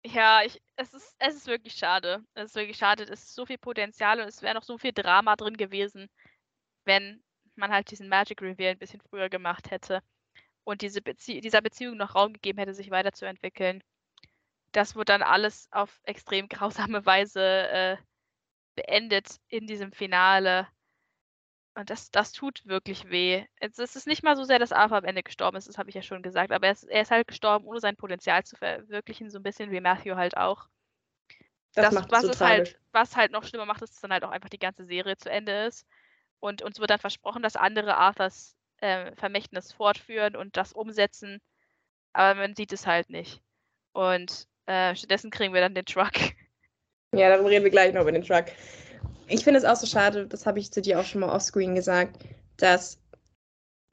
Ja, 0.04 0.42
ich, 0.44 0.60
es, 0.76 0.94
ist, 0.94 1.14
es 1.18 1.34
ist 1.34 1.46
wirklich 1.46 1.74
schade. 1.74 2.24
Es 2.34 2.46
ist 2.46 2.56
wirklich 2.56 2.78
schade. 2.78 3.02
Es 3.04 3.22
ist 3.22 3.34
so 3.34 3.44
viel 3.44 3.58
Potenzial 3.58 4.20
und 4.20 4.28
es 4.28 4.42
wäre 4.42 4.54
noch 4.54 4.62
so 4.62 4.78
viel 4.78 4.92
Drama 4.92 5.36
drin 5.36 5.56
gewesen, 5.56 6.08
wenn 6.84 7.22
man 7.56 7.70
halt 7.70 7.90
diesen 7.90 8.08
Magic 8.08 8.40
Reveal 8.40 8.72
ein 8.72 8.78
bisschen 8.78 9.02
früher 9.10 9.28
gemacht 9.28 9.70
hätte. 9.70 10.00
Und 10.68 10.82
diese 10.82 11.00
Bezie 11.00 11.40
dieser 11.40 11.62
Beziehung 11.62 11.96
noch 11.96 12.14
Raum 12.14 12.34
gegeben 12.34 12.58
hätte, 12.58 12.74
sich 12.74 12.90
weiterzuentwickeln. 12.90 13.82
Das 14.72 14.96
wird 14.96 15.08
dann 15.08 15.22
alles 15.22 15.66
auf 15.70 15.98
extrem 16.04 16.46
grausame 16.50 17.06
Weise 17.06 17.40
äh, 17.42 17.96
beendet 18.74 19.40
in 19.48 19.66
diesem 19.66 19.92
Finale. 19.92 20.68
Und 21.74 21.88
das, 21.88 22.10
das 22.10 22.32
tut 22.32 22.66
wirklich 22.66 23.08
weh. 23.08 23.46
Es, 23.60 23.78
es 23.78 23.96
ist 23.96 24.06
nicht 24.06 24.22
mal 24.22 24.36
so 24.36 24.44
sehr, 24.44 24.58
dass 24.58 24.72
Arthur 24.72 24.98
am 24.98 25.04
Ende 25.06 25.22
gestorben 25.22 25.56
ist, 25.56 25.68
das 25.68 25.78
habe 25.78 25.88
ich 25.88 25.94
ja 25.94 26.02
schon 26.02 26.22
gesagt, 26.22 26.52
aber 26.52 26.66
er 26.66 26.72
ist, 26.72 26.84
er 26.84 27.00
ist 27.00 27.10
halt 27.10 27.26
gestorben, 27.26 27.64
ohne 27.64 27.80
sein 27.80 27.96
Potenzial 27.96 28.44
zu 28.44 28.56
verwirklichen, 28.56 29.30
so 29.30 29.38
ein 29.38 29.44
bisschen 29.44 29.70
wie 29.70 29.80
Matthew 29.80 30.16
halt 30.16 30.36
auch. 30.36 30.68
Das, 31.72 31.94
Das, 31.94 32.10
was, 32.10 32.22
so 32.24 32.30
es 32.32 32.38
tragisch. 32.38 32.74
halt, 32.74 32.80
was 32.92 33.16
halt 33.16 33.32
noch 33.32 33.44
schlimmer 33.44 33.64
macht, 33.64 33.80
ist, 33.80 33.94
dass 33.94 34.02
dann 34.02 34.12
halt 34.12 34.24
auch 34.24 34.32
einfach 34.32 34.50
die 34.50 34.58
ganze 34.58 34.84
Serie 34.84 35.16
zu 35.16 35.30
Ende 35.30 35.64
ist. 35.64 35.86
Und 36.40 36.60
uns 36.60 36.78
wird 36.78 36.90
dann 36.90 37.00
versprochen, 37.00 37.42
dass 37.42 37.56
andere 37.56 37.96
Arthurs 37.96 38.57
äh, 38.80 39.14
Vermächtnis 39.16 39.72
fortführen 39.72 40.36
und 40.36 40.56
das 40.56 40.72
umsetzen. 40.72 41.40
Aber 42.12 42.40
man 42.40 42.54
sieht 42.54 42.72
es 42.72 42.86
halt 42.86 43.10
nicht. 43.10 43.40
Und 43.92 44.46
äh, 44.66 44.94
stattdessen 44.94 45.30
kriegen 45.30 45.54
wir 45.54 45.60
dann 45.60 45.74
den 45.74 45.84
Truck. 45.84 46.12
Ja, 47.12 47.30
darüber 47.30 47.50
reden 47.50 47.64
wir 47.64 47.70
gleich 47.70 47.94
noch 47.94 48.02
über 48.02 48.12
den 48.12 48.22
Truck. 48.22 48.46
Ich 49.28 49.44
finde 49.44 49.58
es 49.58 49.64
auch 49.64 49.76
so 49.76 49.86
schade, 49.86 50.26
das 50.26 50.46
habe 50.46 50.58
ich 50.58 50.72
zu 50.72 50.82
dir 50.82 51.00
auch 51.00 51.04
schon 51.04 51.20
mal 51.20 51.30
offscreen 51.30 51.74
gesagt, 51.74 52.22
dass 52.56 53.00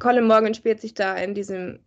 Colin 0.02 0.28
Morgan 0.28 0.54
spielt 0.54 0.82
sich 0.82 0.94
da 0.94 1.16
in 1.16 1.34
diesem, 1.34 1.80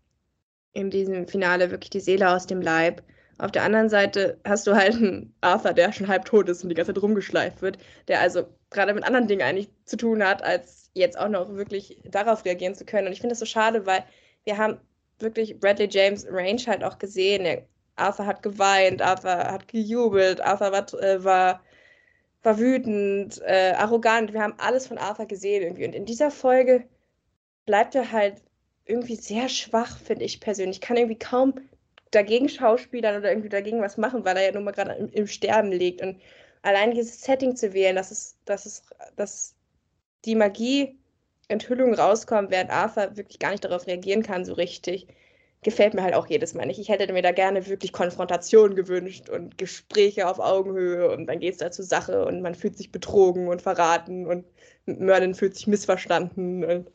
in 0.73 0.91
diesem 0.91 1.29
Finale 1.29 1.71
wirklich 1.71 1.91
die 1.91 2.01
Seele 2.01 2.31
aus 2.31 2.47
dem 2.47 2.63
Leib. 2.63 3.03
Auf 3.39 3.53
der 3.53 3.63
anderen 3.63 3.89
Seite 3.89 4.41
hast 4.45 4.67
du 4.67 4.75
halt 4.75 4.95
einen 4.95 5.35
Arthur, 5.41 5.73
der 5.73 5.93
schon 5.93 6.09
halb 6.09 6.25
tot 6.25 6.49
ist 6.49 6.63
und 6.63 6.71
die 6.71 6.75
ganze 6.75 6.93
Zeit 6.93 7.03
rumgeschleift 7.03 7.63
wird, 7.63 7.79
der 8.09 8.21
also 8.21 8.49
gerade 8.71 8.95
mit 8.95 9.05
anderen 9.05 9.27
Dingen 9.27 9.43
eigentlich 9.43 9.71
zu 9.85 9.97
tun 9.97 10.23
hat, 10.25 10.43
als 10.43 10.91
jetzt 10.95 11.19
auch 11.19 11.29
noch 11.29 11.55
wirklich 11.55 12.01
darauf 12.05 12.45
reagieren 12.45 12.75
zu 12.75 12.85
können. 12.85 13.07
Und 13.07 13.13
ich 13.13 13.21
finde 13.21 13.33
das 13.33 13.41
so 13.41 13.47
schade, 13.47 13.87
weil 13.87 14.05
wir 14.45 14.59
haben 14.59 14.79
wirklich 15.19 15.59
Bradley 15.59 15.89
James 15.91 16.27
Range 16.31 16.61
halt 16.67 16.85
auch 16.85 16.99
gesehen. 16.99 17.63
Arthur 17.97 18.27
hat 18.27 18.43
geweint, 18.43 19.03
Arthur 19.03 19.37
hat 19.37 19.69
gejubelt, 19.69 20.41
Arthur 20.41 20.73
war, 20.73 21.03
äh, 21.03 21.25
war, 21.25 21.63
war 22.43 22.59
wütend, 22.59 23.41
äh, 23.43 23.73
arrogant. 23.77 24.33
Wir 24.33 24.43
haben 24.43 24.55
alles 24.59 24.87
von 24.87 24.99
Arthur 24.99 25.27
gesehen 25.27 25.63
irgendwie. 25.63 25.87
Und 25.87 25.95
in 25.95 26.05
dieser 26.05 26.31
Folge 26.31 26.85
bleibt 27.67 27.95
er 27.95 28.13
halt 28.13 28.37
irgendwie 28.85 29.17
sehr 29.17 29.49
schwach, 29.49 29.99
finde 29.99 30.25
ich 30.25 30.41
persönlich. 30.41 30.79
Ich 30.79 30.81
kann 30.81 30.97
irgendwie 30.97 31.19
kaum 31.19 31.55
dagegen 32.11 32.49
schauspielern 32.49 33.19
oder 33.19 33.31
irgendwie 33.31 33.51
dagegen 33.51 33.83
was 33.83 33.99
machen, 33.99 34.25
weil 34.25 34.37
er 34.37 34.45
ja 34.45 34.53
nun 34.53 34.65
mal 34.65 34.73
gerade 34.73 34.93
im, 34.93 35.11
im 35.11 35.27
Sterben 35.27 35.73
liegt. 35.73 36.01
Und 36.01 36.21
allein 36.63 36.93
dieses 36.93 37.23
Setting 37.23 37.57
zu 37.57 37.73
wählen, 37.73 37.97
dass 37.97 38.11
es, 38.11 38.37
dass 38.45 38.67
es, 38.67 38.83
dass 39.17 39.55
die 40.25 40.35
Magie 40.35 40.99
Enthüllung 41.49 41.95
rauskommt, 41.95 42.51
während 42.51 42.71
Arthur 42.71 43.17
wirklich 43.17 43.39
gar 43.39 43.51
nicht 43.51 43.65
darauf 43.65 43.87
reagieren 43.87 44.23
kann, 44.23 44.45
so 44.45 44.53
richtig, 44.53 45.09
gefällt 45.63 45.95
mir 45.95 46.03
halt 46.03 46.15
auch 46.15 46.27
jedes 46.27 46.55
Mal 46.55 46.67
nicht. 46.67 46.79
Ich 46.79 46.89
hätte 46.89 47.13
mir 47.13 47.23
da 47.23 47.33
gerne 47.33 47.67
wirklich 47.67 47.93
Konfrontation 47.93 48.77
gewünscht 48.77 49.29
und 49.29 49.59
Gespräche 49.59 50.29
auf 50.29 50.39
Augenhöhe 50.39 51.11
und 51.11 51.27
dann 51.27 51.41
geht 51.41 51.55
es 51.55 51.59
da 51.59 51.71
zur 51.71 51.85
Sache 51.85 52.25
und 52.27 52.43
man 52.43 52.55
fühlt 52.55 52.77
sich 52.77 52.93
betrogen 52.93 53.49
und 53.49 53.63
verraten 53.63 54.27
und 54.27 54.45
Merlin 54.87 55.35
fühlt 55.35 55.57
sich 55.57 55.67
missverstanden 55.67 56.65
und 56.65 56.91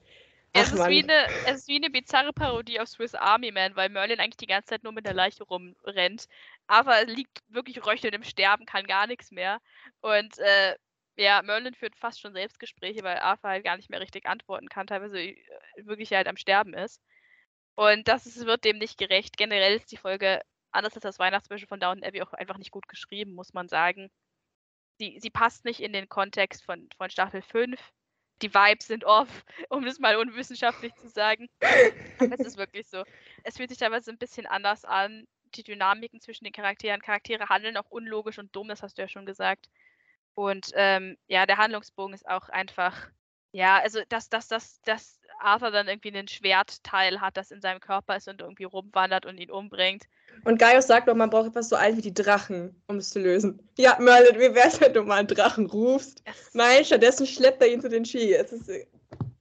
Es 0.55 0.69
Ach, 0.69 0.73
ist, 0.73 0.79
Mann. 0.79 0.91
wie 0.91 1.03
eine, 1.03 1.27
es 1.47 1.61
ist 1.61 1.67
wie 1.67 1.77
eine 1.77 1.89
bizarre 1.89 2.31
Parodie 2.31 2.79
auf 2.79 2.87
Swiss 2.87 3.15
Army 3.15 3.51
Man, 3.51 3.75
weil 3.75 3.89
Merlin 3.89 4.19
eigentlich 4.19 4.37
die 4.37 4.45
ganze 4.45 4.67
Zeit 4.67 4.83
nur 4.83 4.93
mit 4.93 5.05
der 5.05 5.15
Leiche 5.15 5.43
rumrennt. 5.43 6.27
Aber 6.67 6.95
er 6.95 7.05
liegt 7.05 7.41
wirklich 7.47 7.83
röchelnd 7.83 8.13
im 8.13 8.23
Sterben, 8.23 8.67
kann 8.67 8.85
gar 8.85 9.07
nichts 9.07 9.31
mehr. 9.31 9.59
Und 10.01 10.37
äh, 10.37 10.75
ja, 11.15 11.41
Merlin 11.41 11.73
führt 11.73 11.95
fast 11.95 12.21
schon 12.21 12.33
Selbstgespräche, 12.33 13.03
weil 13.03 13.17
Arthur 13.17 13.49
halt 13.49 13.63
gar 13.63 13.77
nicht 13.77 13.89
mehr 13.89 13.99
richtig 13.99 14.27
antworten 14.27 14.69
kann, 14.69 14.85
teilweise 14.87 15.19
äh, 15.19 15.35
wirklich 15.77 16.11
halt 16.13 16.27
am 16.27 16.37
Sterben 16.37 16.75
ist. 16.75 17.01
Und 17.75 18.07
das 18.07 18.27
ist, 18.27 18.45
wird 18.45 18.63
dem 18.63 18.77
nicht 18.77 18.99
gerecht. 18.99 19.37
Generell 19.37 19.75
ist 19.75 19.91
die 19.91 19.97
Folge, 19.97 20.41
anders 20.71 20.93
als 20.93 21.03
das 21.03 21.19
Weihnachtsspecial 21.19 21.67
von 21.67 21.79
Downton 21.79 22.03
Abbey, 22.03 22.21
auch 22.21 22.33
einfach 22.33 22.57
nicht 22.57 22.71
gut 22.71 22.87
geschrieben, 22.87 23.33
muss 23.33 23.53
man 23.53 23.67
sagen. 23.69 24.11
Sie, 24.99 25.17
sie 25.19 25.31
passt 25.31 25.65
nicht 25.65 25.79
in 25.79 25.93
den 25.93 26.09
Kontext 26.09 26.63
von, 26.63 26.87
von 26.97 27.09
Staffel 27.09 27.41
5 27.41 27.79
die 28.41 28.53
Vibes 28.53 28.87
sind 28.87 29.05
off, 29.05 29.27
um 29.69 29.85
das 29.85 29.99
mal 29.99 30.15
unwissenschaftlich 30.15 30.93
zu 30.95 31.09
sagen. 31.09 31.49
Aber 32.19 32.33
es 32.39 32.45
ist 32.45 32.57
wirklich 32.57 32.87
so. 32.87 33.03
Es 33.43 33.57
fühlt 33.57 33.69
sich 33.69 33.79
teilweise 33.79 34.11
ein 34.11 34.17
bisschen 34.17 34.45
anders 34.45 34.85
an. 34.85 35.27
Die 35.55 35.63
Dynamiken 35.63 36.19
zwischen 36.19 36.45
den 36.45 36.53
Charakteren. 36.53 37.01
Charaktere 37.01 37.49
handeln 37.49 37.77
auch 37.77 37.89
unlogisch 37.89 38.39
und 38.39 38.55
dumm, 38.55 38.67
das 38.67 38.81
hast 38.81 38.97
du 38.97 39.03
ja 39.03 39.07
schon 39.07 39.25
gesagt. 39.25 39.69
Und 40.35 40.71
ähm, 40.73 41.17
ja, 41.27 41.45
der 41.45 41.57
Handlungsbogen 41.57 42.13
ist 42.13 42.27
auch 42.27 42.49
einfach. 42.49 43.09
Ja, 43.53 43.79
also 43.79 43.99
dass, 44.09 44.29
dass, 44.29 44.47
dass, 44.47 44.81
dass 44.81 45.21
Arthur 45.39 45.69
dann 45.69 45.87
irgendwie 45.87 46.09
einen 46.09 46.27
Schwertteil 46.27 47.21
hat, 47.21 47.37
das 47.37 47.51
in 47.51 47.61
seinem 47.61 47.79
Körper 47.79 48.15
ist 48.15 48.27
und 48.27 48.41
irgendwie 48.41 48.63
rumwandert 48.63 49.27
und 49.27 49.37
ihn 49.37 49.51
umbringt. 49.51 50.03
Und 50.43 50.57
Gaius 50.57 50.87
sagt 50.87 51.07
doch, 51.07 51.13
man 51.13 51.29
braucht 51.29 51.49
etwas 51.49 51.69
so 51.69 51.75
alt 51.75 51.95
wie 51.95 52.01
die 52.01 52.13
Drachen, 52.13 52.75
um 52.87 52.97
es 52.97 53.11
zu 53.11 53.19
lösen. 53.19 53.59
Ja, 53.77 53.95
Merlin, 53.99 54.39
wie 54.39 54.55
wär's, 54.55 54.81
wenn 54.81 54.93
du 54.93 55.03
mal 55.03 55.19
einen 55.19 55.27
Drachen 55.27 55.67
rufst? 55.67 56.23
Nein, 56.53 56.83
stattdessen 56.83 57.27
schleppt 57.27 57.61
er 57.61 57.71
ihn 57.71 57.79
zu 57.79 57.89
den 57.89 58.05
Ski. 58.05 58.33
Es 58.33 58.51
ist, 58.51 58.69
äh, 58.69 58.87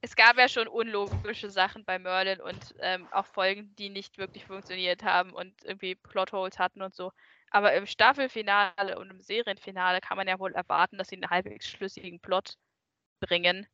es 0.03 0.15
gab 0.15 0.37
ja 0.37 0.49
schon 0.49 0.69
unlogische 0.69 1.49
Sachen 1.49 1.85
bei 1.87 1.99
Merlin 1.99 2.41
und 2.41 2.75
ähm, 2.81 3.09
auch 3.13 3.27
Folgen, 3.27 3.75
die 3.77 3.89
nicht 3.89 4.19
wirklich 4.19 4.45
funktioniert 4.45 5.05
haben 5.05 5.33
und 5.33 5.55
irgendwie 5.65 5.95
Plotholes 5.95 6.59
hatten 6.59 6.83
und 6.83 6.95
so. 6.95 7.13
Aber 7.51 7.73
im 7.73 7.87
Staffelfinale 7.87 8.99
und 8.99 9.11
im 9.11 9.23
Serienfinale 9.23 10.01
kann 10.01 10.19
man 10.19 10.29
ja 10.29 10.39
wohl 10.39 10.53
erwarten, 10.53 10.99
dass 10.99 11.09
sie 11.09 11.17
einen 11.17 11.31
halbwegs 11.31 11.67
schlüssigen 11.67 12.21
Plot 12.21 12.57
bringen. 13.21 13.67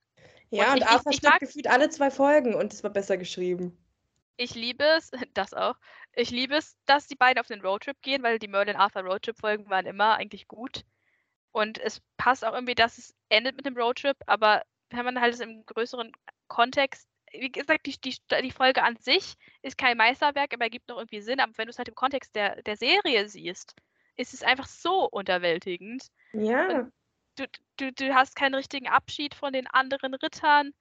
Ja, 0.50 0.72
Und 0.72 0.80
und 0.80 0.88
Arthur 0.88 1.12
mag- 1.22 1.40
gefühlt 1.40 1.66
alle 1.68 1.90
zwei 1.90 2.10
Folgen 2.10 2.54
und 2.54 2.72
es 2.72 2.82
war 2.82 2.90
besser 2.90 3.16
geschrieben. 3.16 3.76
Ich 4.36 4.54
liebe 4.54 4.84
es, 4.84 5.10
das 5.34 5.54
auch, 5.54 5.74
ich 6.14 6.30
liebe 6.30 6.56
es, 6.56 6.76
dass 6.86 7.06
die 7.06 7.16
beiden 7.16 7.40
auf 7.40 7.46
den 7.46 7.60
Roadtrip 7.60 8.00
gehen, 8.02 8.22
weil 8.22 8.38
die 8.38 8.48
Merlin 8.48 8.76
Arthur 8.76 9.02
Roadtrip-Folgen 9.02 9.68
waren 9.68 9.86
immer 9.86 10.14
eigentlich 10.14 10.48
gut. 10.48 10.84
Und 11.52 11.78
es 11.78 12.00
passt 12.16 12.44
auch 12.44 12.52
irgendwie, 12.52 12.74
dass 12.74 12.98
es 12.98 13.14
endet 13.28 13.56
mit 13.56 13.66
dem 13.66 13.76
Roadtrip, 13.76 14.16
aber 14.26 14.62
wenn 14.90 15.04
man 15.04 15.20
halt 15.20 15.34
es 15.34 15.40
im 15.40 15.64
größeren 15.66 16.12
Kontext, 16.46 17.08
wie 17.32 17.50
gesagt, 17.50 17.86
die, 17.86 18.00
die, 18.00 18.16
die 18.42 18.50
Folge 18.50 18.82
an 18.82 18.96
sich 18.96 19.34
ist 19.62 19.76
kein 19.76 19.96
Meisterwerk, 19.98 20.54
aber 20.54 20.64
ergibt 20.64 20.88
noch 20.88 20.96
irgendwie 20.96 21.20
Sinn. 21.20 21.40
Aber 21.40 21.52
wenn 21.56 21.66
du 21.66 21.70
es 21.70 21.78
halt 21.78 21.88
im 21.88 21.94
Kontext 21.94 22.34
der, 22.34 22.62
der 22.62 22.76
Serie 22.76 23.28
siehst, 23.28 23.74
ist 24.16 24.32
es 24.34 24.42
einfach 24.42 24.66
so 24.66 25.04
unterwältigend. 25.10 26.06
Ja. 26.32 26.90
Du, 27.38 27.46
du, 27.76 27.92
du 27.92 28.14
hast 28.14 28.34
keinen 28.36 28.54
richtigen 28.54 28.88
Abschied 28.88 29.34
von 29.34 29.52
den 29.52 29.66
anderen 29.68 30.14
Rittern. 30.14 30.72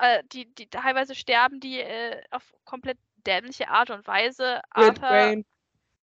Äh, 0.00 0.22
die, 0.32 0.46
die 0.54 0.68
teilweise 0.68 1.14
sterben 1.14 1.58
die 1.60 1.80
äh, 1.80 2.22
auf 2.30 2.54
komplett 2.64 2.98
dämliche 3.26 3.68
Art 3.68 3.90
und 3.90 4.06
Weise. 4.06 4.60
Arthur, 4.70 5.42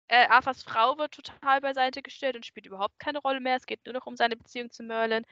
äh, 0.08 0.26
Arthurs 0.28 0.62
Frau 0.62 0.98
wird 0.98 1.12
total 1.12 1.60
beiseite 1.60 2.02
gestellt 2.02 2.36
und 2.36 2.44
spielt 2.44 2.66
überhaupt 2.66 2.98
keine 2.98 3.18
Rolle 3.20 3.40
mehr. 3.40 3.56
Es 3.56 3.66
geht 3.66 3.84
nur 3.86 3.94
noch 3.94 4.06
um 4.06 4.16
seine 4.16 4.36
Beziehung 4.36 4.70
zu 4.70 4.82
Merlin. 4.82 5.24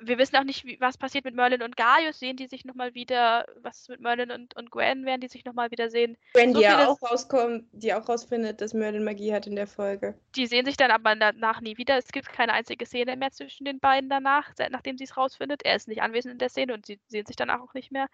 Wir 0.00 0.18
wissen 0.18 0.36
auch 0.36 0.44
nicht, 0.44 0.64
wie, 0.64 0.80
was 0.80 0.98
passiert 0.98 1.24
mit 1.24 1.34
Merlin 1.36 1.62
und 1.62 1.76
Gaius. 1.76 2.18
Sehen 2.18 2.36
die 2.36 2.48
sich 2.48 2.64
nochmal 2.64 2.94
wieder? 2.94 3.46
Was 3.62 3.80
ist 3.80 3.88
mit 3.88 4.00
Merlin 4.00 4.30
und, 4.32 4.56
und 4.56 4.70
Gwen? 4.70 5.04
Werden 5.04 5.20
die 5.20 5.28
sich 5.28 5.44
nochmal 5.44 5.70
wieder 5.70 5.88
sehen? 5.88 6.16
Gwen, 6.32 6.52
so 6.52 6.58
die 6.58 6.64
ja 6.64 6.88
auch 6.88 7.00
rauskommt, 7.00 7.64
die 7.72 7.94
auch 7.94 8.08
rausfindet, 8.08 8.60
dass 8.60 8.74
Merlin 8.74 9.04
Magie 9.04 9.32
hat 9.32 9.46
in 9.46 9.54
der 9.54 9.68
Folge. 9.68 10.18
Die 10.34 10.46
sehen 10.46 10.66
sich 10.66 10.76
dann 10.76 10.90
aber 10.90 11.14
danach 11.14 11.60
nie 11.60 11.78
wieder. 11.78 11.96
Es 11.96 12.10
gibt 12.10 12.32
keine 12.32 12.52
einzige 12.54 12.86
Szene 12.86 13.16
mehr 13.16 13.30
zwischen 13.30 13.64
den 13.64 13.78
beiden 13.78 14.10
danach, 14.10 14.50
seit- 14.56 14.72
nachdem 14.72 14.98
sie 14.98 15.04
es 15.04 15.16
rausfindet. 15.16 15.64
Er 15.64 15.76
ist 15.76 15.86
nicht 15.86 16.02
anwesend 16.02 16.32
in 16.32 16.38
der 16.38 16.48
Szene 16.48 16.74
und 16.74 16.84
sie 16.86 16.98
sehen 17.06 17.26
sich 17.26 17.36
danach 17.36 17.60
auch 17.60 17.74
nicht 17.74 17.92
mehr. 17.92 18.08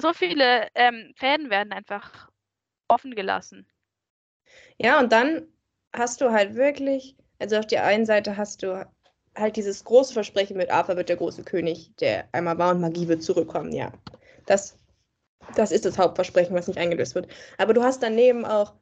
So 0.00 0.14
viele 0.14 0.68
ähm, 0.74 1.12
Fäden 1.16 1.50
werden 1.50 1.72
einfach 1.72 2.30
offen 2.88 3.14
gelassen. 3.14 3.66
Ja, 4.78 4.98
und 5.00 5.12
dann 5.12 5.46
hast 5.94 6.20
du 6.20 6.30
halt 6.30 6.54
wirklich, 6.54 7.16
also 7.38 7.58
auf 7.58 7.66
der 7.66 7.84
einen 7.84 8.06
Seite 8.06 8.36
hast 8.36 8.62
du 8.62 8.88
halt 9.38 9.56
dieses 9.56 9.84
große 9.84 10.12
Versprechen 10.12 10.56
mit 10.56 10.70
Arthur 10.70 10.96
wird 10.96 11.08
der 11.08 11.16
große 11.16 11.42
König, 11.44 11.92
der 12.00 12.28
einmal 12.32 12.58
war 12.58 12.74
und 12.74 12.80
Magie 12.80 13.08
wird 13.08 13.22
zurückkommen, 13.22 13.72
ja. 13.72 13.92
Das, 14.46 14.76
das 15.54 15.72
ist 15.72 15.84
das 15.84 15.98
Hauptversprechen, 15.98 16.54
was 16.54 16.68
nicht 16.68 16.78
eingelöst 16.78 17.14
wird. 17.14 17.28
Aber 17.58 17.74
du 17.74 17.82
hast 17.82 18.02
daneben 18.02 18.44
auch 18.44 18.74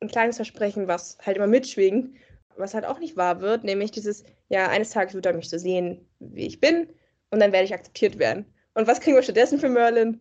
ein 0.00 0.08
kleines 0.08 0.36
Versprechen, 0.36 0.88
was 0.88 1.18
halt 1.24 1.36
immer 1.36 1.46
mitschwingt, 1.46 2.16
was 2.56 2.74
halt 2.74 2.84
auch 2.84 2.98
nicht 2.98 3.16
wahr 3.16 3.40
wird, 3.40 3.64
nämlich 3.64 3.90
dieses, 3.90 4.24
ja, 4.48 4.68
eines 4.68 4.90
Tages 4.90 5.14
wird 5.14 5.26
er 5.26 5.32
mich 5.32 5.48
so 5.48 5.58
sehen, 5.58 6.06
wie 6.18 6.46
ich 6.46 6.60
bin, 6.60 6.88
und 7.30 7.40
dann 7.40 7.52
werde 7.52 7.64
ich 7.64 7.74
akzeptiert 7.74 8.18
werden. 8.18 8.44
Und 8.74 8.86
was 8.86 9.00
kriegen 9.00 9.16
wir 9.16 9.22
stattdessen 9.22 9.58
für 9.58 9.68
Merlin? 9.68 10.20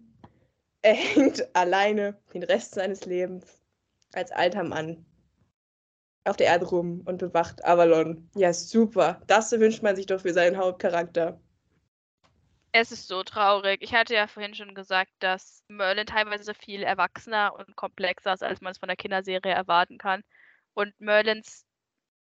Er 0.82 0.94
hängt 0.94 1.48
alleine 1.56 2.18
den 2.34 2.44
Rest 2.44 2.76
seines 2.76 3.06
Lebens 3.06 3.46
als 4.14 4.32
alter 4.32 4.64
Mann 4.64 5.06
auf 6.24 6.38
der 6.38 6.48
Erde 6.48 6.66
rum 6.66 7.02
und 7.06 7.18
bewacht 7.18 7.66
Avalon. 7.66 8.30
Ja, 8.36 8.54
super. 8.54 9.22
Das 9.28 9.52
wünscht 9.52 9.82
man 9.84 9.96
sich 9.96 10.06
doch 10.06 10.22
für 10.22 10.34
seinen 10.34 10.58
Hauptcharakter. 10.58 11.40
Es 12.74 12.92
ist 12.92 13.08
so 13.08 13.24
traurig. 13.24 13.82
Ich 13.82 13.94
hatte 13.94 14.14
ja 14.14 14.28
vorhin 14.28 14.56
schon 14.56 14.76
gesagt, 14.76 15.12
dass 15.20 15.64
Merlin 15.68 16.06
teilweise 16.06 16.54
viel 16.54 16.84
erwachsener 16.84 17.54
und 17.58 17.76
komplexer 17.76 18.34
ist, 18.34 18.44
als 18.44 18.62
man 18.62 18.72
es 18.72 18.78
von 18.78 18.88
der 18.88 18.96
Kinderserie 18.96 19.52
erwarten 19.52 19.98
kann. 19.98 20.24
Und 20.74 20.94
Merlins 21.00 21.66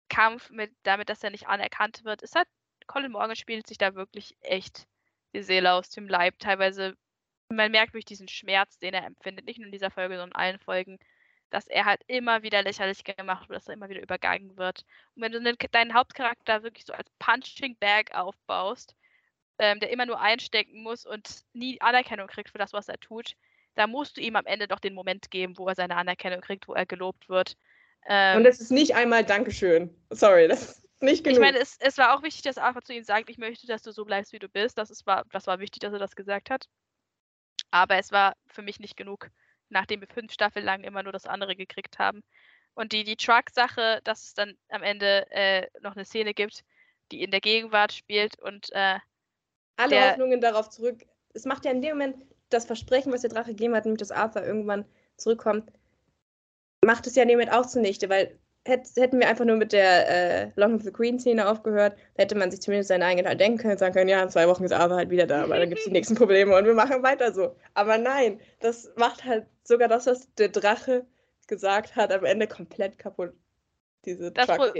Kampf 0.08 0.50
mit, 0.50 0.72
damit, 0.84 1.08
dass 1.08 1.22
er 1.22 1.30
nicht 1.30 1.48
anerkannt 1.48 2.04
wird, 2.04 2.22
ist 2.22 2.34
halt, 2.34 2.48
Colin 2.86 3.12
Morgan 3.12 3.36
spielt 3.36 3.66
sich 3.66 3.78
da 3.78 3.94
wirklich 3.94 4.36
echt 4.40 4.86
die 5.34 5.42
Seele 5.42 5.72
aus 5.72 5.90
dem 5.90 6.08
Leib. 6.08 6.38
Teilweise 6.38 6.96
man 7.52 7.70
merkt 7.70 7.94
durch 7.94 8.04
diesen 8.04 8.28
Schmerz, 8.28 8.78
den 8.78 8.94
er 8.94 9.04
empfindet, 9.04 9.44
nicht 9.44 9.58
nur 9.58 9.66
in 9.66 9.72
dieser 9.72 9.90
Folge, 9.90 10.16
sondern 10.16 10.30
in 10.30 10.36
allen 10.36 10.58
Folgen, 10.58 10.98
dass 11.52 11.68
er 11.68 11.84
halt 11.84 12.00
immer 12.06 12.42
wieder 12.42 12.62
lächerlich 12.62 13.04
gemacht 13.04 13.48
wird, 13.48 13.58
dass 13.58 13.68
er 13.68 13.74
immer 13.74 13.88
wieder 13.88 14.02
übergangen 14.02 14.56
wird. 14.56 14.84
Und 15.14 15.22
wenn 15.22 15.32
du 15.32 15.56
deinen 15.70 15.94
Hauptcharakter 15.94 16.62
wirklich 16.62 16.86
so 16.86 16.92
als 16.92 17.08
Punching 17.18 17.76
Bag 17.78 18.14
aufbaust, 18.14 18.96
ähm, 19.58 19.78
der 19.78 19.90
immer 19.90 20.06
nur 20.06 20.20
einstecken 20.20 20.82
muss 20.82 21.04
und 21.04 21.44
nie 21.52 21.80
Anerkennung 21.80 22.26
kriegt 22.26 22.50
für 22.50 22.58
das, 22.58 22.72
was 22.72 22.88
er 22.88 22.98
tut, 22.98 23.34
da 23.74 23.86
musst 23.86 24.16
du 24.16 24.20
ihm 24.20 24.36
am 24.36 24.46
Ende 24.46 24.66
doch 24.66 24.80
den 24.80 24.94
Moment 24.94 25.30
geben, 25.30 25.56
wo 25.58 25.68
er 25.68 25.74
seine 25.74 25.96
Anerkennung 25.96 26.40
kriegt, 26.40 26.68
wo 26.68 26.74
er 26.74 26.86
gelobt 26.86 27.28
wird. 27.28 27.56
Ähm, 28.06 28.38
und 28.38 28.46
es 28.46 28.60
ist 28.60 28.70
nicht 28.70 28.94
einmal 28.94 29.24
Dankeschön. 29.24 29.94
Sorry, 30.10 30.48
das 30.48 30.62
ist 30.62 30.82
nicht 31.02 31.24
genug. 31.24 31.36
Ich 31.36 31.40
meine, 31.40 31.58
es, 31.58 31.76
es 31.80 31.98
war 31.98 32.16
auch 32.16 32.22
wichtig, 32.22 32.42
dass 32.42 32.58
Arthur 32.58 32.82
zu 32.82 32.94
ihm 32.94 33.04
sagt, 33.04 33.30
ich 33.30 33.38
möchte, 33.38 33.66
dass 33.66 33.82
du 33.82 33.92
so 33.92 34.04
bleibst, 34.04 34.32
wie 34.32 34.38
du 34.38 34.48
bist. 34.48 34.78
Das, 34.78 34.90
ist, 34.90 35.06
war, 35.06 35.24
das 35.32 35.46
war 35.46 35.58
wichtig, 35.60 35.80
dass 35.80 35.92
er 35.92 35.98
das 35.98 36.16
gesagt 36.16 36.50
hat. 36.50 36.68
Aber 37.70 37.96
es 37.96 38.10
war 38.10 38.34
für 38.46 38.62
mich 38.62 38.80
nicht 38.80 38.96
genug, 38.96 39.30
nachdem 39.72 40.00
wir 40.00 40.08
fünf 40.08 40.32
Staffeln 40.32 40.64
lang 40.64 40.84
immer 40.84 41.02
nur 41.02 41.12
das 41.12 41.26
andere 41.26 41.56
gekriegt 41.56 41.98
haben. 41.98 42.22
Und 42.74 42.92
die, 42.92 43.04
die 43.04 43.16
Truck-Sache, 43.16 44.00
dass 44.04 44.22
es 44.22 44.34
dann 44.34 44.54
am 44.68 44.82
Ende 44.82 45.26
äh, 45.30 45.66
noch 45.80 45.94
eine 45.94 46.04
Szene 46.04 46.32
gibt, 46.34 46.64
die 47.10 47.22
in 47.22 47.30
der 47.30 47.40
Gegenwart 47.40 47.92
spielt 47.92 48.38
und 48.40 48.70
äh, 48.72 48.98
alle 49.76 49.90
der, 49.90 50.10
Hoffnungen 50.10 50.40
darauf 50.40 50.70
zurück. 50.70 51.04
Es 51.34 51.44
macht 51.44 51.64
ja 51.64 51.70
in 51.70 51.82
dem 51.82 51.98
Moment 51.98 52.24
das 52.48 52.66
Versprechen, 52.66 53.12
was 53.12 53.22
der 53.22 53.30
Drache 53.30 53.50
gegeben 53.50 53.74
hat, 53.74 53.84
nämlich 53.84 53.98
dass 53.98 54.10
Arthur 54.10 54.44
irgendwann 54.44 54.84
zurückkommt, 55.16 55.70
macht 56.84 57.06
es 57.06 57.14
ja 57.14 57.22
in 57.22 57.28
dem 57.28 57.38
Moment 57.38 57.56
auch 57.56 57.66
zunichte, 57.66 58.08
weil 58.08 58.38
hätten 58.64 59.18
wir 59.18 59.28
einfach 59.28 59.44
nur 59.44 59.56
mit 59.56 59.72
der 59.72 60.08
äh, 60.08 60.52
Long 60.56 60.74
of 60.74 60.82
the 60.82 60.92
Queen 60.92 61.18
Szene 61.18 61.48
aufgehört, 61.48 61.96
hätte 62.14 62.36
man 62.36 62.50
sich 62.50 62.60
zumindest 62.60 62.88
seinen 62.88 63.02
eigenen 63.02 63.26
Teil 63.26 63.36
denken 63.36 63.58
können, 63.58 63.78
sagen 63.78 63.94
können, 63.94 64.08
ja, 64.08 64.22
in 64.22 64.30
zwei 64.30 64.46
Wochen 64.46 64.64
ist 64.64 64.72
Arthur 64.72 64.96
halt 64.96 65.10
wieder 65.10 65.26
da, 65.26 65.42
aber 65.42 65.58
dann 65.58 65.68
gibt 65.68 65.80
es 65.80 65.84
die 65.84 65.90
nächsten 65.92 66.14
Probleme 66.14 66.56
und 66.56 66.64
wir 66.64 66.74
machen 66.74 67.02
weiter 67.02 67.32
so. 67.32 67.56
Aber 67.74 67.98
nein, 67.98 68.40
das 68.60 68.92
macht 68.96 69.24
halt 69.24 69.46
sogar 69.64 69.88
das, 69.88 70.06
was 70.06 70.32
der 70.34 70.48
Drache 70.48 71.06
gesagt 71.48 71.96
hat, 71.96 72.12
am 72.12 72.24
Ende 72.24 72.46
komplett 72.46 72.98
kaputt. 72.98 73.32
Diese 74.04 74.30
das, 74.32 74.46
Pro 74.46 74.72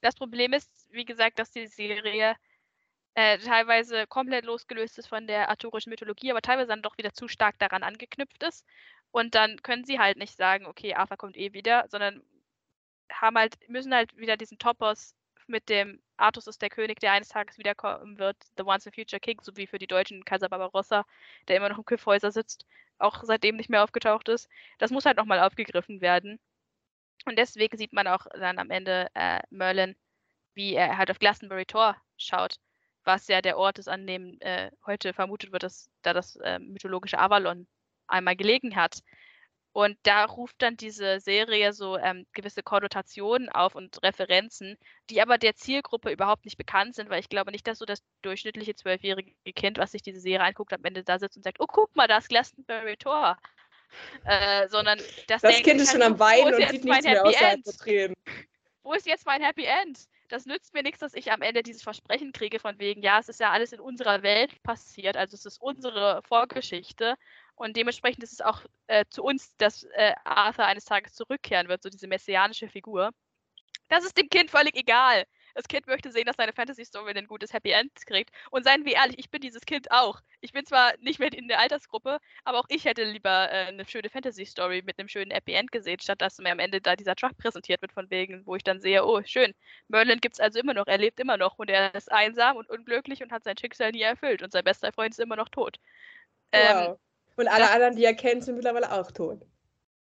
das 0.00 0.14
Problem 0.14 0.52
ist, 0.52 0.70
wie 0.90 1.04
gesagt, 1.04 1.38
dass 1.38 1.50
die 1.50 1.66
Serie 1.66 2.34
äh, 3.14 3.38
teilweise 3.38 4.06
komplett 4.06 4.44
losgelöst 4.44 4.98
ist 4.98 5.08
von 5.08 5.26
der 5.26 5.48
arthurischen 5.48 5.90
Mythologie, 5.90 6.30
aber 6.30 6.42
teilweise 6.42 6.68
dann 6.68 6.82
doch 6.82 6.96
wieder 6.98 7.12
zu 7.12 7.26
stark 7.26 7.58
daran 7.58 7.82
angeknüpft 7.82 8.42
ist. 8.42 8.64
Und 9.10 9.34
dann 9.34 9.62
können 9.62 9.84
sie 9.84 9.98
halt 9.98 10.18
nicht 10.18 10.36
sagen, 10.36 10.66
okay, 10.66 10.94
Arthur 10.94 11.16
kommt 11.16 11.36
eh 11.36 11.52
wieder, 11.52 11.86
sondern 11.88 12.22
haben 13.10 13.36
halt, 13.36 13.56
müssen 13.68 13.94
halt 13.94 14.16
wieder 14.16 14.36
diesen 14.36 14.58
Topos 14.58 15.14
mit 15.48 15.68
dem 15.68 16.00
Artus 16.16 16.46
ist 16.46 16.62
der 16.62 16.68
König, 16.70 17.00
der 17.00 17.12
eines 17.12 17.28
Tages 17.28 17.58
wiederkommen 17.58 18.18
wird, 18.18 18.36
The 18.56 18.64
Once 18.64 18.86
and 18.86 18.94
Future 18.94 19.20
King, 19.20 19.40
so 19.42 19.56
wie 19.56 19.66
für 19.66 19.78
die 19.78 19.86
Deutschen 19.86 20.24
Kaiser 20.24 20.48
Barbarossa, 20.48 21.04
der 21.46 21.56
immer 21.56 21.68
noch 21.68 21.78
im 21.78 21.84
Kyffhäuser 21.84 22.32
sitzt, 22.32 22.66
auch 22.98 23.22
seitdem 23.24 23.56
nicht 23.56 23.70
mehr 23.70 23.84
aufgetaucht 23.84 24.28
ist. 24.28 24.48
Das 24.78 24.90
muss 24.90 25.06
halt 25.06 25.16
nochmal 25.16 25.40
aufgegriffen 25.40 26.00
werden. 26.00 26.38
Und 27.24 27.38
deswegen 27.38 27.76
sieht 27.76 27.92
man 27.92 28.06
auch 28.06 28.26
dann 28.32 28.58
am 28.58 28.70
Ende 28.70 29.08
äh, 29.14 29.40
Merlin, 29.50 29.96
wie 30.54 30.74
er 30.74 30.98
halt 30.98 31.10
auf 31.10 31.18
Glastonbury 31.18 31.66
Tor 31.66 31.96
schaut, 32.16 32.56
was 33.04 33.28
ja 33.28 33.40
der 33.40 33.58
Ort 33.58 33.78
ist, 33.78 33.88
an 33.88 34.06
dem 34.06 34.38
äh, 34.40 34.70
heute 34.86 35.12
vermutet 35.14 35.52
wird, 35.52 35.62
dass 35.62 35.90
da 36.02 36.12
das 36.12 36.36
äh, 36.36 36.58
mythologische 36.58 37.18
Avalon 37.18 37.66
einmal 38.06 38.36
gelegen 38.36 38.76
hat. 38.76 39.00
Und 39.78 39.96
da 40.02 40.24
ruft 40.24 40.56
dann 40.58 40.76
diese 40.76 41.20
Serie 41.20 41.72
so 41.72 41.96
ähm, 41.98 42.26
gewisse 42.32 42.64
Konnotationen 42.64 43.48
auf 43.48 43.76
und 43.76 44.02
Referenzen, 44.02 44.76
die 45.08 45.22
aber 45.22 45.38
der 45.38 45.54
Zielgruppe 45.54 46.10
überhaupt 46.10 46.46
nicht 46.46 46.58
bekannt 46.58 46.96
sind, 46.96 47.10
weil 47.10 47.20
ich 47.20 47.28
glaube 47.28 47.52
nicht, 47.52 47.64
dass 47.64 47.78
so 47.78 47.84
das 47.84 48.02
durchschnittliche 48.22 48.74
zwölfjährige 48.74 49.30
Kind, 49.54 49.78
was 49.78 49.92
sich 49.92 50.02
diese 50.02 50.18
Serie 50.18 50.44
anguckt, 50.44 50.72
am 50.72 50.82
Ende 50.82 51.04
da 51.04 51.20
sitzt 51.20 51.36
und 51.36 51.44
sagt, 51.44 51.60
oh, 51.60 51.66
guck 51.68 51.94
mal, 51.94 52.08
das 52.08 52.26
Glastonbury 52.26 52.96
Tor. 52.96 53.36
Äh, 54.24 54.66
sondern 54.66 54.98
das, 55.28 55.42
das 55.42 55.62
Kind 55.62 55.80
ist 55.80 55.92
schon 55.92 56.02
am 56.02 56.18
Weinen 56.18 56.54
und 56.54 56.56
sieht 56.56 56.84
nichts 56.84 57.04
mehr 57.04 57.24
aus 57.24 57.36
als 57.40 57.76
Tränen. 57.76 58.16
Wo 58.82 58.94
ist 58.94 59.06
jetzt 59.06 59.26
mein 59.26 59.42
Happy 59.42 59.64
End? 59.64 60.08
Das 60.28 60.44
nützt 60.44 60.74
mir 60.74 60.82
nichts, 60.82 60.98
dass 60.98 61.14
ich 61.14 61.30
am 61.30 61.40
Ende 61.40 61.62
dieses 61.62 61.84
Versprechen 61.84 62.32
kriege 62.32 62.58
von 62.58 62.80
wegen, 62.80 63.00
ja, 63.00 63.20
es 63.20 63.28
ist 63.28 63.38
ja 63.38 63.52
alles 63.52 63.72
in 63.72 63.78
unserer 63.78 64.24
Welt 64.24 64.60
passiert, 64.64 65.16
also 65.16 65.36
es 65.36 65.46
ist 65.46 65.62
unsere 65.62 66.20
Vorgeschichte 66.26 67.14
und 67.58 67.76
dementsprechend 67.76 68.22
ist 68.22 68.32
es 68.32 68.40
auch 68.40 68.62
äh, 68.86 69.04
zu 69.10 69.22
uns, 69.22 69.54
dass 69.56 69.84
äh, 69.94 70.14
Arthur 70.24 70.64
eines 70.64 70.84
Tages 70.84 71.14
zurückkehren 71.14 71.68
wird, 71.68 71.82
so 71.82 71.90
diese 71.90 72.06
messianische 72.06 72.68
Figur. 72.68 73.10
Das 73.88 74.04
ist 74.04 74.16
dem 74.18 74.28
Kind 74.28 74.50
völlig 74.50 74.76
egal. 74.76 75.24
Das 75.54 75.66
Kind 75.66 75.86
möchte 75.86 76.12
sehen, 76.12 76.26
dass 76.26 76.36
seine 76.36 76.52
Fantasy-Story 76.52 77.14
ein 77.16 77.26
gutes 77.26 77.52
Happy 77.52 77.70
End 77.70 77.90
kriegt. 78.06 78.30
Und 78.50 78.64
seien 78.64 78.84
wir 78.84 78.94
ehrlich, 78.94 79.18
ich 79.18 79.30
bin 79.30 79.40
dieses 79.40 79.62
Kind 79.62 79.90
auch. 79.90 80.20
Ich 80.40 80.52
bin 80.52 80.64
zwar 80.64 80.92
nicht 80.98 81.18
mehr 81.18 81.32
in 81.32 81.48
der 81.48 81.58
Altersgruppe, 81.58 82.18
aber 82.44 82.60
auch 82.60 82.66
ich 82.68 82.84
hätte 82.84 83.02
lieber 83.02 83.50
äh, 83.50 83.66
eine 83.66 83.84
schöne 83.88 84.08
Fantasy-Story 84.08 84.82
mit 84.84 84.98
einem 84.98 85.08
schönen 85.08 85.32
Happy 85.32 85.54
End 85.54 85.72
gesehen, 85.72 85.98
statt 86.00 86.20
dass 86.20 86.38
mir 86.38 86.52
am 86.52 86.60
Ende 86.60 86.80
da 86.80 86.94
dieser 86.94 87.16
Truck 87.16 87.36
präsentiert 87.38 87.82
wird, 87.82 87.92
von 87.92 88.08
wegen, 88.10 88.46
wo 88.46 88.54
ich 88.54 88.62
dann 88.62 88.78
sehe, 88.80 89.04
oh, 89.04 89.20
schön, 89.24 89.52
Merlin 89.88 90.20
gibt 90.20 90.34
es 90.34 90.40
also 90.40 90.60
immer 90.60 90.74
noch, 90.74 90.86
er 90.86 90.98
lebt 90.98 91.18
immer 91.18 91.36
noch 91.36 91.58
und 91.58 91.70
er 91.70 91.92
ist 91.94 92.12
einsam 92.12 92.56
und 92.56 92.70
unglücklich 92.70 93.22
und 93.22 93.32
hat 93.32 93.42
sein 93.42 93.58
Schicksal 93.58 93.90
nie 93.90 94.02
erfüllt 94.02 94.42
und 94.42 94.52
sein 94.52 94.64
bester 94.64 94.92
Freund 94.92 95.12
ist 95.12 95.18
immer 95.20 95.36
noch 95.36 95.48
tot. 95.48 95.78
Ähm. 96.52 96.96
Und 97.38 97.46
alle 97.46 97.60
das, 97.60 97.70
anderen, 97.70 97.94
die 97.94 98.04
er 98.04 98.14
kennt, 98.14 98.44
sind 98.44 98.56
mittlerweile 98.56 98.90
auch 98.90 99.12
tot. 99.12 99.46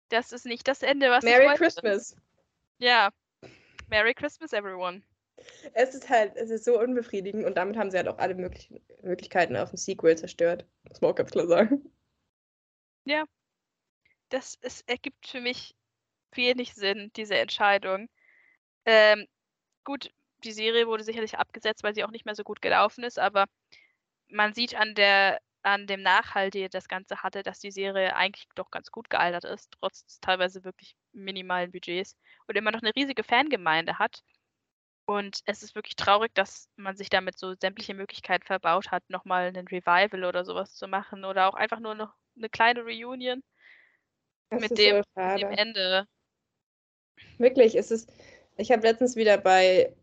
Das 0.10 0.32
ist 0.32 0.46
nicht 0.46 0.68
das 0.68 0.84
Ende, 0.84 1.10
was 1.10 1.24
Merry 1.24 1.46
ich 1.46 1.50
wollte. 1.50 1.64
Christmas. 1.64 2.16
Ja. 2.78 3.10
Merry 3.90 4.14
Christmas, 4.14 4.54
everyone. 4.54 5.02
Es 5.74 5.96
ist 5.96 6.08
halt, 6.10 6.36
es 6.36 6.52
ist 6.52 6.64
so 6.64 6.80
unbefriedigend 6.80 7.44
und 7.44 7.58
damit 7.58 7.76
haben 7.76 7.90
sie 7.90 7.98
halt 7.98 8.08
auch 8.08 8.20
alle 8.20 8.36
möglichen 8.36 8.80
Möglichkeiten 9.02 9.58
auf 9.58 9.74
ein 9.74 9.78
Sequel 9.78 10.16
zerstört. 10.16 10.68
Das 10.84 10.94
muss 10.94 11.02
man 11.02 11.12
auch 11.12 11.16
ganz 11.16 11.32
klar 11.32 11.48
sagen. 11.48 11.92
Ja. 13.06 13.26
Das 14.30 14.54
ist, 14.62 14.88
ergibt 14.88 15.28
für 15.28 15.42
mich 15.42 15.76
wenig 16.34 16.76
Sinn, 16.76 17.12
diese 17.16 17.36
Entscheidung. 17.36 18.10
Ähm, 18.86 19.26
gut, 19.84 20.12
die 20.44 20.52
Serie 20.52 20.86
wurde 20.86 21.04
sicherlich 21.04 21.40
abgesetzt, 21.40 21.82
weil 21.84 21.96
sie 21.96 22.04
auch 22.04 22.12
nicht 22.12 22.26
mehr 22.26 22.36
so 22.36 22.44
gut 22.44 22.62
gelaufen 22.62 23.04
ist, 23.04 23.18
aber 23.18 23.46
man 24.28 24.54
sieht 24.54 24.76
an 24.76 24.94
der 24.94 25.40
an 25.64 25.88
dem 25.88 26.02
Nachhalt, 26.02 26.56
das 26.74 26.88
Ganze 26.88 27.24
hatte, 27.24 27.42
dass 27.42 27.60
die 27.60 27.72
Serie 27.72 28.16
eigentlich 28.16 28.48
doch 28.56 28.70
ganz 28.70 28.92
gut 28.92 29.10
gealtert 29.10 29.46
ist, 29.46 29.72
trotz 29.80 30.06
des 30.06 30.20
teilweise 30.20 30.64
wirklich 30.64 30.96
minimalen 31.14 31.72
Budgets 31.72 32.18
und 32.48 32.58
immer 32.58 32.72
noch 32.72 32.82
eine 32.82 32.96
riesige 32.96 33.24
Fangemeinde 33.24 33.98
hat. 33.98 34.24
Und 35.06 35.42
es 35.46 35.64
ist 35.64 35.76
wirklich 35.76 35.96
traurig, 35.96 36.34
dass 36.34 36.70
man 36.76 36.96
sich 36.96 37.10
damit 37.10 37.38
so 37.38 37.56
sämtliche 37.56 37.94
Möglichkeiten 37.94 38.46
verbaut 38.46 38.92
hat, 38.92 39.04
nochmal 39.10 39.48
einen 39.48 39.68
Revival 39.68 40.24
oder 40.24 40.46
sowas 40.46 40.76
zu 40.76 40.88
machen 40.88 41.26
oder 41.26 41.50
auch 41.50 41.56
einfach 41.56 41.80
nur 41.80 41.96
noch 41.96 42.14
eine 42.38 42.50
kleine 42.50 42.84
Reunion 42.84 43.44
das 44.50 44.62
mit 44.62 44.78
dem, 44.78 45.04
so 45.16 45.38
dem, 45.38 45.52
Ende. 45.52 46.08
Wirklich, 47.38 47.76
es 47.76 47.92
ist. 47.92 48.12
Ich 48.56 48.72
habe 48.72 48.84
letztens 48.84 49.16
wieder 49.16 49.38
bei 49.38 49.94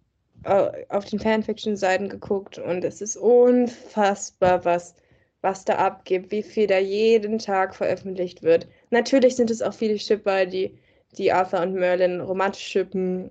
auf 0.42 1.04
den 1.04 1.18
Fanfiction-Seiten 1.18 2.08
geguckt 2.08 2.58
und 2.58 2.82
es 2.82 3.02
ist 3.02 3.16
unfassbar, 3.16 4.64
was 4.64 4.94
was 5.43 5.64
da 5.64 5.76
abgibt, 5.76 6.30
wie 6.30 6.43
viel 6.43 6.66
da 6.66 6.78
jeden 6.78 7.38
Tag 7.38 7.74
veröffentlicht 7.74 8.43
wird. 8.43 8.68
Natürlich 8.91 9.36
sind 9.36 9.51
es 9.51 9.62
auch 9.62 9.72
viele 9.72 9.99
Shipper, 9.99 10.47
die, 10.47 10.78
die 11.16 11.32
Arthur 11.32 11.61
und 11.61 11.74
Merlin 11.74 12.20
romantisch 12.20 12.66
schippen. 12.66 13.30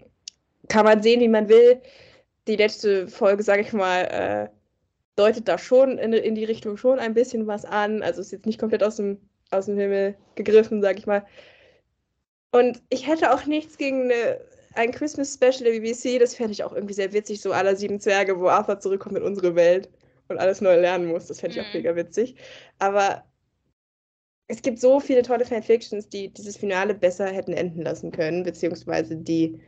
Kann 0.67 0.85
man 0.85 1.03
sehen, 1.03 1.21
wie 1.21 1.27
man 1.27 1.49
will. 1.49 1.81
Die 2.47 2.55
letzte 2.55 3.07
Folge, 3.07 3.43
sage 3.43 3.61
ich 3.61 3.73
mal, 3.73 4.01
äh, 4.05 4.49
deutet 5.15 5.47
da 5.47 5.57
schon 5.57 5.97
in, 5.97 6.13
in, 6.13 6.35
die 6.35 6.45
Richtung 6.45 6.77
schon 6.77 6.99
ein 6.99 7.13
bisschen 7.13 7.45
was 7.45 7.65
an. 7.65 8.01
Also 8.01 8.21
ist 8.21 8.31
jetzt 8.31 8.45
nicht 8.45 8.59
komplett 8.59 8.83
aus 8.83 8.95
dem, 8.95 9.19
aus 9.51 9.65
dem 9.65 9.77
Himmel 9.77 10.15
gegriffen, 10.35 10.81
sage 10.81 10.99
ich 10.99 11.05
mal. 11.05 11.25
Und 12.51 12.81
ich 12.89 13.07
hätte 13.07 13.31
auch 13.33 13.45
nichts 13.45 13.77
gegen 13.77 14.05
eine, 14.05 14.39
ein 14.73 14.91
Christmas 14.91 15.35
Special 15.35 15.71
der 15.71 15.79
BBC. 15.79 16.19
Das 16.19 16.33
fände 16.33 16.53
ich 16.53 16.63
auch 16.63 16.73
irgendwie 16.73 16.95
sehr 16.95 17.13
witzig, 17.13 17.41
so 17.41 17.51
aller 17.51 17.75
sieben 17.75 17.99
Zwerge, 17.99 18.39
wo 18.39 18.47
Arthur 18.47 18.79
zurückkommt 18.79 19.17
in 19.17 19.23
unsere 19.23 19.53
Welt 19.55 19.89
und 20.29 20.37
alles 20.37 20.61
neu 20.61 20.79
lernen 20.79 21.07
muss. 21.07 21.27
Das 21.27 21.39
fände 21.39 21.57
ich 21.57 21.61
auch 21.61 21.67
mhm. 21.67 21.77
mega 21.77 21.95
witzig. 21.95 22.35
Aber 22.77 23.25
es 24.47 24.61
gibt 24.61 24.79
so 24.79 24.99
viele 24.99 25.21
tolle 25.21 25.45
Fanfictions, 25.45 26.09
die 26.09 26.33
dieses 26.33 26.57
Finale 26.57 26.93
besser 26.95 27.27
hätten 27.27 27.53
enden 27.53 27.83
lassen 27.83 28.11
können, 28.11 28.43
beziehungsweise 28.43 29.15
die, 29.15 29.61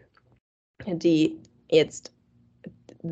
die 0.86 1.40
jetzt 1.70 2.14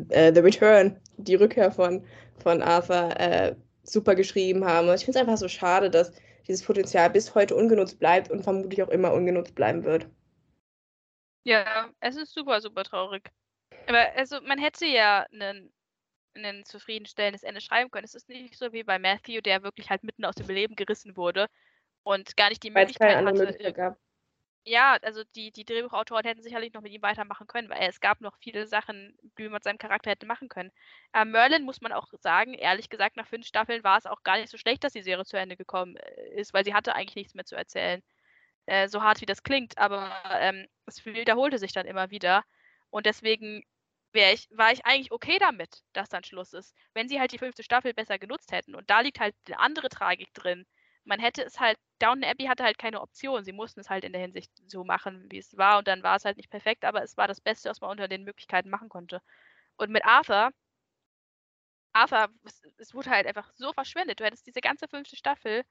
äh, 0.08 0.32
The 0.34 0.40
Return, 0.40 1.00
die 1.16 1.36
Rückkehr 1.36 1.70
von, 1.70 2.04
von 2.42 2.62
Arthur, 2.62 3.18
äh, 3.18 3.54
super 3.82 4.14
geschrieben 4.14 4.64
haben. 4.64 4.88
Und 4.88 4.94
ich 4.94 5.04
finde 5.04 5.18
es 5.18 5.22
einfach 5.22 5.38
so 5.38 5.48
schade, 5.48 5.90
dass 5.90 6.12
dieses 6.46 6.64
Potenzial 6.64 7.10
bis 7.10 7.34
heute 7.34 7.54
ungenutzt 7.54 7.98
bleibt 7.98 8.30
und 8.30 8.42
vermutlich 8.42 8.82
auch 8.82 8.88
immer 8.88 9.12
ungenutzt 9.12 9.54
bleiben 9.54 9.84
wird. 9.84 10.08
Ja, 11.44 11.88
es 12.00 12.16
ist 12.16 12.34
super, 12.34 12.60
super 12.60 12.84
traurig. 12.84 13.30
Aber 13.86 14.12
also 14.16 14.40
man 14.42 14.58
hätte 14.58 14.86
ja 14.86 15.26
einen 15.32 15.72
ein 16.34 16.64
zufriedenstellendes 16.64 17.42
Ende 17.42 17.60
schreiben 17.60 17.90
können. 17.90 18.04
Es 18.04 18.14
ist 18.14 18.28
nicht 18.28 18.56
so 18.56 18.72
wie 18.72 18.84
bei 18.84 18.98
Matthew, 18.98 19.40
der 19.40 19.62
wirklich 19.62 19.90
halt 19.90 20.04
mitten 20.04 20.24
aus 20.24 20.34
dem 20.34 20.48
Leben 20.48 20.76
gerissen 20.76 21.16
wurde 21.16 21.48
und 22.02 22.36
gar 22.36 22.48
nicht 22.48 22.62
die 22.62 22.70
Möglichkeit 22.70 23.16
hatte. 23.16 23.38
Möglichkeit 23.38 23.76
Ja, 24.64 24.98
also 25.02 25.22
die, 25.34 25.50
die 25.52 25.64
Drehbuchautoren 25.64 26.24
hätten 26.24 26.42
sicherlich 26.42 26.74
noch 26.74 26.82
mit 26.82 26.92
ihm 26.92 27.00
weitermachen 27.00 27.46
können, 27.46 27.70
weil 27.70 27.88
es 27.88 27.98
gab 27.98 28.20
noch 28.20 28.36
viele 28.38 28.66
Sachen, 28.66 29.16
die 29.38 29.44
man 29.44 29.54
mit 29.54 29.64
seinem 29.64 29.78
Charakter 29.78 30.10
hätte 30.10 30.26
machen 30.26 30.50
können. 30.50 30.70
Äh, 31.14 31.24
Merlin 31.24 31.64
muss 31.64 31.80
man 31.80 31.92
auch 31.92 32.08
sagen, 32.20 32.52
ehrlich 32.52 32.90
gesagt, 32.90 33.16
nach 33.16 33.26
fünf 33.26 33.46
Staffeln 33.46 33.82
war 33.84 33.96
es 33.96 34.06
auch 34.06 34.22
gar 34.22 34.36
nicht 34.36 34.50
so 34.50 34.58
schlecht, 34.58 34.84
dass 34.84 34.92
die 34.92 35.02
Serie 35.02 35.24
zu 35.24 35.38
Ende 35.38 35.56
gekommen 35.56 35.96
äh, 35.96 36.40
ist, 36.40 36.52
weil 36.52 36.64
sie 36.64 36.74
hatte 36.74 36.94
eigentlich 36.94 37.16
nichts 37.16 37.34
mehr 37.34 37.46
zu 37.46 37.56
erzählen. 37.56 38.02
Äh, 38.66 38.88
so 38.88 39.02
hart 39.02 39.22
wie 39.22 39.26
das 39.26 39.42
klingt, 39.42 39.78
aber 39.78 40.12
ähm, 40.38 40.66
es 40.86 41.04
wiederholte 41.06 41.58
sich 41.58 41.72
dann 41.72 41.86
immer 41.86 42.10
wieder. 42.10 42.44
Und 42.90 43.06
deswegen 43.06 43.64
ich, 44.12 44.48
war 44.50 44.72
ich 44.72 44.84
eigentlich 44.86 45.12
okay 45.12 45.38
damit, 45.38 45.82
dass 45.92 46.08
dann 46.08 46.24
Schluss 46.24 46.52
ist. 46.52 46.74
Wenn 46.94 47.08
sie 47.08 47.20
halt 47.20 47.32
die 47.32 47.38
fünfte 47.38 47.62
Staffel 47.62 47.94
besser 47.94 48.18
genutzt 48.18 48.52
hätten. 48.52 48.74
Und 48.74 48.88
da 48.90 49.00
liegt 49.00 49.20
halt 49.20 49.34
eine 49.46 49.58
andere 49.58 49.88
Tragik 49.88 50.32
drin. 50.34 50.66
Man 51.04 51.20
hätte 51.20 51.42
es 51.44 51.60
halt, 51.60 51.78
Downton 51.98 52.24
Abbey 52.24 52.44
hatte 52.46 52.64
halt 52.64 52.78
keine 52.78 53.00
Option. 53.00 53.44
Sie 53.44 53.52
mussten 53.52 53.80
es 53.80 53.90
halt 53.90 54.04
in 54.04 54.12
der 54.12 54.20
Hinsicht 54.22 54.50
so 54.66 54.84
machen, 54.84 55.26
wie 55.30 55.38
es 55.38 55.56
war. 55.56 55.78
Und 55.78 55.88
dann 55.88 56.02
war 56.02 56.16
es 56.16 56.24
halt 56.24 56.36
nicht 56.36 56.50
perfekt, 56.50 56.84
aber 56.84 57.02
es 57.02 57.16
war 57.16 57.28
das 57.28 57.40
Beste, 57.40 57.68
was 57.70 57.80
man 57.80 57.90
unter 57.90 58.08
den 58.08 58.24
Möglichkeiten 58.24 58.70
machen 58.70 58.88
konnte. 58.88 59.20
Und 59.76 59.90
mit 59.90 60.04
Arthur, 60.04 60.50
Arthur, 61.92 62.28
es, 62.44 62.62
es 62.78 62.94
wurde 62.94 63.10
halt 63.10 63.26
einfach 63.28 63.52
so 63.56 63.72
verschwendet. 63.72 64.18
Du 64.20 64.24
hättest 64.24 64.46
diese 64.46 64.60
ganze 64.60 64.88
fünfte 64.88 65.16
Staffel 65.16 65.62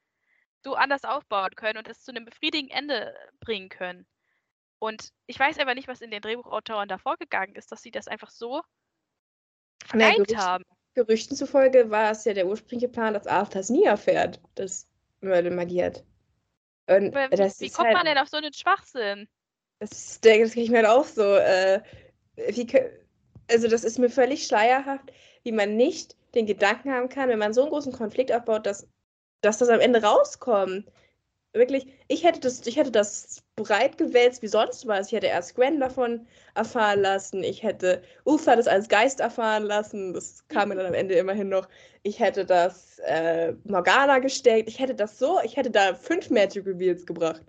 so 0.64 0.76
anders 0.76 1.06
aufbauen 1.06 1.56
können 1.56 1.78
und 1.80 1.88
es 1.90 2.04
zu 2.04 2.12
einem 2.12 2.26
befriedigenden 2.26 2.78
Ende 2.78 3.16
bringen 3.42 3.70
können. 3.70 4.08
Und 4.80 5.12
ich 5.28 5.38
weiß 5.38 5.60
aber 5.60 5.76
nicht, 5.76 5.88
was 5.88 6.02
in 6.02 6.10
den 6.10 6.22
Drehbuchautoren 6.22 6.88
da 6.88 6.98
vorgegangen 6.98 7.56
ist, 7.56 7.72
dass 7.72 7.82
sie 7.82 7.92
das 7.92 8.08
einfach 8.08 8.32
so 8.32 8.62
verneint 9.86 10.36
haben. 10.36 10.64
Gerüchten 10.94 11.36
zufolge 11.36 11.90
war 11.92 12.12
es 12.12 12.26
ja 12.26 12.34
der 12.34 12.48
ursprüngliche 12.48 12.90
Plan, 12.90 13.14
dass 13.14 13.28
Arthur 13.28 13.62
nie 13.70 13.84
erfährt, 13.84 14.42
dass 14.56 14.88
Merlin 15.22 15.56
magiert. 15.56 16.04
Und 16.88 17.14
wie, 17.14 17.36
das 17.36 17.60
wie 17.60 17.70
kommt 17.70 17.88
halt, 17.88 17.98
man 17.98 18.06
denn 18.06 18.18
auf 18.18 18.30
so 18.30 18.38
einen 18.38 18.54
Schwachsinn? 18.54 19.28
Das, 19.80 20.20
denke 20.22 20.46
das 20.46 20.56
ich 20.56 20.70
mir 20.70 20.78
halt 20.78 20.88
auch 20.88 21.06
so. 21.06 21.36
Äh, 21.36 21.82
wie, 22.36 22.68
also 23.50 23.68
das 23.68 23.84
ist 23.84 24.00
mir 24.00 24.10
völlig 24.10 24.48
schleierhaft, 24.48 25.12
wie 25.44 25.52
man 25.52 25.76
nicht 25.76 26.16
den 26.34 26.46
Gedanken 26.46 26.92
haben 26.92 27.10
kann, 27.10 27.30
wenn 27.30 27.40
man 27.40 27.54
so 27.54 27.62
einen 27.62 27.70
großen 27.70 27.94
Konflikt 27.94 28.32
aufbaut, 28.32 28.66
dass, 28.66 28.88
dass 29.42 29.58
das 29.58 29.70
am 29.70 29.80
Ende 29.80 30.02
rauskommt 30.02 30.90
wirklich, 31.54 31.88
ich 32.08 32.24
hätte 32.24 32.40
das, 32.40 32.66
ich 32.66 32.78
hätte 32.78 32.92
das 32.92 33.44
breit 33.56 33.98
gewälzt 33.98 34.42
wie 34.42 34.48
sonst 34.48 34.88
was. 34.88 35.08
Ich 35.08 35.14
hätte 35.14 35.28
erst 35.28 35.56
Gwen 35.56 35.80
davon 35.80 36.28
erfahren 36.56 37.02
lassen. 37.02 37.44
Ich 37.44 37.64
hätte 37.64 38.02
Ufa 38.26 38.56
das 38.56 38.68
als 38.68 38.88
Geist 38.88 39.20
erfahren 39.20 39.64
lassen. 39.64 40.14
Das 40.14 40.48
kam 40.48 40.70
mir 40.70 40.76
dann 40.76 40.86
am 40.86 40.94
Ende 40.94 41.16
immerhin 41.16 41.50
noch. 41.50 41.68
Ich 42.04 42.20
hätte 42.20 42.46
das 42.46 43.00
äh, 43.00 43.54
Morgana 43.64 44.20
gesteckt. 44.20 44.70
Ich 44.70 44.80
hätte 44.80 44.96
das 44.96 45.18
so, 45.18 45.40
ich 45.44 45.58
hätte 45.58 45.72
da 45.72 45.94
fünf 45.96 46.30
Magic 46.30 46.66
Reveals 46.66 47.06
gebracht. 47.06 47.44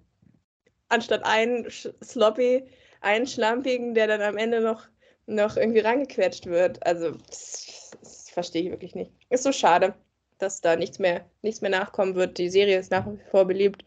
Anstatt 0.88 1.24
einen 1.24 1.70
Sloppy, 1.70 2.64
einen 3.00 3.26
Schlampigen, 3.26 3.94
der 3.94 4.08
dann 4.08 4.22
am 4.22 4.36
Ende 4.36 4.60
noch, 4.60 4.88
noch 5.26 5.56
irgendwie 5.56 5.80
rangequetscht 5.80 6.46
wird. 6.46 6.84
Also, 6.84 7.12
das, 7.28 7.90
das 8.00 8.30
verstehe 8.30 8.62
ich 8.62 8.70
wirklich 8.70 8.94
nicht. 8.94 9.12
Ist 9.28 9.44
so 9.44 9.52
schade 9.52 9.94
dass 10.42 10.60
da 10.60 10.76
nichts 10.76 10.98
mehr, 10.98 11.24
nichts 11.42 11.60
mehr 11.60 11.70
nachkommen 11.70 12.14
wird. 12.14 12.38
Die 12.38 12.50
Serie 12.50 12.78
ist 12.78 12.90
nach 12.90 13.06
wie 13.06 13.18
vor 13.30 13.46
beliebt, 13.46 13.84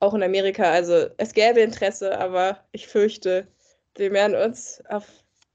auch 0.00 0.14
in 0.14 0.22
Amerika. 0.22 0.70
Also 0.70 1.08
es 1.16 1.32
gäbe 1.32 1.60
Interesse, 1.60 2.18
aber 2.18 2.64
ich 2.72 2.88
fürchte, 2.88 3.48
wir 3.96 4.12
werden 4.12 4.36
uns 4.36 4.82
auf 4.88 5.06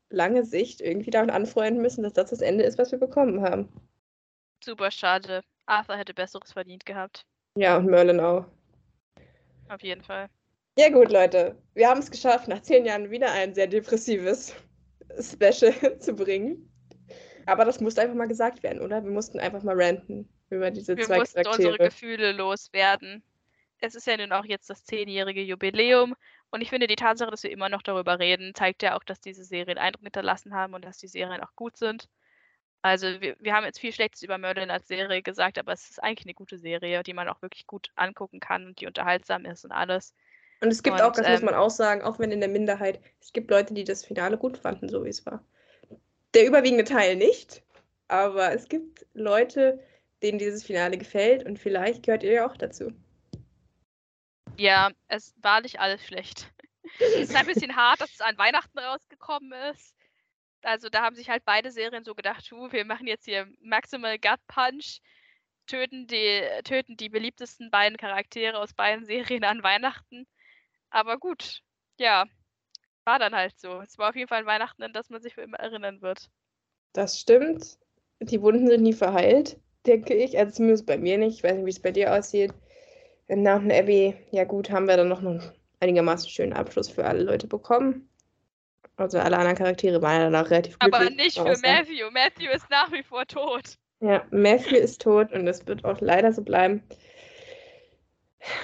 lange 0.09 0.45
Sicht 0.45 0.81
irgendwie 0.81 1.11
damit 1.11 1.31
anfreunden 1.31 1.81
müssen, 1.81 2.03
dass 2.03 2.13
das 2.13 2.29
das 2.29 2.41
Ende 2.41 2.63
ist, 2.63 2.77
was 2.77 2.91
wir 2.91 2.99
bekommen 2.99 3.41
haben. 3.41 3.69
Super 4.63 4.91
schade. 4.91 5.43
Arthur 5.65 5.97
hätte 5.97 6.13
Besseres 6.13 6.51
verdient 6.51 6.85
gehabt. 6.85 7.25
Ja, 7.57 7.77
und 7.77 7.85
Merlin 7.85 8.19
auch. 8.19 8.45
Auf 9.69 9.81
jeden 9.81 10.03
Fall. 10.03 10.29
Ja 10.77 10.89
gut, 10.89 11.11
Leute. 11.11 11.55
Wir 11.73 11.87
haben 11.87 11.99
es 11.99 12.09
geschafft, 12.09 12.47
nach 12.47 12.61
zehn 12.61 12.85
Jahren 12.85 13.11
wieder 13.11 13.31
ein 13.31 13.53
sehr 13.53 13.67
depressives 13.67 14.55
Special 15.19 15.73
zu 15.99 16.13
bringen. 16.13 16.69
Aber 17.45 17.65
das 17.65 17.79
musste 17.79 18.01
einfach 18.01 18.15
mal 18.15 18.27
gesagt 18.27 18.63
werden, 18.63 18.81
oder? 18.81 19.03
Wir 19.03 19.11
mussten 19.11 19.39
einfach 19.39 19.63
mal 19.63 19.79
ranten 19.79 20.29
über 20.49 20.71
diese 20.71 20.95
Wir 20.95 21.05
zwei 21.05 21.19
mussten 21.19 21.43
Charaktere. 21.43 21.71
unsere 21.71 21.89
Gefühle 21.89 22.31
loswerden. 22.31 23.23
Es 23.79 23.95
ist 23.95 24.07
ja 24.07 24.15
nun 24.15 24.31
auch 24.31 24.45
jetzt 24.45 24.69
das 24.69 24.85
zehnjährige 24.85 25.41
Jubiläum 25.41 26.15
und 26.51 26.61
ich 26.61 26.69
finde, 26.69 26.87
die 26.87 26.95
Tatsache, 26.95 27.31
dass 27.31 27.43
wir 27.43 27.51
immer 27.51 27.67
noch 27.67 27.81
darüber 27.81 28.19
reden, 28.19 28.53
zeigt 28.53 28.83
ja 28.83 28.95
auch, 28.95 29.03
dass 29.03 29.19
diese 29.19 29.43
Serien 29.43 29.77
Eindruck 29.77 30.03
hinterlassen 30.03 30.53
haben 30.53 30.73
und 30.73 30.85
dass 30.85 30.99
die 30.99 31.07
Serien 31.07 31.41
auch 31.41 31.55
gut 31.55 31.77
sind. 31.77 32.07
Also 32.81 33.07
wir, 33.21 33.35
wir 33.39 33.53
haben 33.53 33.65
jetzt 33.65 33.79
viel 33.79 33.91
Schlechtes 33.91 34.21
über 34.21 34.37
Merlin 34.37 34.69
als 34.69 34.87
Serie 34.87 35.21
gesagt, 35.21 35.57
aber 35.57 35.73
es 35.73 35.89
ist 35.89 36.03
eigentlich 36.03 36.25
eine 36.25 36.33
gute 36.33 36.59
Serie, 36.59 37.01
die 37.03 37.13
man 37.13 37.27
auch 37.27 37.41
wirklich 37.41 37.65
gut 37.65 37.89
angucken 37.95 38.39
kann 38.39 38.67
und 38.67 38.79
die 38.79 38.87
unterhaltsam 38.87 39.45
ist 39.45 39.65
und 39.65 39.71
alles. 39.71 40.13
Und 40.61 40.69
es 40.69 40.83
gibt 40.83 40.97
und, 40.97 41.01
auch, 41.01 41.11
das 41.11 41.25
ähm, 41.25 41.31
muss 41.31 41.41
man 41.41 41.55
auch 41.55 41.69
sagen, 41.69 42.03
auch 42.03 42.19
wenn 42.19 42.31
in 42.31 42.39
der 42.39 42.49
Minderheit, 42.49 43.01
es 43.19 43.33
gibt 43.33 43.49
Leute, 43.49 43.73
die 43.73 43.83
das 43.83 44.05
Finale 44.05 44.37
gut 44.37 44.57
fanden, 44.57 44.89
so 44.89 45.03
wie 45.03 45.09
es 45.09 45.25
war 45.25 45.43
der 46.33 46.47
überwiegende 46.47 46.83
Teil 46.83 47.15
nicht. 47.15 47.63
Aber 48.07 48.53
es 48.53 48.67
gibt 48.67 49.05
Leute, 49.13 49.79
denen 50.21 50.39
dieses 50.39 50.63
Finale 50.63 50.97
gefällt 50.97 51.45
und 51.45 51.59
vielleicht 51.59 52.03
gehört 52.03 52.23
ihr 52.23 52.33
ja 52.33 52.47
auch 52.47 52.57
dazu. 52.57 52.93
Ja, 54.57 54.91
es 55.07 55.33
war 55.41 55.61
nicht 55.61 55.79
alles 55.79 56.05
schlecht. 56.05 56.51
es 56.99 57.29
ist 57.29 57.35
ein 57.35 57.45
bisschen 57.45 57.75
hart, 57.75 58.01
dass 58.01 58.13
es 58.13 58.21
an 58.21 58.37
Weihnachten 58.37 58.77
rausgekommen 58.77 59.51
ist. 59.71 59.95
Also 60.61 60.89
da 60.89 61.01
haben 61.01 61.15
sich 61.15 61.29
halt 61.29 61.43
beide 61.43 61.71
Serien 61.71 62.03
so 62.03 62.15
gedacht, 62.15 62.51
uh, 62.51 62.71
wir 62.71 62.85
machen 62.85 63.07
jetzt 63.07 63.25
hier 63.25 63.47
Maximal 63.61 64.17
Gut 64.17 64.39
Punch, 64.47 65.01
töten 65.67 66.07
die, 66.07 66.41
töten 66.63 66.95
die 66.95 67.09
beliebtesten 67.09 67.69
beiden 67.69 67.97
Charaktere 67.97 68.57
aus 68.57 68.73
beiden 68.73 69.05
Serien 69.05 69.43
an 69.43 69.63
Weihnachten. 69.63 70.25
Aber 70.89 71.17
gut, 71.17 71.61
ja, 71.97 72.25
war 73.05 73.19
dann 73.19 73.35
halt 73.35 73.59
so. 73.59 73.81
Es 73.81 73.97
war 73.97 74.09
auf 74.09 74.15
jeden 74.15 74.27
Fall 74.27 74.39
ein 74.39 74.45
Weihnachten, 74.45 74.83
an 74.83 74.93
das 74.93 75.09
man 75.09 75.21
sich 75.21 75.35
für 75.35 75.41
immer 75.41 75.59
erinnern 75.59 76.01
wird. 76.01 76.29
Das 76.93 77.19
stimmt. 77.19 77.77
Die 78.19 78.41
Wunden 78.41 78.67
sind 78.67 78.83
nie 78.83 78.93
verheilt, 78.93 79.59
denke 79.85 80.13
ich. 80.13 80.37
Also 80.37 80.53
zumindest 80.53 80.85
bei 80.85 80.97
mir 80.97 81.17
nicht. 81.17 81.37
Ich 81.37 81.43
weiß 81.43 81.55
nicht, 81.55 81.65
wie 81.65 81.71
es 81.71 81.81
bei 81.81 81.91
dir 81.91 82.13
aussieht. 82.13 82.53
In 83.27 83.43
Downton 83.43 83.71
Abbey, 83.71 84.15
ja 84.31 84.43
gut, 84.43 84.69
haben 84.69 84.87
wir 84.87 84.97
dann 84.97 85.09
noch 85.09 85.19
einen 85.19 85.41
einigermaßen 85.79 86.29
schönen 86.29 86.53
Abschluss 86.53 86.89
für 86.89 87.05
alle 87.05 87.23
Leute 87.23 87.47
bekommen. 87.47 88.09
Also 88.95 89.19
alle 89.19 89.37
anderen 89.37 89.57
Charaktere 89.57 90.01
waren 90.01 90.17
ja 90.17 90.23
danach 90.25 90.49
relativ 90.51 90.77
glücklich. 90.77 91.01
Aber 91.01 91.09
nicht 91.09 91.37
für 91.37 91.57
Matthew. 91.67 92.11
Matthew 92.11 92.51
ist 92.51 92.69
nach 92.69 92.91
wie 92.91 93.03
vor 93.03 93.25
tot. 93.25 93.77
Ja, 94.01 94.25
Matthew 94.31 94.75
ist 94.75 95.01
tot 95.01 95.31
und 95.31 95.45
das 95.45 95.65
wird 95.65 95.83
auch 95.83 95.99
leider 95.99 96.31
so 96.31 96.43
bleiben. 96.43 96.83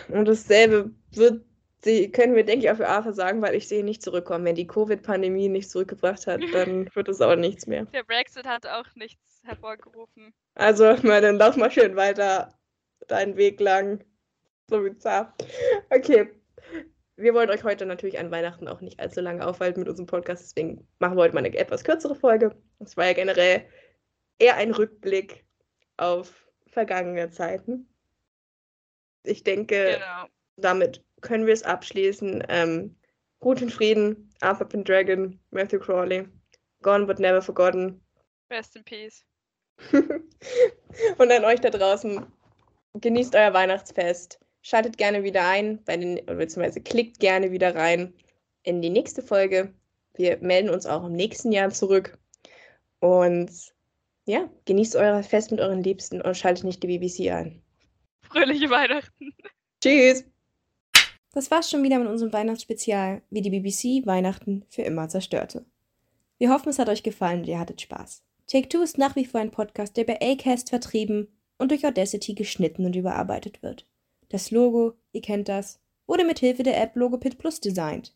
Und 0.09 0.25
dasselbe 0.25 0.91
wird 1.11 1.43
sie 1.83 2.11
können 2.11 2.35
wir, 2.35 2.45
denke 2.45 2.65
ich, 2.65 2.71
auch 2.71 2.77
für 2.77 2.87
Arthur 2.87 3.13
sagen, 3.13 3.41
weil 3.41 3.55
ich 3.55 3.67
sehe 3.67 3.83
nicht 3.83 4.01
zurückkommen. 4.01 4.45
Wenn 4.45 4.55
die 4.55 4.67
Covid-Pandemie 4.67 5.49
nicht 5.49 5.69
zurückgebracht 5.69 6.27
hat, 6.27 6.41
dann 6.53 6.89
wird 6.95 7.09
es 7.09 7.21
auch 7.21 7.35
nichts 7.35 7.67
mehr. 7.67 7.85
Der 7.85 8.03
Brexit 8.03 8.45
hat 8.45 8.65
auch 8.65 8.85
nichts 8.95 9.41
hervorgerufen. 9.43 10.33
Also, 10.55 10.95
mal, 11.03 11.21
dann 11.21 11.37
lauf 11.37 11.55
mal 11.55 11.71
schön 11.71 11.95
weiter 11.95 12.53
deinen 13.07 13.37
Weg 13.37 13.59
lang. 13.59 14.03
So 14.69 14.81
bizarr. 14.81 15.35
Okay. 15.89 16.29
Wir 17.15 17.33
wollen 17.33 17.49
euch 17.49 17.65
heute 17.65 17.85
natürlich 17.85 18.17
an 18.17 18.31
Weihnachten 18.31 18.69
auch 18.69 18.79
nicht 18.79 18.99
allzu 18.99 19.19
lange 19.19 19.45
aufhalten 19.45 19.81
mit 19.81 19.89
unserem 19.89 20.07
Podcast, 20.07 20.41
deswegen 20.43 20.87
machen 20.99 21.17
wir 21.17 21.23
heute 21.23 21.33
mal 21.33 21.43
eine 21.43 21.53
etwas 21.57 21.83
kürzere 21.83 22.15
Folge. 22.15 22.55
Das 22.79 22.95
war 22.95 23.07
ja 23.07 23.13
generell 23.13 23.65
eher 24.37 24.55
ein 24.55 24.71
Rückblick 24.71 25.43
auf 25.97 26.47
vergangene 26.67 27.29
Zeiten. 27.29 27.89
Ich 29.23 29.43
denke, 29.43 29.95
genau. 29.95 30.27
damit 30.55 31.03
können 31.21 31.45
wir 31.45 31.53
es 31.53 31.63
abschließen. 31.63 32.43
Ähm, 32.49 32.95
Ruth 33.43 33.59
Frieden, 33.71 34.31
Arthur 34.41 34.67
Pendragon, 34.67 35.39
Matthew 35.51 35.79
Crawley, 35.79 36.27
Gone 36.81 37.05
but 37.05 37.19
never 37.19 37.41
forgotten. 37.41 38.01
Rest 38.49 38.75
in 38.75 38.83
peace. 38.83 39.23
Und 41.17 41.31
an 41.31 41.45
euch 41.45 41.61
da 41.61 41.69
draußen, 41.69 42.25
genießt 42.95 43.35
euer 43.35 43.53
Weihnachtsfest. 43.53 44.39
Schaltet 44.61 44.97
gerne 44.97 45.23
wieder 45.23 45.47
ein, 45.47 45.83
bei 45.85 45.95
den, 45.95 46.15
beziehungsweise 46.25 46.81
klickt 46.81 47.19
gerne 47.19 47.51
wieder 47.51 47.75
rein 47.75 48.13
in 48.63 48.81
die 48.81 48.89
nächste 48.89 49.21
Folge. 49.21 49.73
Wir 50.15 50.37
melden 50.39 50.69
uns 50.69 50.85
auch 50.85 51.05
im 51.05 51.13
nächsten 51.13 51.51
Jahr 51.51 51.69
zurück. 51.69 52.17
Und 52.99 53.51
ja, 54.25 54.49
genießt 54.65 54.95
euer 54.95 55.23
Fest 55.23 55.51
mit 55.51 55.61
euren 55.61 55.83
Liebsten 55.83 56.21
und 56.21 56.35
schaltet 56.35 56.65
nicht 56.65 56.83
die 56.83 56.87
BBC 56.87 57.31
ein. 57.31 57.63
Fröhliche 58.21 58.69
Weihnachten. 58.69 59.33
Tschüss. 59.81 60.25
Das 61.31 61.51
war's 61.51 61.69
schon 61.69 61.83
wieder 61.83 61.99
mit 61.99 62.07
unserem 62.07 62.33
Weihnachtsspezial, 62.33 63.21
wie 63.29 63.41
die 63.41 63.51
BBC 63.51 64.05
Weihnachten 64.05 64.65
für 64.69 64.81
immer 64.81 65.09
zerstörte. 65.09 65.65
Wir 66.39 66.51
hoffen, 66.51 66.69
es 66.69 66.79
hat 66.79 66.89
euch 66.89 67.03
gefallen 67.03 67.41
und 67.41 67.47
ihr 67.47 67.59
hattet 67.59 67.81
Spaß. 67.81 68.23
Take 68.47 68.67
Two 68.67 68.81
ist 68.81 68.97
nach 68.97 69.15
wie 69.15 69.25
vor 69.25 69.39
ein 69.39 69.51
Podcast, 69.51 69.95
der 69.95 70.05
bei 70.05 70.19
Acast 70.21 70.69
vertrieben 70.69 71.27
und 71.59 71.69
durch 71.69 71.85
Audacity 71.85 72.33
geschnitten 72.33 72.85
und 72.85 72.95
überarbeitet 72.95 73.61
wird. 73.61 73.85
Das 74.29 74.49
Logo, 74.49 74.93
ihr 75.11 75.21
kennt 75.21 75.49
das, 75.49 75.79
wurde 76.07 76.23
mit 76.23 76.39
Hilfe 76.39 76.63
der 76.63 76.81
App 76.81 76.95
Logopit 76.95 77.37
Plus 77.37 77.59
designt. 77.59 78.15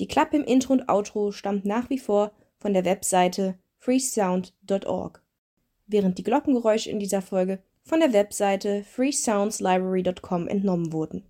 Die 0.00 0.08
Klappe 0.08 0.36
im 0.38 0.44
Intro 0.44 0.72
und 0.72 0.88
Outro 0.88 1.30
stammt 1.30 1.64
nach 1.64 1.90
wie 1.90 1.98
vor 1.98 2.32
von 2.58 2.72
der 2.72 2.84
Webseite 2.84 3.58
freesound.org, 3.78 5.22
während 5.86 6.18
die 6.18 6.24
Glockengeräusche 6.24 6.90
in 6.90 6.98
dieser 6.98 7.22
Folge 7.22 7.62
von 7.84 8.00
der 8.00 8.12
Webseite 8.12 8.82
freesoundslibrary.com 8.84 10.48
entnommen 10.48 10.92
wurden. 10.92 11.24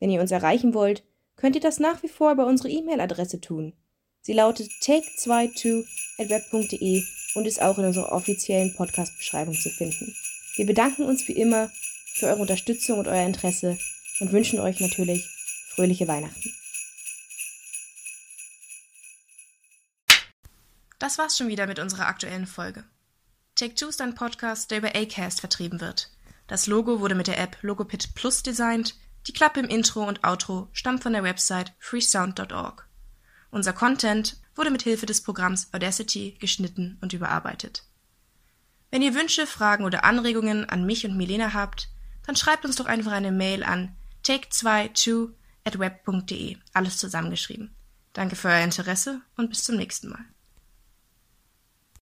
Wenn 0.00 0.10
ihr 0.10 0.20
uns 0.20 0.30
erreichen 0.30 0.74
wollt, 0.74 1.02
könnt 1.36 1.54
ihr 1.54 1.60
das 1.60 1.78
nach 1.78 2.02
wie 2.02 2.08
vor 2.08 2.32
über 2.32 2.46
unsere 2.46 2.68
E-Mail-Adresse 2.68 3.40
tun. 3.40 3.74
Sie 4.20 4.32
lautet 4.32 4.70
take22@web.de 4.82 7.04
und 7.34 7.46
ist 7.46 7.62
auch 7.62 7.78
in 7.78 7.84
unserer 7.86 8.12
offiziellen 8.12 8.74
Podcast-Beschreibung 8.74 9.54
zu 9.54 9.70
finden. 9.70 10.14
Wir 10.56 10.66
bedanken 10.66 11.04
uns 11.04 11.26
wie 11.28 11.32
immer 11.32 11.70
für 12.14 12.26
eure 12.26 12.42
Unterstützung 12.42 12.98
und 12.98 13.08
euer 13.08 13.24
Interesse 13.24 13.78
und 14.20 14.32
wünschen 14.32 14.58
euch 14.58 14.80
natürlich 14.80 15.24
fröhliche 15.70 16.08
Weihnachten. 16.08 16.52
Das 20.98 21.16
war's 21.16 21.38
schon 21.38 21.48
wieder 21.48 21.68
mit 21.68 21.78
unserer 21.78 22.06
aktuellen 22.06 22.46
Folge. 22.46 22.84
Take 23.54 23.76
Two 23.76 23.88
ist 23.88 24.00
ein 24.00 24.14
Podcast, 24.14 24.70
der 24.70 24.78
über 24.78 24.96
Acast 24.96 25.40
vertrieben 25.40 25.80
wird. 25.80 26.10
Das 26.48 26.66
Logo 26.66 27.00
wurde 27.00 27.14
mit 27.14 27.28
der 27.28 27.38
App 27.38 27.56
Logopit 27.62 28.14
Plus 28.14 28.42
designt. 28.42 28.96
Die 29.28 29.34
Klappe 29.34 29.60
im 29.60 29.68
Intro 29.68 30.04
und 30.08 30.24
Outro 30.24 30.68
stammt 30.72 31.02
von 31.02 31.12
der 31.12 31.22
Website 31.22 31.74
freesound.org. 31.78 32.88
Unser 33.50 33.74
Content 33.74 34.40
wurde 34.54 34.70
mit 34.70 34.82
Hilfe 34.82 35.04
des 35.04 35.22
Programms 35.22 35.68
Audacity 35.74 36.38
geschnitten 36.40 36.96
und 37.02 37.12
überarbeitet. 37.12 37.84
Wenn 38.90 39.02
ihr 39.02 39.14
Wünsche, 39.14 39.46
Fragen 39.46 39.84
oder 39.84 40.02
Anregungen 40.04 40.66
an 40.66 40.86
mich 40.86 41.04
und 41.04 41.18
Milena 41.18 41.52
habt, 41.52 41.90
dann 42.26 42.36
schreibt 42.36 42.64
uns 42.64 42.76
doch 42.76 42.86
einfach 42.86 43.12
eine 43.12 43.30
Mail 43.30 43.64
an 43.64 43.94
take22 44.24 45.28
at 45.64 45.78
web.de, 45.78 46.56
alles 46.72 46.96
zusammengeschrieben. 46.96 47.74
Danke 48.14 48.34
für 48.34 48.48
euer 48.48 48.64
Interesse 48.64 49.20
und 49.36 49.50
bis 49.50 49.62
zum 49.62 49.76
nächsten 49.76 50.08
Mal. 50.08 50.24